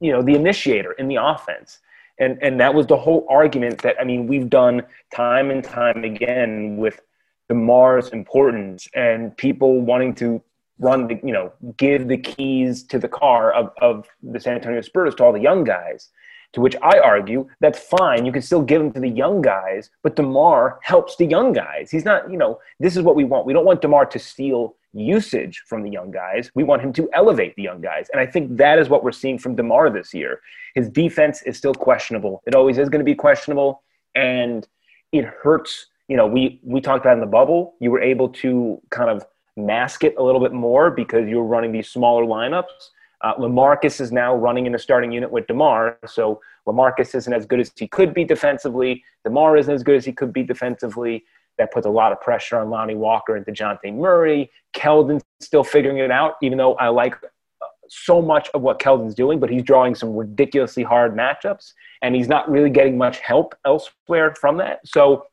you 0.00 0.12
know 0.12 0.22
the 0.22 0.34
initiator 0.34 0.92
in 0.92 1.08
the 1.08 1.16
offense. 1.16 1.78
And 2.18 2.38
and 2.42 2.60
that 2.60 2.74
was 2.74 2.86
the 2.86 2.96
whole 2.96 3.26
argument 3.28 3.78
that 3.82 3.96
I 4.00 4.04
mean 4.04 4.26
we've 4.26 4.48
done 4.48 4.82
time 5.14 5.50
and 5.50 5.62
time 5.62 6.04
again 6.04 6.76
with 6.76 7.00
DeMar's 7.48 8.08
importance 8.08 8.88
and 8.94 9.36
people 9.36 9.80
wanting 9.80 10.14
to 10.16 10.42
run 10.78 11.06
the, 11.06 11.18
you 11.24 11.32
know, 11.32 11.52
give 11.76 12.08
the 12.08 12.18
keys 12.18 12.82
to 12.84 12.98
the 12.98 13.08
car 13.08 13.52
of, 13.52 13.70
of 13.80 14.06
the 14.22 14.40
San 14.40 14.54
Antonio 14.54 14.80
Spurs 14.80 15.14
to 15.16 15.24
all 15.24 15.32
the 15.32 15.40
young 15.40 15.64
guys. 15.64 16.10
To 16.52 16.60
which 16.60 16.76
I 16.80 16.98
argue 17.00 17.48
that's 17.60 17.78
fine. 17.78 18.24
You 18.24 18.32
can 18.32 18.40
still 18.40 18.62
give 18.62 18.80
them 18.80 18.92
to 18.92 19.00
the 19.00 19.08
young 19.08 19.42
guys, 19.42 19.90
but 20.02 20.16
DeMar 20.16 20.78
helps 20.82 21.16
the 21.16 21.26
young 21.26 21.52
guys. 21.52 21.90
He's 21.90 22.04
not, 22.04 22.30
you 22.30 22.38
know, 22.38 22.60
this 22.80 22.96
is 22.96 23.02
what 23.02 23.14
we 23.14 23.24
want. 23.24 23.44
We 23.44 23.52
don't 23.52 23.66
want 23.66 23.82
DeMar 23.82 24.06
to 24.06 24.18
steal 24.18 24.76
usage 24.94 25.64
from 25.66 25.82
the 25.82 25.90
young 25.90 26.10
guys. 26.10 26.50
We 26.54 26.64
want 26.64 26.80
him 26.80 26.92
to 26.94 27.10
elevate 27.12 27.54
the 27.56 27.62
young 27.62 27.82
guys. 27.82 28.08
And 28.10 28.20
I 28.20 28.26
think 28.26 28.56
that 28.56 28.78
is 28.78 28.88
what 28.88 29.04
we're 29.04 29.12
seeing 29.12 29.38
from 29.38 29.54
DeMar 29.54 29.90
this 29.90 30.14
year. 30.14 30.40
His 30.74 30.88
defense 30.88 31.42
is 31.42 31.58
still 31.58 31.74
questionable. 31.74 32.42
It 32.46 32.54
always 32.54 32.78
is 32.78 32.88
going 32.88 33.00
to 33.00 33.04
be 33.04 33.14
questionable. 33.14 33.82
And 34.14 34.66
it 35.12 35.24
hurts. 35.24 35.86
You 36.08 36.16
know, 36.16 36.26
we, 36.26 36.60
we 36.62 36.80
talked 36.80 37.04
about 37.04 37.14
in 37.14 37.20
the 37.20 37.26
bubble, 37.26 37.74
you 37.80 37.90
were 37.90 38.00
able 38.00 38.28
to 38.28 38.80
kind 38.90 39.10
of 39.10 39.26
mask 39.56 40.04
it 40.04 40.14
a 40.18 40.22
little 40.22 40.40
bit 40.40 40.52
more 40.52 40.90
because 40.90 41.28
you 41.28 41.36
were 41.36 41.46
running 41.46 41.72
these 41.72 41.88
smaller 41.88 42.24
lineups. 42.24 42.90
Uh, 43.22 43.34
Lamarcus 43.36 44.00
is 44.00 44.12
now 44.12 44.34
running 44.34 44.66
in 44.66 44.72
the 44.72 44.78
starting 44.78 45.10
unit 45.10 45.30
with 45.30 45.46
DeMar, 45.46 45.98
so 46.06 46.40
Lamarcus 46.66 47.14
isn't 47.14 47.32
as 47.32 47.46
good 47.46 47.60
as 47.60 47.72
he 47.76 47.88
could 47.88 48.12
be 48.12 48.24
defensively. 48.24 49.02
DeMar 49.24 49.56
isn't 49.56 49.72
as 49.72 49.82
good 49.82 49.96
as 49.96 50.04
he 50.04 50.12
could 50.12 50.32
be 50.32 50.42
defensively. 50.42 51.24
That 51.58 51.72
puts 51.72 51.86
a 51.86 51.90
lot 51.90 52.12
of 52.12 52.20
pressure 52.20 52.58
on 52.58 52.68
Lonnie 52.68 52.94
Walker 52.94 53.34
and 53.34 53.46
DeJounte 53.46 53.94
Murray. 53.94 54.50
Keldon's 54.74 55.24
still 55.40 55.64
figuring 55.64 55.98
it 55.98 56.10
out, 56.10 56.34
even 56.42 56.58
though 56.58 56.74
I 56.74 56.88
like 56.88 57.14
uh, 57.62 57.66
so 57.88 58.20
much 58.20 58.50
of 58.52 58.60
what 58.60 58.78
Keldon's 58.78 59.14
doing, 59.14 59.40
but 59.40 59.48
he's 59.48 59.62
drawing 59.62 59.94
some 59.94 60.14
ridiculously 60.14 60.82
hard 60.82 61.16
matchups, 61.16 61.72
and 62.02 62.14
he's 62.14 62.28
not 62.28 62.50
really 62.50 62.70
getting 62.70 62.98
much 62.98 63.20
help 63.20 63.54
elsewhere 63.64 64.34
from 64.38 64.58
that. 64.58 64.86
So, 64.86 65.24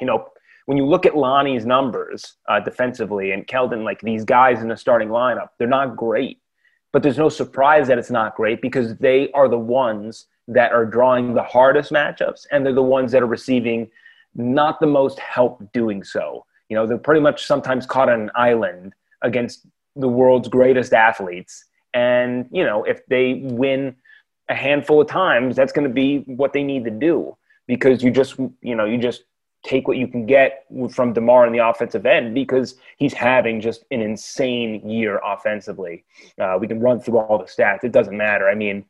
you 0.00 0.06
know, 0.06 0.28
when 0.66 0.78
you 0.78 0.86
look 0.86 1.04
at 1.04 1.16
Lonnie's 1.16 1.66
numbers 1.66 2.36
uh, 2.48 2.60
defensively 2.60 3.32
and 3.32 3.46
Keldon, 3.46 3.84
like 3.84 4.00
these 4.00 4.24
guys 4.24 4.62
in 4.62 4.68
the 4.68 4.76
starting 4.76 5.08
lineup, 5.08 5.48
they're 5.58 5.68
not 5.68 5.96
great. 5.96 6.40
But 6.92 7.02
there's 7.02 7.18
no 7.18 7.28
surprise 7.28 7.88
that 7.88 7.98
it's 7.98 8.10
not 8.10 8.36
great 8.36 8.62
because 8.62 8.96
they 8.96 9.30
are 9.32 9.48
the 9.48 9.58
ones 9.58 10.26
that 10.48 10.72
are 10.72 10.86
drawing 10.86 11.34
the 11.34 11.42
hardest 11.42 11.90
matchups 11.90 12.46
and 12.50 12.64
they're 12.64 12.72
the 12.72 12.82
ones 12.82 13.12
that 13.12 13.22
are 13.22 13.26
receiving 13.26 13.90
not 14.34 14.80
the 14.80 14.86
most 14.86 15.18
help 15.18 15.72
doing 15.72 16.04
so. 16.04 16.44
You 16.68 16.76
know, 16.76 16.86
they're 16.86 16.98
pretty 16.98 17.20
much 17.20 17.46
sometimes 17.46 17.86
caught 17.86 18.08
on 18.08 18.20
an 18.22 18.30
island 18.34 18.94
against 19.22 19.66
the 19.96 20.08
world's 20.08 20.48
greatest 20.48 20.92
athletes. 20.92 21.64
And, 21.92 22.48
you 22.50 22.64
know, 22.64 22.84
if 22.84 23.04
they 23.06 23.34
win 23.44 23.96
a 24.48 24.54
handful 24.54 25.00
of 25.00 25.08
times, 25.08 25.56
that's 25.56 25.72
going 25.72 25.86
to 25.86 25.92
be 25.92 26.18
what 26.26 26.52
they 26.52 26.62
need 26.62 26.84
to 26.84 26.90
do 26.90 27.36
because 27.66 28.02
you 28.02 28.10
just, 28.10 28.36
you 28.60 28.74
know, 28.74 28.84
you 28.84 28.98
just 28.98 29.24
take 29.64 29.88
what 29.88 29.96
you 29.96 30.06
can 30.06 30.26
get 30.26 30.66
from 30.90 31.12
DeMar 31.14 31.46
in 31.46 31.52
the 31.52 31.66
offensive 31.66 32.04
end 32.04 32.34
because 32.34 32.76
he's 32.98 33.14
having 33.14 33.60
just 33.60 33.84
an 33.90 34.02
insane 34.02 34.88
year 34.88 35.20
offensively. 35.24 36.04
Uh, 36.38 36.58
we 36.60 36.68
can 36.68 36.80
run 36.80 37.00
through 37.00 37.18
all 37.18 37.38
the 37.38 37.44
stats. 37.44 37.82
It 37.82 37.92
doesn't 37.92 38.16
matter. 38.16 38.48
I 38.48 38.54
mean, 38.54 38.84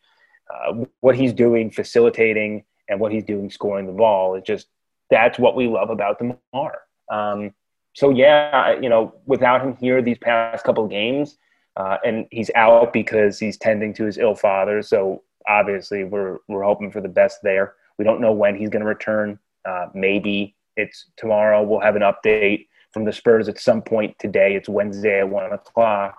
uh, 0.52 0.84
what 1.00 1.16
he's 1.16 1.32
doing, 1.32 1.70
facilitating, 1.70 2.64
and 2.88 3.00
what 3.00 3.12
he's 3.12 3.24
doing, 3.24 3.50
scoring 3.50 3.86
the 3.86 3.92
ball, 3.92 4.34
is 4.34 4.42
just 4.44 4.66
that's 5.10 5.38
what 5.38 5.54
we 5.54 5.68
love 5.68 5.90
about 5.90 6.18
DeMar. 6.18 6.80
Um, 7.10 7.54
so 7.94 8.10
yeah, 8.10 8.78
you 8.80 8.88
know, 8.88 9.14
without 9.26 9.62
him 9.62 9.76
here 9.76 10.02
these 10.02 10.18
past 10.18 10.64
couple 10.64 10.86
games, 10.88 11.38
uh, 11.76 11.98
and 12.04 12.26
he's 12.30 12.50
out 12.56 12.92
because 12.92 13.38
he's 13.38 13.56
tending 13.56 13.94
to 13.94 14.04
his 14.04 14.18
ill 14.18 14.34
father. 14.34 14.82
So 14.82 15.22
obviously, 15.48 16.02
we're 16.04 16.38
we're 16.48 16.64
hoping 16.64 16.90
for 16.90 17.00
the 17.00 17.08
best 17.08 17.38
there. 17.42 17.74
We 17.96 18.04
don't 18.04 18.20
know 18.20 18.32
when 18.32 18.56
he's 18.56 18.70
going 18.70 18.82
to 18.82 18.88
return. 18.88 19.38
Uh, 19.64 19.86
maybe 19.94 20.54
it's 20.76 21.06
tomorrow. 21.16 21.62
We'll 21.62 21.80
have 21.80 21.96
an 21.96 22.02
update 22.02 22.66
from 22.92 23.04
the 23.04 23.12
Spurs 23.12 23.48
at 23.48 23.58
some 23.58 23.82
point 23.82 24.18
today. 24.18 24.54
It's 24.54 24.68
Wednesday 24.68 25.20
at 25.20 25.28
one 25.28 25.52
o'clock. 25.52 26.18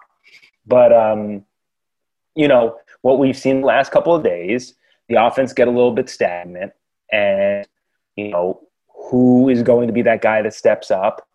But 0.65 0.91
um, 0.91 1.45
you 2.35 2.47
know 2.47 2.77
what 3.01 3.19
we've 3.19 3.37
seen 3.37 3.61
the 3.61 3.67
last 3.67 3.91
couple 3.91 4.15
of 4.15 4.23
days, 4.23 4.75
the 5.07 5.15
offense 5.15 5.53
get 5.53 5.67
a 5.67 5.71
little 5.71 5.91
bit 5.93 6.09
stagnant, 6.09 6.73
and 7.11 7.67
you 8.15 8.29
know 8.29 8.61
who 9.09 9.49
is 9.49 9.63
going 9.63 9.87
to 9.87 9.93
be 9.93 10.01
that 10.01 10.21
guy 10.21 10.41
that 10.41 10.53
steps 10.53 10.91
up, 10.91 11.27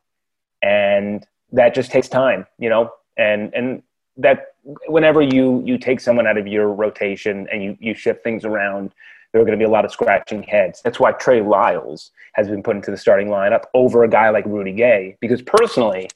and 0.62 1.27
that 1.53 1.75
just 1.75 1.91
takes 1.91 2.09
time. 2.09 2.47
You 2.59 2.68
know, 2.68 2.91
and 3.16 3.53
and 3.55 3.83
that 4.16 4.55
whenever 4.87 5.23
you 5.23 5.62
you 5.64 5.79
take 5.79 6.01
someone 6.01 6.27
out 6.27 6.37
of 6.37 6.47
your 6.47 6.68
rotation 6.68 7.49
and 7.51 7.62
you 7.62 7.77
you 7.81 7.95
shift 7.95 8.23
things 8.23 8.45
around 8.45 8.93
there 9.33 9.41
are 9.41 9.45
going 9.45 9.59
to 9.59 9.62
be 9.62 9.68
a 9.68 9.70
lot 9.70 9.85
of 9.85 9.93
scratching 9.93 10.43
heads. 10.43 10.81
That's 10.83 10.99
why 10.99 11.12
Trey 11.12 11.41
Lyles 11.41 12.11
has 12.35 12.49
been 12.49 12.62
put 12.62 12.76
into 12.76 12.91
the 12.91 12.97
starting 12.97 13.28
lineup 13.28 13.64
over 13.74 14.05
a 14.05 14.09
guy 14.09 14.31
like 14.31 14.45
Rudy 14.47 14.72
Gay. 14.72 15.16
Because 15.20 15.43
personally, 15.43 16.09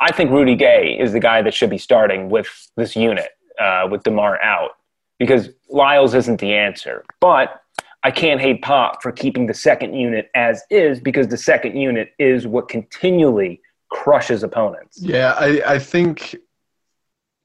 I 0.00 0.12
think 0.12 0.30
Rudy 0.30 0.56
Gay 0.56 0.96
is 0.98 1.12
the 1.12 1.20
guy 1.20 1.42
that 1.42 1.54
should 1.54 1.70
be 1.70 1.78
starting 1.78 2.28
with 2.28 2.48
this 2.76 2.96
unit 2.96 3.30
uh, 3.60 3.88
with 3.90 4.02
DeMar 4.02 4.40
out. 4.42 4.72
Because 5.18 5.50
Lyles 5.70 6.14
isn't 6.14 6.40
the 6.40 6.54
answer. 6.54 7.04
But 7.20 7.60
I 8.02 8.10
can't 8.10 8.40
hate 8.40 8.62
Pop 8.62 9.02
for 9.02 9.10
keeping 9.10 9.46
the 9.46 9.54
second 9.54 9.94
unit 9.94 10.30
as 10.34 10.62
is 10.70 11.00
because 11.00 11.28
the 11.28 11.36
second 11.36 11.76
unit 11.76 12.10
is 12.18 12.46
what 12.46 12.68
continually 12.68 13.60
crushes 13.90 14.42
opponents. 14.42 15.00
Yeah, 15.00 15.34
I, 15.38 15.62
I 15.66 15.78
think 15.78 16.36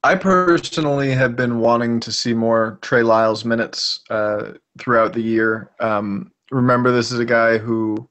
I 0.03 0.15
personally 0.15 1.11
have 1.11 1.35
been 1.35 1.59
wanting 1.59 1.99
to 1.99 2.11
see 2.11 2.33
more 2.33 2.79
Trey 2.81 3.03
Lyles 3.03 3.45
minutes 3.45 3.99
uh, 4.09 4.53
throughout 4.79 5.13
the 5.13 5.21
year. 5.21 5.71
Um, 5.79 6.31
remember, 6.49 6.91
this 6.91 7.11
is 7.11 7.19
a 7.19 7.25
guy 7.25 7.59
who 7.59 8.09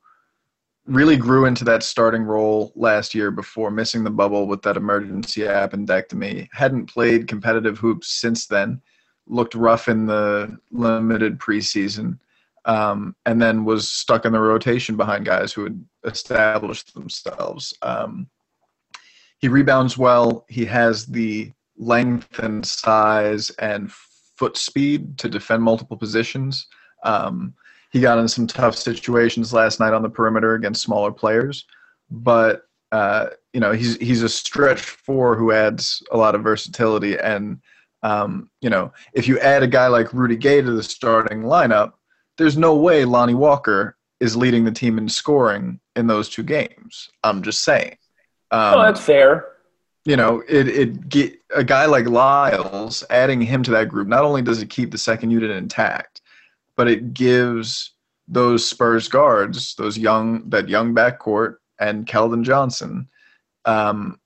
really 0.87 1.17
grew 1.17 1.47
into 1.47 1.65
that 1.65 1.83
starting 1.83 2.23
role 2.23 2.73
last 2.77 3.13
year 3.13 3.33
before 3.33 3.73
missing 3.73 4.05
the 4.05 4.11
bubble 4.11 4.47
with 4.47 4.63
that 4.63 4.77
emergency 4.77 5.43
appendectomy. 5.43 6.49
Hadn't 6.53 6.87
played 6.87 7.27
competitive 7.27 7.79
hoops 7.79 8.09
since 8.21 8.47
then. 8.47 8.81
Looked 9.27 9.57
rough 9.57 9.89
in 9.89 10.07
the 10.07 10.57
limited 10.71 11.39
preseason, 11.39 12.19
um, 12.67 13.17
and 13.27 13.43
then 13.43 13.65
was 13.65 13.89
stuck 13.89 14.25
in 14.25 14.33
the 14.33 14.41
rotation 14.41 14.97
behind 14.97 15.25
guys 15.25 15.53
who 15.53 15.65
had 15.65 15.85
established 16.05 16.95
themselves. 16.95 17.75
Um, 17.83 18.29
he 19.39 19.49
rebounds 19.49 19.99
well. 19.99 20.45
He 20.49 20.65
has 20.67 21.07
the 21.07 21.53
length 21.81 22.39
and 22.39 22.65
size 22.65 23.51
and 23.59 23.91
foot 23.91 24.57
speed 24.57 25.19
to 25.19 25.29
defend 25.29 25.63
multiple 25.63 25.97
positions. 25.97 26.67
Um, 27.03 27.55
he 27.91 28.01
got 28.01 28.19
in 28.19 28.29
some 28.29 28.47
tough 28.47 28.77
situations 28.77 29.53
last 29.53 29.81
night 29.81 29.95
on 29.95 30.03
the 30.03 30.09
perimeter 30.09 30.55
against 30.55 30.83
smaller 30.83 31.11
players, 31.11 31.65
but 32.11 32.63
uh, 32.93 33.29
you 33.53 33.61
know 33.61 33.73
he's 33.73 33.97
he's 33.97 34.23
a 34.23 34.29
stretch 34.29 34.81
four 34.81 35.37
who 35.37 35.53
adds 35.53 36.03
a 36.13 36.17
lot 36.17 36.35
of 36.35 36.43
versatility. 36.43 37.19
And 37.19 37.61
um, 38.03 38.51
you 38.61 38.71
know 38.71 38.93
if 39.15 39.27
you 39.27 39.39
add 39.41 39.63
a 39.63 39.67
guy 39.67 39.89
like 39.89 40.13
Rudy 40.13 40.37
Gay 40.37 40.61
to 40.61 40.71
the 40.71 40.83
starting 40.83 41.43
lineup, 41.43 41.95
there's 42.37 42.59
no 42.59 42.77
way 42.77 43.05
Lonnie 43.05 43.35
Walker 43.35 43.97
is 44.21 44.37
leading 44.37 44.65
the 44.65 44.73
team 44.73 44.99
in 44.99 45.09
scoring 45.09 45.81
in 45.97 46.07
those 46.07 46.29
two 46.29 46.43
games. 46.43 47.11
I'm 47.25 47.43
just 47.43 47.63
saying. 47.63 47.97
Um, 48.53 48.75
oh, 48.75 48.83
that's 48.83 49.01
fair 49.01 49.50
you 50.05 50.17
know, 50.17 50.43
it 50.49 50.69
it 50.69 51.09
get 51.09 51.39
a 51.55 51.65
guy 51.65 51.87
like 51.87 52.07
Lyles 52.07 53.05
adding 53.11 53.41
him 53.41 53.63
to 53.65 53.71
that 53.73 53.89
group. 53.89 54.09
Not 54.09 54.25
only 54.25 54.43
does 54.43 54.63
it 54.63 54.71
keep 54.71 54.91
the 54.91 54.99
second 54.99 55.31
unit 55.31 55.51
intact, 55.51 56.23
but 56.77 56.89
it 56.89 57.13
gives 57.13 57.93
those 58.27 58.67
Spurs 58.67 59.09
guards, 59.09 59.75
those 59.75 59.99
young 59.99 60.49
that 60.51 60.69
young 60.69 60.95
backcourt 60.95 61.57
and 61.79 62.07
Keldon 62.07 62.45
Johnson, 62.45 63.09
um, 63.65 64.19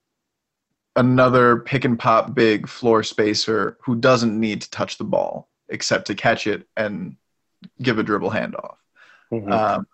another 0.96 1.58
pick 1.58 1.84
and 1.84 1.98
pop 1.98 2.34
big 2.34 2.68
floor 2.68 3.02
spacer 3.02 3.76
who 3.82 3.96
doesn't 3.96 4.38
need 4.38 4.62
to 4.62 4.70
touch 4.70 4.98
the 4.98 5.04
ball 5.04 5.48
except 5.68 6.06
to 6.06 6.14
catch 6.14 6.46
it 6.46 6.68
and 6.76 7.16
give 7.82 7.98
a 7.98 8.02
dribble 8.02 8.30
handoff. 8.30 8.76
Mm-hmm. 9.32 9.50
Um, 9.50 9.86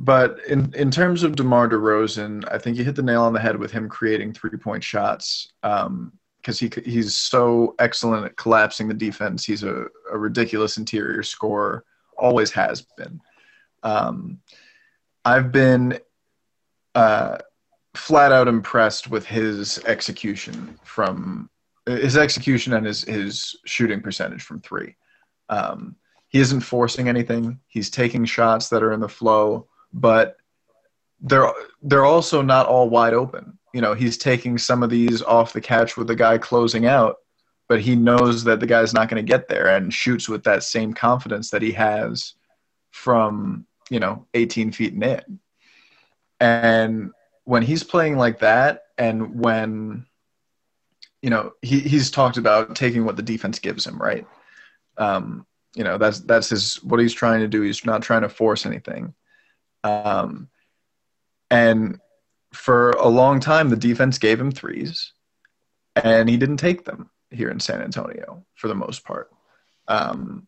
but 0.00 0.38
in, 0.46 0.72
in 0.74 0.92
terms 0.92 1.24
of 1.24 1.34
DeMar 1.34 1.68
DeRozan, 1.68 2.44
I 2.52 2.56
think 2.56 2.76
you 2.76 2.84
hit 2.84 2.94
the 2.94 3.02
nail 3.02 3.24
on 3.24 3.32
the 3.32 3.40
head 3.40 3.56
with 3.56 3.72
him 3.72 3.88
creating 3.88 4.32
three 4.32 4.56
point 4.56 4.84
shots 4.84 5.52
because 5.60 5.86
um, 5.86 6.12
he, 6.44 6.70
he's 6.84 7.16
so 7.16 7.74
excellent 7.80 8.24
at 8.24 8.36
collapsing 8.36 8.86
the 8.86 8.94
defense. 8.94 9.44
He's 9.44 9.64
a, 9.64 9.86
a 10.12 10.16
ridiculous 10.16 10.76
interior 10.76 11.24
scorer, 11.24 11.84
always 12.16 12.52
has 12.52 12.82
been. 12.96 13.20
Um, 13.82 14.38
I've 15.24 15.50
been 15.50 15.98
uh, 16.94 17.38
flat 17.96 18.30
out 18.30 18.46
impressed 18.46 19.10
with 19.10 19.26
his 19.26 19.82
execution 19.84 20.78
from 20.84 21.50
his 21.86 22.16
execution 22.16 22.72
and 22.74 22.86
his, 22.86 23.02
his 23.02 23.56
shooting 23.64 24.00
percentage 24.00 24.42
from 24.42 24.60
three. 24.60 24.94
Um, 25.48 25.96
he 26.28 26.38
isn't 26.38 26.60
forcing 26.60 27.08
anything. 27.08 27.58
He's 27.66 27.90
taking 27.90 28.24
shots 28.24 28.68
that 28.68 28.84
are 28.84 28.92
in 28.92 29.00
the 29.00 29.08
flow 29.08 29.66
but 29.92 30.36
they're 31.20 31.52
they're 31.82 32.04
also 32.04 32.42
not 32.42 32.66
all 32.66 32.88
wide 32.88 33.14
open. 33.14 33.58
You 33.74 33.80
know, 33.80 33.94
he's 33.94 34.16
taking 34.16 34.58
some 34.58 34.82
of 34.82 34.90
these 34.90 35.22
off 35.22 35.52
the 35.52 35.60
catch 35.60 35.96
with 35.96 36.06
the 36.06 36.16
guy 36.16 36.38
closing 36.38 36.86
out, 36.86 37.16
but 37.68 37.80
he 37.80 37.96
knows 37.96 38.44
that 38.44 38.60
the 38.60 38.66
guy's 38.66 38.94
not 38.94 39.08
going 39.08 39.24
to 39.24 39.30
get 39.30 39.48
there 39.48 39.68
and 39.68 39.92
shoots 39.92 40.28
with 40.28 40.44
that 40.44 40.62
same 40.62 40.92
confidence 40.92 41.50
that 41.50 41.62
he 41.62 41.72
has 41.72 42.34
from 42.90 43.66
you 43.90 44.00
know 44.00 44.26
18 44.34 44.72
feet 44.72 44.94
and 44.94 45.04
in. 45.04 45.40
And 46.40 47.10
when 47.44 47.62
he's 47.62 47.82
playing 47.82 48.16
like 48.16 48.40
that, 48.40 48.84
and 48.96 49.40
when 49.40 50.06
you 51.22 51.30
know 51.30 51.52
he, 51.62 51.80
he's 51.80 52.10
talked 52.10 52.36
about 52.36 52.76
taking 52.76 53.04
what 53.04 53.16
the 53.16 53.22
defense 53.22 53.58
gives 53.58 53.86
him, 53.86 53.98
right? 53.98 54.26
Um, 54.96 55.46
you 55.74 55.84
know 55.84 55.98
that's 55.98 56.20
that's 56.20 56.48
his 56.48 56.76
what 56.82 57.00
he's 57.00 57.14
trying 57.14 57.40
to 57.40 57.48
do. 57.48 57.62
He's 57.62 57.84
not 57.84 58.02
trying 58.02 58.22
to 58.22 58.28
force 58.28 58.66
anything. 58.66 59.14
Um, 59.88 60.48
and 61.50 62.00
for 62.52 62.90
a 62.90 63.08
long 63.08 63.40
time, 63.40 63.70
the 63.70 63.76
defense 63.76 64.18
gave 64.18 64.40
him 64.40 64.50
threes, 64.50 65.12
and 65.96 66.28
he 66.28 66.36
didn't 66.36 66.58
take 66.58 66.84
them 66.84 67.10
here 67.30 67.50
in 67.50 67.60
San 67.60 67.82
Antonio 67.82 68.44
for 68.54 68.68
the 68.68 68.74
most 68.74 69.04
part. 69.04 69.30
Um, 69.86 70.46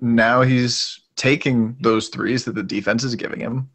now 0.00 0.42
he's 0.42 1.00
taking 1.16 1.76
those 1.80 2.08
threes 2.08 2.44
that 2.44 2.54
the 2.54 2.62
defense 2.62 3.04
is 3.04 3.14
giving 3.14 3.40
him, 3.40 3.70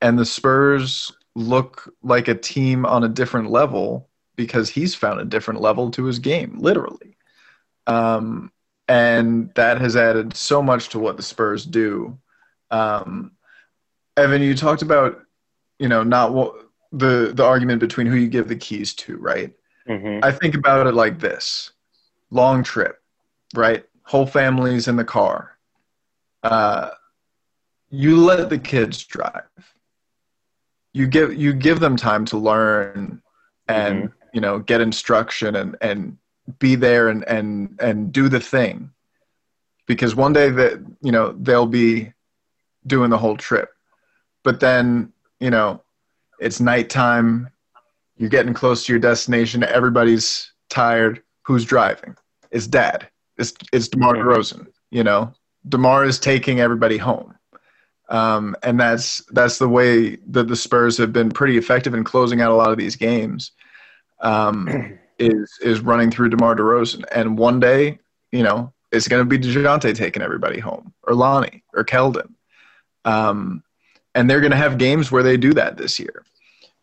and 0.00 0.18
the 0.18 0.24
Spurs 0.24 1.12
look 1.34 1.92
like 2.02 2.28
a 2.28 2.34
team 2.34 2.84
on 2.84 3.04
a 3.04 3.08
different 3.08 3.50
level 3.50 4.08
because 4.36 4.68
he's 4.68 4.94
found 4.94 5.20
a 5.20 5.24
different 5.24 5.60
level 5.60 5.90
to 5.92 6.04
his 6.04 6.18
game, 6.18 6.58
literally. 6.58 7.16
Um, 7.86 8.52
and 8.88 9.52
that 9.54 9.80
has 9.80 9.96
added 9.96 10.36
so 10.36 10.62
much 10.62 10.90
to 10.90 10.98
what 10.98 11.16
the 11.16 11.22
Spurs 11.22 11.64
do. 11.64 12.18
Um, 12.70 13.32
Evan, 14.16 14.42
you 14.42 14.54
talked 14.54 14.82
about, 14.82 15.22
you 15.78 15.88
know, 15.88 16.02
not 16.02 16.32
what 16.32 16.54
the 16.92 17.32
the 17.34 17.44
argument 17.44 17.80
between 17.80 18.06
who 18.06 18.16
you 18.16 18.28
give 18.28 18.48
the 18.48 18.56
keys 18.56 18.94
to, 18.94 19.16
right? 19.16 19.52
Mm-hmm. 19.88 20.24
I 20.24 20.30
think 20.30 20.54
about 20.54 20.86
it 20.86 20.94
like 20.94 21.18
this: 21.18 21.72
long 22.30 22.62
trip, 22.62 23.02
right? 23.54 23.84
Whole 24.04 24.26
families 24.26 24.88
in 24.88 24.96
the 24.96 25.04
car. 25.04 25.56
Uh, 26.42 26.90
you 27.90 28.16
let 28.16 28.50
the 28.50 28.58
kids 28.58 29.04
drive. 29.04 29.44
You 30.92 31.06
give 31.06 31.34
you 31.34 31.52
give 31.52 31.80
them 31.80 31.96
time 31.96 32.24
to 32.26 32.38
learn 32.38 33.22
and 33.68 34.04
mm-hmm. 34.04 34.28
you 34.32 34.40
know 34.40 34.58
get 34.58 34.80
instruction 34.80 35.56
and 35.56 35.76
and 35.80 36.18
be 36.58 36.74
there 36.74 37.08
and 37.08 37.26
and 37.28 37.78
and 37.80 38.12
do 38.12 38.28
the 38.28 38.40
thing 38.40 38.90
because 39.86 40.14
one 40.14 40.32
day 40.32 40.50
that 40.50 40.80
you 41.00 41.12
know 41.12 41.32
they'll 41.32 41.66
be 41.66 42.12
doing 42.86 43.10
the 43.10 43.18
whole 43.18 43.36
trip 43.36 43.71
but 44.42 44.60
then 44.60 45.12
you 45.40 45.50
know 45.50 45.80
it's 46.40 46.60
nighttime 46.60 47.48
you're 48.16 48.30
getting 48.30 48.54
close 48.54 48.84
to 48.84 48.92
your 48.92 49.00
destination 49.00 49.62
everybody's 49.64 50.52
tired 50.68 51.22
who's 51.42 51.64
driving 51.64 52.16
it's 52.50 52.66
dad 52.66 53.08
it's 53.38 53.52
it's 53.72 53.88
demar 53.88 54.14
DeRozan. 54.14 54.66
you 54.90 55.02
know 55.02 55.32
demar 55.68 56.04
is 56.04 56.18
taking 56.18 56.60
everybody 56.60 56.96
home 56.98 57.34
um, 58.08 58.54
and 58.62 58.78
that's 58.78 59.22
that's 59.32 59.58
the 59.58 59.68
way 59.68 60.16
that 60.26 60.48
the 60.48 60.56
spurs 60.56 60.98
have 60.98 61.12
been 61.12 61.30
pretty 61.30 61.56
effective 61.56 61.94
in 61.94 62.04
closing 62.04 62.40
out 62.40 62.50
a 62.52 62.54
lot 62.54 62.70
of 62.70 62.78
these 62.78 62.96
games 62.96 63.52
um, 64.20 64.98
is 65.18 65.58
is 65.62 65.80
running 65.80 66.10
through 66.10 66.28
demar 66.28 66.54
DeRozan. 66.54 67.04
and 67.12 67.38
one 67.38 67.60
day 67.60 67.98
you 68.32 68.42
know 68.42 68.72
it's 68.92 69.08
going 69.08 69.22
to 69.22 69.28
be 69.28 69.38
DeJounte 69.38 69.96
taking 69.96 70.22
everybody 70.22 70.60
home, 70.60 70.92
or 71.02 71.14
Lonnie, 71.14 71.64
or 71.74 71.82
Keldon. 71.82 72.34
Um, 73.04 73.64
and 74.14 74.28
they're 74.28 74.40
going 74.40 74.52
to 74.52 74.56
have 74.56 74.78
games 74.78 75.10
where 75.10 75.22
they 75.22 75.36
do 75.36 75.52
that 75.54 75.76
this 75.76 75.98
year. 75.98 76.24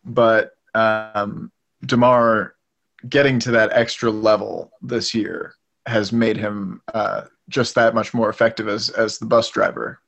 But 0.04 0.56
um, 0.74 1.50
Demar 1.84 2.54
getting 3.08 3.38
to 3.40 3.50
that 3.52 3.72
extra 3.72 4.10
level 4.10 4.72
this 4.82 5.14
year 5.14 5.54
has 5.86 6.12
made 6.12 6.36
him 6.36 6.82
uh, 6.92 7.22
just 7.48 7.74
that 7.74 7.94
much 7.94 8.12
more 8.14 8.28
effective 8.28 8.68
as 8.68 8.90
as 8.90 9.18
the 9.18 9.26
bus 9.26 9.48
driver. 9.50 10.00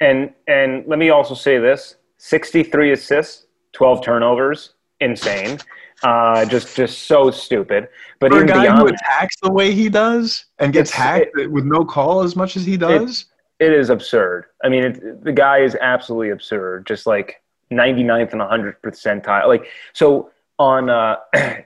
And 0.00 0.32
and 0.48 0.84
let 0.86 0.98
me 0.98 1.10
also 1.10 1.34
say 1.34 1.58
this: 1.58 1.96
sixty-three 2.18 2.92
assists, 2.92 3.46
twelve 3.72 4.02
turnovers, 4.02 4.74
insane. 5.00 5.58
Uh, 6.02 6.44
just 6.44 6.76
just 6.76 7.04
so 7.04 7.30
stupid. 7.30 7.88
But 8.18 8.32
for 8.32 8.42
a 8.42 8.46
guy 8.46 8.62
beyond, 8.62 8.80
who 8.80 8.86
attacks 8.88 9.36
the 9.42 9.50
way 9.50 9.72
he 9.72 9.88
does 9.88 10.46
and 10.58 10.72
gets 10.72 10.90
hacked 10.90 11.38
it, 11.38 11.50
with 11.50 11.64
no 11.64 11.84
call 11.84 12.22
as 12.22 12.36
much 12.36 12.56
as 12.56 12.66
he 12.66 12.76
does, 12.76 13.26
it 13.64 13.72
is 13.72 13.90
absurd. 13.90 14.46
I 14.62 14.68
mean, 14.68 14.84
it, 14.84 15.24
the 15.24 15.32
guy 15.32 15.58
is 15.58 15.76
absolutely 15.80 16.30
absurd. 16.30 16.86
Just 16.86 17.06
like 17.06 17.42
99th 17.72 18.32
and 18.32 18.40
100th 18.40 18.76
percentile. 18.82 19.46
Like 19.46 19.66
so 19.92 20.30
on, 20.58 20.90
uh, 20.90 21.16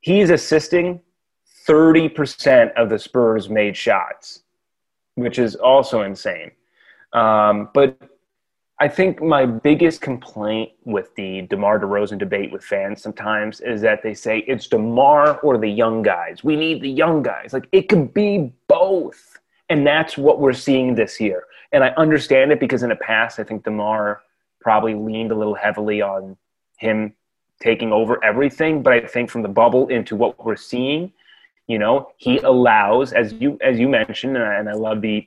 he's 0.00 0.30
assisting 0.30 1.00
30% 1.66 2.72
of 2.74 2.88
the 2.88 2.98
Spurs 2.98 3.48
made 3.48 3.76
shots, 3.76 4.42
which 5.14 5.38
is 5.38 5.54
also 5.56 6.02
insane. 6.02 6.50
Um, 7.12 7.68
but 7.74 7.98
I 8.78 8.88
think 8.88 9.20
my 9.20 9.44
biggest 9.44 10.00
complaint 10.00 10.70
with 10.84 11.14
the 11.14 11.42
DeMar 11.42 11.80
DeRozan 11.80 12.18
debate 12.18 12.50
with 12.50 12.64
fans 12.64 13.02
sometimes 13.02 13.60
is 13.60 13.82
that 13.82 14.02
they 14.02 14.14
say 14.14 14.38
it's 14.48 14.68
DeMar 14.68 15.38
or 15.40 15.58
the 15.58 15.68
young 15.68 16.00
guys. 16.02 16.42
We 16.42 16.56
need 16.56 16.80
the 16.80 16.90
young 16.90 17.22
guys. 17.22 17.52
Like 17.52 17.68
it 17.72 17.88
could 17.88 18.14
be 18.14 18.52
both. 18.68 19.38
And 19.70 19.86
that's 19.86 20.18
what 20.18 20.40
we're 20.40 20.52
seeing 20.52 20.94
this 20.94 21.20
year. 21.20 21.44
And 21.72 21.84
I 21.84 21.88
understand 21.90 22.52
it 22.52 22.60
because 22.60 22.82
in 22.82 22.88
the 22.88 22.96
past, 22.96 23.38
I 23.38 23.44
think 23.44 23.64
DeMar 23.64 24.20
probably 24.60 24.94
leaned 24.94 25.30
a 25.30 25.34
little 25.34 25.54
heavily 25.54 26.02
on 26.02 26.36
him 26.76 27.14
taking 27.62 27.92
over 27.92 28.22
everything. 28.22 28.82
But 28.82 28.92
I 28.92 29.00
think 29.00 29.30
from 29.30 29.42
the 29.42 29.48
bubble 29.48 29.88
into 29.88 30.16
what 30.16 30.44
we're 30.44 30.56
seeing, 30.56 31.12
you 31.68 31.78
know, 31.78 32.10
he 32.16 32.38
allows, 32.38 33.12
as 33.12 33.32
you 33.34 33.56
as 33.60 33.78
you 33.78 33.88
mentioned, 33.88 34.36
and 34.36 34.44
I, 34.44 34.54
and 34.56 34.68
I 34.68 34.72
love 34.72 35.00
the 35.00 35.26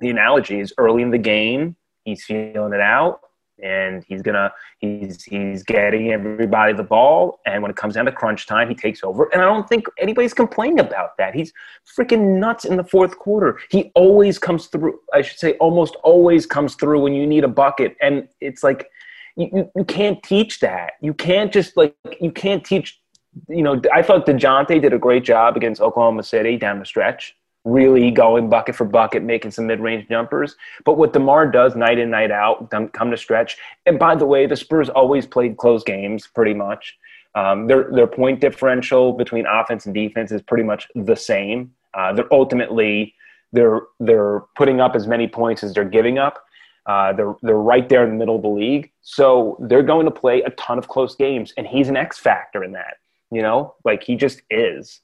the 0.00 0.08
analogy 0.08 0.58
is 0.58 0.72
early 0.78 1.02
in 1.02 1.10
the 1.10 1.18
game, 1.18 1.76
he's 2.04 2.24
feeling 2.24 2.72
it 2.72 2.80
out 2.80 3.20
and 3.62 4.04
he's 4.06 4.22
gonna 4.22 4.52
he's 4.78 5.22
he's 5.24 5.62
getting 5.62 6.12
everybody 6.12 6.72
the 6.72 6.82
ball. 6.82 7.40
And 7.46 7.62
when 7.62 7.70
it 7.70 7.76
comes 7.76 7.94
down 7.94 8.06
to 8.06 8.12
crunch 8.12 8.46
time 8.46 8.68
he 8.68 8.74
takes 8.74 9.02
over. 9.02 9.28
And 9.32 9.42
i 9.42 9.44
don't 9.44 9.68
think 9.68 9.86
anybody's 9.98 10.34
complaining 10.34 10.80
about 10.80 11.16
that. 11.18 11.34
He's 11.34 11.52
freaking 11.98 12.38
nuts 12.38 12.64
in 12.64 12.76
the 12.76 12.84
fourth 12.84 13.18
quarter. 13.18 13.58
He 13.70 13.92
always 13.94 14.38
comes 14.38 14.66
through 14.66 14.98
i 15.12 15.22
should 15.22 15.38
say 15.38 15.52
almost 15.54 15.96
always 16.02 16.46
comes 16.46 16.74
through 16.74 17.00
when 17.00 17.14
you 17.14 17.26
need 17.26 17.44
a 17.44 17.48
bucket. 17.48 17.96
And 18.00 18.28
it's 18.40 18.62
like 18.62 18.90
you, 19.36 19.70
you 19.76 19.84
can't 19.84 20.22
teach 20.22 20.60
that. 20.60 20.92
You 21.00 21.12
can't 21.14 21.52
just 21.52 21.76
like 21.76 21.94
you 22.20 22.30
can't 22.30 22.64
teach 22.64 23.00
you 23.48 23.62
know 23.62 23.80
i 23.92 24.02
thought 24.02 24.26
DeJounte 24.26 24.80
did 24.80 24.92
a 24.92 24.98
great 24.98 25.24
job 25.24 25.56
against 25.56 25.80
oklahoma 25.80 26.22
city 26.22 26.56
down 26.56 26.78
the 26.78 26.86
stretch 26.86 27.36
really 27.66 28.12
going 28.12 28.48
bucket 28.48 28.76
for 28.76 28.84
bucket, 28.84 29.24
making 29.24 29.50
some 29.50 29.66
mid-range 29.66 30.08
jumpers. 30.08 30.54
But 30.84 30.96
what 30.96 31.12
DeMar 31.12 31.50
does 31.50 31.74
night 31.74 31.98
in, 31.98 32.10
night 32.10 32.30
out, 32.30 32.70
come 32.70 33.10
to 33.10 33.16
stretch. 33.16 33.58
And 33.84 33.98
by 33.98 34.14
the 34.14 34.24
way, 34.24 34.46
the 34.46 34.56
Spurs 34.56 34.88
always 34.88 35.26
played 35.26 35.56
close 35.56 35.82
games, 35.82 36.28
pretty 36.28 36.54
much. 36.54 36.96
Um, 37.34 37.66
their 37.66 37.90
their 37.92 38.06
point 38.06 38.40
differential 38.40 39.12
between 39.12 39.44
offense 39.46 39.84
and 39.84 39.94
defense 39.94 40.32
is 40.32 40.40
pretty 40.40 40.62
much 40.62 40.88
the 40.94 41.16
same. 41.16 41.72
Uh, 41.92 42.12
they're 42.14 42.32
ultimately 42.32 43.14
they're 43.52 43.82
they're 44.00 44.40
putting 44.56 44.80
up 44.80 44.94
as 44.94 45.06
many 45.06 45.28
points 45.28 45.62
as 45.62 45.74
they're 45.74 45.84
giving 45.84 46.18
up. 46.18 46.42
Uh, 46.86 47.12
they're 47.12 47.34
they're 47.42 47.56
right 47.56 47.88
there 47.88 48.04
in 48.04 48.10
the 48.10 48.16
middle 48.16 48.36
of 48.36 48.42
the 48.42 48.48
league, 48.48 48.90
so 49.02 49.58
they're 49.68 49.82
going 49.82 50.06
to 50.06 50.10
play 50.10 50.40
a 50.42 50.50
ton 50.50 50.78
of 50.78 50.88
close 50.88 51.14
games, 51.16 51.52
and 51.58 51.66
he's 51.66 51.88
an 51.88 51.96
X 51.96 52.16
factor 52.16 52.64
in 52.64 52.72
that. 52.72 52.98
You 53.30 53.42
know, 53.42 53.74
like 53.84 54.04
he 54.04 54.14
just 54.14 54.40
is. 54.48 55.00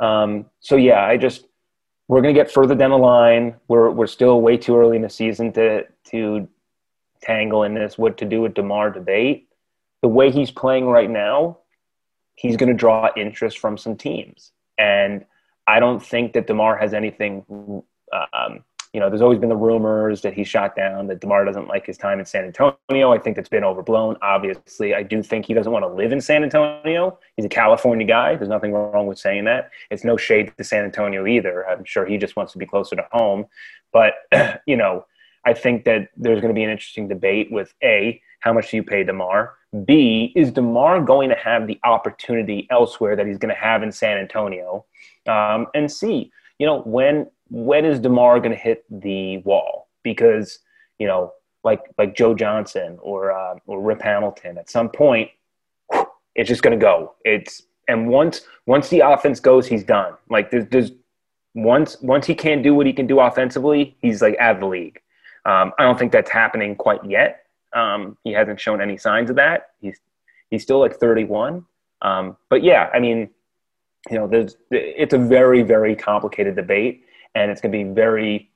Um, 0.00 0.46
so 0.60 0.76
yeah, 0.76 1.04
I 1.06 1.16
just 1.16 1.46
we're 2.08 2.20
going 2.20 2.34
to 2.34 2.40
get 2.40 2.50
further 2.50 2.74
down 2.74 2.90
the 2.90 2.98
line. 2.98 3.54
We're 3.68 3.90
we're 3.90 4.06
still 4.06 4.40
way 4.40 4.56
too 4.56 4.76
early 4.76 4.96
in 4.96 5.02
the 5.02 5.10
season 5.10 5.52
to 5.52 5.84
to 6.10 6.48
tangle 7.22 7.62
in 7.62 7.74
this 7.74 7.96
what 7.96 8.18
to 8.18 8.24
do 8.24 8.42
with 8.42 8.54
Demar 8.54 8.90
debate. 8.90 9.48
The 10.02 10.08
way 10.08 10.30
he's 10.30 10.50
playing 10.50 10.86
right 10.86 11.10
now, 11.10 11.58
he's 12.34 12.56
going 12.56 12.68
to 12.68 12.74
draw 12.74 13.08
interest 13.16 13.58
from 13.58 13.78
some 13.78 13.96
teams. 13.96 14.52
And 14.76 15.24
I 15.66 15.80
don't 15.80 16.04
think 16.04 16.34
that 16.34 16.46
DeMar 16.46 16.76
has 16.76 16.92
anything. 16.92 17.82
Um, 18.12 18.64
you 18.94 19.00
know, 19.00 19.10
there's 19.10 19.20
always 19.20 19.40
been 19.40 19.48
the 19.48 19.56
rumors 19.56 20.22
that 20.22 20.34
he 20.34 20.44
shot 20.44 20.76
down, 20.76 21.08
that 21.08 21.20
DeMar 21.20 21.44
doesn't 21.44 21.66
like 21.66 21.84
his 21.84 21.98
time 21.98 22.20
in 22.20 22.24
San 22.24 22.44
Antonio. 22.44 23.12
I 23.12 23.18
think 23.18 23.34
that's 23.34 23.48
been 23.48 23.64
overblown. 23.64 24.16
Obviously, 24.22 24.94
I 24.94 25.02
do 25.02 25.20
think 25.20 25.46
he 25.46 25.52
doesn't 25.52 25.72
want 25.72 25.82
to 25.82 25.88
live 25.88 26.12
in 26.12 26.20
San 26.20 26.44
Antonio. 26.44 27.18
He's 27.36 27.44
a 27.44 27.48
California 27.48 28.06
guy. 28.06 28.36
There's 28.36 28.48
nothing 28.48 28.72
wrong 28.72 29.08
with 29.08 29.18
saying 29.18 29.46
that. 29.46 29.70
It's 29.90 30.04
no 30.04 30.16
shade 30.16 30.52
to 30.56 30.62
San 30.62 30.84
Antonio 30.84 31.26
either. 31.26 31.68
I'm 31.68 31.84
sure 31.84 32.06
he 32.06 32.16
just 32.16 32.36
wants 32.36 32.52
to 32.52 32.58
be 32.58 32.66
closer 32.66 32.94
to 32.94 33.04
home. 33.10 33.46
But, 33.92 34.14
you 34.66 34.76
know, 34.76 35.06
I 35.44 35.54
think 35.54 35.84
that 35.86 36.10
there's 36.16 36.40
going 36.40 36.54
to 36.54 36.58
be 36.58 36.62
an 36.62 36.70
interesting 36.70 37.08
debate 37.08 37.50
with 37.50 37.74
A, 37.82 38.22
how 38.38 38.52
much 38.52 38.70
do 38.70 38.76
you 38.76 38.84
pay 38.84 39.02
DeMar? 39.02 39.54
B, 39.84 40.32
is 40.36 40.52
DeMar 40.52 41.00
going 41.00 41.30
to 41.30 41.34
have 41.34 41.66
the 41.66 41.80
opportunity 41.82 42.68
elsewhere 42.70 43.16
that 43.16 43.26
he's 43.26 43.38
going 43.38 43.52
to 43.52 43.60
have 43.60 43.82
in 43.82 43.90
San 43.90 44.18
Antonio? 44.18 44.84
Um, 45.26 45.66
and 45.74 45.90
C, 45.90 46.30
you 46.58 46.66
know, 46.66 46.82
when 46.82 47.26
when 47.50 47.84
is 47.84 48.00
DeMar 48.00 48.40
going 48.40 48.52
to 48.52 48.56
hit 48.56 48.84
the 48.90 49.38
wall? 49.38 49.88
Because 50.02 50.58
you 50.98 51.06
know, 51.06 51.32
like 51.62 51.80
like 51.98 52.14
Joe 52.14 52.34
Johnson 52.34 52.98
or 53.02 53.32
uh, 53.32 53.56
or 53.66 53.80
Rip 53.80 54.02
Hamilton, 54.02 54.58
at 54.58 54.70
some 54.70 54.88
point, 54.88 55.30
it's 56.34 56.48
just 56.48 56.62
going 56.62 56.78
to 56.78 56.82
go. 56.82 57.14
It's 57.24 57.62
and 57.88 58.08
once 58.08 58.42
once 58.66 58.88
the 58.88 59.00
offense 59.00 59.40
goes, 59.40 59.66
he's 59.66 59.84
done. 59.84 60.14
Like 60.28 60.50
there's, 60.50 60.66
there's 60.68 60.92
once 61.54 61.96
once 62.02 62.26
he 62.26 62.34
can't 62.34 62.62
do 62.62 62.74
what 62.74 62.86
he 62.86 62.92
can 62.92 63.06
do 63.06 63.20
offensively, 63.20 63.96
he's 64.00 64.22
like 64.22 64.36
out 64.38 64.56
of 64.56 64.60
the 64.60 64.66
league. 64.66 65.00
Um, 65.46 65.72
I 65.78 65.82
don't 65.82 65.98
think 65.98 66.12
that's 66.12 66.30
happening 66.30 66.74
quite 66.74 67.04
yet. 67.04 67.46
Um, 67.74 68.16
he 68.24 68.32
hasn't 68.32 68.60
shown 68.60 68.80
any 68.80 68.96
signs 68.96 69.30
of 69.30 69.36
that. 69.36 69.70
He's 69.80 70.00
he's 70.50 70.62
still 70.62 70.80
like 70.80 70.96
31. 70.96 71.64
Um, 72.02 72.36
but 72.48 72.62
yeah, 72.62 72.90
I 72.92 73.00
mean, 73.00 73.30
you 74.10 74.18
know, 74.18 74.26
there's 74.26 74.56
it's 74.70 75.14
a 75.14 75.18
very 75.18 75.62
very 75.62 75.94
complicated 75.94 76.56
debate, 76.56 77.03
and 77.34 77.50
it's 77.50 77.60
going 77.60 77.72
to 77.72 77.78
be 77.78 77.84
very 77.84 78.50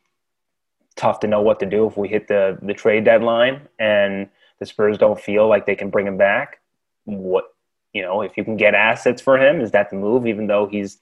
tough 0.96 1.20
to 1.20 1.26
know 1.26 1.40
what 1.40 1.60
to 1.60 1.66
do 1.66 1.86
if 1.86 1.96
we 1.96 2.08
hit 2.08 2.28
the 2.28 2.58
the 2.62 2.74
trade 2.74 3.04
deadline 3.04 3.60
and 3.78 4.28
the 4.58 4.66
Spurs 4.66 4.98
don't 4.98 5.20
feel 5.20 5.48
like 5.48 5.66
they 5.66 5.76
can 5.76 5.90
bring 5.90 6.06
him 6.06 6.16
back. 6.16 6.60
What 7.04 7.54
you 7.92 8.02
know, 8.02 8.22
if 8.22 8.36
you 8.36 8.44
can 8.44 8.56
get 8.56 8.74
assets 8.74 9.22
for 9.22 9.38
him, 9.38 9.60
is 9.60 9.70
that 9.70 9.90
the 9.90 9.96
move? 9.96 10.26
Even 10.26 10.46
though 10.46 10.66
he's 10.66 10.98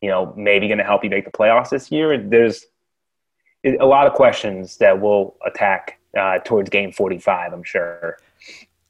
you 0.00 0.10
know 0.10 0.34
maybe 0.36 0.68
going 0.68 0.78
to 0.78 0.84
help 0.84 1.04
you 1.04 1.10
make 1.10 1.24
the 1.24 1.30
playoffs 1.30 1.70
this 1.70 1.90
year, 1.90 2.18
there's 2.18 2.66
a 3.64 3.86
lot 3.86 4.06
of 4.06 4.12
questions 4.12 4.76
that 4.78 5.00
will 5.00 5.36
attack 5.44 5.98
uh, 6.16 6.38
towards 6.38 6.70
game 6.70 6.92
45, 6.92 7.52
I'm 7.52 7.62
sure. 7.62 8.18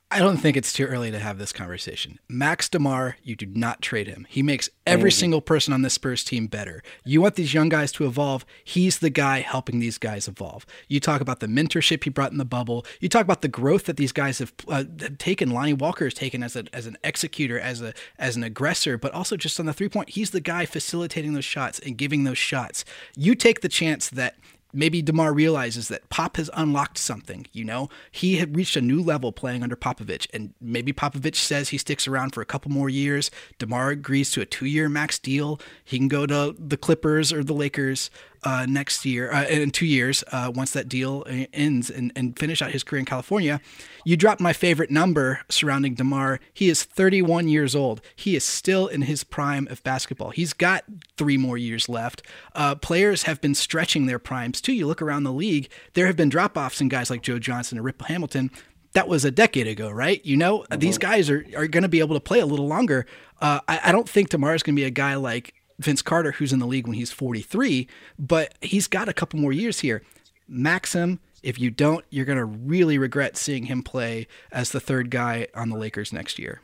I 0.08 0.20
don't 0.20 0.36
think 0.36 0.56
it's 0.56 0.72
too 0.72 0.84
early 0.84 1.10
to 1.10 1.18
have 1.18 1.36
this 1.36 1.52
conversation. 1.52 2.20
Max 2.28 2.68
DeMar, 2.68 3.16
you 3.24 3.34
do 3.34 3.44
not 3.44 3.82
trade 3.82 4.06
him. 4.06 4.24
He 4.30 4.40
makes 4.40 4.70
every 4.86 5.10
mm-hmm. 5.10 5.18
single 5.18 5.40
person 5.40 5.74
on 5.74 5.82
this 5.82 5.94
Spurs 5.94 6.22
team 6.22 6.46
better. 6.46 6.80
You 7.04 7.20
want 7.20 7.34
these 7.34 7.52
young 7.52 7.68
guys 7.68 7.90
to 7.92 8.06
evolve. 8.06 8.46
He's 8.62 9.00
the 9.00 9.10
guy 9.10 9.40
helping 9.40 9.80
these 9.80 9.98
guys 9.98 10.28
evolve. 10.28 10.64
You 10.86 11.00
talk 11.00 11.20
about 11.20 11.40
the 11.40 11.48
mentorship 11.48 12.04
he 12.04 12.10
brought 12.10 12.30
in 12.30 12.38
the 12.38 12.44
bubble. 12.44 12.86
You 13.00 13.08
talk 13.08 13.22
about 13.22 13.42
the 13.42 13.48
growth 13.48 13.86
that 13.86 13.96
these 13.96 14.12
guys 14.12 14.38
have, 14.38 14.52
uh, 14.68 14.84
taken. 15.18 15.50
Lonnie 15.50 15.72
Walker 15.72 16.04
has 16.04 16.14
taken 16.14 16.44
as 16.44 16.54
a 16.54 16.64
as 16.72 16.86
an 16.86 16.96
executor, 17.02 17.58
as 17.58 17.82
a 17.82 17.92
as 18.16 18.36
an 18.36 18.44
aggressor, 18.44 18.96
but 18.96 19.12
also 19.12 19.36
just 19.36 19.58
on 19.58 19.66
the 19.66 19.72
three 19.72 19.88
point. 19.88 20.10
He's 20.10 20.30
the 20.30 20.40
guy 20.40 20.66
facilitating 20.66 21.32
those 21.32 21.44
shots 21.44 21.80
and 21.80 21.98
giving 21.98 22.22
those 22.22 22.38
shots. 22.38 22.84
You 23.16 23.34
take 23.34 23.60
the 23.60 23.68
chance 23.68 24.08
that 24.10 24.36
maybe 24.76 25.00
DeMar 25.02 25.32
realizes 25.32 25.88
that 25.88 26.08
Pop 26.10 26.36
has 26.36 26.50
unlocked 26.54 26.98
something, 26.98 27.46
you 27.52 27.64
know? 27.64 27.88
He 28.10 28.36
had 28.36 28.54
reached 28.54 28.76
a 28.76 28.80
new 28.80 29.02
level 29.02 29.32
playing 29.32 29.62
under 29.62 29.74
Popovich, 29.74 30.26
and 30.32 30.52
maybe 30.60 30.92
Popovich 30.92 31.36
says 31.36 31.70
he 31.70 31.78
sticks 31.78 32.06
around 32.06 32.34
for 32.34 32.42
a 32.42 32.46
couple 32.46 32.70
more 32.70 32.90
years. 32.90 33.30
DeMar 33.58 33.90
agrees 33.90 34.30
to 34.32 34.42
a 34.42 34.46
two 34.46 34.66
year 34.66 34.88
max 34.88 35.18
deal. 35.18 35.58
He 35.82 35.98
can 35.98 36.08
go 36.08 36.26
to 36.26 36.54
the 36.58 36.76
Clippers 36.76 37.32
or 37.32 37.42
the 37.42 37.54
Lakers 37.54 38.10
uh, 38.46 38.64
next 38.64 39.04
year, 39.04 39.32
uh, 39.32 39.44
in 39.46 39.72
two 39.72 39.84
years, 39.84 40.22
uh, 40.30 40.52
once 40.54 40.70
that 40.70 40.88
deal 40.88 41.24
ends 41.52 41.90
and, 41.90 42.12
and 42.14 42.38
finish 42.38 42.62
out 42.62 42.70
his 42.70 42.84
career 42.84 43.00
in 43.00 43.04
California. 43.04 43.60
You 44.04 44.16
dropped 44.16 44.40
my 44.40 44.52
favorite 44.52 44.88
number 44.88 45.40
surrounding 45.48 45.94
DeMar. 45.94 46.38
He 46.54 46.68
is 46.68 46.84
31 46.84 47.48
years 47.48 47.74
old. 47.74 48.00
He 48.14 48.36
is 48.36 48.44
still 48.44 48.86
in 48.86 49.02
his 49.02 49.24
prime 49.24 49.66
of 49.66 49.82
basketball. 49.82 50.30
He's 50.30 50.52
got 50.52 50.84
three 51.16 51.36
more 51.36 51.58
years 51.58 51.88
left. 51.88 52.22
Uh, 52.54 52.76
players 52.76 53.24
have 53.24 53.40
been 53.40 53.56
stretching 53.56 54.06
their 54.06 54.20
primes 54.20 54.60
too. 54.60 54.72
You 54.72 54.86
look 54.86 55.02
around 55.02 55.24
the 55.24 55.32
league, 55.32 55.68
there 55.94 56.06
have 56.06 56.16
been 56.16 56.28
drop 56.28 56.56
offs 56.56 56.80
in 56.80 56.86
guys 56.88 57.10
like 57.10 57.22
Joe 57.22 57.40
Johnson 57.40 57.78
and 57.78 57.84
Rip 57.84 58.00
Hamilton 58.02 58.52
that 58.92 59.08
was 59.08 59.26
a 59.26 59.30
decade 59.30 59.66
ago, 59.66 59.90
right? 59.90 60.24
You 60.24 60.38
know, 60.38 60.60
mm-hmm. 60.60 60.78
these 60.78 60.96
guys 60.96 61.28
are, 61.28 61.44
are 61.54 61.66
going 61.66 61.82
to 61.82 61.88
be 61.88 61.98
able 61.98 62.14
to 62.14 62.20
play 62.20 62.40
a 62.40 62.46
little 62.46 62.66
longer. 62.66 63.04
Uh, 63.42 63.60
I, 63.68 63.80
I, 63.84 63.92
don't 63.92 64.08
think 64.08 64.30
DeMar 64.30 64.54
is 64.54 64.62
going 64.62 64.74
to 64.74 64.80
be 64.80 64.86
a 64.86 64.90
guy 64.90 65.16
like 65.16 65.52
Vince 65.78 66.02
Carter, 66.02 66.32
who's 66.32 66.52
in 66.52 66.58
the 66.58 66.66
league 66.66 66.86
when 66.86 66.96
he's 66.96 67.12
43, 67.12 67.86
but 68.18 68.54
he's 68.60 68.86
got 68.86 69.08
a 69.08 69.12
couple 69.12 69.38
more 69.38 69.52
years 69.52 69.80
here. 69.80 70.02
Maxim, 70.48 71.20
if 71.42 71.58
you 71.58 71.70
don't, 71.70 72.04
you're 72.10 72.24
going 72.24 72.38
to 72.38 72.44
really 72.44 72.98
regret 72.98 73.36
seeing 73.36 73.66
him 73.66 73.82
play 73.82 74.26
as 74.52 74.70
the 74.70 74.80
third 74.80 75.10
guy 75.10 75.48
on 75.54 75.68
the 75.68 75.76
Lakers 75.76 76.12
next 76.12 76.38
year. 76.38 76.60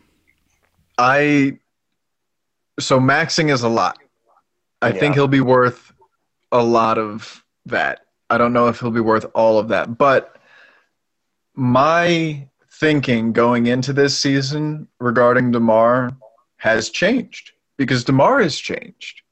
I 0.99 1.59
so 2.81 2.99
maxing 2.99 3.53
is 3.53 3.63
a 3.63 3.69
lot. 3.69 3.99
I 4.81 4.89
yeah. 4.89 5.01
think 5.01 5.15
he'll 5.15 5.29
be 5.29 5.41
worth 5.41 5.93
a 6.51 6.63
lot 6.63 6.99
of 6.99 7.45
that. 7.67 8.01
I 8.31 8.39
don't 8.39 8.53
know 8.53 8.69
if 8.69 8.81
he'll 8.81 8.91
be 8.91 9.01
worth 9.01 9.27
all 9.35 9.59
of 9.59 9.69
that, 9.69 9.99
but 9.99 10.37
my 11.55 12.49
thinking 12.73 13.33
going 13.33 13.67
into 13.67 13.93
this 13.93 14.19
season 14.19 14.89
regarding 14.99 15.51
DeMar 15.51 16.11
has 16.57 16.91
changed 16.91 17.53
because 17.83 18.05
DeMar 18.05 18.41
has 18.41 18.57
changed 18.57 19.23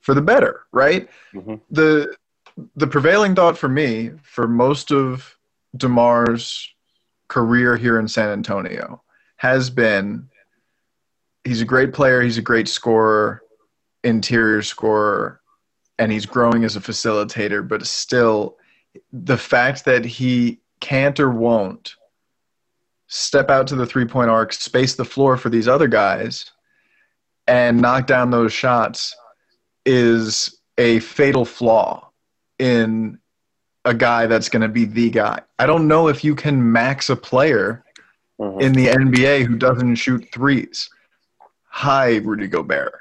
for 0.00 0.14
the 0.14 0.22
better, 0.22 0.64
right? 0.72 1.08
Mm-hmm. 1.34 1.54
The 1.70 2.14
the 2.76 2.86
prevailing 2.86 3.34
thought 3.34 3.56
for 3.56 3.68
me 3.68 4.10
for 4.22 4.46
most 4.46 4.92
of 4.92 5.36
DeMar's 5.76 6.68
career 7.28 7.76
here 7.76 7.98
in 7.98 8.06
San 8.06 8.28
Antonio 8.28 9.02
has 9.36 9.70
been 9.70 10.28
he's 11.44 11.62
a 11.62 11.66
great 11.66 11.94
player, 11.94 12.20
he's 12.20 12.38
a 12.38 12.42
great 12.42 12.68
scorer, 12.68 13.42
interior 14.04 14.62
scorer, 14.62 15.40
and 15.98 16.12
he's 16.12 16.26
growing 16.26 16.64
as 16.64 16.76
a 16.76 16.80
facilitator, 16.80 17.66
but 17.66 17.86
still 17.86 18.58
the 19.12 19.38
fact 19.38 19.86
that 19.86 20.04
he 20.04 20.60
can't 20.80 21.18
or 21.18 21.30
won't 21.30 21.96
step 23.06 23.50
out 23.50 23.66
to 23.68 23.76
the 23.76 23.86
three 23.86 24.04
point 24.04 24.30
arc, 24.30 24.52
space 24.52 24.94
the 24.94 25.04
floor 25.04 25.36
for 25.36 25.48
these 25.48 25.68
other 25.68 25.88
guys 25.88 26.51
and 27.46 27.80
knock 27.80 28.06
down 28.06 28.30
those 28.30 28.52
shots 28.52 29.16
is 29.84 30.60
a 30.78 31.00
fatal 31.00 31.44
flaw 31.44 32.10
in 32.58 33.18
a 33.84 33.94
guy 33.94 34.26
that's 34.26 34.48
going 34.48 34.62
to 34.62 34.68
be 34.68 34.84
the 34.84 35.10
guy. 35.10 35.40
I 35.58 35.66
don't 35.66 35.88
know 35.88 36.08
if 36.08 36.22
you 36.22 36.34
can 36.34 36.72
max 36.72 37.10
a 37.10 37.16
player 37.16 37.84
mm-hmm. 38.40 38.60
in 38.60 38.72
the 38.72 38.86
NBA 38.86 39.44
who 39.44 39.56
doesn't 39.56 39.96
shoot 39.96 40.26
threes. 40.32 40.88
Hi, 41.68 42.16
Rudy 42.16 42.46
Gobert. 42.46 43.00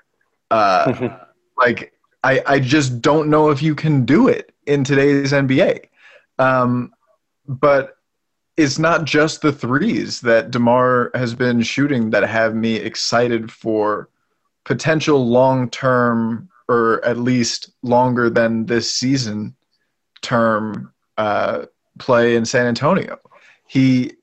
Uh, 0.49 1.17
like, 1.57 1.93
I, 2.23 2.41
I 2.47 2.59
just 2.59 3.01
don't 3.01 3.29
know 3.29 3.49
if 3.49 3.61
you 3.61 3.75
can 3.75 4.05
do 4.05 4.27
it 4.27 4.53
in 4.65 4.83
today's 4.83 5.31
NBA. 5.31 5.85
Um, 6.39 6.93
but 7.47 7.97
it's 8.57 8.79
not 8.79 9.05
just 9.05 9.41
the 9.41 9.51
threes 9.51 10.21
that 10.21 10.51
DeMar 10.51 11.11
has 11.13 11.33
been 11.33 11.61
shooting 11.61 12.09
that 12.11 12.23
have 12.23 12.55
me 12.55 12.75
excited 12.75 13.51
for 13.51 14.09
potential 14.65 15.27
long 15.27 15.69
term 15.69 16.49
or 16.67 17.03
at 17.03 17.17
least 17.17 17.71
longer 17.83 18.29
than 18.29 18.65
this 18.65 18.93
season 18.93 19.55
term 20.21 20.93
uh, 21.17 21.65
play 21.99 22.35
in 22.35 22.45
San 22.45 22.65
Antonio. 22.65 23.19
He 23.67 24.13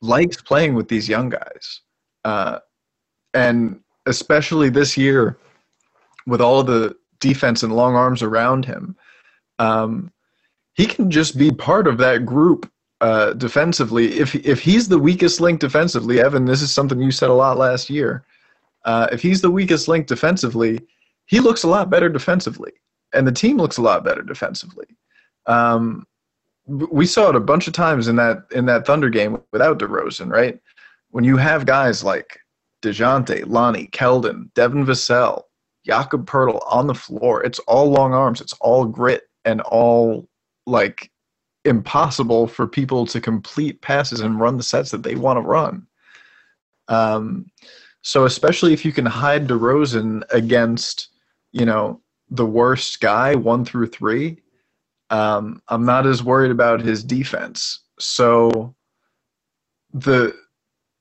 likes 0.00 0.40
playing 0.40 0.74
with 0.74 0.88
these 0.88 1.08
young 1.08 1.28
guys. 1.28 1.80
Uh, 2.24 2.58
and 3.34 3.80
especially 4.06 4.70
this 4.70 4.96
year, 4.96 5.38
with 6.26 6.40
all 6.40 6.62
the 6.62 6.96
defense 7.20 7.62
and 7.62 7.74
long 7.74 7.94
arms 7.94 8.22
around 8.22 8.64
him, 8.64 8.96
um, 9.58 10.12
he 10.74 10.86
can 10.86 11.10
just 11.10 11.36
be 11.36 11.50
part 11.50 11.86
of 11.86 11.98
that 11.98 12.24
group 12.24 12.70
uh, 13.00 13.32
defensively. 13.34 14.18
If 14.18 14.34
if 14.34 14.60
he's 14.60 14.88
the 14.88 14.98
weakest 14.98 15.40
link 15.40 15.60
defensively, 15.60 16.20
Evan, 16.20 16.44
this 16.44 16.62
is 16.62 16.72
something 16.72 17.00
you 17.00 17.10
said 17.10 17.30
a 17.30 17.34
lot 17.34 17.56
last 17.56 17.90
year. 17.90 18.24
Uh, 18.84 19.08
if 19.12 19.20
he's 19.22 19.40
the 19.40 19.50
weakest 19.50 19.88
link 19.88 20.06
defensively, 20.06 20.80
he 21.26 21.40
looks 21.40 21.62
a 21.62 21.68
lot 21.68 21.90
better 21.90 22.08
defensively, 22.08 22.72
and 23.12 23.26
the 23.26 23.32
team 23.32 23.56
looks 23.56 23.76
a 23.76 23.82
lot 23.82 24.04
better 24.04 24.22
defensively. 24.22 24.86
Um, 25.46 26.06
we 26.66 27.06
saw 27.06 27.30
it 27.30 27.36
a 27.36 27.40
bunch 27.40 27.66
of 27.66 27.72
times 27.72 28.08
in 28.08 28.16
that 28.16 28.44
in 28.52 28.66
that 28.66 28.86
Thunder 28.86 29.08
game 29.08 29.40
without 29.52 29.78
DeRozan, 29.78 30.30
right? 30.30 30.58
When 31.10 31.24
you 31.24 31.36
have 31.36 31.64
guys 31.66 32.04
like 32.04 32.38
Dejounte, 32.82 33.46
Lonnie, 33.46 33.88
Keldon, 33.88 34.52
Devin 34.54 34.84
Vassell, 34.84 35.42
Jakob 35.84 36.26
Poeltl 36.26 36.60
on 36.70 36.86
the 36.86 36.94
floor, 36.94 37.42
it's 37.42 37.58
all 37.60 37.90
long 37.90 38.12
arms, 38.12 38.40
it's 38.40 38.52
all 38.60 38.84
grit, 38.84 39.22
and 39.44 39.60
all 39.62 40.28
like 40.66 41.10
impossible 41.64 42.46
for 42.46 42.66
people 42.66 43.06
to 43.06 43.20
complete 43.20 43.80
passes 43.80 44.20
and 44.20 44.40
run 44.40 44.56
the 44.56 44.62
sets 44.62 44.90
that 44.90 45.02
they 45.02 45.14
want 45.14 45.38
to 45.38 45.42
run. 45.42 45.86
Um, 46.88 47.46
So 48.08 48.24
especially 48.24 48.72
if 48.72 48.86
you 48.86 48.92
can 48.92 49.04
hide 49.04 49.46
DeRozan 49.46 50.22
against, 50.30 51.08
you 51.52 51.66
know, 51.66 52.00
the 52.30 52.46
worst 52.46 53.02
guy 53.02 53.34
one 53.34 53.66
through 53.66 53.88
three, 53.88 54.40
um, 55.10 55.60
I'm 55.68 55.84
not 55.84 56.06
as 56.06 56.22
worried 56.22 56.50
about 56.50 56.80
his 56.80 57.04
defense. 57.04 57.80
So 57.98 58.74
the 59.92 60.34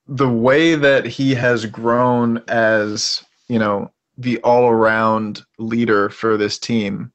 the 0.05 0.28
way 0.28 0.76
that 0.76 1.05
he 1.05 1.34
has 1.34 1.66
grown 1.66 2.43
as 2.49 3.24
you 3.47 3.58
know 3.58 3.89
the 4.18 4.39
all 4.39 4.68
around 4.68 5.45
leader 5.58 6.10
for 6.10 6.36
this 6.36 6.60
team 6.60 7.14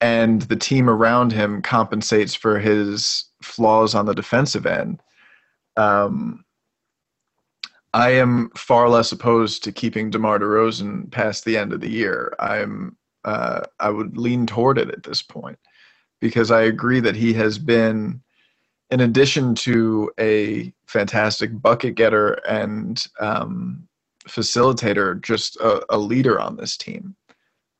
and 0.00 0.42
the 0.42 0.56
team 0.56 0.90
around 0.90 1.30
him 1.30 1.62
compensates 1.62 2.34
for 2.34 2.58
his 2.58 3.26
flaws 3.42 3.94
on 3.94 4.06
the 4.06 4.14
defensive 4.14 4.66
end. 4.66 5.00
Um, 5.76 6.43
I 7.94 8.10
am 8.10 8.50
far 8.56 8.88
less 8.88 9.12
opposed 9.12 9.62
to 9.62 9.72
keeping 9.72 10.10
DeMar 10.10 10.40
DeRozan 10.40 11.12
past 11.12 11.44
the 11.44 11.56
end 11.56 11.72
of 11.72 11.80
the 11.80 11.90
year. 11.90 12.34
I'm 12.40 12.96
uh, 13.24 13.60
I 13.78 13.88
would 13.88 14.18
lean 14.18 14.46
toward 14.46 14.78
it 14.78 14.90
at 14.90 15.04
this 15.04 15.22
point 15.22 15.58
because 16.20 16.50
I 16.50 16.62
agree 16.62 17.00
that 17.00 17.14
he 17.14 17.32
has 17.34 17.56
been, 17.56 18.20
in 18.90 19.00
addition 19.00 19.54
to 19.54 20.10
a 20.18 20.74
fantastic 20.86 21.62
bucket 21.62 21.94
getter 21.94 22.32
and 22.48 23.06
um, 23.20 23.86
facilitator, 24.28 25.22
just 25.22 25.56
a, 25.56 25.82
a, 25.88 25.96
leader 25.96 26.38
on 26.38 26.56
this 26.56 26.76
team. 26.76 27.14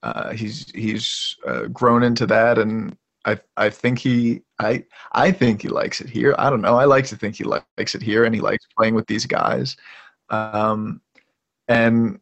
Uh, 0.03 0.33
he's 0.33 0.71
he's 0.71 1.37
uh, 1.47 1.65
grown 1.67 2.05
into 2.05 2.25
that, 2.27 2.59
and 2.59 2.97
I 3.25 3.39
I 3.57 3.69
think 3.69 3.99
he 3.99 4.43
I 4.61 4.85
I 5.12 5.33
think 5.33 5.62
he 5.62 5.69
likes 5.69 6.01
it 6.01 6.09
here. 6.09 6.37
I 6.39 6.51
don't 6.51 6.62
know. 6.62 6.77
I 6.77 6.85
like 6.85 7.07
to 7.07 7.17
think 7.17 7.35
he 7.35 7.45
likes 7.45 7.97
it 7.97 8.03
here, 8.03 8.25
and 8.25 8.35
he 8.35 8.41
likes 8.41 8.67
playing 8.77 8.95
with 8.95 9.09
these 9.09 9.27
guys. 9.27 9.77
Um, 10.31 11.01
and 11.68 12.20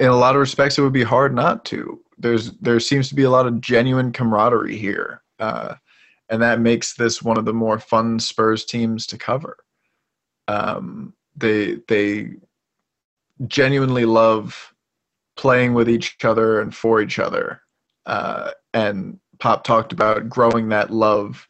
in 0.00 0.08
a 0.08 0.16
lot 0.16 0.34
of 0.34 0.40
respects, 0.40 0.78
it 0.78 0.82
would 0.82 0.92
be 0.92 1.02
hard 1.04 1.34
not 1.34 1.64
to. 1.66 2.00
There's 2.18 2.52
there 2.58 2.80
seems 2.80 3.08
to 3.08 3.14
be 3.14 3.24
a 3.24 3.30
lot 3.30 3.46
of 3.46 3.60
genuine 3.60 4.12
camaraderie 4.12 4.76
here, 4.76 5.22
uh, 5.38 5.74
and 6.28 6.40
that 6.42 6.60
makes 6.60 6.94
this 6.94 7.22
one 7.22 7.38
of 7.38 7.44
the 7.44 7.52
more 7.52 7.78
fun 7.78 8.18
Spurs 8.18 8.64
teams 8.64 9.06
to 9.08 9.18
cover. 9.18 9.56
Um, 10.48 11.14
they 11.36 11.78
they 11.88 12.30
genuinely 13.48 14.04
love 14.04 14.72
playing 15.36 15.74
with 15.74 15.88
each 15.88 16.16
other 16.24 16.60
and 16.60 16.74
for 16.74 17.00
each 17.00 17.18
other. 17.18 17.60
Uh, 18.06 18.50
and 18.72 19.18
Pop 19.40 19.64
talked 19.64 19.92
about 19.92 20.28
growing 20.28 20.68
that 20.68 20.90
love 20.90 21.48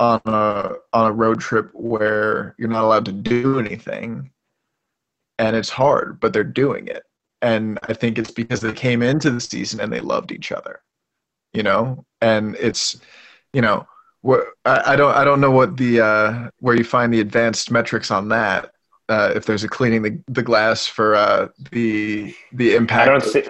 on 0.00 0.20
a 0.26 0.72
on 0.92 1.06
a 1.06 1.12
road 1.12 1.40
trip 1.40 1.70
where 1.72 2.54
you're 2.58 2.68
not 2.68 2.84
allowed 2.84 3.04
to 3.04 3.12
do 3.12 3.58
anything, 3.58 4.30
and 5.38 5.56
it's 5.56 5.70
hard, 5.70 6.20
but 6.20 6.32
they're 6.32 6.44
doing 6.44 6.88
it. 6.88 7.02
And 7.42 7.78
I 7.82 7.92
think 7.92 8.18
it's 8.18 8.30
because 8.30 8.60
they 8.60 8.72
came 8.72 9.02
into 9.02 9.30
the 9.30 9.40
season 9.40 9.80
and 9.80 9.92
they 9.92 10.00
loved 10.00 10.32
each 10.32 10.50
other, 10.50 10.80
you 11.52 11.62
know. 11.62 12.06
And 12.20 12.56
it's, 12.56 12.98
you 13.52 13.60
know, 13.60 13.86
what 14.22 14.46
I, 14.64 14.92
I 14.92 14.96
don't 14.96 15.14
I 15.14 15.24
don't 15.24 15.40
know 15.40 15.50
what 15.50 15.76
the 15.76 16.00
uh, 16.00 16.48
where 16.60 16.74
you 16.74 16.84
find 16.84 17.12
the 17.12 17.20
advanced 17.20 17.70
metrics 17.70 18.10
on 18.10 18.30
that, 18.30 18.72
uh, 19.10 19.32
if 19.36 19.44
there's 19.44 19.64
a 19.64 19.68
cleaning 19.68 20.02
the, 20.02 20.18
the 20.28 20.42
glass 20.42 20.86
for 20.86 21.14
uh, 21.14 21.48
the 21.70 22.34
the 22.52 22.74
impact. 22.74 23.08
I 23.08 23.10
don't 23.10 23.22
see. 23.22 23.44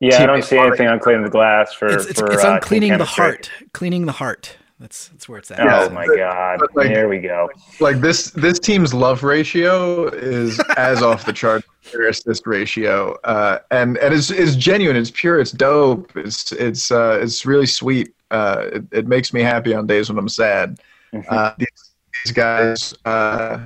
Yeah, 0.00 0.22
I 0.22 0.26
don't 0.26 0.42
see 0.42 0.58
anything 0.58 0.88
on 0.88 0.98
cleaning 0.98 1.22
the 1.24 1.30
glass 1.30 1.72
for. 1.72 1.88
It's, 1.88 2.06
it's, 2.06 2.20
for, 2.20 2.32
it's 2.32 2.44
on 2.44 2.56
uh, 2.56 2.60
cleaning 2.60 2.96
the 2.96 3.04
heart. 3.04 3.50
Cleaning 3.72 4.06
the 4.06 4.12
heart. 4.12 4.56
That's 4.84 5.08
that's 5.08 5.30
where 5.30 5.38
it's 5.38 5.50
at. 5.50 5.60
Oh 5.60 5.88
my 5.88 6.06
god! 6.06 6.60
Like, 6.74 6.88
there 6.88 7.08
we 7.08 7.18
go. 7.18 7.48
Like 7.80 8.02
this 8.02 8.28
this 8.32 8.58
team's 8.58 8.92
love 8.92 9.22
ratio 9.22 10.08
is 10.08 10.60
as 10.76 11.00
off 11.00 11.24
the 11.24 11.32
chart 11.32 11.64
their 11.90 12.08
assist 12.08 12.46
ratio, 12.46 13.14
uh, 13.24 13.60
and 13.70 13.96
and 13.96 14.12
it's 14.12 14.30
it's 14.30 14.54
genuine. 14.56 14.94
It's 14.94 15.10
pure. 15.10 15.40
It's 15.40 15.52
dope. 15.52 16.14
It's 16.14 16.52
it's 16.52 16.90
uh, 16.90 17.18
it's 17.22 17.46
really 17.46 17.64
sweet. 17.64 18.14
Uh, 18.30 18.66
it, 18.74 18.84
it 18.92 19.06
makes 19.06 19.32
me 19.32 19.40
happy 19.40 19.72
on 19.72 19.86
days 19.86 20.10
when 20.10 20.18
I'm 20.18 20.28
sad. 20.28 20.78
Mm-hmm. 21.14 21.34
Uh, 21.34 21.52
these, 21.56 21.94
these 22.22 22.32
guys, 22.34 22.92
uh, 23.06 23.64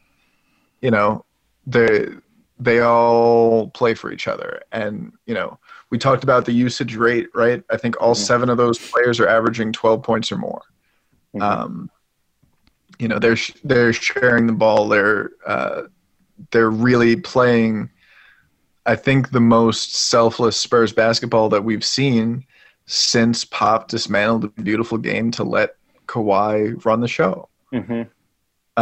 you 0.83 0.93
know, 0.93 1.25
they 1.67 2.11
they 2.61 2.79
all 2.79 3.71
play 3.71 3.95
for 3.95 4.13
each 4.13 4.29
other 4.29 4.63
and 4.71 5.13
you 5.27 5.35
know 5.35 5.59
we 5.91 5.99
talked 5.99 6.23
about 6.23 6.45
the 6.45 6.53
usage 6.53 6.95
rate 6.97 7.29
right 7.35 7.63
i 7.71 7.77
think 7.77 8.01
all 8.01 8.15
mm-hmm. 8.15 8.23
seven 8.25 8.51
of 8.51 8.57
those 8.57 8.79
players 8.91 9.21
are 9.21 9.29
averaging 9.29 9.73
12 9.73 10.03
points 10.03 10.33
or 10.33 10.37
more 10.37 10.63
mm-hmm. 11.35 11.43
um, 11.43 11.91
you 12.99 13.09
know 13.09 13.19
they're 13.19 13.37
they're 13.65 13.93
sharing 13.93 14.47
the 14.47 14.53
ball 14.53 14.89
they're 14.89 15.31
uh, 15.47 15.83
they're 16.51 16.71
really 16.71 17.17
playing 17.17 17.91
i 18.87 18.95
think 18.95 19.31
the 19.31 19.41
most 19.41 19.95
selfless 19.95 20.57
spurs 20.57 20.93
basketball 20.93 21.49
that 21.49 21.65
we've 21.65 21.85
seen 21.85 22.45
since 22.87 23.45
pop 23.45 23.89
dismantled 23.89 24.43
the 24.43 24.63
beautiful 24.63 24.99
game 24.99 25.31
to 25.31 25.45
let 25.45 25.77
Kawhi 26.07 26.83
run 26.85 27.01
the 27.01 27.09
show 27.09 27.49
mm-hmm. 27.73 28.03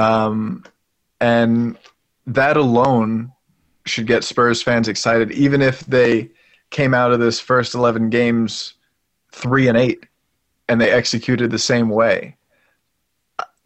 um, 0.00 0.64
and 1.20 1.76
that 2.26 2.56
alone 2.56 3.32
should 3.86 4.06
get 4.06 4.24
Spurs 4.24 4.62
fans 4.62 4.88
excited, 4.88 5.32
even 5.32 5.62
if 5.62 5.80
they 5.80 6.30
came 6.70 6.92
out 6.92 7.12
of 7.12 7.20
this 7.20 7.40
first 7.40 7.74
11 7.74 8.10
games 8.10 8.74
three 9.32 9.68
and 9.68 9.78
eight 9.78 10.04
and 10.68 10.80
they 10.80 10.90
executed 10.90 11.50
the 11.50 11.58
same 11.58 11.88
way. 11.88 12.35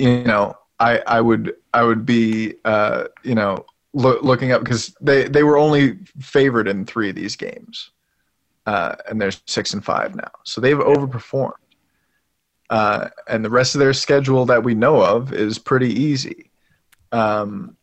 You 0.01 0.25
know, 0.25 0.57
I, 0.79 1.03
I 1.07 1.21
would 1.21 1.55
I 1.75 1.83
would 1.83 2.07
be 2.07 2.55
uh, 2.65 3.05
you 3.23 3.35
know 3.35 3.67
lo- 3.93 4.19
looking 4.23 4.53
up 4.53 4.63
because 4.63 4.95
they, 5.01 5.29
they 5.29 5.43
were 5.43 5.59
only 5.59 5.99
favored 6.19 6.69
in 6.69 6.87
three 6.87 7.11
of 7.11 7.17
these 7.17 7.37
games, 7.37 7.91
uh, 8.67 8.97
and 9.09 9.21
they're 9.21 9.33
six 9.47 9.75
and 9.75 9.85
five 9.85 10.15
now, 10.15 10.31
so 10.45 10.61
they've 10.61 10.79
overperformed. 10.79 11.53
Uh, 12.71 13.09
and 13.29 13.45
the 13.45 13.51
rest 13.51 13.75
of 13.75 13.81
their 13.81 13.93
schedule 13.93 14.47
that 14.47 14.63
we 14.63 14.75
know 14.75 15.03
of 15.03 15.33
is 15.33 15.59
pretty 15.59 15.93
easy. 15.93 16.51
Um, 17.13 17.77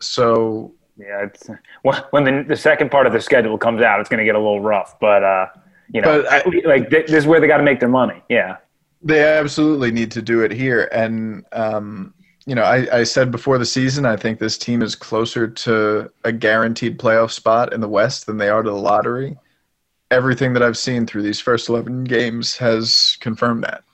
so 0.00 0.72
yeah, 0.96 1.24
it's 1.24 1.48
when 1.82 2.24
the 2.24 2.44
the 2.48 2.56
second 2.56 2.90
part 2.90 3.06
of 3.06 3.12
the 3.12 3.20
schedule 3.20 3.58
comes 3.58 3.82
out, 3.82 4.00
it's 4.00 4.08
going 4.08 4.18
to 4.18 4.24
get 4.24 4.34
a 4.34 4.38
little 4.38 4.60
rough. 4.60 4.98
But 4.98 5.22
uh, 5.22 5.46
you 5.92 6.00
know, 6.00 6.24
I, 6.28 6.42
like 6.64 6.90
this 6.90 7.12
is 7.12 7.26
where 7.26 7.40
they 7.40 7.46
got 7.46 7.58
to 7.58 7.62
make 7.62 7.80
their 7.80 7.88
money. 7.88 8.22
Yeah, 8.28 8.56
they 9.02 9.22
absolutely 9.22 9.90
need 9.90 10.10
to 10.12 10.22
do 10.22 10.42
it 10.42 10.50
here. 10.50 10.88
And 10.92 11.44
um, 11.52 12.14
you 12.46 12.54
know, 12.54 12.62
I, 12.62 13.00
I 13.00 13.02
said 13.04 13.30
before 13.30 13.58
the 13.58 13.66
season, 13.66 14.06
I 14.06 14.16
think 14.16 14.38
this 14.38 14.58
team 14.58 14.82
is 14.82 14.94
closer 14.94 15.46
to 15.48 16.10
a 16.24 16.32
guaranteed 16.32 16.98
playoff 16.98 17.30
spot 17.30 17.72
in 17.72 17.80
the 17.80 17.88
West 17.88 18.26
than 18.26 18.38
they 18.38 18.48
are 18.48 18.62
to 18.62 18.70
the 18.70 18.76
lottery. 18.76 19.38
Everything 20.10 20.54
that 20.54 20.62
I've 20.62 20.78
seen 20.78 21.06
through 21.06 21.22
these 21.22 21.40
first 21.40 21.68
eleven 21.68 22.04
games 22.04 22.56
has 22.56 23.16
confirmed 23.20 23.62
that. 23.64 23.84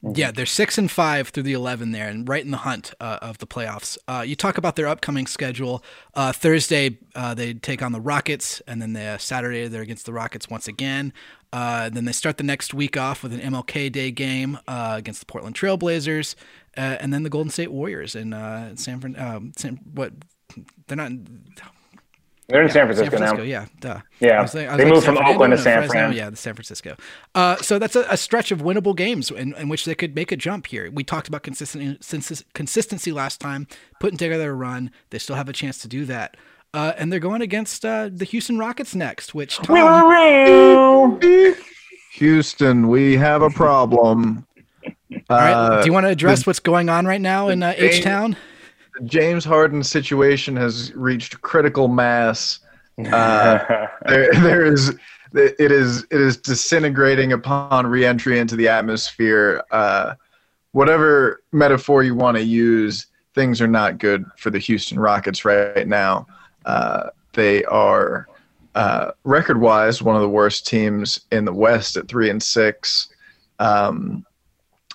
Yeah, 0.00 0.30
they're 0.30 0.46
six 0.46 0.78
and 0.78 0.88
five 0.88 1.30
through 1.30 1.42
the 1.42 1.54
eleven 1.54 1.90
there, 1.90 2.08
and 2.08 2.28
right 2.28 2.44
in 2.44 2.52
the 2.52 2.58
hunt 2.58 2.94
uh, 3.00 3.18
of 3.20 3.38
the 3.38 3.48
playoffs. 3.48 3.98
Uh, 4.06 4.22
you 4.24 4.36
talk 4.36 4.56
about 4.56 4.76
their 4.76 4.86
upcoming 4.86 5.26
schedule. 5.26 5.82
Uh, 6.14 6.30
Thursday 6.32 6.98
uh, 7.16 7.34
they 7.34 7.54
take 7.54 7.82
on 7.82 7.90
the 7.90 8.00
Rockets, 8.00 8.62
and 8.68 8.80
then 8.80 8.92
the 8.92 9.02
uh, 9.02 9.18
Saturday 9.18 9.66
they're 9.66 9.82
against 9.82 10.06
the 10.06 10.12
Rockets 10.12 10.48
once 10.48 10.68
again. 10.68 11.12
Uh, 11.52 11.88
then 11.88 12.04
they 12.04 12.12
start 12.12 12.36
the 12.36 12.44
next 12.44 12.72
week 12.72 12.96
off 12.96 13.24
with 13.24 13.32
an 13.32 13.40
MLK 13.40 13.90
Day 13.90 14.12
game 14.12 14.58
against 14.68 15.18
the 15.20 15.26
Portland 15.26 15.56
Trailblazers, 15.56 16.36
and 16.74 17.12
then 17.12 17.24
the 17.24 17.30
Golden 17.30 17.50
State 17.50 17.72
Warriors 17.72 18.14
in 18.14 18.30
San 18.76 19.00
Fran. 19.00 19.18
Um, 19.18 19.52
San, 19.56 19.80
what 19.94 20.12
they're 20.86 20.96
not. 20.96 21.10
They're 22.48 22.62
in 22.62 22.68
yeah, 22.68 22.72
San 22.72 22.86
Francisco, 22.86 23.10
San 23.10 23.18
Francisco 23.18 23.36
now. 23.36 23.42
Yeah, 23.42 23.66
duh. 23.78 24.00
Yeah, 24.20 24.40
like, 24.40 24.52
they 24.52 24.66
like 24.66 24.86
moved 24.86 25.04
from 25.04 25.16
Fernando, 25.16 25.34
Oakland 25.34 25.50
to 25.52 25.56
no, 25.58 25.62
San 25.62 25.78
Fresno, 25.80 25.92
Fran. 25.92 26.12
Yeah, 26.14 26.30
the 26.30 26.36
San 26.36 26.54
Francisco. 26.54 26.96
Uh, 27.34 27.56
so 27.56 27.78
that's 27.78 27.94
a, 27.94 28.06
a, 28.08 28.16
stretch 28.16 28.50
of 28.50 28.60
winnable 28.60 28.96
games 28.96 29.30
in, 29.30 29.54
in, 29.54 29.68
which 29.68 29.84
they 29.84 29.94
could 29.94 30.14
make 30.14 30.32
a 30.32 30.36
jump 30.36 30.66
here. 30.66 30.90
We 30.90 31.04
talked 31.04 31.28
about 31.28 31.42
consistency, 31.42 32.44
consistency 32.54 33.12
last 33.12 33.38
time, 33.38 33.66
putting 34.00 34.16
together 34.16 34.50
a 34.50 34.54
run. 34.54 34.90
They 35.10 35.18
still 35.18 35.36
have 35.36 35.50
a 35.50 35.52
chance 35.52 35.76
to 35.82 35.88
do 35.88 36.06
that. 36.06 36.38
Uh, 36.72 36.94
and 36.96 37.12
they're 37.12 37.20
going 37.20 37.42
against 37.42 37.84
uh, 37.84 38.08
the 38.10 38.24
Houston 38.24 38.56
Rockets 38.56 38.94
next, 38.94 39.34
which 39.34 39.58
Tom, 39.58 41.20
Houston, 42.14 42.88
we 42.88 43.14
have 43.16 43.42
a 43.42 43.50
problem. 43.50 44.46
All 45.28 45.36
right, 45.36 45.82
do 45.82 45.86
you 45.86 45.92
want 45.92 46.04
to 46.04 46.10
address 46.10 46.46
what's 46.46 46.60
going 46.60 46.88
on 46.88 47.04
right 47.04 47.20
now 47.20 47.48
in 47.48 47.62
uh, 47.62 47.74
H 47.76 48.02
Town? 48.02 48.36
James 49.04 49.44
Harden 49.44 49.82
situation 49.82 50.56
has 50.56 50.92
reached 50.94 51.40
critical 51.42 51.88
mass 51.88 52.60
uh, 53.12 53.86
there, 54.06 54.32
there 54.32 54.64
is 54.64 54.88
it 55.32 55.70
is 55.70 56.04
it 56.10 56.20
is 56.20 56.36
disintegrating 56.36 57.32
upon 57.32 57.86
reentry 57.86 58.38
into 58.38 58.56
the 58.56 58.66
atmosphere. 58.66 59.62
Uh, 59.70 60.14
whatever 60.72 61.42
metaphor 61.52 62.02
you 62.02 62.16
want 62.16 62.36
to 62.36 62.42
use, 62.42 63.06
things 63.34 63.60
are 63.60 63.68
not 63.68 63.98
good 63.98 64.24
for 64.36 64.50
the 64.50 64.58
Houston 64.58 64.98
Rockets 64.98 65.44
right 65.44 65.86
now. 65.86 66.26
Uh, 66.64 67.10
they 67.34 67.64
are 67.66 68.26
uh, 68.74 69.12
record-wise 69.22 70.02
one 70.02 70.16
of 70.16 70.22
the 70.22 70.28
worst 70.28 70.66
teams 70.66 71.20
in 71.30 71.44
the 71.44 71.52
West 71.52 71.96
at 71.96 72.08
three 72.08 72.30
and 72.30 72.42
six, 72.42 73.08
um, 73.60 74.26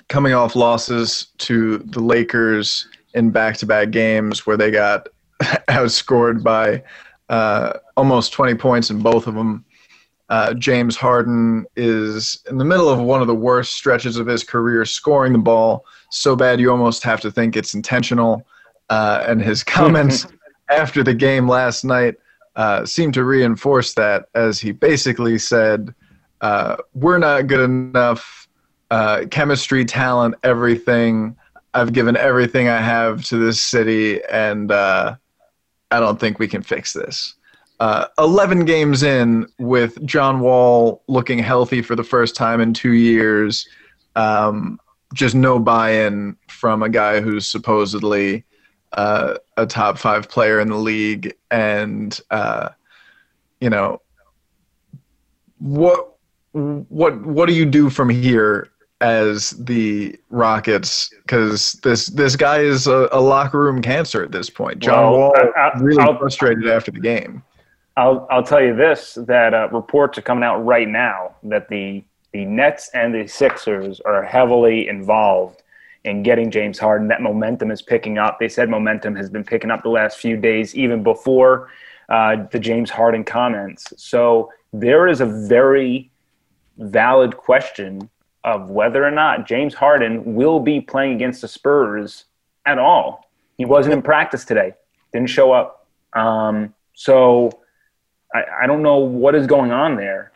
coming 0.09 0.33
off 0.33 0.57
losses 0.57 1.27
to 1.37 1.77
the 1.77 2.01
Lakers 2.01 2.87
in 3.13 3.29
back-to-back 3.29 3.91
games 3.91 4.45
where 4.45 4.57
they 4.57 4.71
got 4.71 5.07
outscored 5.69 6.43
by 6.43 6.83
uh, 7.29 7.73
almost 7.97 8.33
20 8.33 8.55
points 8.55 8.89
in 8.89 8.99
both 8.99 9.27
of 9.27 9.35
them. 9.35 9.65
Uh, 10.29 10.53
James 10.53 10.95
Harden 10.95 11.65
is 11.75 12.43
in 12.49 12.57
the 12.57 12.65
middle 12.65 12.89
of 12.89 12.99
one 12.99 13.21
of 13.21 13.27
the 13.27 13.35
worst 13.35 13.73
stretches 13.73 14.17
of 14.17 14.25
his 14.25 14.43
career, 14.43 14.85
scoring 14.85 15.33
the 15.33 15.39
ball 15.39 15.85
so 16.09 16.35
bad 16.35 16.59
you 16.59 16.71
almost 16.71 17.03
have 17.03 17.19
to 17.21 17.31
think 17.31 17.55
it's 17.55 17.73
intentional. 17.73 18.45
Uh, 18.89 19.23
and 19.27 19.41
his 19.41 19.63
comments 19.63 20.27
after 20.69 21.03
the 21.03 21.13
game 21.13 21.47
last 21.47 21.83
night 21.83 22.15
uh, 22.55 22.85
seemed 22.85 23.13
to 23.15 23.23
reinforce 23.23 23.93
that, 23.95 24.25
as 24.35 24.59
he 24.59 24.71
basically 24.71 25.39
said, 25.39 25.93
uh, 26.41 26.77
"We're 26.93 27.17
not 27.17 27.47
good 27.47 27.61
enough. 27.61 28.47
Uh, 28.91 29.25
chemistry, 29.31 29.85
talent, 29.85 30.35
everything. 30.43 31.35
I've 31.73 31.93
given 31.93 32.15
everything 32.15 32.69
I 32.69 32.81
have 32.81 33.23
to 33.25 33.37
this 33.37 33.61
city, 33.61 34.23
and 34.25 34.71
uh, 34.71 35.15
I 35.91 35.99
don't 35.99 36.19
think 36.19 36.39
we 36.39 36.47
can 36.47 36.61
fix 36.61 36.93
this." 36.93 37.35
Uh, 37.79 38.07
11 38.17 38.65
games 38.65 39.03
in 39.03 39.47
with 39.59 40.03
John 40.05 40.39
Wall 40.39 41.03
looking 41.07 41.39
healthy 41.39 41.81
for 41.81 41.95
the 41.95 42.03
first 42.03 42.35
time 42.35 42.61
in 42.61 42.73
two 42.73 42.93
years. 42.93 43.67
Um, 44.15 44.79
just 45.13 45.35
no 45.35 45.59
buy 45.59 45.91
in 45.91 46.37
from 46.47 46.83
a 46.83 46.89
guy 46.89 47.19
who's 47.21 47.47
supposedly 47.47 48.45
uh, 48.93 49.35
a 49.57 49.65
top 49.65 49.97
five 49.97 50.29
player 50.29 50.59
in 50.59 50.69
the 50.69 50.77
league. 50.77 51.33
And, 51.51 52.17
uh, 52.31 52.69
you 53.59 53.69
know, 53.69 54.01
what, 55.59 56.15
what, 56.51 57.19
what 57.21 57.47
do 57.47 57.53
you 57.53 57.65
do 57.65 57.89
from 57.89 58.09
here 58.09 58.69
as 59.03 59.51
the 59.51 60.17
Rockets 60.29 61.13
because 61.23 61.73
this 61.83 62.07
this 62.07 62.37
guy 62.37 62.59
is 62.59 62.87
a, 62.87 63.09
a, 63.11 63.19
locker 63.19 63.59
room 63.59 63.81
cancer 63.81 64.23
at 64.23 64.31
this 64.31 64.49
point. 64.49 64.79
John 64.79 65.11
well, 65.11 65.19
Wall 65.19 65.35
I, 65.35 65.59
I, 65.59 65.79
really 65.79 66.01
I'll, 66.01 66.17
frustrated 66.17 66.67
after 66.69 66.89
the 66.89 67.01
game. 67.01 67.43
I'll 67.97 68.25
I'll 68.31 68.43
tell 68.43 68.63
you 68.63 68.73
this: 68.73 69.15
that 69.27 69.53
uh, 69.53 69.67
reports 69.73 70.17
are 70.17 70.21
coming 70.21 70.45
out 70.45 70.63
right 70.63 70.87
now 70.87 71.35
that 71.43 71.67
the 71.67 72.01
the 72.31 72.45
Nets 72.45 72.89
and 72.93 73.13
the 73.13 73.27
Sixers 73.27 73.99
are 74.01 74.23
heavily 74.23 74.87
involved 74.87 75.63
in 76.05 76.23
getting 76.23 76.49
James 76.49 76.79
Harden. 76.79 77.09
That 77.09 77.21
momentum 77.21 77.71
is 77.71 77.81
picking 77.81 78.17
up. 78.17 78.39
They 78.39 78.49
said 78.49 78.69
momentum 78.69 79.17
has 79.17 79.29
been 79.29 79.43
picking 79.43 79.69
up 79.69 79.83
the 79.83 79.89
last 79.89 80.17
few 80.17 80.37
days, 80.37 80.75
even 80.75 81.03
before 81.03 81.69
uh, 82.07 82.37
the 82.51 82.59
James 82.59 82.89
Harden 82.89 83.25
comments. 83.25 83.91
So 83.97 84.49
there 84.71 85.09
is 85.09 85.19
a 85.19 85.25
very 85.25 86.09
valid 86.77 87.35
question 87.35 88.09
of 88.43 88.69
whether 88.69 89.03
or 89.03 89.11
not 89.11 89.47
James 89.47 89.73
Harden 89.73 90.35
will 90.35 90.59
be 90.59 90.81
playing 90.81 91.13
against 91.13 91.41
the 91.41 91.47
Spurs 91.47 92.25
at 92.65 92.77
all. 92.77 93.29
He 93.57 93.65
wasn't 93.65 93.93
in 93.93 94.01
practice 94.01 94.45
today, 94.45 94.73
didn't 95.13 95.29
show 95.29 95.51
up. 95.51 95.87
Um, 96.13 96.73
so 96.93 97.51
I, 98.33 98.43
I 98.63 98.67
don't 98.67 98.81
know 98.81 98.97
what 98.97 99.35
is 99.35 99.47
going 99.47 99.71
on 99.71 99.95
there, 99.95 100.31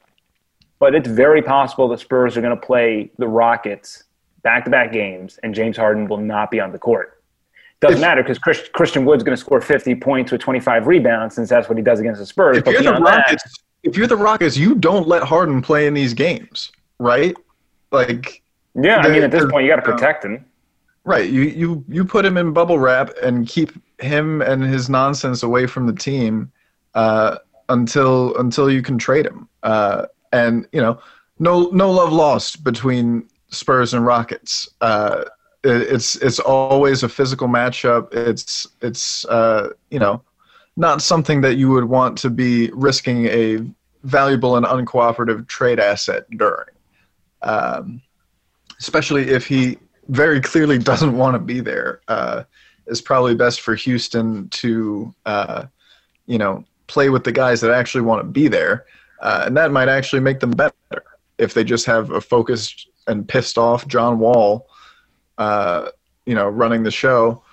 but 0.79 0.95
it's 0.95 1.07
very 1.07 1.41
possible 1.41 1.87
the 1.87 1.97
Spurs 1.97 2.37
are 2.37 2.41
going 2.41 2.55
to 2.55 2.65
play 2.65 3.11
the 3.17 3.27
Rockets 3.27 4.03
back 4.43 4.63
to 4.65 4.71
back 4.71 4.93
games 4.93 5.39
and 5.43 5.53
James 5.53 5.75
Harden 5.75 6.07
will 6.07 6.17
not 6.17 6.51
be 6.51 6.59
on 6.59 6.71
the 6.71 6.79
court. 6.79 7.21
Doesn't 7.79 7.97
if, 7.97 8.01
matter 8.01 8.23
because 8.23 8.39
Chris, 8.39 8.67
Christian 8.73 9.05
Wood's 9.05 9.23
going 9.23 9.35
to 9.35 9.39
score 9.39 9.61
50 9.61 9.95
points 9.95 10.31
with 10.31 10.41
25 10.41 10.87
rebounds 10.87 11.35
since 11.35 11.49
that's 11.49 11.69
what 11.69 11.77
he 11.77 11.83
does 11.83 11.99
against 11.99 12.19
the 12.19 12.25
Spurs. 12.25 12.57
If, 12.57 12.65
but 12.65 12.73
you're 12.73 12.83
the, 12.83 12.93
Rockets, 12.93 13.43
that, 13.43 13.51
if 13.83 13.97
you're 13.97 14.07
the 14.07 14.17
Rockets, 14.17 14.57
you 14.57 14.75
don't 14.75 15.07
let 15.07 15.23
Harden 15.23 15.61
play 15.61 15.85
in 15.85 15.93
these 15.93 16.13
games, 16.13 16.71
right? 16.99 17.35
Like, 17.91 18.41
yeah, 18.75 18.97
I 18.97 19.09
mean, 19.09 19.23
at 19.23 19.31
this 19.31 19.45
point, 19.49 19.65
you 19.65 19.71
got 19.71 19.77
to 19.77 19.81
protect 19.81 20.25
him. 20.25 20.45
Right. 21.03 21.29
You, 21.29 21.41
you, 21.41 21.85
you 21.87 22.03
put 22.05 22.25
him 22.25 22.37
in 22.37 22.51
bubble 22.51 22.79
wrap 22.79 23.11
and 23.23 23.47
keep 23.47 23.71
him 23.99 24.41
and 24.41 24.61
his 24.63 24.89
nonsense 24.89 25.41
away 25.41 25.65
from 25.65 25.87
the 25.87 25.93
team. 25.93 26.51
Uh, 26.93 27.37
until 27.69 28.35
until 28.37 28.69
you 28.71 28.81
can 28.81 28.97
trade 28.97 29.25
him. 29.25 29.47
Uh, 29.63 30.05
and 30.31 30.67
you 30.71 30.81
know, 30.81 30.99
no 31.39 31.69
no 31.69 31.91
love 31.91 32.11
lost 32.11 32.63
between 32.63 33.27
Spurs 33.49 33.93
and 33.93 34.05
Rockets. 34.05 34.69
Uh, 34.81 35.25
it, 35.63 35.81
it's 35.93 36.15
it's 36.17 36.39
always 36.39 37.03
a 37.03 37.09
physical 37.09 37.47
matchup. 37.47 38.13
It's 38.13 38.67
it's 38.81 39.25
uh, 39.25 39.69
you 39.89 39.99
know 39.99 40.21
not 40.75 41.01
something 41.01 41.41
that 41.41 41.55
you 41.55 41.69
would 41.69 41.85
want 41.85 42.17
to 42.19 42.29
be 42.29 42.69
risking 42.73 43.25
a 43.25 43.59
valuable 44.03 44.57
and 44.57 44.65
uncooperative 44.65 45.47
trade 45.47 45.79
asset 45.79 46.29
during. 46.37 46.67
Um, 47.41 48.01
especially 48.79 49.29
if 49.29 49.47
he 49.47 49.77
very 50.09 50.41
clearly 50.41 50.77
doesn't 50.91 51.17
want 51.17 51.35
to 51.35 51.39
be 51.39 51.59
there. 51.59 52.01
Uh, 52.07 52.43
it's 52.85 53.01
probably 53.01 53.35
best 53.35 53.61
for 53.61 53.75
Houston 53.75 54.47
to, 54.49 55.13
uh, 55.25 55.65
you 56.25 56.37
know, 56.37 56.63
play 56.87 57.09
with 57.09 57.23
the 57.23 57.31
guys 57.31 57.59
that 57.61 57.71
actually 57.71 58.01
want 58.01 58.21
to 58.21 58.27
be 58.27 58.47
there, 58.47 58.85
uh, 59.21 59.43
and 59.45 59.57
that 59.57 59.71
might 59.71 59.89
actually 59.89 60.21
make 60.21 60.39
them 60.39 60.51
better 60.51 60.73
if 61.37 61.53
they 61.53 61.63
just 61.63 61.85
have 61.85 62.11
a 62.11 62.21
focused 62.21 62.87
and 63.07 63.27
pissed 63.27 63.57
off 63.57 63.87
John 63.87 64.19
Wall, 64.19 64.67
uh, 65.37 65.89
you 66.25 66.33
know, 66.33 66.47
running 66.47 66.83
the 66.83 66.91
show. 66.91 67.43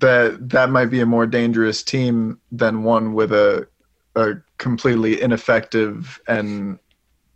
That 0.00 0.48
that 0.50 0.70
might 0.70 0.86
be 0.86 1.00
a 1.00 1.06
more 1.06 1.26
dangerous 1.26 1.82
team 1.82 2.40
than 2.52 2.82
one 2.82 3.14
with 3.14 3.32
a 3.32 3.66
a 4.16 4.34
completely 4.58 5.20
ineffective 5.20 6.20
and 6.28 6.78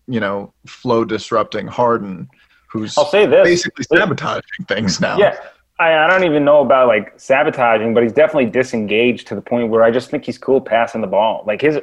you 0.09 0.21
know 0.21 0.53
flow 0.67 1.05
disrupting 1.05 1.67
Harden, 1.67 2.29
who's 2.71 2.97
I'll 2.99 3.07
say 3.07 3.27
this 3.27 3.45
basically 3.45 3.85
sabotaging 3.85 4.65
things 4.67 5.01
now. 5.01 5.19
Yeah, 5.19 5.39
I, 5.79 5.93
I 5.93 6.07
don't 6.09 6.25
even 6.25 6.45
know 6.45 6.61
about 6.61 6.89
like 6.89 7.19
sabotaging, 7.21 7.95
but 7.95 8.03
he's 8.03 8.13
definitely 8.13 8.51
disengaged 8.51 9.29
to 9.29 9.35
the 9.35 9.41
point 9.41 9.69
where 9.69 9.83
I 9.83 9.91
just 9.91 10.11
think 10.11 10.25
he's 10.25 10.39
cool 10.39 10.61
passing 10.61 11.01
the 11.01 11.07
ball. 11.07 11.45
Like 11.47 11.61
his 11.61 11.79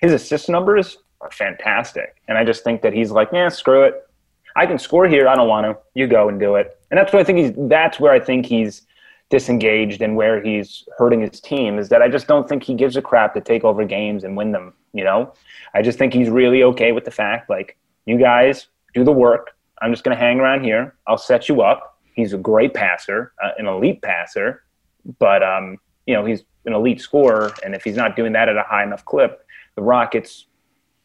his 0.00 0.12
assist 0.12 0.48
numbers 0.48 0.98
are 1.20 1.30
fantastic, 1.30 2.16
and 2.28 2.36
I 2.38 2.44
just 2.44 2.64
think 2.64 2.82
that 2.82 2.92
he's 2.92 3.10
like, 3.10 3.28
yeah, 3.32 3.48
screw 3.48 3.82
it. 3.84 4.02
I 4.56 4.64
can 4.64 4.78
score 4.78 5.06
here. 5.06 5.28
I 5.28 5.36
don't 5.36 5.48
want 5.48 5.66
to. 5.66 5.76
You 5.94 6.06
go 6.06 6.28
and 6.28 6.40
do 6.40 6.54
it. 6.54 6.78
And 6.90 6.98
that's 6.98 7.12
what 7.12 7.20
I 7.20 7.24
think 7.24 7.38
he's. 7.38 7.52
That's 7.68 8.00
where 8.00 8.12
I 8.12 8.20
think 8.20 8.46
he's 8.46 8.85
disengaged 9.28 10.02
and 10.02 10.16
where 10.16 10.42
he's 10.42 10.84
hurting 10.98 11.20
his 11.20 11.40
team 11.40 11.78
is 11.78 11.88
that 11.88 12.00
I 12.00 12.08
just 12.08 12.26
don't 12.26 12.48
think 12.48 12.62
he 12.62 12.74
gives 12.74 12.96
a 12.96 13.02
crap 13.02 13.34
to 13.34 13.40
take 13.40 13.64
over 13.64 13.84
games 13.84 14.24
and 14.24 14.36
win 14.36 14.52
them. 14.52 14.72
You 14.92 15.04
know, 15.04 15.32
I 15.74 15.82
just 15.82 15.98
think 15.98 16.14
he's 16.14 16.30
really 16.30 16.62
okay 16.62 16.92
with 16.92 17.04
the 17.04 17.10
fact 17.10 17.50
like 17.50 17.76
you 18.06 18.18
guys 18.18 18.68
do 18.94 19.04
the 19.04 19.12
work. 19.12 19.56
I'm 19.82 19.92
just 19.92 20.04
going 20.04 20.16
to 20.16 20.22
hang 20.22 20.40
around 20.40 20.64
here. 20.64 20.94
I'll 21.06 21.18
set 21.18 21.48
you 21.48 21.60
up 21.60 21.96
He's 22.16 22.32
a 22.32 22.38
great 22.38 22.72
passer, 22.72 23.32
uh, 23.44 23.50
an 23.58 23.66
elite 23.66 24.00
passer, 24.00 24.64
but 25.18 25.42
um, 25.42 25.76
you 26.06 26.14
know 26.14 26.24
he's 26.24 26.44
an 26.64 26.72
elite 26.72 27.00
scorer, 27.00 27.52
and 27.62 27.74
if 27.74 27.84
he's 27.84 27.94
not 27.94 28.16
doing 28.16 28.32
that 28.32 28.48
at 28.48 28.56
a 28.56 28.62
high 28.62 28.82
enough 28.82 29.04
clip, 29.04 29.46
the 29.76 29.82
Rockets 29.82 30.46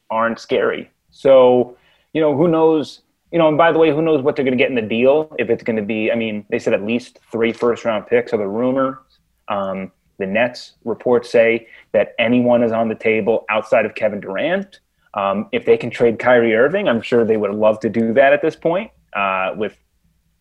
aren't 0.09 0.39
scary. 0.39 0.89
So 1.11 1.77
you 2.13 2.21
know 2.21 2.35
who 2.35 2.47
knows. 2.47 3.01
You 3.31 3.39
know, 3.39 3.47
and 3.47 3.57
by 3.57 3.71
the 3.71 3.79
way, 3.79 3.91
who 3.91 4.01
knows 4.01 4.21
what 4.21 4.35
they're 4.35 4.45
going 4.45 4.57
to 4.57 4.61
get 4.61 4.69
in 4.69 4.75
the 4.75 4.81
deal? 4.81 5.33
If 5.39 5.49
it's 5.49 5.63
going 5.63 5.77
to 5.77 5.81
be, 5.81 6.11
I 6.11 6.15
mean, 6.15 6.45
they 6.49 6.59
said 6.59 6.73
at 6.73 6.83
least 6.83 7.19
three 7.31 7.53
first 7.53 7.85
round 7.85 8.07
picks 8.07 8.33
are 8.33 8.37
the 8.37 8.47
rumor. 8.47 9.01
Um, 9.47 9.91
the 10.17 10.27
Nets 10.27 10.73
reports 10.83 11.29
say 11.31 11.67
that 11.93 12.13
anyone 12.19 12.63
is 12.63 12.71
on 12.71 12.89
the 12.89 12.95
table 12.95 13.45
outside 13.49 13.85
of 13.85 13.95
Kevin 13.95 14.19
Durant. 14.19 14.79
Um, 15.13 15.49
if 15.51 15.65
they 15.65 15.77
can 15.77 15.89
trade 15.89 16.19
Kyrie 16.19 16.55
Irving, 16.55 16.87
I'm 16.87 17.01
sure 17.01 17.25
they 17.25 17.37
would 17.37 17.51
love 17.51 17.79
to 17.81 17.89
do 17.89 18.13
that 18.13 18.31
at 18.33 18.41
this 18.41 18.55
point. 18.55 18.91
Uh, 19.13 19.53
with 19.55 19.77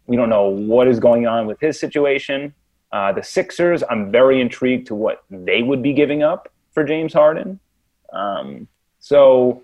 we 0.06 0.16
don't 0.16 0.28
know 0.28 0.48
what 0.48 0.88
is 0.88 0.98
going 0.98 1.26
on 1.26 1.46
with 1.46 1.60
his 1.60 1.78
situation. 1.78 2.52
Uh, 2.92 3.12
the 3.12 3.22
Sixers, 3.22 3.84
I'm 3.88 4.10
very 4.10 4.40
intrigued 4.40 4.88
to 4.88 4.94
what 4.94 5.22
they 5.30 5.62
would 5.62 5.82
be 5.82 5.92
giving 5.92 6.22
up 6.22 6.48
for 6.72 6.82
James 6.84 7.12
Harden. 7.12 7.60
Um, 8.12 8.66
so 8.98 9.62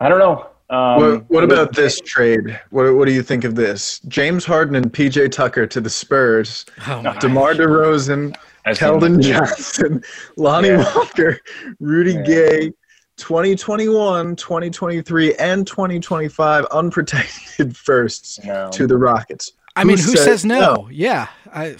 I 0.00 0.08
don't 0.08 0.18
know. 0.18 0.48
Um, 0.70 1.00
what, 1.00 1.30
what, 1.30 1.44
about 1.44 1.74
this 1.74 2.00
trade? 2.00 2.58
What, 2.70 2.94
what 2.94 3.06
do 3.06 3.12
you 3.12 3.24
think 3.24 3.42
of 3.42 3.56
this? 3.56 3.98
James 4.06 4.44
Harden 4.44 4.76
and 4.76 4.92
PJ 4.92 5.32
Tucker 5.32 5.66
to 5.66 5.80
the 5.80 5.90
Spurs. 5.90 6.64
Oh 6.86 7.02
DeMar 7.18 7.54
DeRozan, 7.54 8.36
Keldon 8.66 9.20
Johnson, 9.22 10.02
Lonnie 10.36 10.68
yeah. 10.68 10.94
Walker, 10.94 11.40
Rudy 11.80 12.12
yeah. 12.12 12.22
Gay, 12.22 12.72
2021, 13.16 14.36
2023, 14.36 15.34
and 15.34 15.66
2025 15.66 16.64
unprotected 16.66 17.76
firsts 17.76 18.38
no. 18.44 18.70
to 18.70 18.86
the 18.86 18.96
Rockets. 18.96 19.52
I 19.74 19.82
mean, 19.82 19.96
who 19.96 20.02
says, 20.02 20.24
says 20.24 20.44
no? 20.44 20.60
no? 20.60 20.88
Yeah, 20.90 21.26
I 21.52 21.76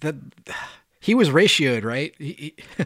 that 0.00 0.16
he 0.98 1.14
was 1.14 1.30
ratioed, 1.30 1.84
right? 1.84 2.12
He, 2.18 2.54
he, 2.76 2.84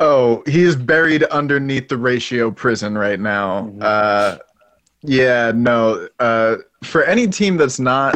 oh, 0.00 0.42
he 0.46 0.62
is 0.62 0.74
buried 0.74 1.22
underneath 1.24 1.88
the 1.88 1.98
ratio 1.98 2.50
prison 2.50 2.96
right 2.98 3.20
now. 3.20 3.62
Mm-hmm. 3.62 3.78
Uh, 3.82 4.38
yeah, 5.02 5.52
no. 5.54 6.08
Uh, 6.18 6.56
for 6.82 7.04
any 7.04 7.26
team 7.26 7.56
that's 7.56 7.78
not 7.78 8.14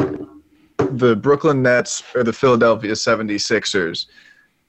the 0.77 1.15
Brooklyn 1.15 1.61
Nets 1.63 2.03
or 2.13 2.23
the 2.23 2.33
Philadelphia 2.33 2.91
76ers, 2.91 4.07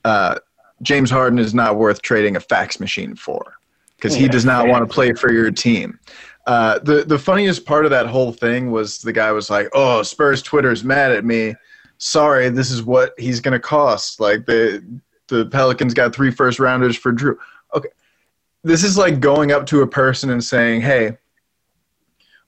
uh, 0.05 0.37
James 0.83 1.11
Harden 1.11 1.39
is 1.39 1.55
not 1.55 1.77
worth 1.77 2.03
trading 2.03 2.37
a 2.37 2.41
fax 2.41 2.79
machine 2.79 3.15
for 3.15 3.55
because 3.97 4.15
he 4.15 4.29
does 4.29 4.45
not 4.45 4.69
want 4.69 4.87
to 4.87 4.95
play 4.95 5.13
for 5.15 5.33
your 5.33 5.51
team. 5.51 5.99
Uh, 6.47 6.79
the 6.81 7.03
the 7.05 7.19
funniest 7.19 7.65
part 7.65 7.85
of 7.85 7.91
that 7.91 8.07
whole 8.07 8.31
thing 8.31 8.71
was 8.71 8.99
the 8.99 9.13
guy 9.13 9.33
was 9.33 9.51
like, 9.51 9.69
"Oh, 9.73 10.03
Spurs 10.03 10.43
Twitter's 10.43 10.85
mad 10.85 11.13
at 11.13 11.25
me. 11.25 11.55
Sorry, 11.99 12.49
this 12.51 12.71
is 12.71 12.83
what 12.83 13.15
he's 13.19 13.41
going 13.41 13.53
to 13.53 13.59
cost. 13.59 14.21
Like 14.21 14.45
the 14.47 14.85
the 15.29 15.47
Pelicans 15.47 15.95
got 15.95 16.15
three 16.15 16.31
first 16.31 16.59
rounders 16.59 16.97
for 16.97 17.13
Jrue. 17.13 17.37
okay, 17.75 17.89
this 18.63 18.83
is 18.83 18.97
like 18.97 19.21
going 19.21 19.53
up 19.53 19.67
to 19.67 19.83
a 19.83 19.87
person 19.87 20.31
and 20.31 20.43
saying, 20.43 20.81
"Hey, 20.81 21.17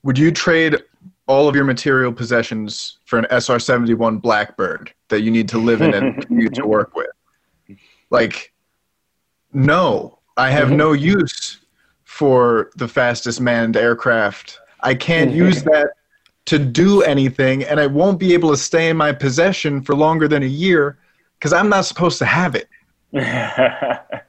would 0.03 0.17
you 0.17 0.31
trade 0.31 0.77
all 1.27 1.47
of 1.47 1.55
your 1.55 1.65
material 1.65 2.11
possessions 2.11 2.97
for 3.05 3.19
an 3.19 3.27
SR-71 3.29 4.21
Blackbird 4.21 4.91
that 5.09 5.21
you 5.21 5.31
need 5.31 5.47
to 5.49 5.57
live 5.57 5.81
in 5.81 5.93
and 5.93 6.25
commute 6.27 6.53
to 6.55 6.65
work 6.65 6.95
with?" 6.95 7.07
Like, 8.09 8.53
no, 9.53 10.19
I 10.37 10.49
have 10.49 10.71
no 10.71 10.91
mm-hmm. 10.91 11.19
use 11.19 11.59
for 12.03 12.71
the 12.75 12.87
fastest 12.87 13.39
manned 13.39 13.77
aircraft. 13.77 14.59
I 14.81 14.95
can't 14.95 15.29
mm-hmm. 15.29 15.45
use 15.45 15.63
that 15.63 15.91
to 16.45 16.57
do 16.57 17.03
anything, 17.03 17.63
and 17.63 17.79
I 17.79 17.85
won't 17.85 18.19
be 18.19 18.33
able 18.33 18.49
to 18.49 18.57
stay 18.57 18.89
in 18.89 18.97
my 18.97 19.11
possession 19.11 19.81
for 19.81 19.95
longer 19.95 20.27
than 20.27 20.41
a 20.41 20.47
year 20.47 20.97
because 21.39 21.53
I'm 21.53 21.69
not 21.69 21.85
supposed 21.85 22.17
to 22.19 22.25
have 22.25 22.55
it. 22.55 22.67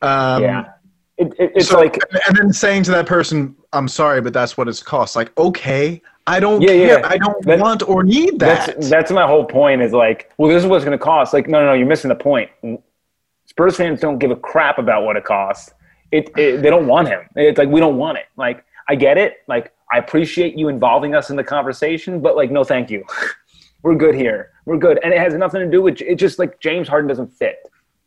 Um, 0.00 0.42
yeah. 0.44 0.72
It, 1.16 1.32
it, 1.40 1.52
it's 1.56 1.68
so- 1.70 1.80
like 1.80 1.98
and 2.28 2.36
then 2.36 2.52
saying 2.52 2.84
to 2.84 2.92
that 2.92 3.06
person, 3.06 3.56
"I'm 3.72 3.88
sorry, 3.88 4.20
but 4.20 4.32
that's 4.32 4.56
what 4.56 4.68
it's 4.68 4.80
cost." 4.80 5.16
Like, 5.16 5.36
okay, 5.36 6.00
I 6.28 6.38
don't 6.38 6.62
Yeah, 6.62 6.68
care. 6.68 7.00
yeah. 7.00 7.08
I 7.08 7.18
don't 7.18 7.44
That- 7.44 7.58
want 7.58 7.82
or 7.88 8.04
need 8.04 8.38
that. 8.38 8.66
That's 8.76 8.88
that's 8.88 9.10
my 9.10 9.26
whole 9.26 9.44
point. 9.44 9.82
Is 9.82 9.92
like, 9.92 10.30
well, 10.38 10.48
this 10.48 10.62
is 10.62 10.68
what's 10.68 10.84
going 10.84 10.96
to 10.96 11.02
cost. 11.04 11.34
Like, 11.34 11.48
no, 11.48 11.58
no, 11.58 11.66
no, 11.66 11.72
you're 11.72 11.88
missing 11.88 12.10
the 12.10 12.14
point. 12.14 12.48
Spurs 13.46 13.76
fans 13.76 13.98
don't 13.98 14.18
give 14.18 14.30
a 14.30 14.36
crap 14.36 14.78
about 14.78 15.02
what 15.04 15.16
it 15.16 15.24
costs. 15.24 15.72
It, 16.12 16.30
it 16.38 16.62
they 16.62 16.70
don't 16.70 16.86
want 16.86 17.08
him. 17.08 17.22
It's 17.34 17.58
like 17.58 17.68
we 17.68 17.80
don't 17.80 17.96
want 17.96 18.18
it. 18.18 18.26
Like, 18.36 18.64
I 18.88 18.94
get 18.94 19.18
it. 19.18 19.38
Like, 19.48 19.72
I 19.92 19.98
appreciate 19.98 20.54
you 20.56 20.68
involving 20.68 21.16
us 21.16 21.30
in 21.30 21.34
the 21.36 21.42
conversation, 21.44 22.20
but 22.20 22.36
like, 22.36 22.52
no, 22.52 22.62
thank 22.62 22.88
you. 22.88 23.04
We're 23.82 23.96
good 23.96 24.14
here. 24.14 24.52
We're 24.68 24.76
good, 24.76 25.00
and 25.02 25.14
it 25.14 25.18
has 25.18 25.32
nothing 25.32 25.60
to 25.60 25.70
do 25.70 25.80
with. 25.80 26.02
it. 26.02 26.16
just 26.16 26.38
like 26.38 26.60
James 26.60 26.88
Harden 26.88 27.08
doesn't 27.08 27.32
fit. 27.32 27.60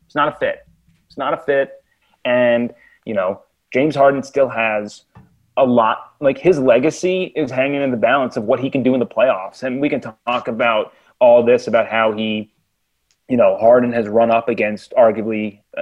It's 0.05 0.13
not 0.13 0.27
a 0.27 0.37
fit. 0.37 0.67
It's 1.07 1.17
not 1.17 1.33
a 1.33 1.37
fit, 1.37 1.83
and 2.23 2.71
you 3.03 3.15
know, 3.15 3.41
James 3.73 3.95
Harden 3.95 4.21
still 4.21 4.47
has 4.47 5.05
a 5.57 5.65
lot 5.65 6.13
like 6.19 6.37
his 6.37 6.59
legacy 6.59 7.33
is 7.35 7.49
hanging 7.49 7.81
in 7.81 7.89
the 7.89 7.97
balance 7.97 8.37
of 8.37 8.43
what 8.43 8.59
he 8.59 8.69
can 8.69 8.83
do 8.83 8.93
in 8.93 8.99
the 8.99 9.05
playoffs 9.05 9.63
and 9.63 9.81
we 9.81 9.89
can 9.89 9.99
talk 9.99 10.47
about 10.47 10.93
all 11.19 11.43
this 11.43 11.67
about 11.67 11.87
how 11.87 12.13
he 12.13 12.49
you 13.27 13.35
know 13.35 13.57
Harden 13.57 13.91
has 13.91 14.07
run 14.07 14.31
up 14.31 14.47
against 14.47 14.93
arguably 14.93 15.59
uh, 15.77 15.81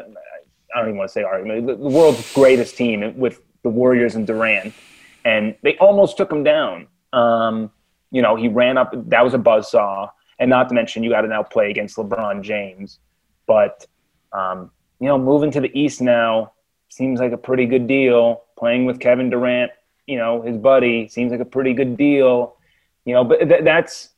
I 0.74 0.80
don't 0.80 0.88
even 0.88 0.98
want 0.98 1.10
to 1.10 1.14
say 1.14 1.24
arguably 1.24 1.66
the, 1.68 1.76
world's 1.76 2.34
greatest 2.34 2.78
team 2.78 3.16
with 3.16 3.42
the 3.62 3.70
Warriors 3.70 4.16
and 4.16 4.26
Durant 4.26 4.74
and 5.24 5.56
they 5.62 5.78
almost 5.78 6.18
took 6.18 6.32
him 6.32 6.44
down 6.44 6.88
um, 7.14 7.70
you 8.10 8.24
know 8.24 8.36
he 8.36 8.48
ran 8.48 8.76
up 8.76 8.92
that 9.10 9.24
was 9.24 9.36
a 9.36 9.40
buzzsaw 9.40 10.10
and 10.40 10.50
not 10.50 10.70
to 10.70 10.76
mention 10.76 11.04
you 11.04 11.10
got 11.10 11.22
to 11.22 11.28
now 11.28 11.44
play 11.44 11.70
against 11.70 11.98
LeBron 11.98 12.42
James 12.42 13.00
but 13.46 13.86
um, 14.32 14.72
you 15.00 15.08
know 15.08 15.18
moving 15.18 15.52
to 15.52 15.60
the 15.60 15.72
East 15.78 16.02
now 16.02 16.52
seems 16.90 17.20
like 17.20 17.32
a 17.32 17.38
pretty 17.38 17.66
good 17.66 17.88
deal. 17.88 18.44
Playing 18.58 18.86
with 18.86 19.00
Kevin 19.00 19.30
Durant, 19.30 19.72
you 20.06 20.18
know, 20.18 20.42
his 20.42 20.58
buddy, 20.58 21.08
seems 21.08 21.32
like 21.32 21.40
a 21.40 21.46
pretty 21.46 21.74
good 21.74 21.96
deal. 21.96 22.58
You 23.06 23.14
know, 23.14 23.24
but 23.24 23.40
th- 23.40 23.64
that's 23.64 24.10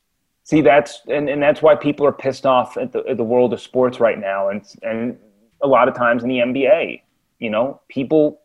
see 0.43 0.61
that's 0.61 1.01
and, 1.07 1.29
and 1.29 1.41
that's 1.41 1.61
why 1.61 1.75
people 1.75 2.05
are 2.05 2.11
pissed 2.11 2.45
off 2.45 2.77
at 2.77 2.91
the 2.91 3.03
at 3.07 3.17
the 3.17 3.23
world 3.23 3.53
of 3.53 3.61
sports 3.61 3.99
right 3.99 4.19
now, 4.19 4.49
and 4.49 4.63
and 4.81 5.17
a 5.61 5.67
lot 5.67 5.87
of 5.87 5.95
times 5.95 6.23
in 6.23 6.29
the 6.29 6.39
NBA, 6.39 7.01
you 7.37 7.49
know, 7.51 7.79
people, 7.87 8.41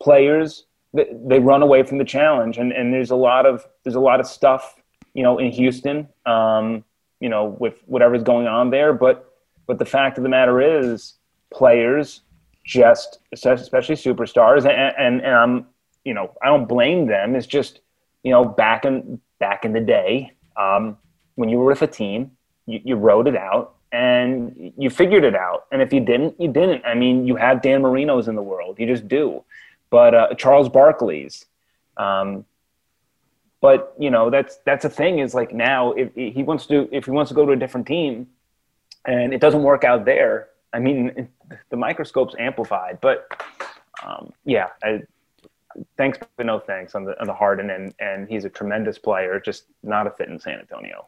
players, 0.00 0.64
they, 0.94 1.38
run 1.38 1.60
away 1.60 1.82
from 1.82 1.98
the 1.98 2.04
challenge, 2.04 2.56
and 2.56 2.72
and 2.72 2.92
there's 2.92 3.10
a 3.10 3.16
lot 3.16 3.44
of 3.44 3.66
there's 3.84 3.96
a 3.96 4.00
lot 4.00 4.20
of 4.20 4.26
stuff, 4.26 4.76
you 5.12 5.22
know, 5.22 5.38
in 5.38 5.52
Houston, 5.52 6.08
um, 6.24 6.82
you 7.20 7.28
know, 7.28 7.56
with 7.58 7.74
whatever's 7.86 8.22
going 8.22 8.46
on 8.46 8.70
there, 8.70 8.92
but 8.92 9.32
but 9.66 9.78
the 9.78 9.84
fact 9.84 10.16
of 10.18 10.22
the 10.22 10.28
matter 10.28 10.60
is, 10.60 11.14
players 11.50 12.22
just 12.64 13.20
especially 13.32 13.94
superstars 13.94 14.64
and, 14.68 14.94
and 14.98 15.20
and 15.20 15.34
I'm 15.34 15.66
you 16.04 16.12
know 16.12 16.32
I 16.42 16.46
don't 16.46 16.66
blame 16.66 17.06
them. 17.06 17.36
It's 17.36 17.46
just 17.46 17.80
you 18.22 18.32
know 18.32 18.44
back 18.44 18.84
in 18.84 19.20
back 19.38 19.64
in 19.64 19.72
the 19.72 19.80
day 19.80 20.32
um, 20.56 20.98
when 21.36 21.48
you 21.48 21.58
were 21.58 21.66
with 21.66 21.82
a 21.82 21.86
team 21.86 22.32
you, 22.66 22.80
you 22.84 22.96
wrote 22.96 23.28
it 23.28 23.36
out 23.36 23.76
and 23.92 24.72
you 24.76 24.90
figured 24.90 25.22
it 25.22 25.36
out. 25.36 25.66
And 25.70 25.80
if 25.80 25.92
you 25.92 26.00
didn't 26.00 26.40
you 26.40 26.48
didn't. 26.48 26.84
I 26.84 26.94
mean 26.94 27.26
you 27.26 27.36
have 27.36 27.62
Dan 27.62 27.82
Marino's 27.82 28.26
in 28.26 28.34
the 28.34 28.42
world. 28.42 28.78
You 28.80 28.86
just 28.86 29.06
do. 29.06 29.44
But 29.88 30.14
uh, 30.14 30.34
Charles 30.34 30.68
Barkley's 30.68 31.46
um, 31.96 32.44
but 33.66 33.80
you 34.04 34.10
know 34.14 34.24
that's 34.34 34.54
that's 34.68 34.84
a 34.90 34.92
thing 35.00 35.14
is 35.24 35.34
like 35.40 35.50
now 35.52 35.92
if 36.02 36.08
he 36.36 36.42
wants 36.50 36.64
to 36.66 36.76
if 36.98 37.02
he 37.06 37.12
wants 37.18 37.28
to 37.30 37.34
go 37.40 37.44
to 37.48 37.52
a 37.52 37.60
different 37.64 37.86
team 37.94 38.12
and 39.14 39.34
it 39.36 39.40
doesn't 39.44 39.64
work 39.72 39.82
out 39.84 40.04
there 40.12 40.34
I 40.76 40.78
mean, 40.78 41.28
the 41.70 41.76
microscope's 41.76 42.34
amplified, 42.38 42.98
but 43.00 43.26
um, 44.04 44.32
yeah, 44.44 44.68
I, 44.84 45.02
thanks 45.96 46.18
but 46.36 46.44
no 46.44 46.58
thanks 46.58 46.94
on 46.94 47.04
the 47.04 47.18
on 47.18 47.26
the 47.26 47.32
Harden, 47.32 47.70
and 47.70 47.94
and 47.98 48.28
he's 48.28 48.44
a 48.44 48.50
tremendous 48.50 48.98
player, 48.98 49.40
just 49.40 49.64
not 49.82 50.06
a 50.06 50.10
fit 50.10 50.28
in 50.28 50.38
San 50.38 50.58
Antonio. 50.58 51.06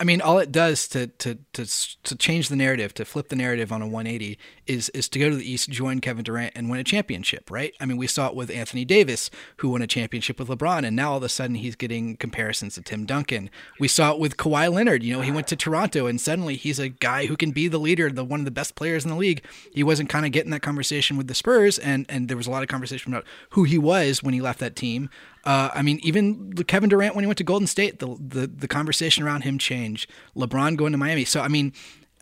I 0.00 0.04
mean, 0.04 0.20
all 0.20 0.40
it 0.40 0.50
does 0.50 0.88
to 0.88 1.06
to 1.06 1.38
to 1.52 1.66
to 2.02 2.16
change 2.16 2.48
the 2.48 2.56
narrative, 2.56 2.94
to 2.94 3.04
flip 3.04 3.28
the 3.28 3.36
narrative 3.36 3.70
on 3.70 3.80
a 3.80 3.86
180, 3.86 4.36
is 4.66 4.88
is 4.88 5.08
to 5.10 5.20
go 5.20 5.30
to 5.30 5.36
the 5.36 5.48
East, 5.48 5.70
join 5.70 6.00
Kevin 6.00 6.24
Durant, 6.24 6.52
and 6.56 6.68
win 6.68 6.80
a 6.80 6.84
championship, 6.84 7.48
right? 7.48 7.72
I 7.80 7.86
mean, 7.86 7.96
we 7.96 8.08
saw 8.08 8.26
it 8.26 8.34
with 8.34 8.50
Anthony 8.50 8.84
Davis, 8.84 9.30
who 9.58 9.68
won 9.68 9.82
a 9.82 9.86
championship 9.86 10.40
with 10.40 10.48
LeBron, 10.48 10.84
and 10.84 10.96
now 10.96 11.12
all 11.12 11.18
of 11.18 11.22
a 11.22 11.28
sudden 11.28 11.54
he's 11.54 11.76
getting 11.76 12.16
comparisons 12.16 12.74
to 12.74 12.82
Tim 12.82 13.06
Duncan. 13.06 13.50
We 13.78 13.86
saw 13.86 14.10
it 14.10 14.18
with 14.18 14.36
Kawhi 14.36 14.72
Leonard. 14.72 15.04
You 15.04 15.14
know, 15.14 15.20
he 15.20 15.30
went 15.30 15.46
to 15.48 15.56
Toronto, 15.56 16.06
and 16.06 16.20
suddenly 16.20 16.56
he's 16.56 16.80
a 16.80 16.88
guy 16.88 17.26
who 17.26 17.36
can 17.36 17.52
be 17.52 17.68
the 17.68 17.78
leader, 17.78 18.10
the 18.10 18.24
one 18.24 18.40
of 18.40 18.46
the 18.46 18.50
best 18.50 18.74
players 18.74 19.04
in 19.04 19.10
the 19.12 19.16
league. 19.16 19.44
He 19.72 19.84
wasn't 19.84 20.08
kind 20.08 20.26
of 20.26 20.32
getting 20.32 20.50
that 20.50 20.62
conversation 20.62 21.16
with 21.16 21.28
the 21.28 21.36
Spurs, 21.36 21.78
and 21.78 22.04
and 22.08 22.26
there 22.26 22.36
was 22.36 22.48
a 22.48 22.50
lot 22.50 22.64
of 22.64 22.68
conversation 22.68 23.12
about 23.12 23.24
who 23.50 23.62
he 23.62 23.78
was 23.78 24.24
when 24.24 24.34
he 24.34 24.40
left 24.40 24.58
that 24.58 24.74
team. 24.74 25.08
Uh, 25.44 25.70
I 25.74 25.82
mean, 25.82 26.00
even 26.02 26.52
Kevin 26.54 26.88
Durant 26.88 27.14
when 27.14 27.22
he 27.22 27.26
went 27.26 27.38
to 27.38 27.44
Golden 27.44 27.66
State, 27.66 27.98
the, 27.98 28.16
the 28.18 28.46
the 28.46 28.68
conversation 28.68 29.24
around 29.24 29.42
him 29.42 29.58
changed. 29.58 30.10
LeBron 30.34 30.76
going 30.76 30.92
to 30.92 30.98
Miami. 30.98 31.24
So 31.24 31.40
I 31.40 31.48
mean, 31.48 31.72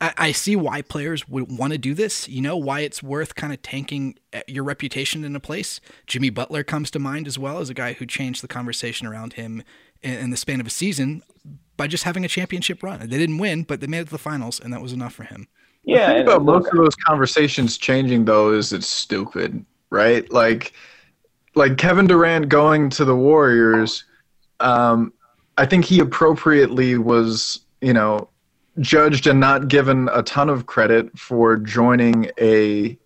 I, 0.01 0.13
I 0.19 0.33
see 0.33 0.57
why 0.57 0.83
players 0.83 1.29
would 1.29 1.57
want 1.57 1.73
to 1.73 1.79
do 1.79 1.95
this. 1.95 2.29
You 2.29 2.43
know 2.43 2.57
why 2.57 2.81
it's 2.81 3.03
worth 3.03 3.37
kind 3.37 3.53
of 3.53 3.63
tanking 3.63 4.19
uh, 4.33 4.41
your 4.49 4.65
reputation 4.65 5.25
in 5.25 5.37
a 5.37 5.41
place. 5.41 5.81
Jimmy 6.07 6.31
Butler 6.31 6.65
comes 6.65 6.91
to 6.91 6.99
mind 6.99 7.29
as 7.29 7.39
well 7.39 7.59
as 7.59 7.71
a 7.71 7.75
guy 7.75 7.93
who 7.93 8.07
changed 8.07 8.43
the 8.43 8.49
conversation 8.49 9.07
around 9.07 9.35
him 9.35 9.63
in, 10.03 10.15
in 10.15 10.31
the 10.31 10.37
span 10.37 10.61
of 10.61 10.67
a 10.67 10.71
season 10.71 11.23
by 11.77 11.87
just 11.87 12.05
having 12.05 12.25
a 12.25 12.29
championship 12.29 12.83
run. 12.83 13.01
They 13.01 13.19
didn't 13.19 13.39
win, 13.39 13.63
but 13.63 13.81
they 13.81 13.87
made 13.87 14.01
it 14.01 14.05
to 14.07 14.11
the 14.11 14.19
finals, 14.19 14.61
and 14.61 14.73
that 14.73 14.83
was 14.83 14.93
enough 14.93 15.15
for 15.15 15.23
him. 15.23 15.47
Yeah, 15.85 16.09
the 16.09 16.15
thing 16.15 16.23
about 16.23 16.43
most 16.45 16.69
of 16.69 16.77
those 16.77 16.95
conversations 16.97 17.77
changing 17.77 18.25
though 18.25 18.53
is 18.53 18.73
it's 18.73 18.87
stupid, 18.87 19.65
right? 19.91 20.31
Like, 20.33 20.73
like 21.55 21.77
Kevin 21.77 22.07
Durant 22.07 22.49
going 22.49 22.91
to 22.91 23.05
the 23.05 23.17
Warriors. 23.17 24.05
Um, 24.61 25.13
I 25.59 25.67
think 25.67 25.85
he 25.85 26.01
appropriately 26.01 26.97
was, 26.97 27.61
you 27.81 27.93
know, 27.93 28.29
judged 28.81 29.27
and 29.27 29.39
not 29.39 29.69
given 29.69 30.09
a 30.13 30.23
ton 30.23 30.49
of 30.49 30.67
credit 30.67 31.17
for 31.19 31.57
joining 31.57 32.31
a 32.41 32.97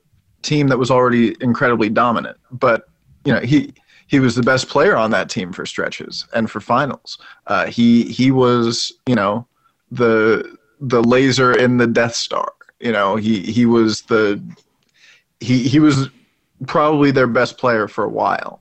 team 0.43 0.69
that 0.69 0.79
was 0.79 0.91
already 0.91 1.37
incredibly 1.41 1.89
dominant. 1.89 2.37
But 2.51 2.89
you 3.25 3.33
know, 3.33 3.41
he 3.41 3.75
he 4.07 4.21
was 4.21 4.37
the 4.37 4.43
best 4.43 4.69
player 4.69 4.97
on 4.97 5.11
that 5.11 5.29
team 5.29 5.53
for 5.53 5.67
stretches 5.67 6.27
and 6.33 6.51
for 6.51 6.61
finals. 6.61 7.19
Uh, 7.49 7.67
he 7.67 8.05
he 8.05 8.31
was, 8.31 8.93
you 9.07 9.17
know, 9.17 9.47
the 9.91 10.57
the 10.81 11.03
laser 11.03 11.53
in 11.53 11.79
the 11.79 11.87
Death 11.87 12.15
Star. 12.15 12.53
You 12.79 12.93
know, 12.93 13.17
he 13.17 13.41
he 13.41 13.67
was 13.67 14.03
the 14.03 14.41
he 15.41 15.67
he 15.67 15.81
was 15.81 16.09
probably 16.67 17.11
their 17.11 17.27
best 17.27 17.59
player 17.59 17.89
for 17.89 18.05
a 18.05 18.09
while, 18.09 18.61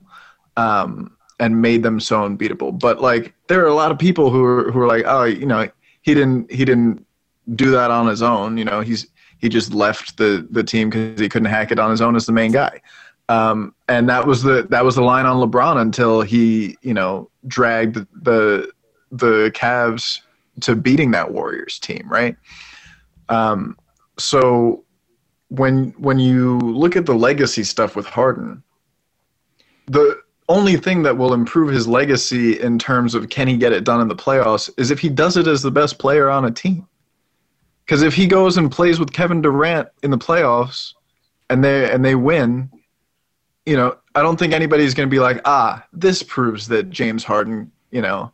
um, 0.56 1.16
and 1.38 1.60
made 1.60 1.82
them 1.82 2.00
so 2.00 2.24
unbeatable. 2.24 2.72
But 2.72 3.00
like, 3.00 3.34
there 3.48 3.62
are 3.62 3.68
a 3.68 3.74
lot 3.74 3.90
of 3.90 3.98
people 3.98 4.30
who 4.30 4.44
are 4.44 4.70
who 4.70 4.80
are 4.80 4.86
like, 4.86 5.04
oh, 5.06 5.24
you 5.24 5.46
know, 5.46 5.68
he 6.02 6.14
didn't 6.14 6.50
he 6.50 6.64
didn't 6.64 7.04
do 7.54 7.70
that 7.70 7.90
on 7.90 8.06
his 8.06 8.22
own. 8.22 8.58
You 8.58 8.64
know, 8.64 8.80
he's 8.80 9.06
he 9.38 9.48
just 9.48 9.72
left 9.72 10.16
the 10.16 10.46
the 10.50 10.64
team 10.64 10.90
because 10.90 11.20
he 11.20 11.28
couldn't 11.28 11.48
hack 11.48 11.70
it 11.70 11.78
on 11.78 11.90
his 11.90 12.00
own 12.00 12.16
as 12.16 12.26
the 12.26 12.32
main 12.32 12.52
guy. 12.52 12.80
Um, 13.28 13.74
and 13.88 14.08
that 14.08 14.26
was 14.26 14.42
the 14.42 14.66
that 14.70 14.84
was 14.84 14.94
the 14.94 15.02
line 15.02 15.26
on 15.26 15.36
LeBron 15.36 15.80
until 15.80 16.22
he 16.22 16.76
you 16.82 16.94
know 16.94 17.30
dragged 17.46 17.96
the 18.22 18.70
the 19.10 19.50
Cavs 19.54 20.20
to 20.60 20.74
beating 20.74 21.10
that 21.10 21.32
Warriors 21.32 21.78
team, 21.78 22.06
right? 22.08 22.36
Um, 23.28 23.76
so 24.18 24.84
when 25.48 25.90
when 25.98 26.18
you 26.18 26.58
look 26.58 26.96
at 26.96 27.06
the 27.06 27.14
legacy 27.14 27.64
stuff 27.64 27.96
with 27.96 28.06
Harden, 28.06 28.62
the 29.86 30.20
only 30.48 30.76
thing 30.76 31.02
that 31.02 31.16
will 31.16 31.34
improve 31.34 31.70
his 31.72 31.88
legacy 31.88 32.60
in 32.60 32.78
terms 32.78 33.14
of 33.14 33.28
can 33.28 33.48
he 33.48 33.56
get 33.56 33.72
it 33.72 33.84
done 33.84 34.00
in 34.00 34.08
the 34.08 34.16
playoffs 34.16 34.70
is 34.78 34.90
if 34.90 35.00
he 35.00 35.08
does 35.08 35.36
it 35.36 35.46
as 35.46 35.62
the 35.62 35.70
best 35.70 35.98
player 35.98 36.28
on 36.28 36.44
a 36.44 36.50
team. 36.50 36.86
Because 37.84 38.02
if 38.02 38.14
he 38.14 38.26
goes 38.26 38.56
and 38.56 38.70
plays 38.70 38.98
with 38.98 39.12
Kevin 39.12 39.40
Durant 39.40 39.88
in 40.02 40.10
the 40.10 40.18
playoffs 40.18 40.94
and 41.50 41.62
they 41.62 41.90
and 41.90 42.04
they 42.04 42.14
win, 42.14 42.70
you 43.64 43.76
know, 43.76 43.96
I 44.14 44.22
don't 44.22 44.38
think 44.38 44.52
anybody's 44.52 44.94
going 44.94 45.08
to 45.08 45.10
be 45.10 45.20
like, 45.20 45.40
ah, 45.44 45.84
this 45.92 46.22
proves 46.22 46.66
that 46.68 46.90
James 46.90 47.22
Harden, 47.22 47.70
you 47.90 48.02
know, 48.02 48.32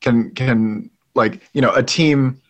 can 0.00 0.32
can 0.32 0.90
like 1.14 1.42
you 1.52 1.60
know 1.60 1.72
a 1.74 1.82
team 1.82 2.40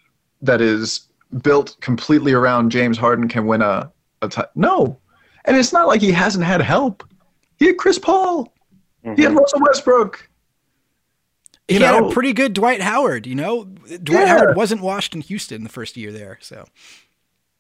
that 0.41 0.61
is 0.61 1.09
built 1.43 1.77
completely 1.81 2.33
around 2.33 2.71
James 2.71 2.97
Harden 2.97 3.29
can 3.29 3.47
win 3.47 3.61
a, 3.61 3.93
a 4.23 4.29
t- 4.29 4.43
no, 4.55 4.99
And 5.45 5.57
it's 5.57 5.73
not 5.73 5.87
like 5.87 6.01
he 6.01 6.13
hasn't 6.13 6.45
had 6.45 6.61
help. 6.61 7.05
He 7.59 7.67
had 7.67 7.79
Chris 7.79 7.99
Paul. 7.99 8.53
Mm-hmm. 9.05 9.15
He 9.17 9.23
had 9.23 9.31
mm-hmm. 9.31 9.39
Russell 9.39 9.61
Westbrook. 9.61 10.29
He 11.69 11.75
you 11.75 11.85
had 11.85 12.03
a 12.03 12.09
pretty 12.11 12.33
good 12.33 12.55
Dwight 12.55 12.81
Howard. 12.81 13.27
You 13.27 13.35
know, 13.35 13.65
Dwight 13.65 14.09
yeah. 14.09 14.27
Howard 14.27 14.57
wasn't 14.57 14.81
washed 14.81 15.15
in 15.15 15.21
Houston 15.21 15.65
the 15.65 15.69
first 15.69 15.97
year 15.97 16.11
there, 16.11 16.39
so. 16.41 16.67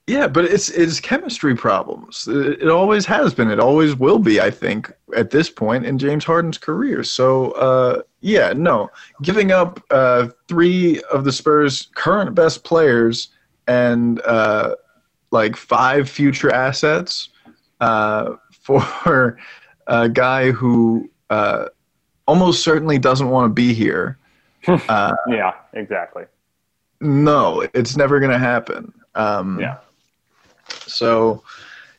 Yeah, 0.06 0.26
but 0.26 0.47
it's 0.47 0.70
it's 0.70 1.01
chemistry 1.01 1.55
problems. 1.55 2.26
It, 2.26 2.62
it 2.62 2.68
always 2.68 3.05
has 3.05 3.35
been. 3.35 3.51
It 3.51 3.60
always 3.60 3.94
will 3.94 4.18
be. 4.18 4.40
I 4.40 4.51
think 4.51 4.90
at 5.14 5.30
this 5.30 5.51
point 5.51 5.85
in 5.85 5.98
James 5.98 6.24
Harden's 6.24 6.56
career. 6.56 7.05
So 7.05 7.51
uh, 7.52 8.01
yeah, 8.22 8.55
no, 8.55 8.90
giving 9.20 9.52
up 9.52 9.82
uh, 9.90 10.28
three 10.48 11.02
of 11.12 11.24
the 11.24 11.32
Spurs' 11.32 11.90
current 11.94 12.35
best 12.35 12.64
players 12.64 13.28
and 13.66 14.22
uh, 14.22 14.76
like 15.30 15.56
five 15.56 16.09
future 16.09 16.52
assets 16.52 17.30
uh, 17.80 18.34
for 18.60 19.38
a 19.86 20.09
guy 20.09 20.50
who 20.50 21.10
uh, 21.30 21.66
almost 22.26 22.62
certainly 22.62 22.98
doesn't 22.98 23.28
want 23.30 23.50
to 23.50 23.55
be 23.55 23.72
here. 23.74 24.18
Uh, 24.88 25.14
yeah, 25.28 25.52
exactly. 25.72 26.24
No, 27.00 27.66
it's 27.72 27.96
never 27.96 28.20
going 28.20 28.32
to 28.32 28.38
happen. 28.38 28.92
Um, 29.14 29.59
yeah. 29.59 29.78
So, 30.68 31.42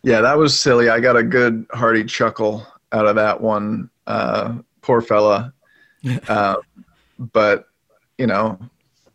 yeah, 0.03 0.21
that 0.21 0.37
was 0.37 0.59
silly. 0.59 0.87
I 0.89 0.99
got 0.99 1.15
a 1.15 1.23
good 1.23 1.65
hearty 1.71 2.03
chuckle 2.03 2.67
out 2.91 3.07
of 3.07 3.15
that 3.15 3.41
one. 3.41 3.89
Uh, 4.05 4.59
poor 4.81 5.01
fella. 5.01 5.51
uh, 6.27 6.57
but 7.33 7.69
you 8.19 8.27
know, 8.27 8.59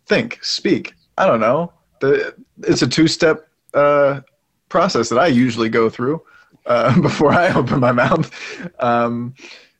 think, 0.06 0.42
speak. 0.42 0.94
I 1.16 1.26
don't 1.26 1.40
know. 1.40 1.72
The, 2.00 2.34
it's 2.62 2.82
a 2.82 2.88
two-step 2.88 3.46
uh, 3.74 4.20
process 4.68 5.08
that 5.08 5.18
I 5.18 5.26
usually 5.26 5.68
go 5.68 5.90
through 5.90 6.22
uh, 6.66 6.98
before 7.02 7.32
I 7.32 7.52
open 7.52 7.80
my 7.80 7.92
mouth. 7.92 8.30
Um, 8.80 9.34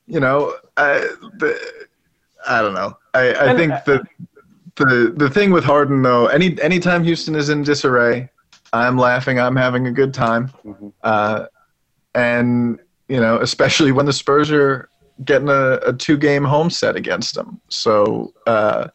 you 0.06 0.20
know, 0.20 0.54
I, 0.76 0.98
the, 1.38 1.58
I 2.46 2.62
don't 2.62 2.74
know. 2.74 2.96
I, 3.14 3.34
I 3.34 3.56
think 3.56 3.72
that 3.86 4.02
the 4.76 5.14
the 5.16 5.30
thing 5.30 5.50
with 5.50 5.64
Harden 5.64 6.02
though, 6.02 6.26
any 6.26 6.60
anytime 6.60 7.04
Houston 7.04 7.34
is 7.34 7.48
in 7.48 7.62
disarray, 7.62 8.28
I'm 8.72 8.98
laughing. 8.98 9.38
I'm 9.38 9.56
having 9.56 9.86
a 9.86 9.92
good 9.92 10.12
time. 10.12 10.48
Mm-hmm. 10.64 10.88
Uh, 11.02 11.46
and 12.14 12.78
you 13.08 13.20
know, 13.20 13.38
especially 13.38 13.92
when 13.92 14.06
the 14.06 14.12
Spurs 14.12 14.50
are 14.50 14.88
getting 15.24 15.48
a, 15.48 15.74
a 15.86 15.92
two 15.92 16.16
game 16.16 16.44
home 16.44 16.70
set 16.70 16.96
against 16.96 17.34
them. 17.34 17.60
So 17.68 18.32
uh, 18.46 18.88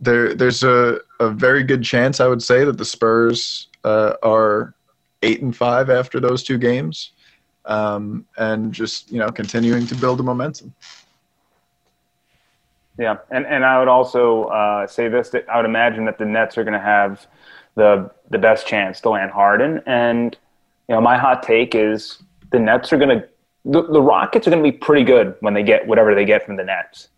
there 0.00 0.34
there's 0.34 0.62
a, 0.62 0.98
a 1.20 1.28
very 1.28 1.62
good 1.62 1.82
chance 1.82 2.20
I 2.20 2.26
would 2.26 2.42
say 2.42 2.64
that 2.64 2.78
the 2.78 2.84
Spurs 2.84 3.68
uh, 3.84 4.14
are 4.22 4.74
eight 5.22 5.42
and 5.42 5.56
five 5.56 5.90
after 5.90 6.20
those 6.20 6.42
two 6.42 6.58
games, 6.58 7.12
um, 7.64 8.26
and 8.36 8.72
just 8.72 9.10
you 9.10 9.18
know 9.18 9.28
continuing 9.28 9.86
to 9.86 9.94
build 9.94 10.18
the 10.18 10.22
momentum. 10.22 10.74
Yeah, 12.98 13.16
and 13.30 13.46
and 13.46 13.64
I 13.64 13.78
would 13.78 13.88
also 13.88 14.44
uh, 14.44 14.86
say 14.86 15.08
this: 15.08 15.30
that 15.30 15.48
I 15.48 15.56
would 15.56 15.66
imagine 15.66 16.04
that 16.04 16.18
the 16.18 16.26
Nets 16.26 16.58
are 16.58 16.64
going 16.64 16.74
to 16.74 16.78
have 16.78 17.26
the 17.74 18.10
the 18.30 18.38
best 18.38 18.66
chance 18.66 19.00
to 19.02 19.10
land 19.10 19.30
Harden. 19.30 19.80
And 19.86 20.36
you 20.88 20.94
know, 20.94 21.00
my 21.00 21.16
hot 21.16 21.42
take 21.42 21.74
is 21.74 22.22
the 22.50 22.58
Nets 22.58 22.92
are 22.92 22.98
going 22.98 23.20
to 23.20 23.28
the, 23.64 23.82
the 23.82 24.02
Rockets 24.02 24.46
are 24.46 24.50
going 24.50 24.62
to 24.62 24.70
be 24.70 24.76
pretty 24.76 25.04
good 25.04 25.34
when 25.40 25.54
they 25.54 25.62
get 25.62 25.86
whatever 25.86 26.14
they 26.14 26.24
get 26.24 26.44
from 26.44 26.56
the 26.56 26.64
Nets. 26.64 27.08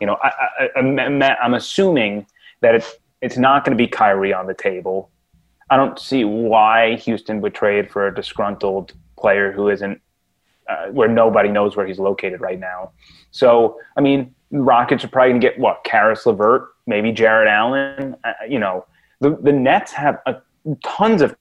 You 0.00 0.06
know, 0.06 0.16
I, 0.22 0.32
I, 0.58 0.68
I'm, 0.76 1.22
I'm 1.22 1.54
assuming 1.54 2.26
that 2.60 2.74
it's 2.74 2.94
it's 3.20 3.36
not 3.36 3.64
going 3.64 3.76
to 3.76 3.82
be 3.82 3.88
Kyrie 3.88 4.32
on 4.32 4.46
the 4.46 4.54
table. 4.54 5.10
I 5.72 5.76
don't 5.76 5.98
see 5.98 6.22
why 6.24 6.96
Houston 6.96 7.40
would 7.40 7.54
trade 7.54 7.90
for 7.90 8.06
a 8.06 8.14
disgruntled 8.14 8.92
player 9.16 9.50
who 9.50 9.70
isn't 9.70 10.02
uh, 10.68 10.88
where 10.88 11.08
nobody 11.08 11.48
knows 11.48 11.76
where 11.76 11.86
he's 11.86 11.98
located 11.98 12.42
right 12.42 12.60
now. 12.60 12.92
So, 13.30 13.80
I 13.96 14.02
mean, 14.02 14.34
Rockets 14.50 15.02
are 15.02 15.08
probably 15.08 15.32
to 15.32 15.38
get 15.38 15.58
what 15.58 15.82
Caris 15.82 16.26
LeVert, 16.26 16.68
maybe 16.86 17.10
Jarrett 17.10 17.48
Allen. 17.48 18.14
Uh, 18.22 18.32
you 18.46 18.58
know, 18.58 18.84
the 19.20 19.30
the 19.40 19.50
Nets 19.50 19.92
have 19.92 20.20
a, 20.26 20.42
tons 20.84 21.22
of 21.22 21.34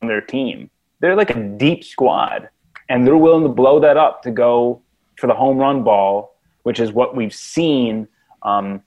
on 0.00 0.08
their 0.08 0.22
team. 0.22 0.70
They're 1.00 1.14
like 1.14 1.28
a 1.28 1.38
deep 1.58 1.84
squad, 1.84 2.48
and 2.88 3.06
they're 3.06 3.18
willing 3.18 3.42
to 3.42 3.50
blow 3.50 3.78
that 3.80 3.98
up 3.98 4.22
to 4.22 4.30
go 4.30 4.80
for 5.18 5.26
the 5.26 5.34
home 5.34 5.58
run 5.58 5.84
ball, 5.84 6.38
which 6.62 6.80
is 6.80 6.90
what 6.90 7.14
we've 7.14 7.34
seen. 7.34 8.08
Um, 8.44 8.82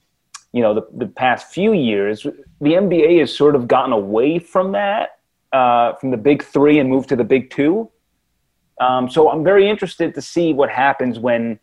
you 0.56 0.62
know, 0.62 0.74
the, 0.74 0.88
the 0.94 1.08
past 1.08 1.52
few 1.52 1.74
years, 1.74 2.24
the 2.24 2.70
NBA 2.70 3.20
has 3.20 3.36
sort 3.36 3.58
of 3.58 3.68
gotten 3.68 3.92
away 3.92 4.40
from 4.40 4.72
that, 4.72 5.20
uh, 5.52 5.96
from 5.96 6.12
the 6.12 6.18
big 6.18 6.42
three, 6.42 6.80
and 6.80 6.90
moved 6.90 7.10
to 7.10 7.18
the 7.18 7.26
big 7.26 7.50
two. 7.50 7.92
Um, 8.80 9.10
so 9.10 9.30
I'm 9.30 9.44
very 9.44 9.70
interested 9.70 10.16
to 10.16 10.22
see 10.22 10.54
what 10.54 10.70
happens 10.70 11.20
when, 11.20 11.60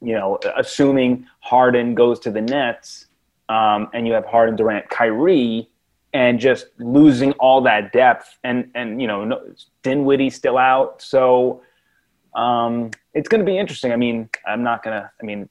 you 0.00 0.14
know, 0.14 0.38
assuming 0.56 1.26
Harden 1.40 1.94
goes 1.94 2.18
to 2.20 2.30
the 2.30 2.40
Nets 2.40 3.08
um, 3.50 3.90
and 3.92 4.06
you 4.06 4.14
have 4.14 4.24
Harden, 4.24 4.56
Durant, 4.56 4.88
Kyrie, 4.88 5.68
and 6.14 6.40
just 6.40 6.68
losing 6.78 7.32
all 7.32 7.60
that 7.60 7.92
depth, 7.92 8.38
and 8.42 8.70
and 8.74 9.02
you 9.02 9.06
know 9.06 9.26
no, 9.26 9.54
Dinwiddie 9.82 10.30
still 10.30 10.56
out, 10.56 11.02
so 11.02 11.60
um, 12.34 12.90
it's 13.12 13.28
going 13.28 13.40
to 13.40 13.44
be 13.44 13.58
interesting. 13.58 13.92
I 13.92 13.96
mean, 13.96 14.30
I'm 14.46 14.62
not 14.62 14.82
gonna. 14.82 15.10
I 15.20 15.24
mean, 15.26 15.46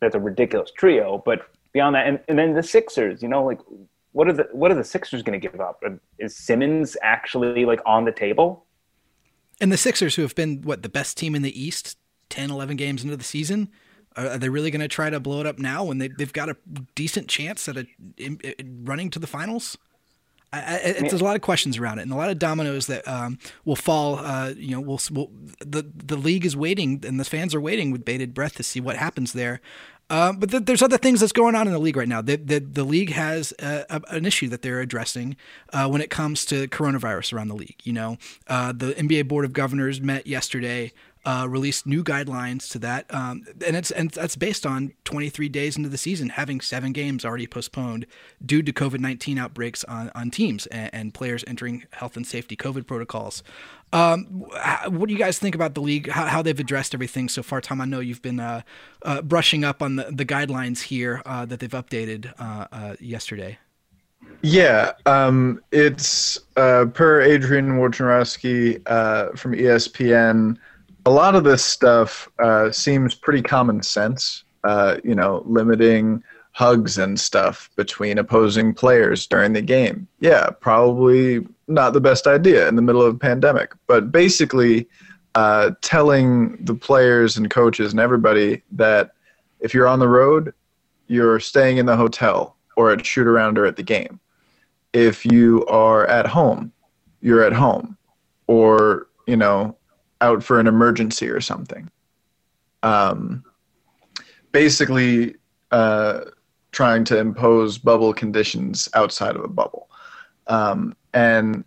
that's 0.00 0.14
a 0.14 0.18
ridiculous 0.18 0.70
trio, 0.74 1.22
but 1.26 1.50
beyond 1.72 1.94
that, 1.94 2.06
and, 2.06 2.20
and 2.28 2.38
then 2.38 2.54
the 2.54 2.62
Sixers, 2.62 3.22
you 3.22 3.28
know, 3.28 3.44
like 3.44 3.60
what 4.12 4.28
are 4.28 4.32
the 4.32 4.48
what 4.52 4.70
are 4.70 4.74
the 4.74 4.84
Sixers 4.84 5.22
going 5.22 5.40
to 5.40 5.48
give 5.48 5.60
up? 5.60 5.82
Is 6.18 6.36
Simmons 6.36 6.96
actually 7.02 7.64
like 7.64 7.80
on 7.86 8.04
the 8.04 8.12
table? 8.12 8.66
And 9.60 9.70
the 9.70 9.76
Sixers, 9.76 10.14
who 10.14 10.22
have 10.22 10.34
been 10.34 10.62
what 10.62 10.82
the 10.82 10.88
best 10.88 11.16
team 11.16 11.34
in 11.34 11.42
the 11.42 11.60
East, 11.60 11.98
10, 12.30 12.50
11 12.50 12.76
games 12.76 13.04
into 13.04 13.16
the 13.16 13.24
season, 13.24 13.68
are 14.16 14.38
they 14.38 14.48
really 14.48 14.70
going 14.70 14.80
to 14.80 14.88
try 14.88 15.10
to 15.10 15.20
blow 15.20 15.40
it 15.40 15.46
up 15.46 15.58
now 15.58 15.84
when 15.84 15.98
they, 15.98 16.08
they've 16.08 16.32
got 16.32 16.48
a 16.48 16.56
decent 16.94 17.28
chance 17.28 17.68
at 17.68 17.76
a, 17.76 17.86
in, 18.16 18.40
in 18.58 18.84
running 18.84 19.10
to 19.10 19.18
the 19.18 19.26
finals? 19.26 19.76
I, 20.52 20.58
I, 20.58 20.92
there's 21.00 21.20
a 21.20 21.24
lot 21.24 21.36
of 21.36 21.42
questions 21.42 21.78
around 21.78 22.00
it, 22.00 22.02
and 22.02 22.12
a 22.12 22.16
lot 22.16 22.28
of 22.28 22.38
dominoes 22.40 22.88
that 22.88 23.06
um, 23.06 23.38
will 23.64 23.76
fall. 23.76 24.18
Uh, 24.18 24.52
you 24.56 24.72
know, 24.72 24.80
will 24.80 25.00
will 25.12 25.30
the 25.64 25.88
the 25.94 26.16
league 26.16 26.44
is 26.44 26.56
waiting, 26.56 27.04
and 27.06 27.20
the 27.20 27.24
fans 27.24 27.54
are 27.54 27.60
waiting 27.60 27.92
with 27.92 28.04
bated 28.04 28.34
breath 28.34 28.56
to 28.56 28.64
see 28.64 28.80
what 28.80 28.96
happens 28.96 29.32
there. 29.32 29.60
Uh, 30.10 30.32
but 30.32 30.50
th- 30.50 30.64
there's 30.64 30.82
other 30.82 30.98
things 30.98 31.20
that's 31.20 31.32
going 31.32 31.54
on 31.54 31.68
in 31.68 31.72
the 31.72 31.78
league 31.78 31.96
right 31.96 32.08
now. 32.08 32.20
The 32.20 32.36
the, 32.36 32.58
the 32.58 32.84
league 32.84 33.12
has 33.12 33.54
a, 33.60 33.86
a, 33.88 34.02
an 34.08 34.26
issue 34.26 34.48
that 34.48 34.62
they're 34.62 34.80
addressing 34.80 35.36
uh, 35.72 35.88
when 35.88 36.02
it 36.02 36.10
comes 36.10 36.44
to 36.46 36.66
coronavirus 36.68 37.32
around 37.32 37.48
the 37.48 37.54
league. 37.54 37.76
You 37.84 37.92
know, 37.92 38.18
uh, 38.48 38.72
the 38.72 38.92
NBA 38.92 39.28
Board 39.28 39.44
of 39.44 39.52
Governors 39.52 40.00
met 40.00 40.26
yesterday 40.26 40.92
uh, 41.24 41.46
released 41.48 41.86
new 41.86 42.02
guidelines 42.02 42.70
to 42.70 42.78
that, 42.78 43.12
um, 43.14 43.44
and 43.66 43.76
it's 43.76 43.90
and 43.90 44.10
that's 44.10 44.36
based 44.36 44.64
on 44.64 44.92
23 45.04 45.48
days 45.48 45.76
into 45.76 45.88
the 45.88 45.98
season, 45.98 46.30
having 46.30 46.60
seven 46.60 46.92
games 46.92 47.24
already 47.24 47.46
postponed 47.46 48.06
due 48.44 48.62
to 48.62 48.72
COVID-19 48.72 49.38
outbreaks 49.38 49.84
on, 49.84 50.10
on 50.14 50.30
teams 50.30 50.66
and, 50.66 50.90
and 50.92 51.14
players 51.14 51.44
entering 51.46 51.84
health 51.92 52.16
and 52.16 52.26
safety 52.26 52.56
COVID 52.56 52.86
protocols. 52.86 53.42
Um, 53.92 54.24
what 54.88 55.08
do 55.08 55.12
you 55.12 55.18
guys 55.18 55.38
think 55.38 55.54
about 55.54 55.74
the 55.74 55.80
league? 55.80 56.08
How, 56.08 56.26
how, 56.26 56.42
they've 56.42 56.58
addressed 56.58 56.94
everything 56.94 57.28
so 57.28 57.42
far? 57.42 57.60
Tom, 57.60 57.80
I 57.80 57.84
know 57.84 58.00
you've 58.00 58.22
been 58.22 58.38
uh, 58.38 58.62
uh, 59.02 59.22
brushing 59.22 59.64
up 59.64 59.82
on 59.82 59.96
the, 59.96 60.04
the 60.12 60.24
guidelines 60.24 60.82
here 60.82 61.22
uh, 61.26 61.44
that 61.46 61.58
they've 61.60 61.70
updated 61.70 62.32
uh, 62.38 62.66
uh, 62.70 62.96
yesterday. 63.00 63.58
Yeah, 64.42 64.92
um, 65.06 65.60
it's 65.72 66.38
uh, 66.56 66.86
per 66.94 67.20
Adrian 67.20 67.78
Wojnarowski 67.78 68.76
from 69.36 69.52
ESPN 69.52 70.56
a 71.06 71.10
lot 71.10 71.34
of 71.34 71.44
this 71.44 71.64
stuff 71.64 72.28
uh, 72.38 72.70
seems 72.70 73.14
pretty 73.14 73.42
common 73.42 73.82
sense. 73.82 74.44
Uh, 74.64 74.98
you 75.02 75.14
know, 75.14 75.42
limiting 75.46 76.22
hugs 76.52 76.98
and 76.98 77.18
stuff 77.18 77.70
between 77.76 78.18
opposing 78.18 78.74
players 78.74 79.26
during 79.26 79.52
the 79.52 79.62
game. 79.62 80.06
Yeah, 80.18 80.50
probably 80.50 81.46
not 81.68 81.92
the 81.92 82.00
best 82.00 82.26
idea 82.26 82.68
in 82.68 82.76
the 82.76 82.82
middle 82.82 83.02
of 83.02 83.14
a 83.14 83.18
pandemic. 83.18 83.72
But 83.86 84.12
basically, 84.12 84.88
uh, 85.34 85.70
telling 85.80 86.56
the 86.64 86.74
players 86.74 87.36
and 87.36 87.50
coaches 87.50 87.92
and 87.92 88.00
everybody 88.00 88.62
that 88.72 89.12
if 89.60 89.72
you're 89.72 89.86
on 89.86 90.00
the 90.00 90.08
road, 90.08 90.52
you're 91.06 91.40
staying 91.40 91.78
in 91.78 91.86
the 91.86 91.96
hotel 91.96 92.56
or 92.76 92.90
at 92.90 93.04
shoot 93.04 93.26
around 93.26 93.58
or 93.58 93.64
at 93.64 93.76
the 93.76 93.82
game. 93.82 94.20
If 94.92 95.24
you 95.24 95.64
are 95.66 96.06
at 96.06 96.26
home, 96.26 96.72
you're 97.20 97.44
at 97.44 97.52
home. 97.52 97.96
Or, 98.46 99.06
you 99.26 99.36
know, 99.36 99.76
out 100.20 100.42
for 100.42 100.60
an 100.60 100.66
emergency 100.66 101.28
or 101.28 101.40
something. 101.40 101.90
Um, 102.82 103.44
basically, 104.52 105.36
uh, 105.70 106.22
trying 106.72 107.04
to 107.04 107.18
impose 107.18 107.78
bubble 107.78 108.12
conditions 108.12 108.88
outside 108.94 109.36
of 109.36 109.44
a 109.44 109.48
bubble. 109.48 109.90
Um, 110.46 110.96
and 111.14 111.64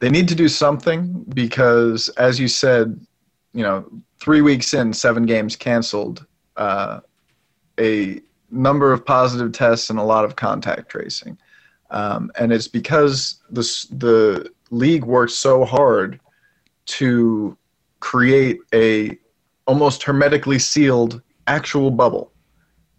they 0.00 0.10
need 0.10 0.28
to 0.28 0.34
do 0.34 0.48
something 0.48 1.24
because, 1.34 2.08
as 2.10 2.40
you 2.40 2.48
said, 2.48 3.04
you 3.54 3.62
know, 3.62 3.88
three 4.18 4.40
weeks 4.40 4.74
in, 4.74 4.92
seven 4.92 5.26
games 5.26 5.56
canceled, 5.56 6.26
uh, 6.56 7.00
a 7.78 8.20
number 8.50 8.92
of 8.92 9.04
positive 9.04 9.52
tests 9.52 9.90
and 9.90 9.98
a 9.98 10.02
lot 10.02 10.24
of 10.24 10.36
contact 10.36 10.90
tracing. 10.90 11.38
Um, 11.90 12.30
and 12.38 12.52
it's 12.52 12.68
because 12.68 13.42
the, 13.50 13.62
the 13.90 14.50
league 14.70 15.04
worked 15.04 15.32
so 15.32 15.64
hard 15.64 16.18
to 16.86 17.56
create 18.02 18.58
a 18.74 19.16
almost 19.66 20.02
hermetically 20.02 20.58
sealed 20.58 21.22
actual 21.46 21.88
bubble. 21.88 22.32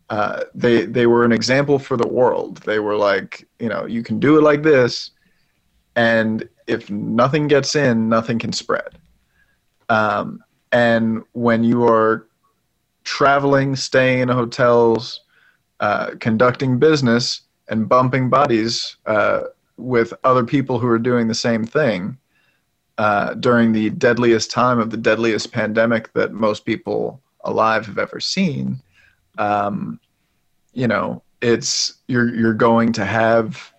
Uh, 0.10 0.44
they 0.56 0.86
they 0.86 1.08
were 1.08 1.26
an 1.26 1.32
example 1.34 1.78
for 1.78 1.98
the 1.98 2.08
world. 2.08 2.58
They 2.60 2.80
were 2.80 2.96
like, 2.96 3.46
you 3.60 3.68
know, 3.68 3.86
you 3.86 4.02
can 4.02 4.18
do 4.20 4.38
it 4.38 4.42
like 4.42 4.64
this, 4.64 5.12
and 5.98 6.48
if 6.68 6.90
nothing 6.90 7.48
gets 7.48 7.76
in, 7.76 8.08
nothing 8.08 8.40
can 8.40 8.54
spread. 8.54 8.98
Um, 9.90 10.42
and 10.72 11.22
when 11.34 11.66
you 11.66 11.84
are 11.84 12.28
traveling, 13.04 13.76
staying 13.76 14.20
in 14.22 14.30
hotels, 14.30 15.22
uh, 15.82 16.12
conducting 16.22 16.80
business, 16.80 17.42
and 17.68 17.90
bumping 17.90 18.30
bodies 18.30 18.96
uh, 19.06 19.42
with 19.76 20.14
other 20.24 20.46
people 20.46 20.80
who 20.80 20.88
are 20.88 21.00
doing 21.00 21.28
the 21.28 21.36
same 21.36 21.66
thing 21.66 22.18
uh, 22.98 23.34
during 23.36 23.72
the 23.72 23.90
deadliest 23.92 24.52
time 24.52 24.80
of 24.80 24.90
the 24.90 24.98
deadliest 24.98 25.52
pandemic 25.52 26.14
that 26.14 26.32
most 26.32 26.66
people 26.66 27.22
alive 27.44 27.86
have 27.86 27.98
ever 27.98 28.20
seen, 28.20 28.82
um, 29.38 30.00
you 30.74 30.88
know, 30.88 31.22
it's 31.42 31.96
you're 32.08 32.34
you're 32.34 32.54
going 32.54 32.94
to 32.94 33.06
have 33.06 33.74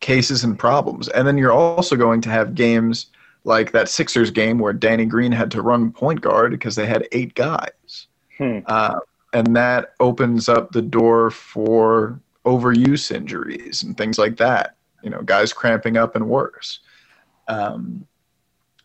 cases 0.00 0.44
and 0.44 0.58
problems, 0.58 1.08
and 1.08 1.26
then 1.26 1.38
you're 1.38 1.52
also 1.52 1.96
going 1.96 2.20
to 2.22 2.30
have 2.30 2.54
games 2.54 3.06
like 3.44 3.72
that 3.72 3.88
Sixers 3.88 4.30
game 4.30 4.58
where 4.58 4.72
Danny 4.72 5.06
Green 5.06 5.32
had 5.32 5.50
to 5.52 5.62
run 5.62 5.92
point 5.92 6.20
guard 6.20 6.50
because 6.50 6.76
they 6.76 6.86
had 6.86 7.08
eight 7.12 7.34
guys. 7.34 8.06
Hmm. 8.36 8.58
Uh, 8.66 9.00
and 9.32 9.54
that 9.56 9.94
opens 10.00 10.48
up 10.48 10.72
the 10.72 10.82
door 10.82 11.30
for 11.30 12.20
overuse 12.44 13.14
injuries 13.14 13.82
and 13.82 13.96
things 13.96 14.18
like 14.18 14.36
that. 14.38 14.76
You 15.02 15.10
know, 15.10 15.22
guys 15.22 15.52
cramping 15.52 15.96
up 15.96 16.16
and 16.16 16.28
worse. 16.28 16.80
Um, 17.48 18.06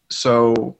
so 0.10 0.77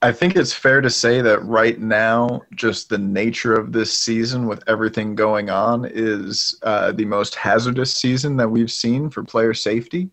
I 0.00 0.12
think 0.12 0.36
it's 0.36 0.52
fair 0.52 0.80
to 0.80 0.90
say 0.90 1.20
that 1.22 1.44
right 1.44 1.80
now, 1.80 2.42
just 2.54 2.88
the 2.88 2.98
nature 2.98 3.54
of 3.54 3.72
this 3.72 3.92
season 3.92 4.46
with 4.46 4.62
everything 4.68 5.16
going 5.16 5.50
on 5.50 5.84
is 5.84 6.56
uh, 6.62 6.92
the 6.92 7.04
most 7.04 7.34
hazardous 7.34 7.92
season 7.92 8.36
that 8.36 8.48
we've 8.48 8.70
seen 8.70 9.10
for 9.10 9.24
player 9.24 9.54
safety. 9.54 10.08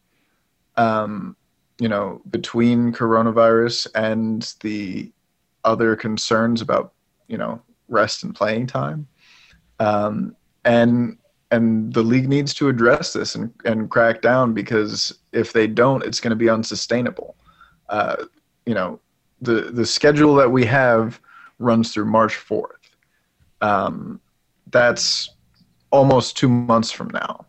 Um, 0.75 1.35
you 1.79 1.87
know, 1.87 2.21
between 2.31 2.93
coronavirus 2.93 3.87
and 3.95 4.53
the 4.61 5.11
other 5.63 5.95
concerns 5.95 6.61
about, 6.61 6.93
you 7.27 7.37
know, 7.37 7.61
rest 7.87 8.23
and 8.23 8.33
playing 8.33 8.67
time. 8.67 9.07
Um, 9.79 10.35
and 10.63 11.17
and 11.51 11.93
the 11.93 12.01
league 12.01 12.27
needs 12.27 12.53
to 12.55 12.69
address 12.69 13.13
this 13.13 13.35
and, 13.35 13.53
and 13.65 13.89
crack 13.89 14.21
down 14.21 14.53
because 14.53 15.19
if 15.31 15.53
they 15.53 15.67
don't, 15.67 16.03
it's 16.03 16.19
going 16.19 16.31
to 16.31 16.35
be 16.35 16.49
unsustainable. 16.49 17.35
Uh, 17.90 18.26
you 18.66 18.74
know, 18.74 18.99
the 19.41 19.72
the 19.72 19.86
schedule 19.86 20.36
that 20.36 20.52
we 20.52 20.66
have 20.66 21.20
runs 21.60 21.94
through 21.94 22.06
March 22.06 22.36
fourth. 22.36 22.95
Um, 23.62 24.20
that's 24.72 25.30
almost 25.91 26.38
two 26.38 26.49
months 26.49 26.91
from 26.91 27.10
now, 27.10 27.45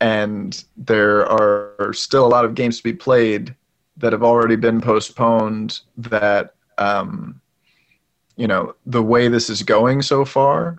and 0.00 0.64
there 0.76 1.26
are 1.26 1.92
still 1.92 2.26
a 2.26 2.28
lot 2.28 2.44
of 2.44 2.54
games 2.54 2.78
to 2.78 2.82
be 2.82 2.92
played 2.92 3.54
that 3.96 4.12
have 4.12 4.22
already 4.22 4.56
been 4.56 4.80
postponed. 4.80 5.80
That 5.96 6.54
um, 6.78 7.40
you 8.36 8.46
know, 8.46 8.74
the 8.86 9.02
way 9.02 9.28
this 9.28 9.50
is 9.50 9.62
going 9.62 10.02
so 10.02 10.24
far, 10.24 10.78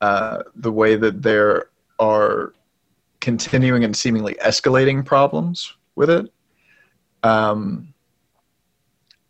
uh, 0.00 0.42
the 0.54 0.72
way 0.72 0.96
that 0.96 1.22
there 1.22 1.70
are 1.98 2.52
continuing 3.20 3.82
and 3.82 3.96
seemingly 3.96 4.34
escalating 4.34 5.04
problems 5.04 5.74
with 5.94 6.10
it. 6.10 6.30
Um, 7.22 7.92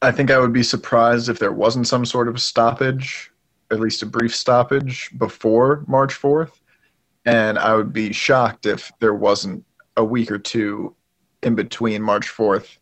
I 0.02 0.12
think 0.12 0.30
I 0.30 0.38
would 0.38 0.52
be 0.52 0.62
surprised 0.62 1.28
if 1.28 1.38
there 1.38 1.52
wasn't 1.52 1.86
some 1.86 2.04
sort 2.04 2.28
of 2.28 2.40
stoppage, 2.40 3.30
at 3.70 3.80
least 3.80 4.02
a 4.02 4.06
brief 4.06 4.34
stoppage 4.34 5.10
before 5.16 5.84
March 5.86 6.14
4th. 6.14 6.52
And 7.24 7.58
I 7.58 7.74
would 7.74 7.92
be 7.92 8.12
shocked 8.12 8.66
if 8.66 8.92
there 9.00 9.14
wasn't 9.14 9.64
a 9.96 10.04
week 10.04 10.30
or 10.30 10.38
two 10.38 10.94
in 11.42 11.54
between 11.54 12.02
March 12.02 12.28
4th 12.28 12.78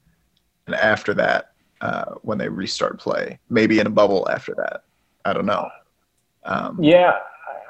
and 0.66 0.74
after 0.74 1.14
that 1.14 1.52
uh, 1.80 2.14
when 2.22 2.38
they 2.38 2.48
restart 2.48 2.98
play. 2.98 3.38
Maybe 3.48 3.78
in 3.78 3.86
a 3.86 3.90
bubble 3.90 4.28
after 4.30 4.54
that. 4.56 4.84
I 5.24 5.32
don't 5.32 5.46
know. 5.46 5.68
Um, 6.44 6.78
yeah, 6.82 7.12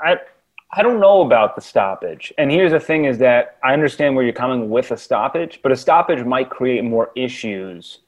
I 0.03 0.17
I 0.77 0.83
don't 0.83 0.99
know 0.99 1.21
about 1.21 1.55
the 1.55 1.63
stoppage. 1.63 2.33
And 2.37 2.51
here's 2.51 2.73
the 2.73 2.81
thing: 2.81 3.05
is 3.05 3.19
that 3.19 3.59
I 3.63 3.73
understand 3.73 4.17
where 4.17 4.25
you're 4.25 4.35
coming 4.35 4.71
with 4.71 4.91
a 4.91 4.97
stoppage, 4.97 5.61
but 5.63 5.71
a 5.71 5.77
stoppage 5.77 6.25
might 6.25 6.51
create 6.51 6.83
more 6.83 7.13
issues 7.15 8.01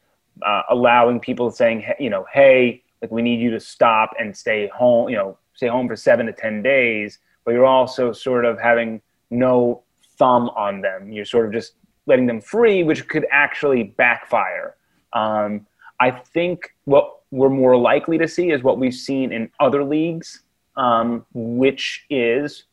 uh, 0.42 0.62
allowing 0.70 1.20
people 1.20 1.50
saying, 1.50 1.84
you 1.98 2.10
know, 2.10 2.26
hey, 2.32 2.82
like 3.02 3.10
we 3.10 3.22
need 3.22 3.40
you 3.40 3.50
to 3.50 3.60
stop 3.60 4.14
and 4.18 4.36
stay 4.36 4.68
home, 4.68 5.08
you 5.08 5.16
know, 5.16 5.38
stay 5.54 5.68
home 5.68 5.88
for 5.88 5.96
seven 5.96 6.26
to 6.26 6.32
10 6.32 6.62
days, 6.62 7.18
but 7.44 7.52
you're 7.52 7.66
also 7.66 8.12
sort 8.12 8.44
of 8.44 8.58
having 8.58 9.00
no 9.30 9.82
thumb 10.18 10.50
on 10.50 10.80
them. 10.80 11.12
You're 11.12 11.24
sort 11.24 11.46
of 11.46 11.52
just 11.52 11.74
letting 12.06 12.26
them 12.26 12.40
free, 12.40 12.82
which 12.82 13.08
could 13.08 13.26
actually 13.30 13.82
backfire. 13.84 14.76
Um, 15.12 15.66
I 16.00 16.10
think 16.10 16.74
what 16.84 17.20
we're 17.30 17.50
more 17.50 17.76
likely 17.76 18.18
to 18.18 18.28
see 18.28 18.50
is 18.50 18.62
what 18.62 18.78
we've 18.78 18.94
seen 18.94 19.32
in 19.32 19.50
other 19.60 19.82
leagues, 19.82 20.42
um, 20.76 21.24
which 21.34 22.04
is 22.10 22.64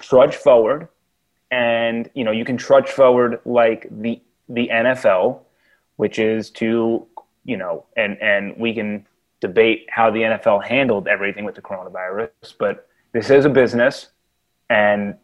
trudge 0.00 0.34
forward. 0.34 0.88
And, 1.50 2.10
you 2.14 2.24
know, 2.24 2.32
you 2.32 2.44
can 2.44 2.56
trudge 2.56 2.88
forward 2.88 3.40
like 3.44 3.86
the, 3.90 4.20
the 4.48 4.68
NFL, 4.72 5.40
which 5.96 6.18
is 6.18 6.50
to, 6.50 7.06
you 7.44 7.56
know, 7.56 7.84
and, 7.96 8.20
and 8.20 8.56
we 8.56 8.74
can 8.74 9.06
debate 9.40 9.86
how 9.90 10.10
the 10.10 10.20
NFL 10.20 10.64
handled 10.64 11.08
everything 11.08 11.44
with 11.44 11.54
the 11.54 11.62
coronavirus, 11.62 12.30
but 12.58 12.88
this 13.12 13.30
is 13.30 13.44
a 13.44 13.50
business 13.50 14.08
and, 14.70 15.16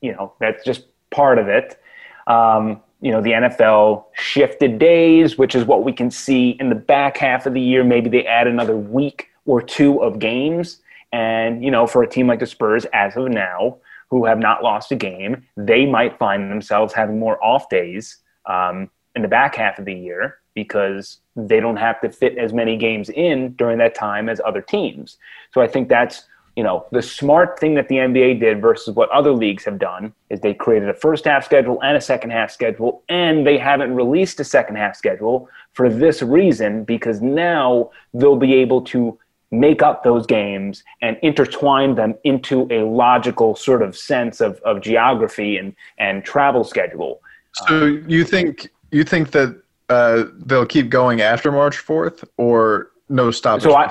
you 0.00 0.12
know, 0.12 0.32
that's 0.40 0.64
just 0.64 0.84
part 1.10 1.38
of 1.38 1.48
it. 1.48 1.80
Um, 2.26 2.80
you 3.00 3.12
know, 3.12 3.20
the 3.20 3.32
NFL 3.32 4.06
shifted 4.14 4.78
days, 4.78 5.36
which 5.36 5.54
is 5.54 5.64
what 5.64 5.84
we 5.84 5.92
can 5.92 6.10
see 6.10 6.56
in 6.60 6.68
the 6.70 6.74
back 6.74 7.16
half 7.18 7.46
of 7.46 7.54
the 7.54 7.60
year. 7.60 7.84
Maybe 7.84 8.08
they 8.08 8.24
add 8.24 8.46
another 8.46 8.76
week 8.76 9.28
or 9.44 9.60
two 9.60 10.02
of 10.02 10.18
games. 10.18 10.80
And, 11.12 11.62
you 11.62 11.70
know, 11.70 11.86
for 11.86 12.02
a 12.02 12.08
team 12.08 12.26
like 12.26 12.40
the 12.40 12.46
Spurs, 12.46 12.84
as 12.92 13.16
of 13.16 13.28
now, 13.28 13.78
who 14.08 14.24
have 14.24 14.38
not 14.38 14.62
lost 14.62 14.92
a 14.92 14.96
game, 14.96 15.44
they 15.56 15.84
might 15.84 16.18
find 16.18 16.50
themselves 16.50 16.94
having 16.94 17.18
more 17.18 17.42
off 17.44 17.68
days 17.68 18.18
um, 18.46 18.90
in 19.16 19.22
the 19.22 19.28
back 19.28 19.56
half 19.56 19.78
of 19.78 19.86
the 19.86 19.94
year 19.94 20.38
because 20.54 21.18
they 21.34 21.58
don't 21.58 21.76
have 21.76 22.00
to 22.02 22.10
fit 22.10 22.38
as 22.38 22.52
many 22.52 22.76
games 22.76 23.10
in 23.10 23.52
during 23.54 23.78
that 23.78 23.94
time 23.94 24.28
as 24.28 24.40
other 24.44 24.62
teams. 24.62 25.18
So 25.52 25.60
I 25.60 25.66
think 25.66 25.88
that's 25.88 26.24
you 26.54 26.62
know 26.62 26.86
the 26.90 27.02
smart 27.02 27.58
thing 27.58 27.74
that 27.74 27.88
the 27.88 27.96
NBA 27.96 28.40
did 28.40 28.62
versus 28.62 28.94
what 28.94 29.10
other 29.10 29.32
leagues 29.32 29.64
have 29.64 29.78
done 29.78 30.14
is 30.30 30.40
they 30.40 30.54
created 30.54 30.88
a 30.88 30.94
first 30.94 31.26
half 31.26 31.44
schedule 31.44 31.82
and 31.82 31.96
a 31.96 32.00
second 32.00 32.30
half 32.30 32.50
schedule 32.50 33.02
and 33.10 33.46
they 33.46 33.58
haven't 33.58 33.94
released 33.94 34.40
a 34.40 34.44
second 34.44 34.76
half 34.76 34.96
schedule 34.96 35.50
for 35.74 35.90
this 35.90 36.22
reason 36.22 36.84
because 36.84 37.20
now 37.20 37.90
they'll 38.14 38.36
be 38.36 38.54
able 38.54 38.80
to 38.80 39.18
make 39.50 39.82
up 39.82 40.02
those 40.02 40.26
games 40.26 40.82
and 41.02 41.18
intertwine 41.22 41.94
them 41.94 42.14
into 42.24 42.66
a 42.70 42.82
logical 42.84 43.54
sort 43.54 43.82
of 43.82 43.96
sense 43.96 44.40
of, 44.40 44.58
of 44.60 44.80
geography 44.80 45.56
and, 45.56 45.74
and 45.98 46.24
travel 46.24 46.64
schedule. 46.64 47.20
So 47.66 47.86
you 48.06 48.24
think 48.24 48.70
you 48.90 49.04
think 49.04 49.30
that 49.32 49.60
uh, 49.88 50.24
they'll 50.34 50.66
keep 50.66 50.88
going 50.88 51.20
after 51.20 51.52
March 51.52 51.78
fourth, 51.78 52.24
or 52.36 52.90
no 53.08 53.30
stoppage 53.30 53.64
so 53.64 53.74
I? 53.74 53.88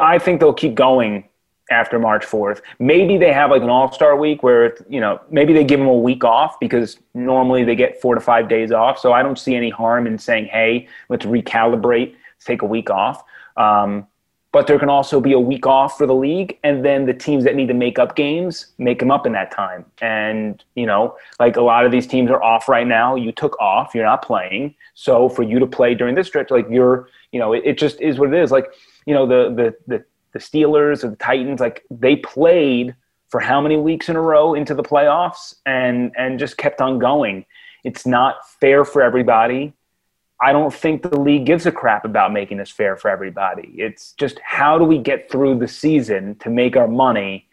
I 0.00 0.18
think 0.18 0.40
they'll 0.40 0.54
keep 0.54 0.74
going 0.74 1.28
after 1.70 1.98
March 1.98 2.24
4th. 2.24 2.60
Maybe 2.78 3.16
they 3.18 3.32
have 3.32 3.50
like 3.50 3.62
an 3.62 3.70
all 3.70 3.90
star 3.90 4.16
week 4.16 4.42
where, 4.42 4.76
you 4.88 5.00
know, 5.00 5.20
maybe 5.30 5.52
they 5.52 5.64
give 5.64 5.80
them 5.80 5.88
a 5.88 5.96
week 5.96 6.24
off 6.24 6.58
because 6.60 6.98
normally 7.14 7.64
they 7.64 7.74
get 7.74 8.00
four 8.00 8.14
to 8.14 8.20
five 8.20 8.48
days 8.48 8.70
off. 8.72 8.98
So 8.98 9.12
I 9.12 9.22
don't 9.22 9.38
see 9.38 9.54
any 9.54 9.70
harm 9.70 10.06
in 10.06 10.18
saying, 10.18 10.46
hey, 10.46 10.88
let's 11.08 11.26
recalibrate, 11.26 12.14
take 12.44 12.62
a 12.62 12.66
week 12.66 12.90
off. 12.90 13.24
Um, 13.56 14.06
but 14.52 14.66
there 14.66 14.78
can 14.78 14.88
also 14.88 15.20
be 15.20 15.32
a 15.32 15.40
week 15.40 15.66
off 15.66 15.98
for 15.98 16.06
the 16.06 16.14
league 16.14 16.58
and 16.64 16.84
then 16.84 17.06
the 17.06 17.12
teams 17.12 17.44
that 17.44 17.54
need 17.54 17.68
to 17.68 17.74
make 17.74 17.98
up 17.98 18.16
games 18.16 18.66
make 18.78 18.98
them 18.98 19.10
up 19.10 19.26
in 19.26 19.32
that 19.32 19.50
time. 19.50 19.84
And 20.00 20.62
you 20.74 20.86
know 20.86 21.16
like 21.38 21.56
a 21.56 21.60
lot 21.62 21.84
of 21.84 21.92
these 21.92 22.06
teams 22.06 22.30
are 22.30 22.42
off 22.42 22.68
right 22.68 22.86
now. 22.86 23.14
You 23.16 23.32
took 23.32 23.58
off. 23.60 23.94
You're 23.94 24.06
not 24.06 24.22
playing. 24.22 24.74
So 24.94 25.28
for 25.28 25.42
you 25.42 25.58
to 25.58 25.66
play 25.66 25.94
during 25.94 26.14
this 26.14 26.26
stretch 26.26 26.50
like 26.50 26.66
you're 26.70 27.08
you 27.32 27.38
know 27.38 27.52
it, 27.52 27.62
it 27.64 27.78
just 27.78 28.00
is 28.00 28.18
what 28.18 28.32
it 28.32 28.42
is. 28.42 28.50
Like 28.50 28.72
you 29.04 29.14
know 29.14 29.26
the 29.26 29.54
the 29.54 29.96
the, 29.96 30.04
the 30.32 30.38
steelers 30.38 31.04
or 31.04 31.10
the 31.10 31.16
titans 31.16 31.60
like 31.60 31.84
they 31.90 32.16
played 32.16 32.94
for 33.28 33.40
how 33.40 33.60
many 33.60 33.76
weeks 33.76 34.08
in 34.08 34.16
a 34.16 34.20
row 34.20 34.54
into 34.54 34.74
the 34.74 34.82
playoffs 34.82 35.56
and 35.66 36.12
and 36.16 36.38
just 36.38 36.56
kept 36.56 36.80
on 36.80 36.98
going. 36.98 37.44
It's 37.84 38.06
not 38.06 38.48
fair 38.60 38.84
for 38.84 39.02
everybody 39.02 39.74
I 40.40 40.52
don't 40.52 40.72
think 40.72 41.02
the 41.02 41.18
league 41.18 41.46
gives 41.46 41.64
a 41.64 41.72
crap 41.72 42.04
about 42.04 42.32
making 42.32 42.58
this 42.58 42.70
fair 42.70 42.96
for 42.96 43.10
everybody. 43.10 43.72
It's 43.76 44.12
just 44.12 44.38
how 44.44 44.78
do 44.78 44.84
we 44.84 44.98
get 44.98 45.30
through 45.30 45.58
the 45.58 45.68
season 45.68 46.34
to 46.36 46.50
make 46.50 46.76
our 46.76 46.88
money 46.88 47.46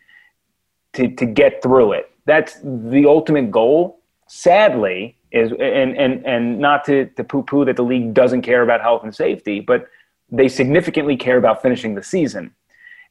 to, 0.94 1.08
to 1.16 1.26
get 1.26 1.64
through 1.64 1.94
it? 1.94 2.12
That's 2.26 2.60
the 2.64 3.06
ultimate 3.06 3.52
goal. 3.52 4.00
Sadly, 4.28 5.18
is 5.32 5.52
and 5.52 5.98
and 5.98 6.26
and 6.26 6.60
not 6.60 6.86
to 6.86 7.06
to 7.06 7.24
poo 7.24 7.44
poo 7.44 7.66
that 7.66 7.76
the 7.76 7.84
league 7.84 8.14
doesn't 8.14 8.44
care 8.44 8.62
about 8.62 8.82
health 8.82 9.04
and 9.04 9.14
safety, 9.14 9.60
but 9.60 9.88
they 10.32 10.48
significantly 10.48 11.18
care 11.18 11.38
about 11.38 11.62
finishing 11.62 11.96
the 11.96 12.04
season. 12.04 12.54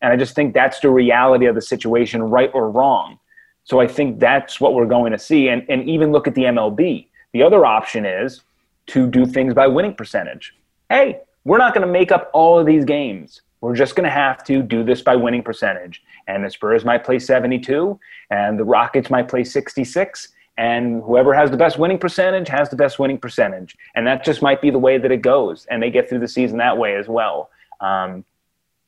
And 0.01 0.13
I 0.13 0.17
just 0.17 0.35
think 0.35 0.55
that's 0.55 0.81
the 0.81 0.91
reality 0.91 1.47
of 1.47 1.55
the 1.55 1.63
situation, 1.63 2.23
right 2.23 2.51
or 2.55 2.71
wrong. 2.71 3.19
So 3.65 3.81
I 3.81 3.87
think 3.87 4.19
that's 4.19 4.61
what 4.61 4.75
we're 4.75 4.87
going 4.87 5.13
to 5.13 5.19
see. 5.19 5.49
And 5.49 5.65
and 5.69 5.89
even 5.89 6.13
look 6.13 6.27
at 6.27 6.35
the 6.35 6.43
MLB. 6.43 7.09
The 7.33 7.43
other 7.43 7.65
option 7.65 8.05
is 8.05 8.43
to 8.89 9.07
do 9.07 9.27
things 9.27 9.55
by 9.55 9.67
winning 9.67 9.95
percentage. 9.95 10.55
Hey, 10.89 11.21
we're 11.45 11.59
not 11.59 11.75
going 11.75 11.87
to 11.87 11.93
make 11.93 12.13
up 12.13 12.31
all 12.33 12.59
of 12.59 12.67
these 12.67 12.85
games. 12.85 13.43
We're 13.61 13.77
just 13.77 13.95
going 13.95 14.05
to 14.05 14.11
have 14.11 14.43
to 14.45 14.63
do 14.63 14.83
this 14.83 15.03
by 15.03 15.15
winning 15.17 15.43
percentage. 15.43 16.03
And 16.27 16.45
the 16.45 16.51
Spurs 16.51 16.85
might 16.85 17.05
play 17.05 17.19
72, 17.19 17.99
and 18.31 18.59
the 18.59 18.65
Rockets 18.65 19.09
might 19.09 19.29
play 19.29 19.45
66, 19.45 20.29
and 20.59 21.03
whoever 21.03 21.33
has 21.33 21.51
the 21.51 21.57
best 21.57 21.79
winning 21.79 21.99
percentage 21.99 22.49
has 22.49 22.69
the 22.71 22.77
best 22.77 22.99
winning 22.99 23.19
percentage. 23.19 23.77
And 23.95 24.07
that 24.07 24.25
just 24.25 24.43
might 24.43 24.61
be 24.61 24.71
the 24.71 24.79
way 24.79 24.99
that 24.99 25.11
it 25.11 25.23
goes. 25.23 25.67
And 25.71 25.83
they 25.83 25.91
get 25.91 26.09
through 26.09 26.19
the 26.19 26.29
season 26.29 26.59
that 26.59 26.77
way 26.77 26.97
as 26.97 27.09
well. 27.09 27.51
Um, 27.81 28.25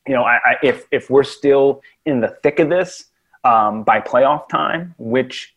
you 0.07 0.13
know, 0.13 0.23
I, 0.23 0.35
I, 0.45 0.55
if, 0.61 0.85
if 0.91 1.09
we're 1.09 1.23
still 1.23 1.81
in 2.05 2.19
the 2.19 2.37
thick 2.43 2.59
of 2.59 2.69
this 2.69 3.05
um, 3.43 3.83
by 3.83 3.99
playoff 3.99 4.47
time, 4.49 4.93
which 4.97 5.55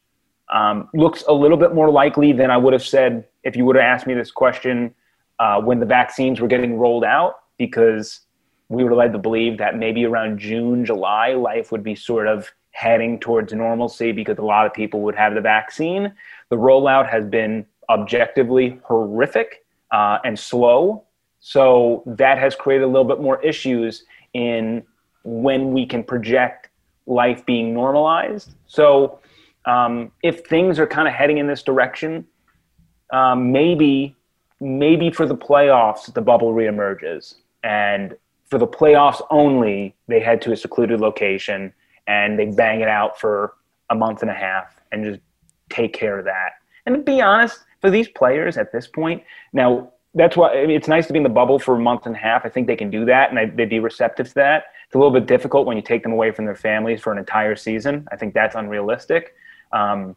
um, 0.48 0.89
looks 0.94 1.24
a 1.28 1.32
little 1.32 1.59
bit 1.59 1.74
more 1.74 1.90
likely 1.90 2.32
than 2.32 2.51
I 2.51 2.56
would 2.56 2.73
have 2.73 2.85
said 2.85 3.27
if 3.43 3.56
you 3.56 3.65
would 3.65 3.77
have 3.77 3.85
asked 3.85 4.06
me 4.06 4.15
this 4.15 4.31
question 4.31 4.94
uh, 5.39 5.60
when 5.60 5.81
the 5.81 5.86
vaccines 5.86 6.40
were 6.40 6.48
getting 6.48 6.77
rolled 6.77 7.05
out, 7.05 7.40
because 7.59 8.20
we 8.69 8.85
were 8.85 8.94
led 8.94 9.12
to 9.12 9.19
believe 9.19 9.59
that 9.59 9.77
maybe 9.77 10.05
around 10.05 10.39
June, 10.39 10.85
July, 10.85 11.32
life 11.32 11.73
would 11.73 11.82
be 11.82 11.94
sort 11.94 12.27
of 12.27 12.51
heading 12.73 13.19
towards 13.19 13.52
normalcy 13.52 14.12
because 14.12 14.39
a 14.39 14.43
lot 14.43 14.66
of 14.66 14.73
people 14.73 15.01
would 15.01 15.15
have 15.15 15.35
the 15.35 15.40
vaccine. 15.40 16.12
The 16.51 16.56
rollout 16.56 17.09
has 17.10 17.24
been 17.24 17.66
objectively 17.89 18.78
horrific 18.85 19.65
uh, 19.90 20.19
and 20.24 20.39
slow. 20.39 21.05
So 21.40 22.02
that 22.06 22.39
has 22.39 22.55
created 22.55 22.85
a 22.85 22.89
little 22.89 23.05
bit 23.05 23.20
more 23.20 23.43
issues 23.43 24.05
in 24.35 24.82
when 25.24 25.73
we 25.73 25.86
can 25.86 26.05
project 26.05 26.69
life 27.06 27.44
being 27.47 27.73
normalized. 27.73 28.55
So 28.66 29.20
um, 29.65 30.12
if 30.23 30.47
things 30.47 30.78
are 30.78 30.86
kind 30.86 31.09
of 31.09 31.15
heading 31.15 31.39
in 31.39 31.47
this 31.47 31.62
direction, 31.62 32.27
um, 33.13 33.53
maybe 33.53 34.15
maybe 34.61 35.11
for 35.11 35.25
the 35.25 35.37
playoffs 35.37 36.13
the 36.13 36.21
bubble 36.21 36.53
reemerges, 36.53 37.37
and 37.63 38.17
for 38.49 38.59
the 38.59 38.67
playoffs 38.67 39.21
only 39.31 39.95
they 40.09 40.21
head 40.21 40.41
to 40.43 40.53
a 40.53 40.57
secluded 40.57 41.01
location 41.01 41.73
and 42.07 42.39
they 42.39 42.47
bang 42.47 42.81
it 42.81 42.89
out 42.89 43.21
for 43.21 43.55
a 43.91 43.95
month 43.95 44.23
and 44.23 44.31
a 44.31 44.35
half 44.35 44.81
and 44.93 45.05
just 45.05 45.21
take 45.69 45.93
care 45.93 46.19
of 46.19 46.25
that. 46.25 46.53
And 46.87 46.95
to 46.95 47.03
be 47.03 47.21
honest, 47.21 47.61
for 47.81 47.91
these 47.91 48.09
players 48.09 48.57
at 48.57 48.73
this 48.73 48.87
point, 48.87 49.23
now 49.53 49.93
that's 50.15 50.37
why 50.37 50.53
I 50.53 50.67
mean, 50.67 50.77
it's 50.77 50.89
nice 50.89 51.07
to 51.07 51.13
be 51.13 51.19
in 51.19 51.23
the 51.23 51.29
bubble 51.29 51.59
for 51.59 51.77
a 51.77 51.79
month 51.79 52.07
and 52.07 52.17
a 52.17 52.19
half. 52.19 52.45
I 52.45 52.49
think 52.49 52.67
they 52.67 52.77
can 52.77 52.91
do 52.91 53.05
that 53.05 53.31
and 53.31 53.57
they'd 53.57 53.69
be 53.69 53.79
receptive 53.79 54.29
to 54.29 54.35
that. 54.37 54.65
It's 54.87 54.95
a 54.95 54.99
little 54.99 55.13
bit 55.13 55.27
difficult 55.27 55.67
when 55.67 55.77
you 55.77 55.83
take 55.83 56.03
them 56.03 56.13
away 56.13 56.31
from 56.33 56.47
their 56.47 56.57
families 56.57 57.01
for 57.03 57.13
an 57.13 57.19
entire 57.19 57.57
season. 57.57 58.09
I 58.11 58.17
think 58.17 58.33
that's 58.33 58.55
unrealistic. 58.55 59.35
Um, 59.73 60.17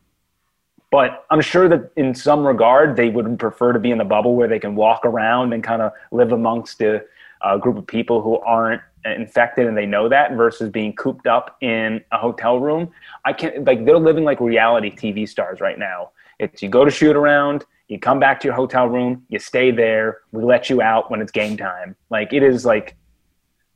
but 0.92 1.26
I'm 1.30 1.42
sure 1.42 1.70
that 1.70 1.92
in 1.96 2.14
some 2.14 2.46
regard, 2.46 2.98
they 2.98 3.10
would 3.10 3.40
prefer 3.40 3.72
to 3.72 3.80
be 3.80 3.92
in 3.92 3.98
the 3.98 4.04
bubble 4.04 4.36
where 4.36 4.50
they 4.50 4.60
can 4.60 4.76
walk 4.76 5.06
around 5.06 5.54
and 5.54 5.64
kind 5.64 5.82
of 5.82 5.94
live 6.12 6.34
amongst 6.34 6.82
a, 6.82 7.02
a 7.42 7.58
group 7.58 7.78
of 7.78 7.88
people 7.88 8.22
who 8.22 8.38
aren't 8.40 8.82
infected 9.06 9.68
and 9.68 9.76
they 9.76 9.86
know 9.86 10.10
that 10.10 10.34
versus 10.34 10.70
being 10.70 10.94
cooped 10.94 11.28
up 11.28 11.58
in 11.62 12.04
a 12.12 12.18
hotel 12.18 12.60
room. 12.60 12.92
I 13.26 13.34
can't 13.34 13.64
like 13.66 13.86
they're 13.86 13.98
living 13.98 14.26
like 14.26 14.40
reality 14.40 14.92
TV 14.92 15.28
stars 15.28 15.62
right 15.62 15.80
now. 15.80 16.12
It's 16.40 16.62
you 16.62 16.70
go 16.70 16.84
to 16.84 16.92
shoot 16.92 17.16
around, 17.16 17.66
you 17.88 17.98
come 17.98 18.20
back 18.20 18.40
to 18.42 18.48
your 18.48 18.56
hotel 18.56 18.88
room, 18.88 19.26
you 19.30 19.40
stay 19.40 19.72
there, 19.72 20.20
we 20.32 20.44
let 20.44 20.70
you 20.70 20.82
out 20.82 21.10
when 21.10 21.22
it's 21.22 21.32
game 21.32 21.58
time. 21.58 21.96
Like 22.10 22.34
it 22.34 22.44
is 22.44 22.66
like 22.66 22.96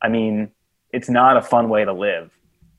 I 0.02 0.08
mean, 0.08 0.50
it's 0.92 1.08
not 1.08 1.36
a 1.36 1.42
fun 1.42 1.70
way 1.70 1.84
to 1.84 1.92
live. 1.92 2.30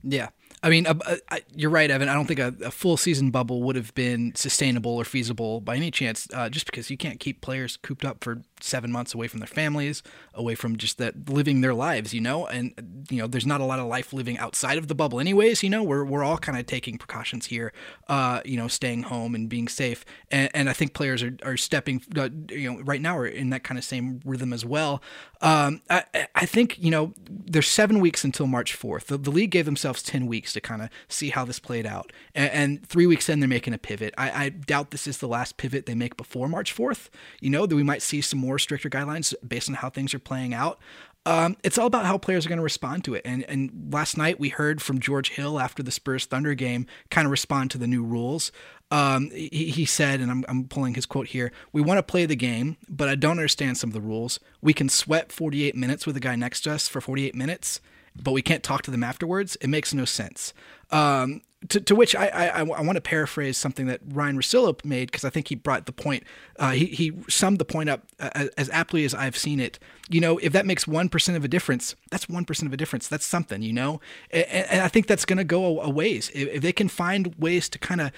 Yeah. 0.03 0.29
I 0.67 0.69
mean, 0.69 0.85
uh, 0.85 0.95
uh, 1.29 1.37
you're 1.55 1.69
right, 1.69 1.89
Evan. 1.89 2.09
I 2.09 2.13
don't 2.13 2.25
think 2.25 2.41
a, 2.41 2.53
a, 2.65 2.71
full 2.71 2.97
season 2.97 3.31
bubble 3.31 3.63
would 3.63 3.77
have 3.77 3.95
been 3.95 4.35
sustainable 4.35 4.91
or 4.91 5.05
feasible 5.05 5.61
by 5.61 5.77
any 5.77 5.91
chance, 5.91 6.27
uh, 6.33 6.49
just 6.49 6.65
because 6.65 6.91
you 6.91 6.97
can't 6.97 7.21
keep 7.21 7.39
players 7.39 7.77
cooped 7.77 8.03
up 8.03 8.21
for 8.21 8.41
seven 8.61 8.91
months 8.91 9.13
away 9.13 9.27
from 9.27 9.39
their 9.39 9.47
families, 9.47 10.03
away 10.33 10.55
from 10.55 10.77
just 10.77 10.97
that 10.97 11.29
living 11.29 11.61
their 11.61 11.73
lives, 11.73 12.13
you 12.13 12.21
know. 12.21 12.45
And 12.47 13.05
you 13.09 13.17
know, 13.17 13.27
there's 13.27 13.45
not 13.45 13.61
a 13.61 13.65
lot 13.65 13.79
of 13.79 13.87
life 13.87 14.13
living 14.13 14.37
outside 14.37 14.77
of 14.77 14.87
the 14.87 14.95
bubble, 14.95 15.19
anyways. 15.19 15.63
You 15.63 15.69
know, 15.69 15.83
we're 15.83 16.05
we're 16.05 16.23
all 16.23 16.37
kind 16.37 16.57
of 16.57 16.65
taking 16.65 16.97
precautions 16.97 17.47
here, 17.47 17.73
uh, 18.07 18.41
you 18.45 18.57
know, 18.57 18.67
staying 18.67 19.03
home 19.03 19.35
and 19.35 19.49
being 19.49 19.67
safe. 19.67 20.05
And, 20.31 20.49
and 20.53 20.69
I 20.69 20.73
think 20.73 20.93
players 20.93 21.23
are 21.23 21.35
are 21.43 21.57
stepping, 21.57 22.03
uh, 22.15 22.29
you 22.49 22.71
know, 22.71 22.81
right 22.81 23.01
now 23.01 23.17
are 23.17 23.27
in 23.27 23.49
that 23.51 23.63
kind 23.63 23.77
of 23.77 23.83
same 23.83 24.21
rhythm 24.25 24.53
as 24.53 24.65
well. 24.65 25.01
Um, 25.41 25.81
I 25.89 26.03
I 26.35 26.45
think 26.45 26.77
you 26.79 26.91
know, 26.91 27.13
there's 27.29 27.67
seven 27.67 27.99
weeks 27.99 28.23
until 28.23 28.47
March 28.47 28.77
4th. 28.77 29.05
The, 29.05 29.17
the 29.17 29.31
league 29.31 29.51
gave 29.51 29.65
themselves 29.65 30.01
ten 30.01 30.27
weeks 30.27 30.53
to 30.53 30.61
kind 30.61 30.81
of 30.81 30.89
see 31.07 31.29
how 31.29 31.45
this 31.45 31.59
played 31.59 31.85
out. 31.85 32.11
And, 32.33 32.51
and, 32.51 32.87
three 32.87 33.05
weeks 33.05 33.27
in, 33.29 33.39
they're 33.39 33.49
making 33.49 33.73
a 33.73 33.77
pivot. 33.77 34.13
I, 34.17 34.45
I, 34.45 34.49
doubt 34.49 34.91
this 34.91 35.07
is 35.07 35.17
the 35.17 35.27
last 35.27 35.57
pivot 35.57 35.85
they 35.85 35.95
make 35.95 36.15
before 36.15 36.47
March 36.47 36.75
4th. 36.75 37.09
You 37.41 37.49
know, 37.49 37.65
that 37.65 37.75
we 37.75 37.83
might 37.83 38.01
see 38.01 38.21
some 38.21 38.39
more 38.39 38.46
stricter 38.59 38.89
guidelines 38.89 39.33
based 39.45 39.69
on 39.69 39.75
how 39.75 39.89
things 39.89 40.13
are 40.13 40.19
playing 40.19 40.53
out. 40.53 40.79
Um, 41.25 41.57
it's 41.61 41.77
all 41.77 41.87
about 41.87 42.05
how 42.05 42.17
players 42.17 42.45
are 42.45 42.49
going 42.49 42.57
to 42.57 42.63
respond 42.63 43.03
to 43.03 43.13
it. 43.13 43.21
And, 43.25 43.43
and 43.49 43.89
last 43.91 44.17
night 44.17 44.39
we 44.39 44.47
heard 44.47 44.81
from 44.81 44.99
George 44.99 45.31
Hill 45.31 45.59
after 45.59 45.83
the 45.83 45.91
Spurs 45.91 46.25
Thunder 46.25 46.53
game 46.53 46.85
kind 47.09 47.25
of 47.25 47.31
respond 47.31 47.69
to 47.71 47.77
the 47.77 47.87
new 47.87 48.01
rules. 48.01 48.51
Um, 48.91 49.29
he, 49.31 49.69
he, 49.69 49.85
said, 49.85 50.21
and 50.21 50.31
I'm, 50.31 50.45
I'm 50.47 50.63
pulling 50.69 50.93
his 50.93 51.05
quote 51.05 51.27
here 51.27 51.51
We 51.73 51.81
want 51.81 51.97
to 51.97 52.03
play 52.03 52.25
the 52.25 52.37
game, 52.37 52.77
but 52.87 53.09
I 53.09 53.15
don't 53.15 53.31
understand 53.31 53.77
some 53.77 53.89
of 53.89 53.93
the 53.93 53.99
rules. 53.99 54.39
We 54.61 54.73
can 54.73 54.87
sweat 54.87 55.33
48 55.33 55.75
minutes 55.75 56.07
with 56.07 56.15
a 56.15 56.21
guy 56.21 56.37
next 56.37 56.61
to 56.61 56.71
us 56.71 56.87
for 56.87 57.01
48 57.01 57.35
minutes 57.35 57.81
but 58.21 58.31
we 58.31 58.41
can't 58.41 58.63
talk 58.63 58.81
to 58.83 58.91
them 58.91 59.03
afterwards. 59.03 59.57
It 59.61 59.67
makes 59.67 59.93
no 59.93 60.05
sense. 60.05 60.53
Um, 60.91 61.41
to, 61.69 61.81
to 61.81 61.95
which 61.95 62.15
I, 62.15 62.27
I, 62.27 62.59
I 62.59 62.61
want 62.63 62.95
to 62.95 63.01
paraphrase 63.01 63.57
something 63.57 63.87
that 63.87 63.99
Ryan 64.07 64.37
Russillo 64.37 64.83
made 64.85 65.09
because 65.11 65.25
I 65.25 65.31
think 65.31 65.47
he 65.47 65.55
brought 65.55 65.87
the 65.87 65.91
point. 65.91 66.23
Uh, 66.59 66.71
he, 66.71 66.85
he 66.85 67.11
summed 67.27 67.57
the 67.57 67.65
point 67.65 67.89
up 67.89 68.03
as, 68.19 68.49
as, 68.49 68.69
aptly 68.69 69.03
as 69.05 69.15
I've 69.15 69.35
seen 69.35 69.59
it. 69.59 69.79
You 70.07 70.21
know, 70.21 70.37
if 70.37 70.53
that 70.53 70.67
makes 70.67 70.85
1% 70.85 71.35
of 71.35 71.43
a 71.43 71.47
difference, 71.47 71.95
that's 72.11 72.27
1% 72.27 72.65
of 72.65 72.73
a 72.73 72.77
difference. 72.77 73.07
That's 73.07 73.25
something, 73.25 73.63
you 73.63 73.73
know? 73.73 73.99
And, 74.29 74.45
and 74.45 74.81
I 74.81 74.87
think 74.87 75.07
that's 75.07 75.25
going 75.25 75.37
to 75.37 75.43
go 75.43 75.81
a, 75.81 75.85
a 75.85 75.89
ways. 75.89 76.29
If, 76.33 76.47
if 76.49 76.61
they 76.61 76.73
can 76.73 76.89
find 76.89 77.33
ways 77.39 77.69
to 77.69 77.79
kind 77.79 78.01
of 78.01 78.11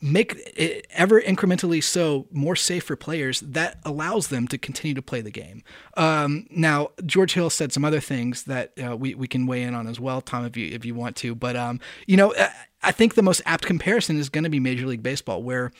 make 0.00 0.34
it 0.56 0.86
ever 0.90 1.20
incrementally 1.20 1.82
so 1.82 2.26
more 2.30 2.56
safe 2.56 2.84
for 2.84 2.96
players 2.96 3.40
that 3.40 3.78
allows 3.84 4.28
them 4.28 4.46
to 4.48 4.58
continue 4.58 4.94
to 4.94 5.02
play 5.02 5.20
the 5.20 5.30
game. 5.30 5.62
Um, 5.96 6.46
now 6.50 6.90
george 7.06 7.34
hill 7.34 7.50
said 7.50 7.72
some 7.72 7.84
other 7.84 8.00
things 8.00 8.44
that 8.44 8.72
uh, 8.84 8.96
we, 8.96 9.14
we 9.14 9.26
can 9.26 9.46
weigh 9.46 9.62
in 9.62 9.74
on 9.74 9.86
as 9.86 10.00
well 10.00 10.20
tom 10.20 10.44
if 10.44 10.56
you 10.56 10.72
if 10.72 10.84
you 10.84 10.94
want 10.94 11.16
to 11.16 11.34
but 11.34 11.56
um, 11.56 11.80
you 12.06 12.16
know 12.16 12.34
i 12.82 12.92
think 12.92 13.14
the 13.14 13.22
most 13.22 13.42
apt 13.46 13.64
comparison 13.64 14.18
is 14.18 14.28
going 14.28 14.44
to 14.44 14.50
be 14.50 14.60
major 14.60 14.86
league 14.86 15.02
baseball 15.02 15.42
where 15.42 15.72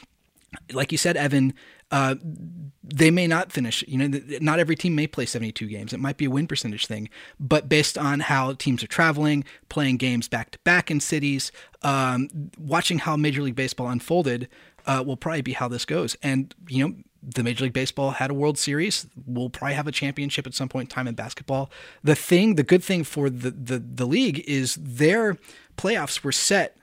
like 0.72 0.92
you 0.92 0.98
said 0.98 1.16
evan 1.16 1.54
uh, 1.94 2.16
they 2.82 3.10
may 3.10 3.28
not 3.28 3.52
finish. 3.52 3.84
You 3.86 4.08
know, 4.08 4.20
not 4.40 4.58
every 4.58 4.74
team 4.74 4.96
may 4.96 5.06
play 5.06 5.26
72 5.26 5.68
games. 5.68 5.92
It 5.92 6.00
might 6.00 6.16
be 6.16 6.24
a 6.24 6.30
win 6.30 6.48
percentage 6.48 6.86
thing, 6.86 7.08
but 7.38 7.68
based 7.68 7.96
on 7.96 8.18
how 8.18 8.54
teams 8.54 8.82
are 8.82 8.88
traveling, 8.88 9.44
playing 9.68 9.98
games 9.98 10.26
back 10.26 10.50
to 10.50 10.58
back 10.64 10.90
in 10.90 10.98
cities, 10.98 11.52
um, 11.82 12.50
watching 12.58 12.98
how 12.98 13.16
Major 13.16 13.42
League 13.42 13.54
Baseball 13.54 13.88
unfolded 13.88 14.48
uh, 14.86 15.04
will 15.06 15.16
probably 15.16 15.42
be 15.42 15.52
how 15.52 15.68
this 15.68 15.84
goes. 15.84 16.16
And 16.20 16.52
you 16.68 16.84
know, 16.84 16.94
the 17.22 17.44
Major 17.44 17.64
League 17.64 17.72
Baseball 17.72 18.10
had 18.10 18.30
a 18.30 18.34
World 18.34 18.58
Series. 18.58 19.06
We'll 19.24 19.50
probably 19.50 19.74
have 19.74 19.86
a 19.86 19.92
championship 19.92 20.48
at 20.48 20.54
some 20.54 20.68
point 20.68 20.90
in 20.90 20.94
time 20.94 21.06
in 21.06 21.14
basketball. 21.14 21.70
The 22.02 22.16
thing, 22.16 22.56
the 22.56 22.64
good 22.64 22.82
thing 22.82 23.04
for 23.04 23.30
the 23.30 23.50
the, 23.50 23.78
the 23.78 24.06
league 24.06 24.42
is 24.48 24.74
their 24.74 25.38
playoffs 25.76 26.24
were 26.24 26.32
set 26.32 26.76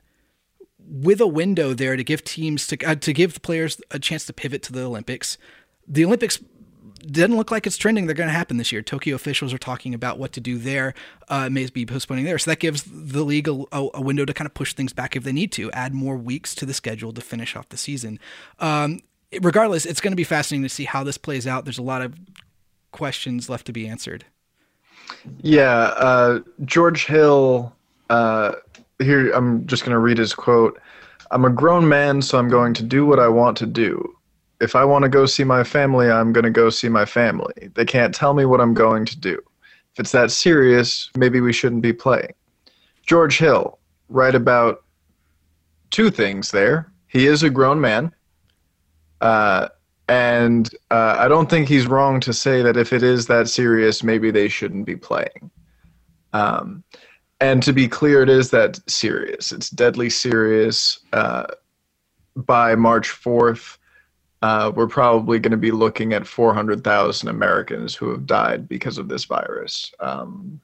with 0.91 1.21
a 1.21 1.27
window 1.27 1.73
there 1.73 1.95
to 1.95 2.03
give 2.03 2.23
teams 2.23 2.67
to 2.67 2.85
uh, 2.85 2.95
to 2.95 3.13
give 3.13 3.33
the 3.33 3.39
players 3.39 3.79
a 3.91 3.97
chance 3.97 4.25
to 4.25 4.33
pivot 4.33 4.61
to 4.63 4.73
the 4.73 4.83
Olympics. 4.83 5.37
The 5.87 6.05
Olympics 6.05 6.39
doesn't 7.09 7.35
look 7.35 7.49
like 7.49 7.65
it's 7.65 7.77
trending. 7.77 8.05
They're 8.05 8.15
going 8.15 8.27
to 8.27 8.33
happen 8.33 8.57
this 8.57 8.71
year. 8.71 8.81
Tokyo 8.81 9.15
officials 9.15 9.53
are 9.53 9.57
talking 9.57 9.93
about 9.93 10.19
what 10.19 10.33
to 10.33 10.41
do 10.41 10.57
there. 10.57 10.93
Uh, 11.29 11.49
may 11.49 11.65
be 11.67 11.85
postponing 11.85 12.25
there, 12.25 12.37
so 12.37 12.51
that 12.51 12.59
gives 12.59 12.83
the 12.83 13.23
league 13.23 13.47
a, 13.47 13.65
a, 13.71 14.01
window 14.01 14.25
to 14.25 14.33
kind 14.33 14.45
of 14.45 14.53
push 14.53 14.73
things 14.73 14.93
back 14.93 15.15
if 15.15 15.23
they 15.23 15.31
need 15.31 15.51
to, 15.53 15.71
add 15.71 15.93
more 15.93 16.15
weeks 16.15 16.53
to 16.55 16.65
the 16.65 16.73
schedule 16.73 17.11
to 17.13 17.21
finish 17.21 17.55
off 17.55 17.69
the 17.69 17.77
season. 17.77 18.19
Um, 18.59 18.99
regardless, 19.41 19.85
it's 19.85 20.01
going 20.01 20.11
to 20.11 20.17
be 20.17 20.23
fascinating 20.23 20.63
to 20.63 20.69
see 20.69 20.83
how 20.83 21.03
this 21.03 21.17
plays 21.17 21.47
out. 21.47 21.65
There's 21.65 21.79
a 21.79 21.83
lot 21.83 22.01
of 22.01 22.13
questions 22.91 23.49
left 23.49 23.65
to 23.67 23.73
be 23.73 23.87
answered. 23.87 24.25
Yeah, 25.41 25.69
uh, 25.69 26.41
George 26.65 27.05
Hill. 27.05 27.73
Uh, 28.09 28.55
here 29.01 29.31
I'm 29.31 29.65
just 29.67 29.83
going 29.83 29.93
to 29.93 29.99
read 29.99 30.17
his 30.17 30.33
quote. 30.33 30.79
I'm 31.31 31.45
a 31.45 31.49
grown 31.49 31.87
man, 31.87 32.21
so 32.21 32.37
I'm 32.37 32.49
going 32.49 32.73
to 32.75 32.83
do 32.83 33.05
what 33.05 33.19
I 33.19 33.27
want 33.27 33.57
to 33.57 33.65
do. 33.65 34.15
If 34.59 34.75
I 34.75 34.85
want 34.85 35.03
to 35.03 35.09
go 35.09 35.25
see 35.25 35.43
my 35.43 35.63
family, 35.63 36.11
I'm 36.11 36.33
going 36.33 36.43
to 36.43 36.51
go 36.51 36.69
see 36.69 36.89
my 36.89 37.05
family. 37.05 37.69
They 37.73 37.85
can't 37.85 38.13
tell 38.13 38.33
me 38.33 38.45
what 38.45 38.61
I'm 38.61 38.73
going 38.73 39.05
to 39.05 39.19
do. 39.19 39.41
If 39.93 39.99
it's 39.99 40.11
that 40.11 40.31
serious, 40.31 41.09
maybe 41.17 41.41
we 41.41 41.53
shouldn't 41.53 41.81
be 41.81 41.93
playing. 41.93 42.33
George 43.05 43.37
Hill, 43.37 43.79
right 44.09 44.35
about 44.35 44.83
two 45.89 46.11
things 46.11 46.51
there. 46.51 46.91
He 47.07 47.27
is 47.27 47.43
a 47.43 47.49
grown 47.49 47.81
man. 47.81 48.13
Uh, 49.19 49.69
and 50.07 50.69
uh, 50.89 51.15
I 51.17 51.27
don't 51.27 51.49
think 51.49 51.67
he's 51.67 51.87
wrong 51.87 52.19
to 52.21 52.33
say 52.33 52.61
that 52.61 52.77
if 52.77 52.91
it 52.91 53.03
is 53.03 53.27
that 53.27 53.47
serious, 53.47 54.03
maybe 54.03 54.31
they 54.31 54.47
shouldn't 54.47 54.85
be 54.85 54.95
playing. 54.95 55.49
Um, 56.33 56.83
and 57.41 57.61
to 57.63 57.73
be 57.73 57.87
clear, 57.87 58.21
it 58.21 58.29
is 58.29 58.51
that 58.51 58.79
serious. 58.89 59.51
It's 59.51 59.71
deadly 59.71 60.09
serious. 60.11 60.99
Uh, 61.11 61.47
by 62.35 62.75
March 62.75 63.09
4th, 63.09 63.77
uh, 64.43 64.71
we're 64.75 64.87
probably 64.87 65.39
going 65.39 65.51
to 65.51 65.57
be 65.57 65.71
looking 65.71 66.13
at 66.13 66.25
400,000 66.25 67.27
Americans 67.27 67.95
who 67.95 68.09
have 68.11 68.27
died 68.27 68.69
because 68.69 68.99
of 68.99 69.09
this 69.09 69.25
virus. 69.25 69.91
Um, 69.99 70.61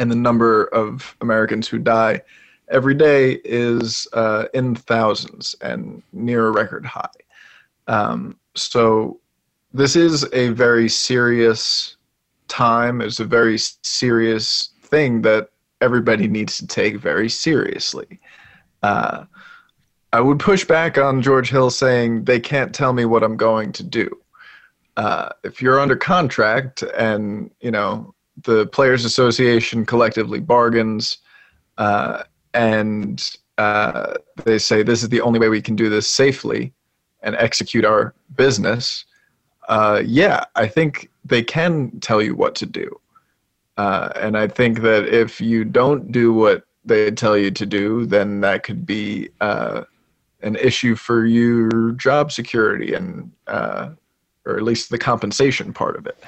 and 0.00 0.10
the 0.10 0.16
number 0.16 0.64
of 0.66 1.16
Americans 1.20 1.68
who 1.68 1.78
die 1.78 2.20
every 2.68 2.94
day 2.94 3.40
is 3.44 4.08
uh, 4.14 4.46
in 4.52 4.74
thousands 4.74 5.54
and 5.60 6.02
near 6.12 6.48
a 6.48 6.50
record 6.50 6.84
high. 6.84 7.08
Um, 7.86 8.36
so 8.56 9.20
this 9.72 9.94
is 9.94 10.26
a 10.32 10.48
very 10.48 10.88
serious 10.88 11.96
time. 12.48 13.00
It's 13.00 13.20
a 13.20 13.24
very 13.24 13.58
serious 13.58 14.70
thing 14.82 15.22
that 15.22 15.50
everybody 15.84 16.26
needs 16.26 16.56
to 16.58 16.66
take 16.66 16.96
very 16.96 17.28
seriously. 17.28 18.18
Uh, 18.82 19.24
I 20.12 20.20
would 20.20 20.40
push 20.40 20.64
back 20.64 20.96
on 20.96 21.22
George 21.22 21.50
Hill 21.50 21.70
saying 21.70 22.24
they 22.24 22.40
can't 22.40 22.74
tell 22.74 22.92
me 22.92 23.04
what 23.04 23.22
I'm 23.22 23.36
going 23.36 23.72
to 23.72 23.82
do. 23.82 24.08
Uh, 24.96 25.28
if 25.42 25.60
you're 25.60 25.80
under 25.80 25.96
contract 25.96 26.82
and 26.96 27.50
you 27.60 27.70
know 27.70 28.14
the 28.42 28.66
Players 28.68 29.04
Association 29.04 29.84
collectively 29.84 30.40
bargains, 30.40 31.18
uh, 31.78 32.22
and 32.54 33.36
uh, 33.58 34.14
they 34.44 34.58
say 34.58 34.82
this 34.82 35.02
is 35.02 35.08
the 35.08 35.20
only 35.20 35.38
way 35.38 35.48
we 35.48 35.62
can 35.62 35.76
do 35.76 35.88
this 35.88 36.08
safely 36.08 36.72
and 37.22 37.34
execute 37.36 37.84
our 37.84 38.14
business, 38.36 39.04
uh, 39.68 40.00
yeah, 40.04 40.44
I 40.54 40.66
think 40.68 41.10
they 41.24 41.42
can 41.42 41.98
tell 42.00 42.22
you 42.22 42.34
what 42.34 42.54
to 42.56 42.66
do. 42.66 43.00
Uh, 43.76 44.10
and 44.16 44.36
I 44.36 44.46
think 44.46 44.80
that 44.80 45.08
if 45.08 45.40
you 45.40 45.64
don't 45.64 46.12
do 46.12 46.32
what 46.32 46.64
they 46.84 47.10
tell 47.10 47.36
you 47.36 47.50
to 47.50 47.66
do, 47.66 48.06
then 48.06 48.40
that 48.40 48.62
could 48.62 48.86
be 48.86 49.30
uh, 49.40 49.84
an 50.42 50.56
issue 50.56 50.94
for 50.94 51.26
your 51.26 51.92
job 51.92 52.30
security 52.30 52.94
and 52.94 53.32
uh, 53.46 53.90
or 54.46 54.56
at 54.56 54.62
least 54.62 54.90
the 54.90 54.98
compensation 54.98 55.72
part 55.72 55.96
of 55.96 56.06
it. 56.06 56.22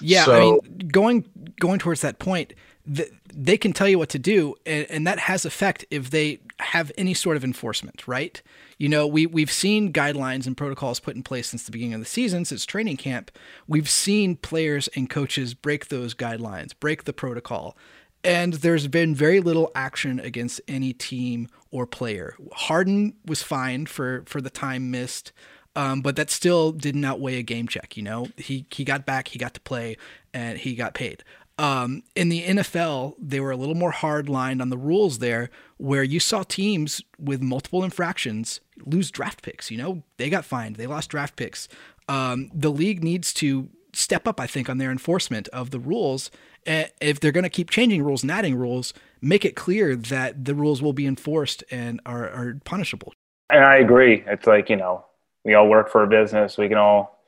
Yeah, 0.00 0.24
so, 0.24 0.34
I 0.34 0.40
mean, 0.40 0.88
going 0.88 1.24
going 1.60 1.78
towards 1.78 2.00
that 2.02 2.18
point, 2.18 2.52
the, 2.86 3.08
they 3.32 3.56
can 3.56 3.72
tell 3.72 3.88
you 3.88 3.98
what 3.98 4.08
to 4.10 4.18
do, 4.18 4.56
and, 4.66 4.86
and, 4.90 5.06
that 5.06 5.20
has 5.20 5.44
effect 5.44 5.84
if 5.90 6.10
they 6.10 6.40
have 6.58 6.90
any 6.98 7.14
sort 7.14 7.36
of 7.36 7.44
enforcement, 7.44 8.06
right? 8.06 8.42
You 8.84 8.90
know, 8.90 9.06
we 9.06 9.24
we've 9.24 9.50
seen 9.50 9.94
guidelines 9.94 10.46
and 10.46 10.54
protocols 10.54 11.00
put 11.00 11.16
in 11.16 11.22
place 11.22 11.48
since 11.48 11.64
the 11.64 11.72
beginning 11.72 11.94
of 11.94 12.00
the 12.00 12.06
season, 12.06 12.44
since 12.44 12.66
training 12.66 12.98
camp. 12.98 13.30
We've 13.66 13.88
seen 13.88 14.36
players 14.36 14.88
and 14.88 15.08
coaches 15.08 15.54
break 15.54 15.88
those 15.88 16.14
guidelines, 16.14 16.72
break 16.78 17.04
the 17.04 17.14
protocol, 17.14 17.78
and 18.22 18.52
there's 18.52 18.86
been 18.86 19.14
very 19.14 19.40
little 19.40 19.72
action 19.74 20.20
against 20.20 20.60
any 20.68 20.92
team 20.92 21.48
or 21.70 21.86
player. 21.86 22.36
Harden 22.52 23.14
was 23.24 23.42
fined 23.42 23.88
for 23.88 24.22
for 24.26 24.42
the 24.42 24.50
time 24.50 24.90
missed, 24.90 25.32
um, 25.74 26.02
but 26.02 26.14
that 26.16 26.28
still 26.28 26.70
didn't 26.70 27.06
outweigh 27.06 27.38
a 27.38 27.42
game 27.42 27.66
check. 27.66 27.96
You 27.96 28.02
know, 28.02 28.28
he 28.36 28.66
he 28.70 28.84
got 28.84 29.06
back, 29.06 29.28
he 29.28 29.38
got 29.38 29.54
to 29.54 29.62
play, 29.62 29.96
and 30.34 30.58
he 30.58 30.74
got 30.74 30.92
paid. 30.92 31.24
Um, 31.56 32.02
in 32.16 32.30
the 32.30 32.42
NFL, 32.42 33.14
they 33.18 33.38
were 33.38 33.52
a 33.52 33.56
little 33.56 33.76
more 33.76 33.92
hard 33.92 34.28
lined 34.28 34.60
on 34.60 34.70
the 34.70 34.76
rules 34.76 35.18
there, 35.18 35.50
where 35.76 36.02
you 36.02 36.18
saw 36.18 36.42
teams 36.42 37.00
with 37.18 37.40
multiple 37.40 37.84
infractions 37.84 38.60
lose 38.84 39.10
draft 39.10 39.42
picks. 39.42 39.70
You 39.70 39.78
know, 39.78 40.02
they 40.16 40.30
got 40.30 40.44
fined, 40.44 40.76
they 40.76 40.86
lost 40.86 41.10
draft 41.10 41.36
picks. 41.36 41.68
Um, 42.08 42.50
the 42.52 42.70
league 42.70 43.04
needs 43.04 43.32
to 43.34 43.68
step 43.92 44.26
up, 44.26 44.40
I 44.40 44.48
think, 44.48 44.68
on 44.68 44.78
their 44.78 44.90
enforcement 44.90 45.46
of 45.48 45.70
the 45.70 45.78
rules 45.78 46.30
if 46.66 47.20
they're 47.20 47.32
going 47.32 47.44
to 47.44 47.50
keep 47.50 47.70
changing 47.70 48.02
rules 48.02 48.22
and 48.22 48.30
adding 48.30 48.56
rules, 48.56 48.94
make 49.20 49.44
it 49.44 49.56
clear 49.56 49.96
that 49.96 50.44
the 50.44 50.54
rules 50.54 50.82
will 50.82 50.92
be 50.92 51.06
enforced 51.06 51.64
and 51.70 52.00
are, 52.06 52.28
are 52.28 52.60
punishable. 52.64 53.12
And 53.50 53.64
I 53.64 53.76
agree. 53.76 54.24
It's 54.26 54.46
like, 54.46 54.70
you 54.70 54.76
know, 54.76 55.04
we 55.44 55.54
all 55.54 55.68
work 55.68 55.90
for 55.90 56.02
a 56.02 56.06
business. 56.06 56.56
We 56.56 56.68
can 56.68 56.78
all, 56.78 57.22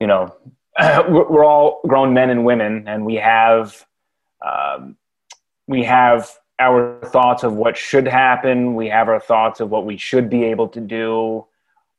you 0.00 0.06
know, 0.06 0.34
we're 1.08 1.44
all 1.44 1.80
grown 1.86 2.14
men 2.14 2.30
and 2.30 2.44
women, 2.44 2.88
and 2.88 3.04
we 3.04 3.16
have, 3.16 3.86
um, 4.44 4.96
we 5.66 5.84
have 5.84 6.30
our 6.58 6.98
thoughts 7.06 7.42
of 7.42 7.54
what 7.54 7.76
should 7.76 8.06
happen. 8.06 8.74
We 8.74 8.88
have 8.88 9.08
our 9.08 9.20
thoughts 9.20 9.60
of 9.60 9.70
what 9.70 9.84
we 9.84 9.96
should 9.96 10.30
be 10.30 10.44
able 10.44 10.68
to 10.68 10.80
do. 10.80 11.46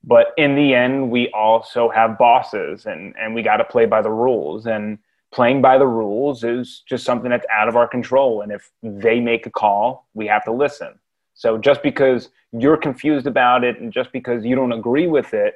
But 0.04 0.34
in 0.38 0.56
the 0.56 0.74
end, 0.74 1.12
we 1.12 1.30
also 1.30 1.90
have 1.90 2.18
bosses, 2.18 2.86
and 2.86 3.16
and 3.18 3.36
we 3.36 3.42
got 3.42 3.58
to 3.58 3.64
play 3.64 3.86
by 3.86 4.02
the 4.02 4.12
rules. 4.12 4.66
And 4.66 4.98
playing 5.34 5.62
by 5.62 5.78
the 5.78 5.88
rules 5.88 6.44
is 6.44 6.84
just 6.88 7.04
something 7.04 7.30
that's 7.30 7.46
out 7.52 7.68
of 7.68 7.76
our 7.76 7.88
control. 7.88 8.42
And 8.42 8.52
if 8.52 8.72
they 8.84 9.20
make 9.20 9.46
a 9.46 9.50
call, 9.50 10.08
we 10.14 10.28
have 10.28 10.44
to 10.46 10.52
listen. 10.52 11.00
So 11.34 11.58
just 11.58 11.82
because 11.82 12.30
you're 12.52 12.78
confused 12.78 13.26
about 13.26 13.64
it 13.64 13.80
and 13.80 13.92
just 13.92 14.12
because 14.12 14.46
you 14.46 14.56
don't 14.56 14.72
agree 14.72 15.08
with 15.08 15.34
it, 15.34 15.56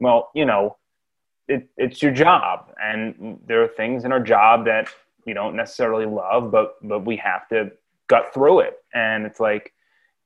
well, 0.00 0.30
you 0.34 0.44
know, 0.44 0.76
it, 1.48 1.68
it's 1.76 2.02
your 2.02 2.12
job. 2.12 2.72
And 2.82 3.38
there 3.46 3.62
are 3.62 3.68
things 3.68 4.04
in 4.04 4.12
our 4.12 4.20
job 4.20 4.64
that 4.66 4.88
we 5.26 5.32
don't 5.32 5.56
necessarily 5.56 6.06
love, 6.06 6.50
but, 6.50 6.76
but 6.82 7.04
we 7.04 7.16
have 7.16 7.48
to 7.48 7.72
gut 8.08 8.32
through 8.32 8.60
it. 8.60 8.78
And 8.94 9.26
it's 9.26 9.40
like, 9.40 9.72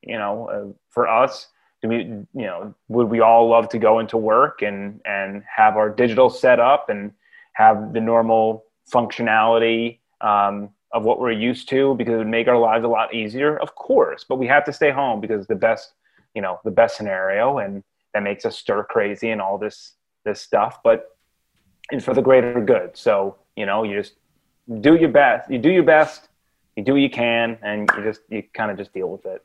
you 0.02 0.18
know, 0.18 0.48
uh, 0.48 0.72
for 0.88 1.08
us, 1.08 1.48
do 1.82 1.88
we, 1.88 1.96
you 1.96 2.26
know, 2.34 2.74
would 2.88 3.08
we 3.08 3.20
all 3.20 3.48
love 3.48 3.68
to 3.70 3.78
go 3.78 3.98
into 3.98 4.16
work 4.16 4.62
and, 4.62 5.00
and 5.04 5.42
have 5.44 5.76
our 5.76 5.88
digital 5.88 6.28
set 6.28 6.60
up 6.60 6.90
and 6.90 7.12
have 7.52 7.92
the 7.92 8.00
normal 8.00 8.64
functionality 8.92 9.98
um, 10.20 10.70
of 10.92 11.04
what 11.04 11.20
we're 11.20 11.30
used 11.30 11.68
to 11.68 11.94
because 11.94 12.14
it 12.14 12.18
would 12.18 12.26
make 12.26 12.48
our 12.48 12.58
lives 12.58 12.84
a 12.84 12.88
lot 12.88 13.14
easier 13.14 13.56
of 13.58 13.74
course 13.74 14.24
but 14.28 14.36
we 14.36 14.46
have 14.46 14.64
to 14.64 14.72
stay 14.72 14.90
home 14.90 15.20
because 15.20 15.46
the 15.46 15.54
best 15.54 15.92
you 16.34 16.42
know 16.42 16.58
the 16.64 16.70
best 16.70 16.96
scenario 16.96 17.58
and 17.58 17.84
that 18.12 18.22
makes 18.22 18.44
us 18.44 18.58
stir 18.58 18.82
crazy 18.84 19.30
and 19.30 19.40
all 19.40 19.56
this 19.56 19.92
this 20.24 20.40
stuff 20.40 20.80
but 20.82 21.16
it's 21.90 22.04
for 22.04 22.14
the 22.14 22.22
greater 22.22 22.60
good. 22.60 22.96
So 22.96 23.36
you 23.56 23.66
know 23.66 23.82
you 23.82 23.98
just 23.98 24.14
do 24.80 24.94
your 24.96 25.08
best 25.08 25.50
you 25.50 25.58
do 25.58 25.70
your 25.70 25.82
best 25.82 26.28
you 26.76 26.84
do 26.84 26.92
what 26.92 27.00
you 27.00 27.10
can 27.10 27.58
and 27.62 27.90
you 27.96 28.04
just 28.04 28.20
you 28.28 28.42
kind 28.54 28.70
of 28.70 28.76
just 28.76 28.92
deal 28.92 29.10
with 29.10 29.26
it 29.26 29.44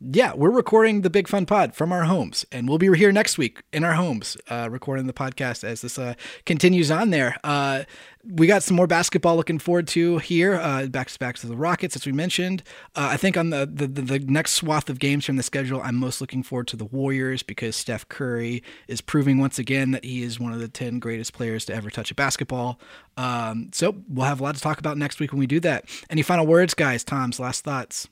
yeah, 0.00 0.32
we're 0.34 0.50
recording 0.50 1.02
the 1.02 1.10
Big 1.10 1.28
Fun 1.28 1.44
Pod 1.44 1.74
from 1.74 1.92
our 1.92 2.04
homes, 2.04 2.46
and 2.50 2.66
we'll 2.66 2.78
be 2.78 2.90
here 2.96 3.12
next 3.12 3.36
week 3.36 3.62
in 3.70 3.84
our 3.84 3.92
homes, 3.92 4.34
uh, 4.48 4.68
recording 4.70 5.06
the 5.06 5.12
podcast 5.12 5.62
as 5.62 5.82
this 5.82 5.98
uh, 5.98 6.14
continues 6.46 6.90
on 6.90 7.10
there. 7.10 7.36
Uh, 7.44 7.84
we 8.24 8.46
got 8.46 8.62
some 8.62 8.76
more 8.76 8.86
basketball 8.86 9.36
looking 9.36 9.58
forward 9.58 9.86
to 9.88 10.16
here, 10.18 10.54
uh, 10.54 10.86
back 10.86 11.08
to 11.10 11.18
back 11.18 11.36
to 11.36 11.46
the 11.46 11.56
Rockets, 11.56 11.96
as 11.96 12.06
we 12.06 12.12
mentioned. 12.12 12.62
Uh, 12.96 13.08
I 13.10 13.18
think 13.18 13.36
on 13.36 13.50
the, 13.50 13.68
the, 13.70 13.86
the 13.86 14.18
next 14.20 14.52
swath 14.52 14.88
of 14.88 14.98
games 14.98 15.26
from 15.26 15.36
the 15.36 15.42
schedule, 15.42 15.82
I'm 15.82 15.96
most 15.96 16.22
looking 16.22 16.42
forward 16.42 16.68
to 16.68 16.76
the 16.76 16.86
Warriors 16.86 17.42
because 17.42 17.76
Steph 17.76 18.08
Curry 18.08 18.62
is 18.88 19.02
proving 19.02 19.38
once 19.38 19.58
again 19.58 19.90
that 19.90 20.04
he 20.04 20.22
is 20.22 20.40
one 20.40 20.54
of 20.54 20.60
the 20.60 20.68
10 20.68 20.98
greatest 20.98 21.34
players 21.34 21.66
to 21.66 21.74
ever 21.74 21.90
touch 21.90 22.10
a 22.10 22.14
basketball. 22.14 22.80
Um, 23.18 23.68
so 23.72 23.96
we'll 24.08 24.26
have 24.26 24.40
a 24.40 24.44
lot 24.44 24.54
to 24.54 24.60
talk 24.62 24.78
about 24.78 24.96
next 24.96 25.20
week 25.20 25.32
when 25.32 25.40
we 25.40 25.46
do 25.46 25.60
that. 25.60 25.84
Any 26.08 26.22
final 26.22 26.46
words, 26.46 26.72
guys? 26.72 27.04
Tom's 27.04 27.38
last 27.38 27.64
thoughts. 27.64 28.08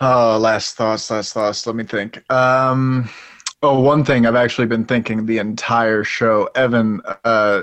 Oh, 0.00 0.38
last 0.38 0.76
thoughts, 0.76 1.10
last 1.10 1.32
thoughts. 1.32 1.66
Let 1.66 1.76
me 1.76 1.84
think. 1.84 2.28
Um, 2.30 3.08
oh, 3.62 3.80
one 3.80 4.04
thing 4.04 4.26
I've 4.26 4.34
actually 4.34 4.66
been 4.66 4.84
thinking 4.84 5.26
the 5.26 5.38
entire 5.38 6.04
show. 6.04 6.48
Evan, 6.54 7.00
uh, 7.24 7.62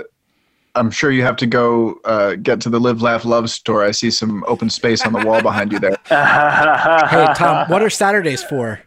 I'm 0.74 0.90
sure 0.90 1.10
you 1.10 1.22
have 1.22 1.36
to 1.36 1.46
go 1.46 2.00
uh, 2.04 2.36
get 2.36 2.60
to 2.62 2.70
the 2.70 2.80
Live 2.80 3.02
Laugh 3.02 3.24
Love 3.24 3.50
store. 3.50 3.84
I 3.84 3.90
see 3.90 4.10
some 4.10 4.44
open 4.46 4.70
space 4.70 5.04
on 5.04 5.12
the 5.12 5.24
wall 5.26 5.42
behind 5.42 5.72
you 5.72 5.78
there. 5.78 5.96
hey, 6.08 7.26
Tom, 7.36 7.68
what 7.68 7.82
are 7.82 7.90
Saturdays 7.90 8.42
for? 8.42 8.80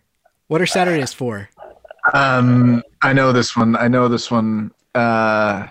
What 0.47 0.61
are 0.61 0.65
Saturdays 0.65 1.13
for? 1.13 1.49
Um, 2.13 2.83
I 3.01 3.13
know 3.13 3.31
this 3.31 3.55
one. 3.55 3.75
I 3.75 3.87
know 3.87 4.07
this 4.07 4.31
one. 4.31 4.71
Uh, 4.95 5.67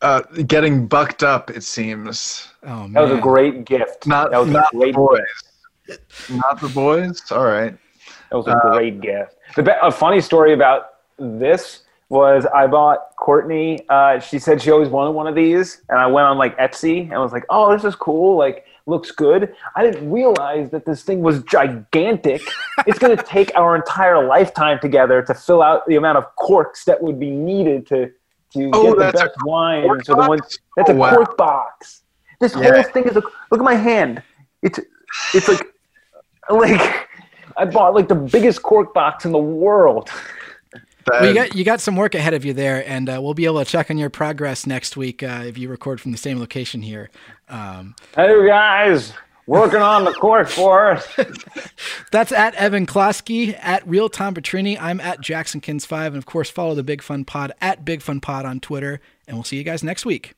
uh, 0.00 0.20
getting 0.46 0.86
bucked 0.86 1.22
up, 1.22 1.50
it 1.50 1.62
seems. 1.62 2.48
Oh 2.62 2.82
man, 2.82 2.92
that 2.92 3.00
was 3.02 3.10
a 3.12 3.20
great 3.20 3.64
gift. 3.64 4.06
Not, 4.06 4.30
that 4.30 4.38
was 4.38 4.50
not 4.50 4.72
a 4.72 4.76
great 4.76 4.94
boys. 4.94 5.18
Gift. 5.18 5.47
Not 6.30 6.60
the 6.60 6.68
boys. 6.68 7.22
All 7.30 7.44
right. 7.44 7.76
That 8.30 8.36
was 8.36 8.46
a 8.46 8.52
uh, 8.52 8.72
great 8.72 9.00
gift. 9.00 9.36
The 9.56 9.84
a 9.84 9.90
funny 9.90 10.20
story 10.20 10.52
about 10.52 10.90
this 11.18 11.82
was 12.08 12.46
I 12.46 12.66
bought 12.66 13.16
Courtney. 13.16 13.80
Uh, 13.88 14.18
she 14.18 14.38
said 14.38 14.62
she 14.62 14.70
always 14.70 14.88
wanted 14.88 15.10
one 15.12 15.26
of 15.26 15.34
these, 15.34 15.82
and 15.88 15.98
I 15.98 16.06
went 16.06 16.26
on 16.26 16.38
like 16.38 16.56
Etsy 16.58 17.02
and 17.02 17.20
was 17.20 17.32
like, 17.32 17.44
"Oh, 17.50 17.72
this 17.72 17.84
is 17.84 17.94
cool. 17.94 18.36
Like, 18.36 18.66
looks 18.86 19.10
good." 19.10 19.54
I 19.76 19.82
didn't 19.82 20.10
realize 20.10 20.70
that 20.70 20.84
this 20.84 21.02
thing 21.02 21.20
was 21.22 21.42
gigantic. 21.42 22.42
it's 22.86 22.98
going 22.98 23.16
to 23.16 23.22
take 23.22 23.54
our 23.54 23.76
entire 23.76 24.26
lifetime 24.26 24.78
together 24.80 25.22
to 25.22 25.34
fill 25.34 25.62
out 25.62 25.86
the 25.86 25.96
amount 25.96 26.18
of 26.18 26.24
corks 26.36 26.84
that 26.84 27.02
would 27.02 27.20
be 27.20 27.30
needed 27.30 27.86
to 27.88 28.10
to 28.54 28.70
oh, 28.72 28.94
get 28.94 29.12
the 29.12 29.18
best 29.18 29.34
wine. 29.44 30.02
So 30.04 30.14
the 30.14 30.26
one 30.26 30.38
that's 30.76 30.90
oh, 30.90 30.92
a 30.92 30.96
wow. 30.96 31.14
cork 31.14 31.36
box. 31.36 32.02
This 32.40 32.54
yeah. 32.54 32.72
whole 32.72 32.82
thing 32.84 33.04
is 33.04 33.16
a 33.16 33.22
look 33.50 33.60
at 33.60 33.64
my 33.64 33.74
hand. 33.74 34.22
It's 34.62 34.80
it's 35.34 35.48
like 35.48 35.66
like 36.50 37.08
I 37.56 37.64
bought 37.64 37.94
like 37.94 38.08
the 38.08 38.14
biggest 38.14 38.62
cork 38.62 38.94
box 38.94 39.24
in 39.24 39.32
the 39.32 39.38
world. 39.38 40.10
well, 41.10 41.26
you 41.26 41.34
got 41.34 41.54
you 41.54 41.64
got 41.64 41.80
some 41.80 41.96
work 41.96 42.14
ahead 42.14 42.34
of 42.34 42.44
you 42.44 42.52
there, 42.52 42.86
and 42.88 43.08
uh, 43.08 43.20
we'll 43.20 43.34
be 43.34 43.44
able 43.44 43.64
to 43.64 43.70
check 43.70 43.90
on 43.90 43.98
your 43.98 44.10
progress 44.10 44.66
next 44.66 44.96
week 44.96 45.22
uh, 45.22 45.42
if 45.44 45.58
you 45.58 45.68
record 45.68 46.00
from 46.00 46.12
the 46.12 46.18
same 46.18 46.38
location 46.38 46.82
here. 46.82 47.10
Um, 47.48 47.94
hey 48.14 48.46
guys, 48.46 49.12
working 49.48 49.80
on 49.80 50.04
the 50.04 50.12
court 50.12 50.48
for 50.48 50.92
us. 50.92 51.08
That's 52.12 52.30
at 52.30 52.54
Evan 52.54 52.86
Klosky, 52.86 53.58
at 53.60 53.86
Real 53.88 54.08
Tom 54.08 54.34
Petrini. 54.34 54.78
I'm 54.80 55.00
at 55.00 55.20
JacksonKENS5. 55.20 56.06
And 56.06 56.16
of 56.16 56.26
course, 56.26 56.50
follow 56.50 56.76
the 56.76 56.84
Big 56.84 57.02
Fun 57.02 57.24
Pod 57.24 57.52
at 57.60 57.84
Big 57.84 58.02
Fun 58.02 58.20
Pod 58.20 58.44
on 58.44 58.60
Twitter. 58.60 59.00
And 59.26 59.36
we'll 59.36 59.44
see 59.44 59.56
you 59.56 59.64
guys 59.64 59.82
next 59.82 60.06
week. 60.06 60.34